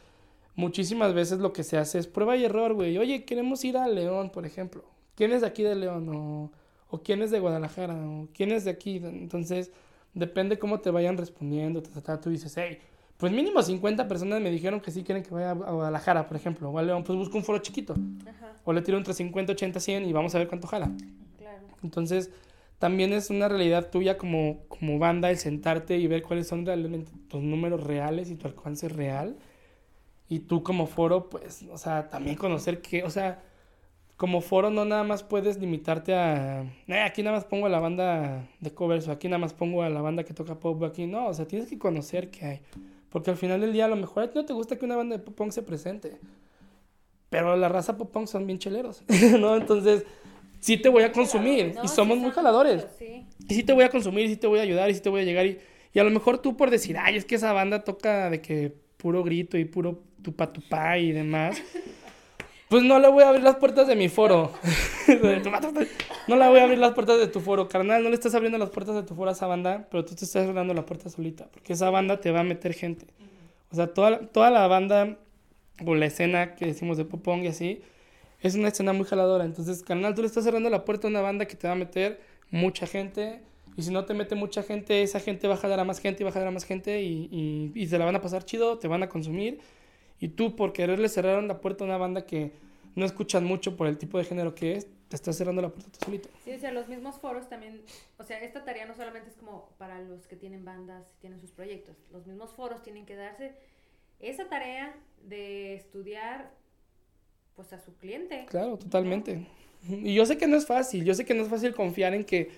muchísimas 0.57 1.13
veces 1.13 1.39
lo 1.39 1.53
que 1.53 1.63
se 1.63 1.77
hace 1.77 1.99
es 1.99 2.07
prueba 2.07 2.35
y 2.35 2.43
error, 2.43 2.73
güey. 2.73 2.97
Oye, 2.97 3.23
queremos 3.23 3.63
ir 3.63 3.77
a 3.77 3.87
León, 3.87 4.31
por 4.31 4.45
ejemplo. 4.45 4.83
¿Quién 5.15 5.31
es 5.31 5.41
de 5.41 5.47
aquí 5.47 5.63
de 5.63 5.75
León? 5.75 6.09
O, 6.09 6.51
o 6.89 7.01
quién 7.01 7.21
es 7.21 7.31
de 7.31 7.39
Guadalajara? 7.39 7.95
O 7.95 8.27
quién 8.33 8.51
es 8.51 8.65
de 8.65 8.71
aquí? 8.71 8.97
Entonces, 8.97 9.71
depende 10.13 10.59
cómo 10.59 10.81
te 10.81 10.91
vayan 10.91 11.15
respondiendo. 11.15 11.81
Tú 11.81 12.29
dices, 12.29 12.53
hey, 12.57 12.79
pues 13.17 13.31
mínimo 13.31 13.61
50 13.61 14.07
personas 14.07 14.41
me 14.41 14.51
dijeron 14.51 14.81
que 14.81 14.91
sí 14.91 15.03
quieren 15.03 15.23
que 15.23 15.33
vaya 15.33 15.51
a 15.51 15.53
Guadalajara, 15.53 16.27
por 16.27 16.35
ejemplo, 16.35 16.69
o 16.69 16.77
a 16.77 16.81
León, 16.81 17.03
pues 17.03 17.17
busco 17.17 17.37
un 17.37 17.43
foro 17.43 17.59
chiquito. 17.59 17.93
O 18.65 18.73
le 18.73 18.81
tiro 18.81 18.97
entre 18.97 19.13
50, 19.13 19.53
80, 19.53 19.79
100 19.79 20.05
y 20.05 20.11
vamos 20.11 20.33
a 20.35 20.39
ver 20.39 20.47
cuánto 20.47 20.67
jala. 20.67 20.91
Claro. 21.37 21.67
Entonces, 21.83 22.31
también 22.79 23.13
es 23.13 23.29
una 23.29 23.47
realidad 23.47 23.91
tuya 23.91 24.17
como, 24.17 24.65
como 24.67 24.97
banda 24.97 25.29
el 25.29 25.37
sentarte 25.37 25.97
y 25.97 26.07
ver 26.07 26.23
cuáles 26.23 26.47
son 26.47 26.65
realmente 26.65 27.11
tus 27.27 27.41
números 27.41 27.83
reales 27.83 28.31
y 28.31 28.35
tu 28.35 28.47
alcance 28.47 28.89
real. 28.89 29.37
Y 30.29 30.39
tú 30.39 30.63
como 30.63 30.87
foro, 30.87 31.29
pues, 31.29 31.65
o 31.71 31.77
sea, 31.77 32.09
también 32.09 32.35
conocer 32.35 32.81
que, 32.81 33.03
o 33.03 33.09
sea, 33.09 33.41
como 34.17 34.41
foro 34.41 34.69
no 34.69 34.83
nada 34.83 35.03
más 35.03 35.23
puedes 35.23 35.59
limitarte 35.59 36.13
a, 36.15 36.63
eh, 36.87 37.01
aquí 37.01 37.21
nada 37.23 37.37
más 37.37 37.45
pongo 37.45 37.67
a 37.67 37.69
la 37.69 37.79
banda 37.79 38.49
de 38.59 38.73
covers 38.73 39.07
o 39.07 39.11
aquí 39.11 39.27
nada 39.27 39.37
más 39.37 39.53
pongo 39.53 39.83
a 39.83 39.89
la 39.89 40.01
banda 40.01 40.23
que 40.23 40.33
toca 40.33 40.59
pop 40.59 40.83
aquí, 40.83 41.05
no, 41.05 41.27
o 41.27 41.33
sea, 41.33 41.47
tienes 41.47 41.69
que 41.69 41.77
conocer 41.77 42.29
que 42.29 42.45
hay. 42.45 42.61
Porque 43.09 43.31
al 43.31 43.37
final 43.37 43.61
del 43.61 43.71
día 43.71 43.85
a 43.85 43.87
lo 43.87 43.95
mejor 43.95 44.23
a 44.23 44.29
ti 44.29 44.37
no 44.37 44.45
te 44.45 44.53
gusta 44.53 44.75
que 44.75 44.85
una 44.85 44.97
banda 44.97 45.17
de 45.17 45.23
pop 45.23 45.35
punk 45.35 45.51
se 45.51 45.61
presente. 45.61 46.17
Pero 47.29 47.55
la 47.55 47.69
raza 47.69 47.95
pop 47.95 48.11
punk 48.11 48.27
son 48.27 48.45
bien 48.45 48.59
cheleros, 48.59 49.03
¿no? 49.39 49.55
Entonces, 49.55 50.03
sí 50.59 50.77
te 50.77 50.89
voy 50.89 51.03
a 51.03 51.11
consumir. 51.11 51.75
y 51.83 51.87
somos 51.87 52.17
muy 52.17 52.31
jaladores. 52.31 52.85
Y 53.47 53.53
sí 53.53 53.63
te 53.63 53.71
voy 53.71 53.83
a 53.83 53.89
consumir, 53.89 54.25
y 54.25 54.29
sí 54.29 54.37
te 54.37 54.47
voy 54.47 54.59
a 54.59 54.63
ayudar, 54.63 54.89
y 54.89 54.95
sí 54.95 55.01
te 55.01 55.09
voy 55.09 55.21
a 55.21 55.23
llegar. 55.23 55.45
Y, 55.45 55.59
y 55.93 55.99
a 55.99 56.03
lo 56.03 56.09
mejor 56.09 56.39
tú 56.39 56.57
por 56.57 56.69
decir, 56.69 56.97
ay, 56.97 57.15
es 57.15 57.25
que 57.25 57.35
esa 57.35 57.53
banda 57.53 57.83
toca 57.83 58.29
de 58.29 58.41
que 58.41 58.73
puro 58.97 59.23
grito 59.23 59.57
y 59.57 59.65
puro 59.65 60.03
tupa 60.27 60.51
tupa 60.51 60.97
y 60.97 61.13
demás. 61.13 61.61
Pues 62.69 62.83
no 62.83 62.99
le 62.99 63.07
voy 63.07 63.23
a 63.23 63.29
abrir 63.29 63.43
las 63.43 63.55
puertas 63.55 63.87
de 63.87 63.95
mi 63.95 64.09
foro. 64.09 64.51
no 66.27 66.35
le 66.35 66.47
voy 66.49 66.59
a 66.59 66.63
abrir 66.63 66.77
las 66.77 66.93
puertas 66.93 67.17
de 67.17 67.27
tu 67.27 67.39
foro, 67.39 67.69
carnal. 67.69 68.03
No 68.03 68.09
le 68.09 68.15
estás 68.15 68.35
abriendo 68.35 68.57
las 68.57 68.71
puertas 68.71 68.93
de 68.93 69.03
tu 69.03 69.15
foro 69.15 69.29
a 69.29 69.31
esa 69.31 69.47
banda, 69.47 69.87
pero 69.89 70.03
tú 70.03 70.15
te 70.15 70.25
estás 70.25 70.45
cerrando 70.45 70.73
la 70.73 70.85
puerta 70.85 71.09
solita. 71.09 71.47
Porque 71.49 71.71
esa 71.71 71.89
banda 71.91 72.19
te 72.19 72.29
va 72.29 72.41
a 72.41 72.43
meter 72.43 72.73
gente. 72.73 73.05
O 73.71 73.75
sea, 73.77 73.87
toda, 73.93 74.19
toda 74.19 74.51
la 74.51 74.67
banda 74.67 75.17
o 75.85 75.95
la 75.95 76.07
escena 76.07 76.55
que 76.55 76.65
decimos 76.65 76.97
de 76.97 77.05
Popong 77.05 77.43
y 77.43 77.47
así, 77.47 77.81
es 78.41 78.55
una 78.55 78.67
escena 78.67 78.91
muy 78.91 79.05
jaladora. 79.05 79.45
Entonces, 79.45 79.81
carnal, 79.81 80.13
tú 80.13 80.19
le 80.19 80.27
estás 80.27 80.43
cerrando 80.43 80.69
la 80.69 80.83
puerta 80.83 81.07
a 81.07 81.09
una 81.09 81.21
banda 81.21 81.45
que 81.45 81.55
te 81.55 81.67
va 81.67 81.73
a 81.73 81.77
meter 81.77 82.19
mucha 82.51 82.85
gente. 82.85 83.39
Y 83.77 83.83
si 83.83 83.91
no 83.91 84.03
te 84.03 84.13
mete 84.13 84.35
mucha 84.35 84.61
gente, 84.61 85.03
esa 85.03 85.21
gente 85.21 85.47
va 85.47 85.53
a 85.53 85.57
jalar 85.57 85.79
a 85.79 85.85
más 85.85 85.99
gente 85.99 86.21
y 86.21 86.25
va 86.25 86.31
a 86.31 86.33
jalar 86.33 86.49
a 86.49 86.51
más 86.51 86.65
gente 86.65 87.01
y, 87.01 87.29
y, 87.31 87.71
y 87.81 87.87
se 87.87 87.97
la 87.97 88.03
van 88.03 88.17
a 88.17 88.21
pasar 88.21 88.43
chido, 88.43 88.77
te 88.77 88.89
van 88.89 89.03
a 89.03 89.07
consumir. 89.07 89.61
Y 90.19 90.29
tú, 90.29 90.55
por 90.55 90.73
quererle 90.73 91.09
cerrar 91.09 91.43
la 91.43 91.61
puerta 91.61 91.83
a 91.83 91.87
una 91.87 91.97
banda 91.97 92.25
que 92.25 92.51
no 92.95 93.05
escuchan 93.05 93.45
mucho 93.45 93.77
por 93.77 93.87
el 93.87 93.97
tipo 93.97 94.17
de 94.17 94.23
género 94.23 94.55
que 94.55 94.73
es, 94.73 94.87
te 95.07 95.15
estás 95.15 95.37
cerrando 95.37 95.61
la 95.61 95.69
puerta 95.69 95.91
tú 95.91 96.05
solito. 96.05 96.29
Sí, 96.43 96.51
o 96.51 96.59
sea, 96.59 96.71
los 96.71 96.87
mismos 96.87 97.19
foros 97.19 97.47
también, 97.47 97.81
o 98.17 98.23
sea, 98.23 98.39
esta 98.39 98.65
tarea 98.65 98.85
no 98.85 98.95
solamente 98.95 99.29
es 99.29 99.35
como 99.35 99.69
para 99.77 100.01
los 100.01 100.27
que 100.27 100.35
tienen 100.35 100.65
bandas 100.65 101.05
y 101.15 101.21
tienen 101.21 101.39
sus 101.39 101.51
proyectos, 101.51 101.95
los 102.11 102.25
mismos 102.25 102.51
foros 102.53 102.81
tienen 102.81 103.05
que 103.05 103.15
darse 103.15 103.53
esa 104.19 104.49
tarea 104.49 104.95
de 105.23 105.75
estudiar 105.75 106.51
pues 107.55 107.71
a 107.73 107.79
su 107.79 107.95
cliente. 107.95 108.45
Claro, 108.49 108.77
totalmente. 108.77 109.47
Y 109.87 110.13
yo 110.13 110.25
sé 110.25 110.37
que 110.37 110.47
no 110.47 110.57
es 110.57 110.65
fácil, 110.65 111.05
yo 111.05 111.13
sé 111.13 111.23
que 111.25 111.33
no 111.33 111.43
es 111.43 111.49
fácil 111.49 111.73
confiar 111.73 112.13
en 112.13 112.23
que, 112.23 112.49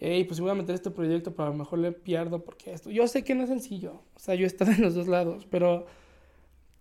hey, 0.00 0.24
pues 0.24 0.40
voy 0.40 0.50
a 0.50 0.54
meter 0.54 0.74
este 0.74 0.90
proyecto, 0.90 1.34
pero 1.34 1.48
a 1.48 1.50
lo 1.50 1.56
mejor 1.56 1.80
le 1.80 1.92
pierdo 1.92 2.44
porque 2.44 2.72
esto. 2.72 2.90
Yo 2.90 3.06
sé 3.08 3.24
que 3.24 3.34
no 3.34 3.42
es 3.42 3.48
sencillo, 3.48 4.02
o 4.14 4.18
sea, 4.18 4.34
yo 4.34 4.44
he 4.44 4.46
estado 4.46 4.70
en 4.70 4.82
los 4.82 4.94
dos 4.94 5.08
lados, 5.08 5.46
pero 5.50 5.86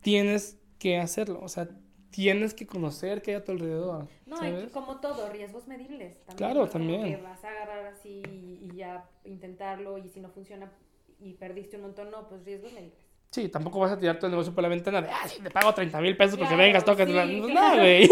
tienes 0.07 0.57
que 0.79 0.99
hacerlo, 0.99 1.41
o 1.43 1.49
sea, 1.49 1.67
tienes 2.11 2.53
que 2.53 2.65
conocer 2.65 3.21
qué 3.21 3.31
hay 3.31 3.37
a 3.37 3.43
tu 3.43 3.51
alrededor. 3.51 4.07
No, 4.25 4.37
y 4.47 4.67
como 4.67 5.01
todo, 5.01 5.29
riesgos 5.29 5.67
medibles. 5.67 6.23
También, 6.23 6.37
claro, 6.37 6.69
también. 6.69 7.03
Que 7.03 7.17
vas 7.17 7.43
a 7.43 7.49
agarrar 7.49 7.87
así 7.87 8.23
y 8.25 8.71
ya 8.73 9.03
intentarlo 9.25 9.97
y 9.97 10.07
si 10.07 10.21
no 10.21 10.29
funciona 10.29 10.71
y 11.19 11.33
perdiste 11.33 11.75
un 11.75 11.81
montón, 11.81 12.09
no, 12.09 12.25
pues 12.29 12.45
riesgos 12.45 12.71
medibles. 12.71 12.97
Sí, 13.31 13.49
tampoco 13.49 13.79
vas 13.79 13.91
a 13.91 13.99
tirar 13.99 14.17
el 14.21 14.29
negocio 14.29 14.55
por 14.55 14.61
la 14.61 14.69
ventana 14.69 15.01
de, 15.01 15.09
ah, 15.09 15.27
sí, 15.27 15.41
te 15.43 15.51
pago 15.51 15.73
30 15.73 15.99
mil 15.99 16.15
pesos 16.15 16.39
porque 16.39 16.55
vengas, 16.55 16.85
tocas. 16.85 17.09
No, 17.09 17.75
güey. 17.75 18.09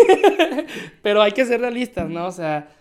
Pero 1.02 1.22
hay 1.22 1.32
que 1.32 1.46
ser 1.46 1.62
realistas, 1.62 2.10
¿no? 2.10 2.28
O 2.28 2.32
sea, 2.32 2.76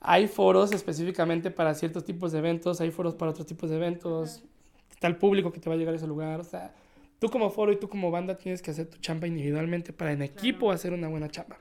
hay 0.00 0.26
foros 0.26 0.72
específicamente 0.72 1.50
para 1.50 1.74
ciertos 1.74 2.02
tipos 2.02 2.32
de 2.32 2.38
eventos, 2.38 2.80
hay 2.80 2.90
foros 2.90 3.14
para 3.14 3.30
otros 3.30 3.46
tipos 3.46 3.68
de 3.68 3.76
eventos, 3.76 4.42
está 4.90 5.06
el 5.06 5.16
público 5.16 5.52
que 5.52 5.60
te 5.60 5.68
va 5.68 5.74
a 5.74 5.78
llegar 5.78 5.92
a 5.92 5.98
ese 5.98 6.06
lugar, 6.06 6.40
o 6.40 6.44
sea, 6.44 6.74
tú 7.18 7.30
como 7.30 7.50
foro 7.50 7.72
y 7.72 7.76
tú 7.76 7.88
como 7.88 8.10
banda 8.10 8.36
tienes 8.36 8.62
que 8.62 8.70
hacer 8.70 8.86
tu 8.88 8.98
chamba 8.98 9.26
individualmente 9.26 9.92
para 9.92 10.12
en 10.12 10.22
equipo 10.22 10.70
hacer 10.70 10.92
una 10.92 11.08
buena 11.08 11.28
chamba. 11.28 11.58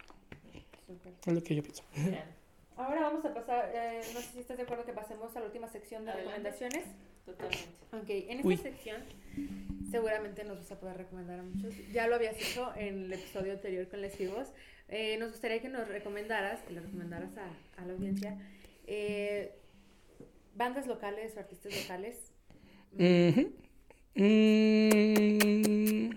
Es 1.26 1.34
lo 1.34 1.42
que 1.42 1.56
yo 1.56 1.64
pienso. 1.64 1.84
Ahora 2.76 3.02
vamos 3.02 3.24
a 3.24 3.34
pasar, 3.34 3.72
eh, 3.74 4.02
no 4.14 4.20
sé 4.20 4.32
si 4.34 4.40
estás 4.40 4.58
de 4.58 4.64
acuerdo 4.64 4.84
que 4.84 4.94
pasemos 4.94 5.36
a 5.36 5.40
la 5.40 5.46
última 5.46 5.68
sección 5.70 6.06
de 6.06 6.12
Adelante. 6.12 6.50
recomendaciones. 6.50 6.86
Totalmente. 7.26 7.68
Ok, 7.94 8.10
en 8.10 8.38
esta 8.40 8.48
Uy. 8.48 8.58
sección 8.58 9.02
seguramente 9.90 10.44
nos 10.44 10.58
vas 10.58 10.72
a 10.72 10.80
poder 10.80 10.98
recomendar 10.98 11.40
a 11.40 11.44
muchos. 11.44 11.74
Ya 11.94 12.08
lo 12.08 12.16
habías 12.16 12.36
hecho 12.36 12.74
en 12.76 13.06
el 13.06 13.14
episodio 13.14 13.54
anterior 13.54 13.88
con 13.88 14.02
Les 14.02 14.18
Vivos. 14.18 14.50
Eh, 14.90 15.18
nos 15.18 15.32
gustaría 15.32 15.62
que 15.62 15.70
nos 15.70 15.88
recomendaras, 15.88 16.62
que 16.64 16.74
le 16.74 16.82
recomendaras 16.82 17.38
a, 17.38 17.46
a 17.82 17.86
la 17.86 17.94
audiencia, 17.94 18.38
eh, 18.88 19.56
bandas 20.56 20.88
locales 20.88 21.38
o 21.38 21.40
artistas 21.40 21.74
locales. 21.82 22.18
Ujú. 22.94 23.54
Mm. 24.16 26.10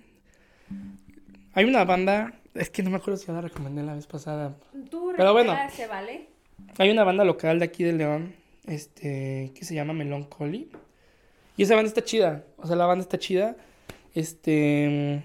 Hay 1.54 1.64
una 1.64 1.84
banda, 1.84 2.34
es 2.54 2.68
que 2.70 2.82
no 2.82 2.90
me 2.90 2.96
acuerdo 2.96 3.16
si 3.16 3.32
la 3.32 3.40
recomendé 3.40 3.82
la 3.82 3.94
vez 3.94 4.06
pasada. 4.06 4.58
Tú 4.90 5.12
Pero 5.16 5.32
bueno. 5.32 5.54
se 5.74 5.86
vale. 5.86 6.28
Hay 6.78 6.90
una 6.90 7.04
banda 7.04 7.24
local 7.24 7.58
de 7.58 7.64
aquí 7.64 7.84
de 7.84 7.94
León, 7.94 8.34
este, 8.66 9.52
que 9.54 9.64
se 9.64 9.74
llama 9.74 9.94
Melancholy. 9.94 10.70
Y 11.56 11.62
esa 11.62 11.74
banda 11.74 11.88
está 11.88 12.04
chida, 12.04 12.44
o 12.58 12.66
sea, 12.66 12.76
la 12.76 12.84
banda 12.84 13.02
está 13.02 13.18
chida. 13.18 13.56
Este, 14.14 15.24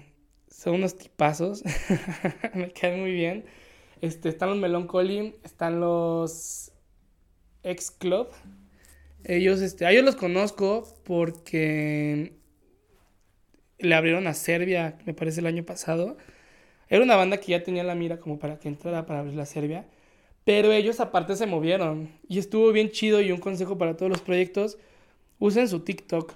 son 0.50 0.76
unos 0.76 0.96
tipazos, 0.96 1.62
me 2.54 2.70
caen 2.72 3.00
muy 3.00 3.12
bien. 3.12 3.44
Este, 4.00 4.30
están 4.30 4.48
los 4.48 4.58
Melancholy, 4.58 5.34
están 5.44 5.80
los 5.80 6.72
X 7.62 7.90
Club. 7.90 8.28
Ellos, 9.24 9.60
este, 9.60 9.84
a 9.86 9.92
ellos 9.92 10.04
los 10.04 10.16
conozco 10.16 10.88
porque 11.04 12.32
le 13.82 13.94
abrieron 13.94 14.26
a 14.26 14.34
Serbia, 14.34 14.96
me 15.04 15.14
parece 15.14 15.40
el 15.40 15.46
año 15.46 15.64
pasado. 15.64 16.16
Era 16.88 17.02
una 17.02 17.16
banda 17.16 17.38
que 17.38 17.52
ya 17.52 17.62
tenía 17.62 17.84
la 17.84 17.94
mira 17.94 18.18
como 18.18 18.38
para 18.38 18.58
que 18.58 18.68
entrara 18.68 19.06
para 19.06 19.20
abrir 19.20 19.34
la 19.34 19.46
Serbia. 19.46 19.86
Pero 20.44 20.72
ellos 20.72 21.00
aparte 21.00 21.36
se 21.36 21.46
movieron 21.46 22.10
y 22.28 22.38
estuvo 22.38 22.72
bien 22.72 22.90
chido 22.90 23.20
y 23.20 23.30
un 23.30 23.38
consejo 23.38 23.78
para 23.78 23.96
todos 23.96 24.10
los 24.10 24.20
proyectos, 24.20 24.76
usen 25.38 25.68
su 25.68 25.80
TikTok. 25.80 26.34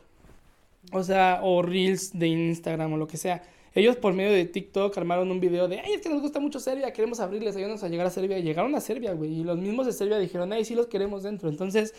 O 0.92 1.03
sea, 1.03 1.40
o 1.42 1.62
Reels 1.62 2.16
de 2.16 2.28
Instagram 2.28 2.92
o 2.92 2.97
lo 2.97 3.09
que 3.09 3.16
sea. 3.16 3.42
Ellos 3.74 3.97
por 3.97 4.14
medio 4.14 4.32
de 4.32 4.47
TikTok 4.47 4.97
armaron 4.97 5.30
un 5.30 5.40
video 5.40 5.68
de, 5.68 5.80
ay, 5.80 5.94
es 5.94 6.01
que 6.01 6.09
nos 6.09 6.22
gusta 6.22 6.40
mucho 6.40 6.61
Serbia, 6.61 6.92
queremos 6.92 7.20
abrirles, 7.20 7.57
ayúdanos 7.57 7.82
a 7.82 7.88
llegar 7.88 8.07
a 8.07 8.11
Serbia. 8.11 8.38
Y 8.38 8.42
llegaron 8.42 8.74
a 8.74 8.80
Serbia, 8.80 9.12
güey. 9.12 9.40
Y 9.40 9.44
los 9.44 9.59
mismos 9.59 9.86
de 9.86 9.92
Serbia 9.92 10.18
dijeron, 10.18 10.53
ay, 10.53 10.64
sí 10.64 10.74
los 10.74 10.86
queremos 10.86 11.24
dentro. 11.24 11.49
Entonces, 11.49 11.92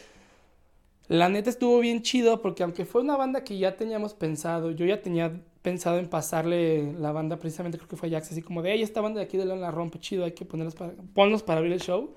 la 1.08 1.30
neta 1.30 1.49
estuvo 1.49 1.80
bien 1.80 2.01
chido 2.01 2.41
porque 2.41 2.64
aunque 2.64 2.86
fue 2.86 3.01
una 3.01 3.16
banda 3.16 3.43
que 3.43 3.58
ya 3.58 3.78
teníamos 3.78 4.14
pensado, 4.14 4.72
yo 4.72 4.86
ya 4.86 5.01
tenía 5.01 5.41
pensado 5.62 5.99
en 5.99 6.10
pasarle 6.10 6.93
la 6.93 7.12
banda, 7.12 7.38
precisamente 7.39 7.78
creo 7.78 7.89
que 7.89 7.97
fue 7.97 8.10
Jax, 8.10 8.32
así 8.32 8.41
como 8.41 8.62
de, 8.62 8.72
hey, 8.72 8.82
esta 8.82 9.01
banda 9.01 9.20
de 9.20 9.26
aquí 9.26 9.38
de 9.38 9.45
León 9.45 9.62
la 9.62 9.72
rompe 9.72 9.99
chido, 9.99 10.26
hay 10.26 10.32
que 10.32 10.45
ponerlos 10.45 10.76
para, 10.76 10.93
ponlos 11.14 11.43
para 11.43 11.60
abrir 11.60 11.74
el 11.74 11.82
show. 11.82 12.16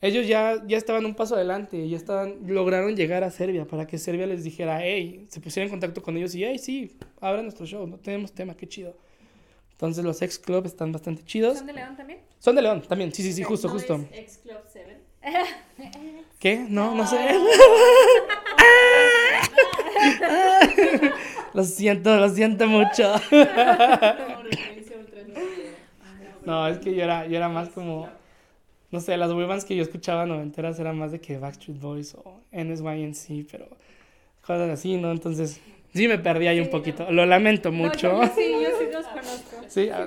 Ellos 0.00 0.26
ya, 0.26 0.62
ya 0.66 0.76
estaban 0.76 1.06
un 1.06 1.14
paso 1.14 1.34
adelante, 1.34 1.88
ya 1.88 1.96
estaban, 1.96 2.40
lograron 2.46 2.94
llegar 2.94 3.24
a 3.24 3.30
Serbia 3.30 3.66
para 3.66 3.86
que 3.86 3.96
Serbia 3.96 4.26
les 4.26 4.44
dijera, 4.44 4.84
hey, 4.84 5.24
se 5.28 5.40
pusieran 5.40 5.68
en 5.68 5.70
contacto 5.70 6.02
con 6.02 6.16
ellos 6.16 6.34
y, 6.34 6.44
hey, 6.44 6.58
sí, 6.58 6.98
abran 7.20 7.44
nuestro 7.44 7.64
show, 7.64 7.86
no 7.86 7.96
tenemos 7.98 8.32
tema, 8.32 8.54
qué 8.54 8.68
chido. 8.68 8.96
Entonces 9.70 10.04
los 10.04 10.20
ex 10.22 10.38
club 10.38 10.66
están 10.66 10.92
bastante 10.92 11.24
chidos. 11.24 11.58
¿Son 11.58 11.66
de 11.66 11.72
León 11.72 11.96
también? 11.96 12.20
Son 12.38 12.54
de 12.54 12.62
León 12.62 12.82
también, 12.82 13.12
sí, 13.12 13.22
sí, 13.22 13.32
sí, 13.32 13.42
justo, 13.42 13.68
¿No 13.68 13.74
justo. 13.74 13.94
es 14.12 14.18
X 14.18 14.38
Club 14.42 14.42
7? 14.42 14.43
¿Qué? 16.38 16.66
No, 16.68 16.94
no 16.94 17.06
sé. 17.06 17.18
Lo 21.54 21.62
siento, 21.62 22.16
lo 22.16 22.28
siento 22.28 22.66
mucho. 22.66 23.14
No, 26.44 26.68
es 26.68 26.78
que 26.78 26.94
yo 26.94 27.02
era, 27.04 27.26
yo 27.26 27.38
era 27.38 27.48
más 27.48 27.70
como, 27.70 28.06
no 28.90 29.00
sé, 29.00 29.16
las 29.16 29.32
boy 29.32 29.46
bands 29.46 29.64
que 29.64 29.74
yo 29.74 29.82
escuchaba 29.82 30.26
noventeras 30.26 30.78
eran 30.78 30.98
más 30.98 31.10
de 31.10 31.18
que 31.18 31.38
Backstreet 31.38 31.80
Boys 31.80 32.14
o 32.16 32.42
NSYNC, 32.52 33.46
pero 33.50 33.66
cosas 34.42 34.68
así, 34.68 34.98
¿no? 34.98 35.10
Entonces, 35.10 35.58
sí 35.94 36.06
me 36.06 36.18
perdí 36.18 36.48
ahí 36.48 36.60
un 36.60 36.68
poquito. 36.68 37.10
Lo 37.10 37.24
lamento 37.24 37.72
mucho. 37.72 38.12
No, 38.12 38.24
yo 38.24 38.30
sí, 38.34 38.52
yo 38.62 38.68
sí 38.78 38.84
los 38.92 39.06
conozco. 39.06 39.56
Sí, 39.68 39.88
a- 39.88 40.06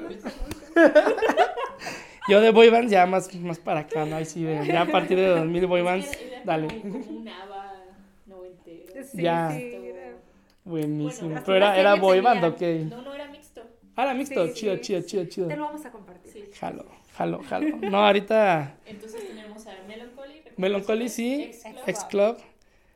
yo 2.27 2.41
de 2.41 2.51
boy 2.51 2.69
bands 2.69 2.91
ya 2.91 3.05
más, 3.05 3.33
más 3.35 3.59
para 3.59 3.81
acá, 3.81 4.05
¿no? 4.05 4.15
Ahí 4.17 4.25
sí, 4.25 4.43
de- 4.43 4.67
ya 4.67 4.81
a 4.81 4.91
partir 4.91 5.17
de 5.17 5.27
2000 5.27 5.65
boy 5.67 5.81
bands, 5.81 6.11
dale. 6.43 6.67
Como 6.81 6.97
un 6.99 7.27
ABBA 7.29 7.81
noventero. 8.25 8.93
Sí, 9.11 9.21
Ya. 9.21 9.51
sí, 9.51 9.87
era- 9.87 10.17
Buenísimo. 10.65 11.29
Bueno, 11.29 11.43
Pero 11.45 11.57
era, 11.57 11.77
era 11.79 11.95
boy 11.95 12.19
band, 12.19 12.43
¿ok? 12.43 12.61
No, 12.89 13.01
no 13.01 13.13
era 13.13 13.27
mixto. 13.27 13.61
Ah, 13.95 14.03
era 14.03 14.13
mixto, 14.13 14.47
Sí, 14.47 14.53
chido, 14.53 14.75
sí, 14.75 14.81
chido, 14.81 15.01
sí. 15.01 15.07
chido, 15.07 15.25
chido. 15.25 15.47
Te 15.47 15.55
lo 15.57 15.63
vamos 15.63 15.85
a 15.85 15.91
compartir. 15.91 16.31
Sí. 16.33 16.43
Jalo, 16.59 16.85
jalo, 17.15 17.41
jalo. 17.43 17.77
No, 17.77 18.05
ahorita 18.05 18.75
Entonces 18.89 19.25
tenemos 19.27 19.65
a 19.65 19.71
Melancholy. 19.87 20.41
Melancholy, 20.57 21.09
sí. 21.09 21.43
X 21.43 21.63
Club. 21.63 21.83
X 21.87 22.03
Club 22.05 22.37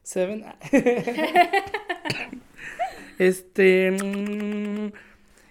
7. 0.03 0.45
este. 3.17 3.91
mm, 3.91 4.91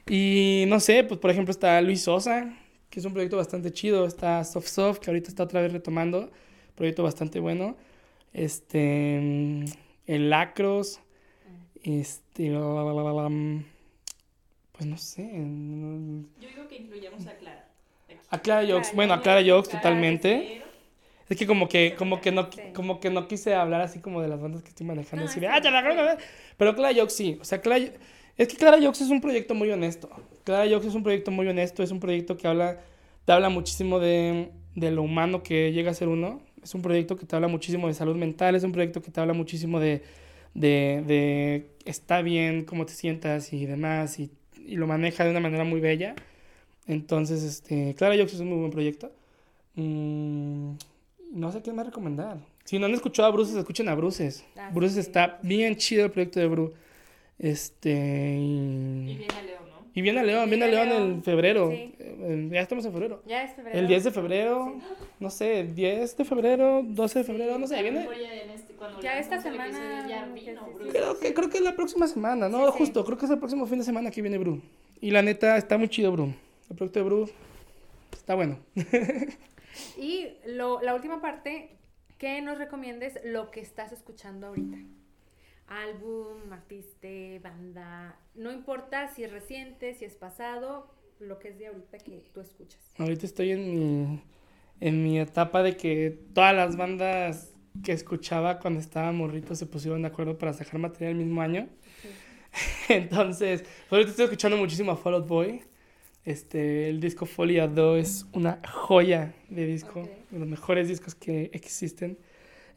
Y 0.08 0.64
no 0.68 0.80
sé, 0.80 1.04
pues 1.04 1.18
por 1.20 1.30
ejemplo 1.30 1.52
está 1.52 1.80
Luis 1.80 2.02
Sosa, 2.02 2.52
que 2.90 2.98
es 3.00 3.06
un 3.06 3.12
proyecto 3.12 3.36
bastante 3.36 3.72
chido. 3.72 4.04
Está 4.06 4.42
Soft 4.44 4.66
Soft, 4.68 4.98
que 4.98 5.10
ahorita 5.10 5.28
está 5.28 5.44
otra 5.44 5.60
vez 5.62 5.72
retomando. 5.72 6.30
Proyecto 6.74 7.02
bastante 7.02 7.40
bueno. 7.40 7.76
Este. 8.32 9.18
mm, 9.20 9.64
El 10.06 10.30
Lacros. 10.30 11.00
Este. 11.82 12.50
mm, 12.50 13.64
Pues 14.72 14.86
no 14.86 14.96
sé. 14.96 15.22
Yo 16.40 16.48
digo 16.48 16.68
que 16.68 16.76
incluyamos 16.76 17.26
a 17.26 17.34
Clara. 17.36 17.68
aquí. 18.08 18.18
A 18.30 18.38
Clara 18.40 18.66
Jokes. 18.68 18.90
Bueno, 18.94 19.14
a 19.14 19.20
Clara 19.22 19.42
Jokes 19.46 19.70
totalmente. 19.70 20.62
Es 21.28 21.36
que 21.36 21.46
como 21.46 21.68
que, 21.68 21.94
como 21.96 22.20
que 22.20 22.32
no, 22.32 22.48
como 22.74 22.98
que 22.98 23.08
no 23.08 23.28
quise 23.28 23.54
hablar 23.54 23.82
así 23.82 24.00
como 24.00 24.20
de 24.20 24.26
las 24.26 24.40
bandas 24.40 24.62
que 24.64 24.70
estoy 24.70 24.84
manejando. 24.84 25.24
No, 25.26 25.30
así 25.30 25.38
de, 25.38 25.46
"Ah, 25.46 25.60
ya 25.62 25.70
la 25.70 25.80
bien. 25.80 25.94
creo 25.94 26.16
que-". 26.18 26.24
Pero 26.56 26.74
Clara 26.74 26.92
Jokes 26.92 27.14
sí. 27.14 27.38
O 27.40 27.44
sea, 27.44 27.60
Clara, 27.60 27.84
es 28.36 28.48
que 28.48 28.56
Clara 28.56 28.78
Jokes 28.82 29.04
es 29.04 29.10
un 29.10 29.20
proyecto 29.20 29.54
muy 29.54 29.70
honesto. 29.70 30.10
Clara 30.44 30.68
Jokes 30.70 30.88
es 30.88 30.94
un 30.94 31.02
proyecto 31.02 31.30
muy 31.30 31.46
honesto. 31.48 31.82
Es 31.82 31.90
un 31.90 32.00
proyecto 32.00 32.36
que 32.36 32.46
habla, 32.48 32.80
te 33.24 33.32
habla 33.32 33.48
muchísimo 33.48 33.98
de, 33.98 34.50
de 34.74 34.90
lo 34.90 35.02
humano 35.02 35.42
que 35.42 35.72
llega 35.72 35.90
a 35.90 35.94
ser 35.94 36.08
uno. 36.08 36.40
Es 36.62 36.74
un 36.74 36.82
proyecto 36.82 37.16
que 37.16 37.26
te 37.26 37.36
habla 37.36 37.48
muchísimo 37.48 37.88
de 37.88 37.94
salud 37.94 38.16
mental. 38.16 38.54
Es 38.54 38.64
un 38.64 38.72
proyecto 38.72 39.02
que 39.02 39.10
te 39.10 39.20
habla 39.20 39.32
muchísimo 39.32 39.80
de, 39.80 40.02
de, 40.54 41.02
de 41.06 41.70
está 41.84 42.22
bien, 42.22 42.64
cómo 42.64 42.86
te 42.86 42.92
sientas 42.92 43.52
y 43.52 43.66
demás. 43.66 44.18
Y, 44.18 44.30
y 44.66 44.76
lo 44.76 44.86
maneja 44.86 45.24
de 45.24 45.30
una 45.30 45.40
manera 45.40 45.64
muy 45.64 45.80
bella. 45.80 46.14
Entonces, 46.86 47.42
este, 47.42 47.94
Clara 47.94 48.16
Jokes 48.16 48.34
es 48.34 48.40
un 48.40 48.48
muy 48.48 48.58
buen 48.58 48.70
proyecto. 48.70 49.12
Mm, 49.76 50.72
no 51.32 51.52
sé 51.52 51.62
qué 51.62 51.72
más 51.72 51.86
recomendar. 51.86 52.38
Si 52.64 52.78
no 52.78 52.86
han 52.86 52.94
escuchado 52.94 53.28
a 53.28 53.32
Bruces, 53.32 53.56
escuchen 53.56 53.88
a 53.88 53.94
Bruces. 53.94 54.44
Ah, 54.56 54.70
Bruces 54.72 54.94
sí. 54.94 55.00
está 55.00 55.38
bien 55.42 55.76
chido 55.76 56.04
el 56.04 56.10
proyecto 56.10 56.40
de 56.40 56.46
Bru. 56.46 56.72
Este. 57.38 58.36
Y 58.38 59.16
viene 59.16 59.42
León. 59.46 59.69
Y 59.94 60.00
viene 60.02 60.20
a 60.20 60.22
León, 60.22 60.48
viene 60.48 60.64
a 60.64 60.68
Viene 60.68 60.80
a 60.82 60.84
León 60.86 60.96
en 61.02 61.08
León. 61.10 61.22
febrero. 61.22 61.70
Sí. 61.70 61.94
Eh, 61.98 62.48
Ya 62.52 62.60
estamos 62.60 62.84
en 62.84 62.92
febrero. 62.92 63.22
Ya 63.26 63.42
es 63.44 63.54
febrero. 63.54 63.78
El 63.78 63.86
10 63.88 64.04
de 64.04 64.10
febrero, 64.10 64.74
no 65.18 65.30
sé, 65.30 65.64
10 65.64 66.16
de 66.16 66.24
febrero, 66.24 66.82
12 66.84 67.18
de 67.20 67.24
febrero, 67.24 67.58
no 67.58 67.66
sé, 67.66 67.82
viene. 67.82 68.04
ya 68.04 68.54
este- 68.54 68.74
Ya 69.02 69.18
esta 69.18 69.40
semana, 69.40 70.06
Ya 70.08 70.26
vino. 70.26 70.68
Creo 70.90 71.18
que, 71.18 71.34
creo 71.34 71.48
que 71.50 71.58
es 71.58 71.64
la 71.64 71.74
próxima 71.76 72.06
semana, 72.06 72.48
no, 72.48 72.66
Sí, 72.66 72.72
sí. 72.72 72.78
justo, 72.78 73.04
creo 73.04 73.18
que 73.18 73.24
es 73.26 73.30
el 73.30 73.38
próximo 73.38 73.66
fin 73.66 73.78
de 73.78 73.84
semana 73.84 74.10
que 74.10 74.22
viene 74.22 74.38
Bru. 74.38 74.60
Y 75.00 75.10
la 75.10 75.22
neta, 75.22 75.56
está 75.56 75.76
muy 75.78 75.88
chido 75.88 76.12
Bru. 76.12 76.32
El 76.70 76.76
proyecto 76.76 77.00
de 77.00 77.04
Bru 77.04 77.30
está 78.12 78.34
bueno. 78.34 78.58
Y 79.96 80.28
lo, 80.46 80.80
la 80.82 80.94
última 80.94 81.20
parte, 81.20 81.70
que 82.18 82.42
nos 82.42 82.58
recomiendes 82.58 83.18
lo 83.24 83.50
que 83.50 83.60
estás 83.60 83.92
escuchando 83.92 84.48
ahorita. 84.48 84.76
Álbum, 85.70 86.52
artista, 86.52 87.08
banda, 87.42 88.18
no 88.34 88.50
importa 88.52 89.06
si 89.14 89.22
es 89.22 89.30
reciente, 89.30 89.94
si 89.94 90.04
es 90.04 90.14
pasado, 90.14 90.90
lo 91.20 91.38
que 91.38 91.48
es 91.50 91.58
de 91.58 91.68
ahorita 91.68 91.98
que 91.98 92.22
tú 92.34 92.40
escuchas. 92.40 92.80
Ahorita 92.98 93.24
estoy 93.24 93.52
en 93.52 93.70
mi, 93.74 94.20
en 94.80 95.04
mi 95.04 95.20
etapa 95.20 95.62
de 95.62 95.76
que 95.76 96.18
todas 96.34 96.54
las 96.56 96.76
bandas 96.76 97.54
que 97.84 97.92
escuchaba 97.92 98.58
cuando 98.58 98.80
estaba 98.80 99.12
morrito 99.12 99.54
se 99.54 99.64
pusieron 99.64 100.02
de 100.02 100.08
acuerdo 100.08 100.36
para 100.38 100.52
sacar 100.52 100.80
material 100.80 101.12
el 101.12 101.24
mismo 101.24 101.40
año. 101.40 101.68
Entonces, 102.88 103.64
ahorita 103.90 104.10
estoy 104.10 104.24
escuchando 104.24 104.56
muchísimo 104.56 104.90
a 104.90 104.96
Fall 104.96 105.14
Out 105.14 105.28
Boy. 105.28 105.62
Este, 106.24 106.90
el 106.90 107.00
disco 107.00 107.26
Folia 107.26 107.68
2 107.68 107.98
es 107.98 108.26
una 108.32 108.60
joya 108.68 109.34
de 109.48 109.66
disco, 109.66 110.00
Ok. 110.00 110.10
de 110.30 110.38
los 110.40 110.48
mejores 110.48 110.88
discos 110.88 111.14
que 111.14 111.50
existen. 111.54 112.18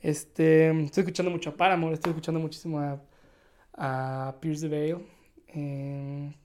Este, 0.03 0.69
estoy 0.83 1.01
escuchando 1.01 1.31
mucho 1.31 1.51
a 1.51 1.55
Paramore, 1.55 1.93
estoy 1.93 2.09
escuchando 2.11 2.39
muchísimo 2.41 2.77
a, 2.77 3.01
a 3.73 4.35
Pierce 4.41 4.61
the 4.61 4.67
Veil. 4.67 4.97
eh, 5.47 6.35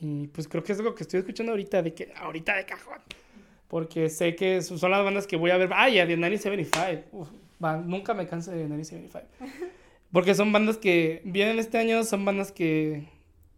y 0.00 0.28
pues 0.28 0.48
creo 0.48 0.62
que 0.62 0.72
es 0.72 0.78
lo 0.78 0.94
que 0.94 1.02
estoy 1.02 1.20
escuchando 1.20 1.52
ahorita, 1.52 1.82
de 1.82 1.92
que 1.92 2.12
ahorita 2.16 2.56
de 2.56 2.64
cajón. 2.64 3.00
Porque 3.66 4.08
sé 4.08 4.34
que 4.34 4.62
son 4.62 4.90
las 4.90 5.04
bandas 5.04 5.26
que 5.26 5.36
voy 5.36 5.50
a 5.50 5.58
ver. 5.58 5.68
¡Ay! 5.74 5.98
a 5.98 6.06
The 6.06 6.16
975. 6.16 7.08
Uf, 7.12 7.28
nunca 7.84 8.14
me 8.14 8.26
canso 8.26 8.52
de 8.52 8.62
The 8.62 8.68
975. 8.68 9.26
Porque 10.12 10.34
son 10.34 10.52
bandas 10.52 10.78
que 10.78 11.20
vienen 11.24 11.58
este 11.58 11.76
año, 11.76 12.04
son 12.04 12.24
bandas 12.24 12.52
que 12.52 13.08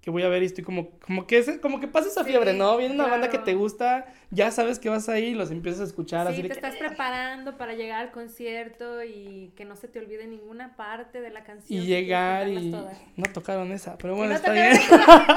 que 0.01 0.11
voy 0.11 0.22
a 0.22 0.28
ver 0.28 0.42
y 0.42 0.46
estoy 0.46 0.64
como, 0.64 0.90
como 1.01 1.26
que 1.26 1.38
es, 1.38 1.59
como 1.59 1.78
que 1.78 1.86
pasa 1.86 2.09
esa 2.09 2.24
fiebre, 2.24 2.55
¿no? 2.55 2.76
Viene 2.78 2.94
una 2.94 3.07
banda 3.07 3.28
que 3.28 3.38
te 3.38 3.55
gusta, 3.55 4.07
ya 4.30 4.51
sabes 4.51 4.78
que 4.78 4.88
vas 4.88 5.09
ahí 5.11 5.26
y 5.26 5.34
los 5.34 5.51
empiezas 5.51 5.82
a 5.82 5.84
escuchar, 5.84 6.26
Sí, 6.28 6.32
así 6.32 6.42
te 6.42 6.48
de 6.48 6.48
que, 6.48 6.55
estás 6.55 6.76
preparando 6.76 7.59
para 7.59 7.74
llegar 7.74 8.01
al 8.01 8.11
concierto 8.11 9.05
y 9.05 9.53
que 9.57 9.66
no 9.66 9.76
se 9.76 9.88
te 9.88 9.98
olvide 9.98 10.26
ninguna 10.26 10.74
parte 10.76 11.20
de 11.20 11.30
la 11.30 11.44
canción. 11.44 11.82
y 11.82 11.84
llegar 11.84 12.48
y 12.48 12.70
todas. 12.70 12.98
no 13.16 13.24
tocaron 13.32 13.72
esa, 13.72 13.98
pero 13.98 14.16
bueno, 14.16 14.30
no 14.30 14.36
está 14.36 14.53
bien. 14.53 14.72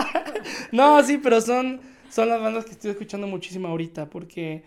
no, 0.72 1.03
sí, 1.03 1.18
pero 1.18 1.41
son, 1.41 1.82
son 2.09 2.30
las 2.30 2.39
bandas 2.39 2.64
que 2.64 2.72
estoy 2.72 2.91
escuchando 2.91 3.28
muchísimo 3.28 3.68
ahorita 3.68 4.09
porque, 4.09 4.64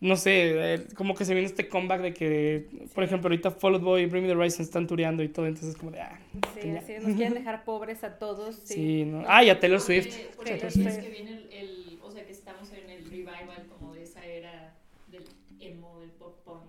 no 0.00 0.16
sé, 0.16 0.74
eh, 0.74 0.86
como 0.96 1.14
que 1.14 1.24
se 1.26 1.34
viene 1.34 1.46
este 1.46 1.68
comeback 1.68 2.00
de 2.00 2.14
que, 2.14 2.66
por 2.94 3.04
ejemplo, 3.04 3.28
ahorita 3.28 3.50
Fall 3.50 3.74
Out 3.74 3.82
Boy 3.82 4.02
y 4.02 4.06
Bring 4.06 4.22
Me 4.24 4.28
The 4.30 4.36
Horizon 4.36 4.62
están 4.62 4.86
tureando 4.86 5.22
y 5.22 5.28
todo, 5.28 5.46
entonces 5.46 5.76
como 5.76 5.90
de, 5.90 6.00
ah, 6.00 6.18
Sí, 6.60 6.70
así 6.70 6.94
nos 6.94 7.16
quieren 7.16 7.34
dejar 7.34 7.64
pobres 7.64 8.02
a 8.04 8.18
todos. 8.18 8.56
Sí. 8.64 8.74
Sí, 8.74 9.04
no. 9.04 9.24
Ah, 9.28 9.44
y 9.44 9.50
a 9.50 9.60
Taylor 9.60 9.78
Porque- 9.78 10.02
Swift. 10.02 10.16
Porque 10.36 10.50
Taylor 10.52 10.66
decías 10.72 10.94
Swift. 10.94 11.04
que 11.06 11.10
viene 11.10 11.30
el, 11.32 11.52
el- 11.52 11.98
o 12.02 12.10
sea, 12.10 12.24
que 12.24 12.32
estamos 12.32 12.72
en 12.72 12.88
el 12.90 13.04
revival 13.10 13.66
como 13.68 13.94
de 13.94 14.02
esa 14.04 14.24
era 14.24 14.74
del 15.08 15.24
emo, 15.60 16.00
del 16.00 16.10
pop 16.10 16.38
punk. 16.44 16.62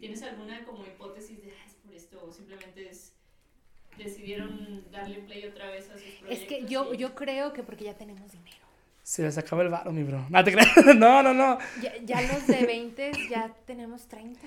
¿Tienes 0.00 0.22
alguna 0.22 0.62
como 0.64 0.84
hipótesis 0.84 1.42
de, 1.42 1.50
ah, 1.52 1.64
es 1.66 1.72
por 1.74 1.94
esto, 1.94 2.22
o 2.22 2.30
simplemente 2.30 2.86
es, 2.90 3.14
decidieron 3.96 4.84
darle 4.92 5.20
play 5.20 5.46
otra 5.46 5.70
vez 5.70 5.88
a 5.88 5.94
sus 5.94 6.02
proyectos? 6.20 6.30
Es 6.30 6.40
que 6.46 6.66
yo, 6.70 6.92
y- 6.92 6.98
yo 6.98 7.14
creo 7.14 7.52
que 7.54 7.62
porque 7.62 7.84
ya 7.84 7.94
tenemos 7.94 8.30
dinero. 8.30 8.65
Se 9.06 9.22
les 9.22 9.38
acaba 9.38 9.62
el 9.62 9.68
varo, 9.68 9.92
mi 9.92 10.02
bro. 10.02 10.26
No, 10.30 10.42
te 10.42 10.50
creas. 10.50 10.68
No, 10.96 11.22
no, 11.22 11.32
no. 11.32 11.58
Ya, 11.80 11.92
ya 12.04 12.20
los 12.22 12.44
de 12.48 12.66
20 12.66 13.12
ya 13.30 13.52
tenemos 13.64 14.08
30 14.08 14.40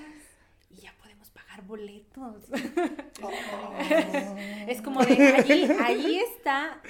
y 0.71 0.81
ya 0.81 0.93
podemos 1.01 1.29
pagar 1.29 1.61
boletos. 1.63 2.43
es 4.67 4.81
como 4.81 5.01
de 5.05 5.27
allí, 5.33 5.65
ahí 5.81 6.17
está. 6.19 6.81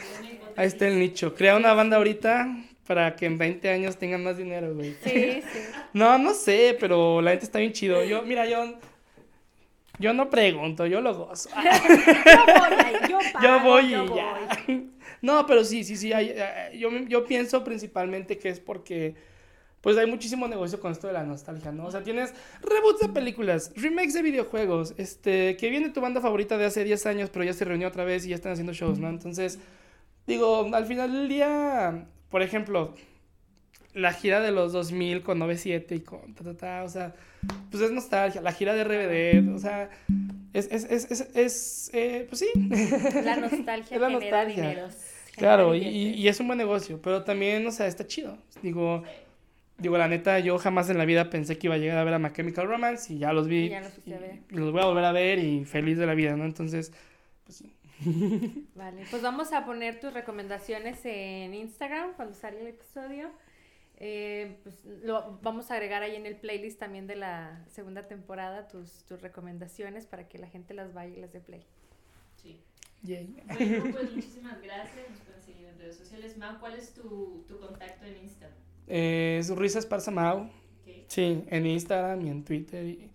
Ahí 0.58 0.66
está 0.66 0.88
el 0.88 0.98
nicho. 0.98 1.36
Crea 1.36 1.58
una 1.58 1.74
banda 1.74 1.98
ahorita 1.98 2.48
para 2.88 3.16
que 3.16 3.28
en 3.28 3.38
20 3.38 3.70
años 3.70 3.98
tengan 3.98 4.24
más 4.24 4.38
dinero, 4.38 4.74
güey. 4.74 4.96
Sí, 5.04 5.44
sí. 5.44 5.60
No, 5.94 6.18
no 6.18 6.34
sé, 6.34 6.76
pero 6.80 7.22
la 7.22 7.30
gente 7.32 7.46
está 7.46 7.60
bien 7.60 7.72
chido. 7.74 8.04
Yo, 8.04 8.24
mira, 8.24 8.48
yo, 8.48 8.80
yo 10.00 10.12
no 10.16 10.32
pregunto, 10.32 10.88
yo 10.88 11.02
lo 11.02 11.14
gozo. 11.14 11.50
Yo 11.56 11.62
voy 11.62 12.74
ahí, 12.84 12.96
yo 13.08 13.20
pago, 13.32 13.46
Yo 13.46 13.60
voy 13.60 13.86
y 13.86 13.90
yo 13.92 14.16
ya. 14.16 14.34
voy. 14.66 14.90
No, 15.22 15.46
pero 15.46 15.64
sí, 15.64 15.84
sí, 15.84 15.96
sí. 15.98 16.14
hay- 16.14 16.34
eh, 16.36 16.78
yo, 16.78 16.90
yo 17.08 17.26
pienso 17.26 17.64
principalmente 17.64 18.38
que 18.38 18.50
es 18.50 18.60
porque, 18.60 19.16
pues 19.82 19.98
hay 19.98 20.08
muchísimo 20.08 20.48
negocio 20.48 20.80
con 20.80 20.92
esto 20.92 21.08
de 21.08 21.14
la 21.14 21.24
nostalgia, 21.24 21.72
¿no? 21.72 21.88
O 21.88 21.92
sea, 21.92 22.04
tienes 22.04 22.34
reboots 22.62 23.02
de 23.02 23.10
películas, 23.10 23.72
remakes 23.76 24.14
de 24.14 24.22
videojuegos, 24.24 24.94
este, 24.98 25.58
que 25.58 25.70
viene 25.70 25.90
tu 25.90 26.02
banda 26.02 26.22
favorita 26.22 26.58
de 26.58 26.66
hace 26.66 26.84
10 26.84 27.06
años, 27.06 27.30
pero 27.32 27.46
ya 27.46 27.54
se 27.54 27.66
reunió 27.66 27.88
otra 27.90 28.04
vez 28.06 28.26
y 28.26 28.30
ya 28.30 28.36
están 28.36 28.54
haciendo 28.54 28.74
shows, 28.74 29.00
¿no? 29.00 29.10
Entonces, 29.10 29.60
digo, 30.28 30.70
al 30.74 30.86
final 30.86 31.12
del 31.14 31.30
día, 31.30 32.08
por 32.30 32.42
ejemplo, 32.42 32.94
la 33.94 34.14
gira 34.14 34.40
de 34.40 34.52
los 34.52 34.72
2000 34.74 35.22
con 35.24 35.40
97 35.40 35.96
y 35.96 36.00
con 36.02 36.34
ta, 36.36 36.44
ta, 36.44 36.54
ta, 36.58 36.84
o 36.84 36.90
sea, 36.90 37.14
pues 37.72 37.82
es 37.84 37.92
nostalgia, 37.92 38.42
la 38.42 38.52
gira 38.52 38.74
de 38.74 38.84
RBD, 38.84 39.56
o 39.56 39.60
sea, 39.60 39.90
es, 40.54 40.68
es, 40.72 40.86
es, 40.86 41.10
es, 41.12 41.30
es, 41.36 41.92
eh, 41.94 42.26
pues 42.30 42.40
sí. 42.40 42.48
La 43.24 43.36
nostalgia 43.42 43.96
Es 43.96 44.02
la 44.02 44.10
genera 44.10 44.20
nostalgia. 44.44 44.64
dineros. 44.70 44.96
Claro, 45.36 45.74
y, 45.74 45.80
y- 45.88 46.14
y 46.16 46.28
es 46.28 46.40
un 46.40 46.48
buen 46.48 46.58
negocio, 46.58 47.02
pero 47.02 47.24
también, 47.24 47.66
o 47.66 47.72
sea, 47.72 47.88
está 47.88 48.06
chido. 48.06 48.38
Digo, 48.62 49.04
digo, 49.78 49.98
la 49.98 50.08
neta, 50.10 50.38
yo 50.40 50.58
jamás 50.60 50.90
en 50.90 50.98
la 50.98 51.06
vida 51.06 51.30
pensé 51.30 51.58
que 51.58 51.68
iba 51.68 51.76
a 51.76 51.78
llegar 51.78 51.98
a 51.98 52.04
ver 52.04 52.14
a 52.14 52.20
My 52.20 52.32
Chemical 52.34 52.68
Romance 52.68 53.14
y 53.14 53.20
ya 53.20 53.32
los 53.32 53.48
vi. 53.48 53.66
Y 53.66 53.70
ya 53.70 53.80
los 53.82 54.06
ver. 54.06 54.40
y 54.52 54.56
los 54.56 54.72
voy 54.74 54.82
a 54.82 54.86
volver 54.86 55.06
a 55.06 55.12
ver 55.14 55.40
y 55.40 55.64
feliz 55.66 55.98
de 55.98 56.06
la 56.06 56.14
vida, 56.14 56.36
¿no? 56.36 56.44
Entonces, 56.44 56.92
pues 57.46 57.58
sí. 57.60 57.74
Vale, 58.76 59.04
pues 59.10 59.22
vamos 59.22 59.54
a 59.54 59.66
poner 59.66 60.00
tus 60.02 60.14
recomendaciones 60.14 61.00
en 61.06 61.54
Instagram 61.54 62.14
cuando 62.18 62.34
salga 62.36 62.60
el 62.60 62.68
episodio. 62.68 63.30
Eh, 64.02 64.58
pues 64.64 64.84
lo 65.04 65.40
vamos 65.42 65.72
a 65.72 65.74
agregar 65.74 66.04
ahí 66.04 66.16
en 66.16 66.26
el 66.26 66.38
playlist 66.38 66.80
también 66.80 67.06
de 67.06 67.18
la 67.18 67.66
segunda 67.68 68.08
temporada 68.08 68.68
tus, 68.70 69.04
tus 69.04 69.22
recomendaciones 69.22 70.06
para 70.08 70.28
que 70.30 70.38
la 70.38 70.48
gente 70.48 70.74
las 70.74 70.94
vaya 70.94 71.18
y 71.18 71.20
las 71.20 71.34
dé 71.34 71.42
play. 71.42 71.66
Sí. 72.42 72.62
Yay. 73.04 73.36
Bueno, 73.46 73.92
pues 73.92 74.12
muchísimas 74.14 74.62
gracias. 74.62 75.10
Nos 75.10 75.20
pueden 75.20 75.42
seguir 75.44 75.66
en 75.68 75.80
redes 75.80 75.98
sociales. 75.98 76.38
Mau, 76.38 76.60
¿cuál 76.60 76.76
es 76.76 76.94
tu, 76.94 77.44
tu 77.48 77.60
contacto 77.60 78.06
en 78.06 78.18
Instagram? 78.24 78.58
Eh, 78.88 79.42
su 79.44 79.56
risa 79.56 79.80
esparza 79.80 80.12
Mau. 80.12 80.50
Sí, 81.08 81.44
en 81.48 81.66
Instagram 81.66 82.26
y 82.26 82.30
en 82.30 82.44
Twitter. 82.44 82.86
y- 82.86 83.10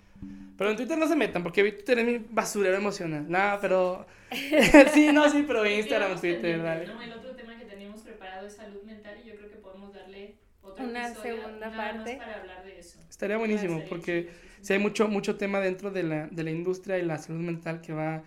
Pero 0.56 0.70
en 0.70 0.76
Twitter 0.76 0.96
no 0.98 1.06
se 1.08 1.16
metan 1.16 1.42
porque 1.42 1.62
Twitter 1.62 1.98
es 1.98 2.06
mi 2.06 2.18
basurero 2.30 2.76
emocional. 2.76 3.24
Nada, 3.30 3.58
pero. 3.60 4.06
sí, 4.92 5.10
no, 5.12 5.28
sí, 5.30 5.44
pero 5.46 5.66
Instagram, 5.66 6.18
Twitter, 6.20 6.62
dale. 6.62 6.86
¿no? 6.86 7.00
El 7.02 7.12
otro 7.12 7.34
tema 7.36 7.56
que 7.58 7.64
teníamos 7.66 8.00
preparado 8.02 8.46
es 8.46 8.54
salud 8.54 8.82
mental 8.84 9.18
y 9.24 9.28
yo 9.28 9.36
creo 9.36 9.48
que 9.50 9.56
podemos 9.56 9.92
darle 9.94 10.34
otro 10.64 10.84
Una 10.84 11.06
episodio 11.08 11.36
segunda 11.36 11.70
nada 11.70 11.76
más 11.76 11.92
parte. 11.96 12.16
para 12.16 12.40
hablar 12.40 12.64
de 12.64 12.78
eso. 12.78 12.98
Estaría 13.08 13.36
buenísimo 13.36 13.74
Estaría 13.74 13.88
porque 13.88 14.22
chido, 14.22 14.32
sí, 14.34 14.48
sí. 14.56 14.66
sí 14.66 14.72
hay 14.72 14.78
mucho, 14.78 15.08
mucho 15.08 15.36
tema 15.36 15.60
dentro 15.60 15.90
de 15.90 16.02
la, 16.02 16.26
de 16.28 16.42
la 16.42 16.50
industria 16.50 16.98
y 16.98 17.02
la 17.02 17.18
salud 17.18 17.40
mental 17.40 17.80
que 17.80 17.92
va 17.92 18.22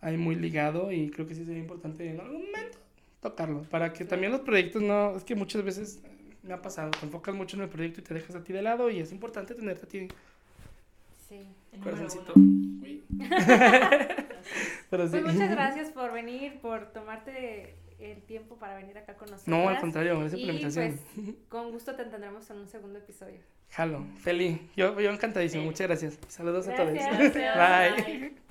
ahí 0.00 0.16
muy 0.16 0.34
ligado 0.34 0.92
y 0.92 1.10
creo 1.10 1.26
que 1.26 1.34
sí 1.34 1.44
sería 1.44 1.60
importante 1.60 2.08
en 2.08 2.20
algún 2.20 2.46
momento 2.46 2.78
tocarlo 3.20 3.62
para 3.64 3.92
que 3.92 4.04
también 4.06 4.32
los 4.32 4.40
proyectos 4.40 4.80
no, 4.82 5.14
es 5.16 5.24
que 5.24 5.34
muchas 5.34 5.62
veces 5.62 6.00
me 6.42 6.54
ha 6.54 6.62
pasado, 6.62 6.90
te 6.92 7.04
enfocas 7.04 7.34
mucho 7.34 7.56
en 7.56 7.64
el 7.64 7.68
proyecto 7.68 8.00
y 8.00 8.04
te 8.04 8.14
dejas 8.14 8.34
a 8.34 8.42
ti 8.42 8.52
de 8.54 8.62
lado 8.62 8.88
y 8.90 8.98
es 9.00 9.12
importante 9.12 9.54
tenerte 9.54 9.84
a 9.84 9.88
ti 9.88 10.08
Sí. 11.28 11.46
Corazoncito. 11.82 12.32
Pero 14.90 15.06
sí. 15.08 15.18
Pues 15.20 15.34
muchas 15.34 15.50
gracias 15.50 15.90
por 15.90 16.12
venir, 16.12 16.58
por 16.60 16.86
tomarte 16.92 17.74
el 18.00 18.22
tiempo 18.22 18.56
para 18.56 18.76
venir 18.76 18.96
acá 18.98 19.14
con 19.14 19.30
nosotros. 19.30 19.48
No, 19.48 19.68
al 19.68 19.78
contrario, 19.80 20.18
gracias 20.18 20.40
por 20.40 20.46
la 20.46 20.52
invitación. 20.52 21.00
pues 21.14 21.34
con 21.48 21.70
gusto 21.72 21.94
te 21.94 22.04
tendremos 22.04 22.50
en 22.50 22.58
un 22.58 22.68
segundo 22.68 22.98
episodio. 22.98 23.40
Jalo, 23.70 24.04
feliz. 24.20 24.58
Yo, 24.76 24.98
yo 25.00 25.10
encantadísimo, 25.10 25.64
muchas 25.64 25.86
gracias. 25.86 26.18
Saludos 26.28 26.66
a 26.68 26.72
Gracias. 26.72 27.08
todos. 27.08 27.32
Gracias. 27.34 27.96
Bye. 28.06 28.18
Bye. 28.18 28.49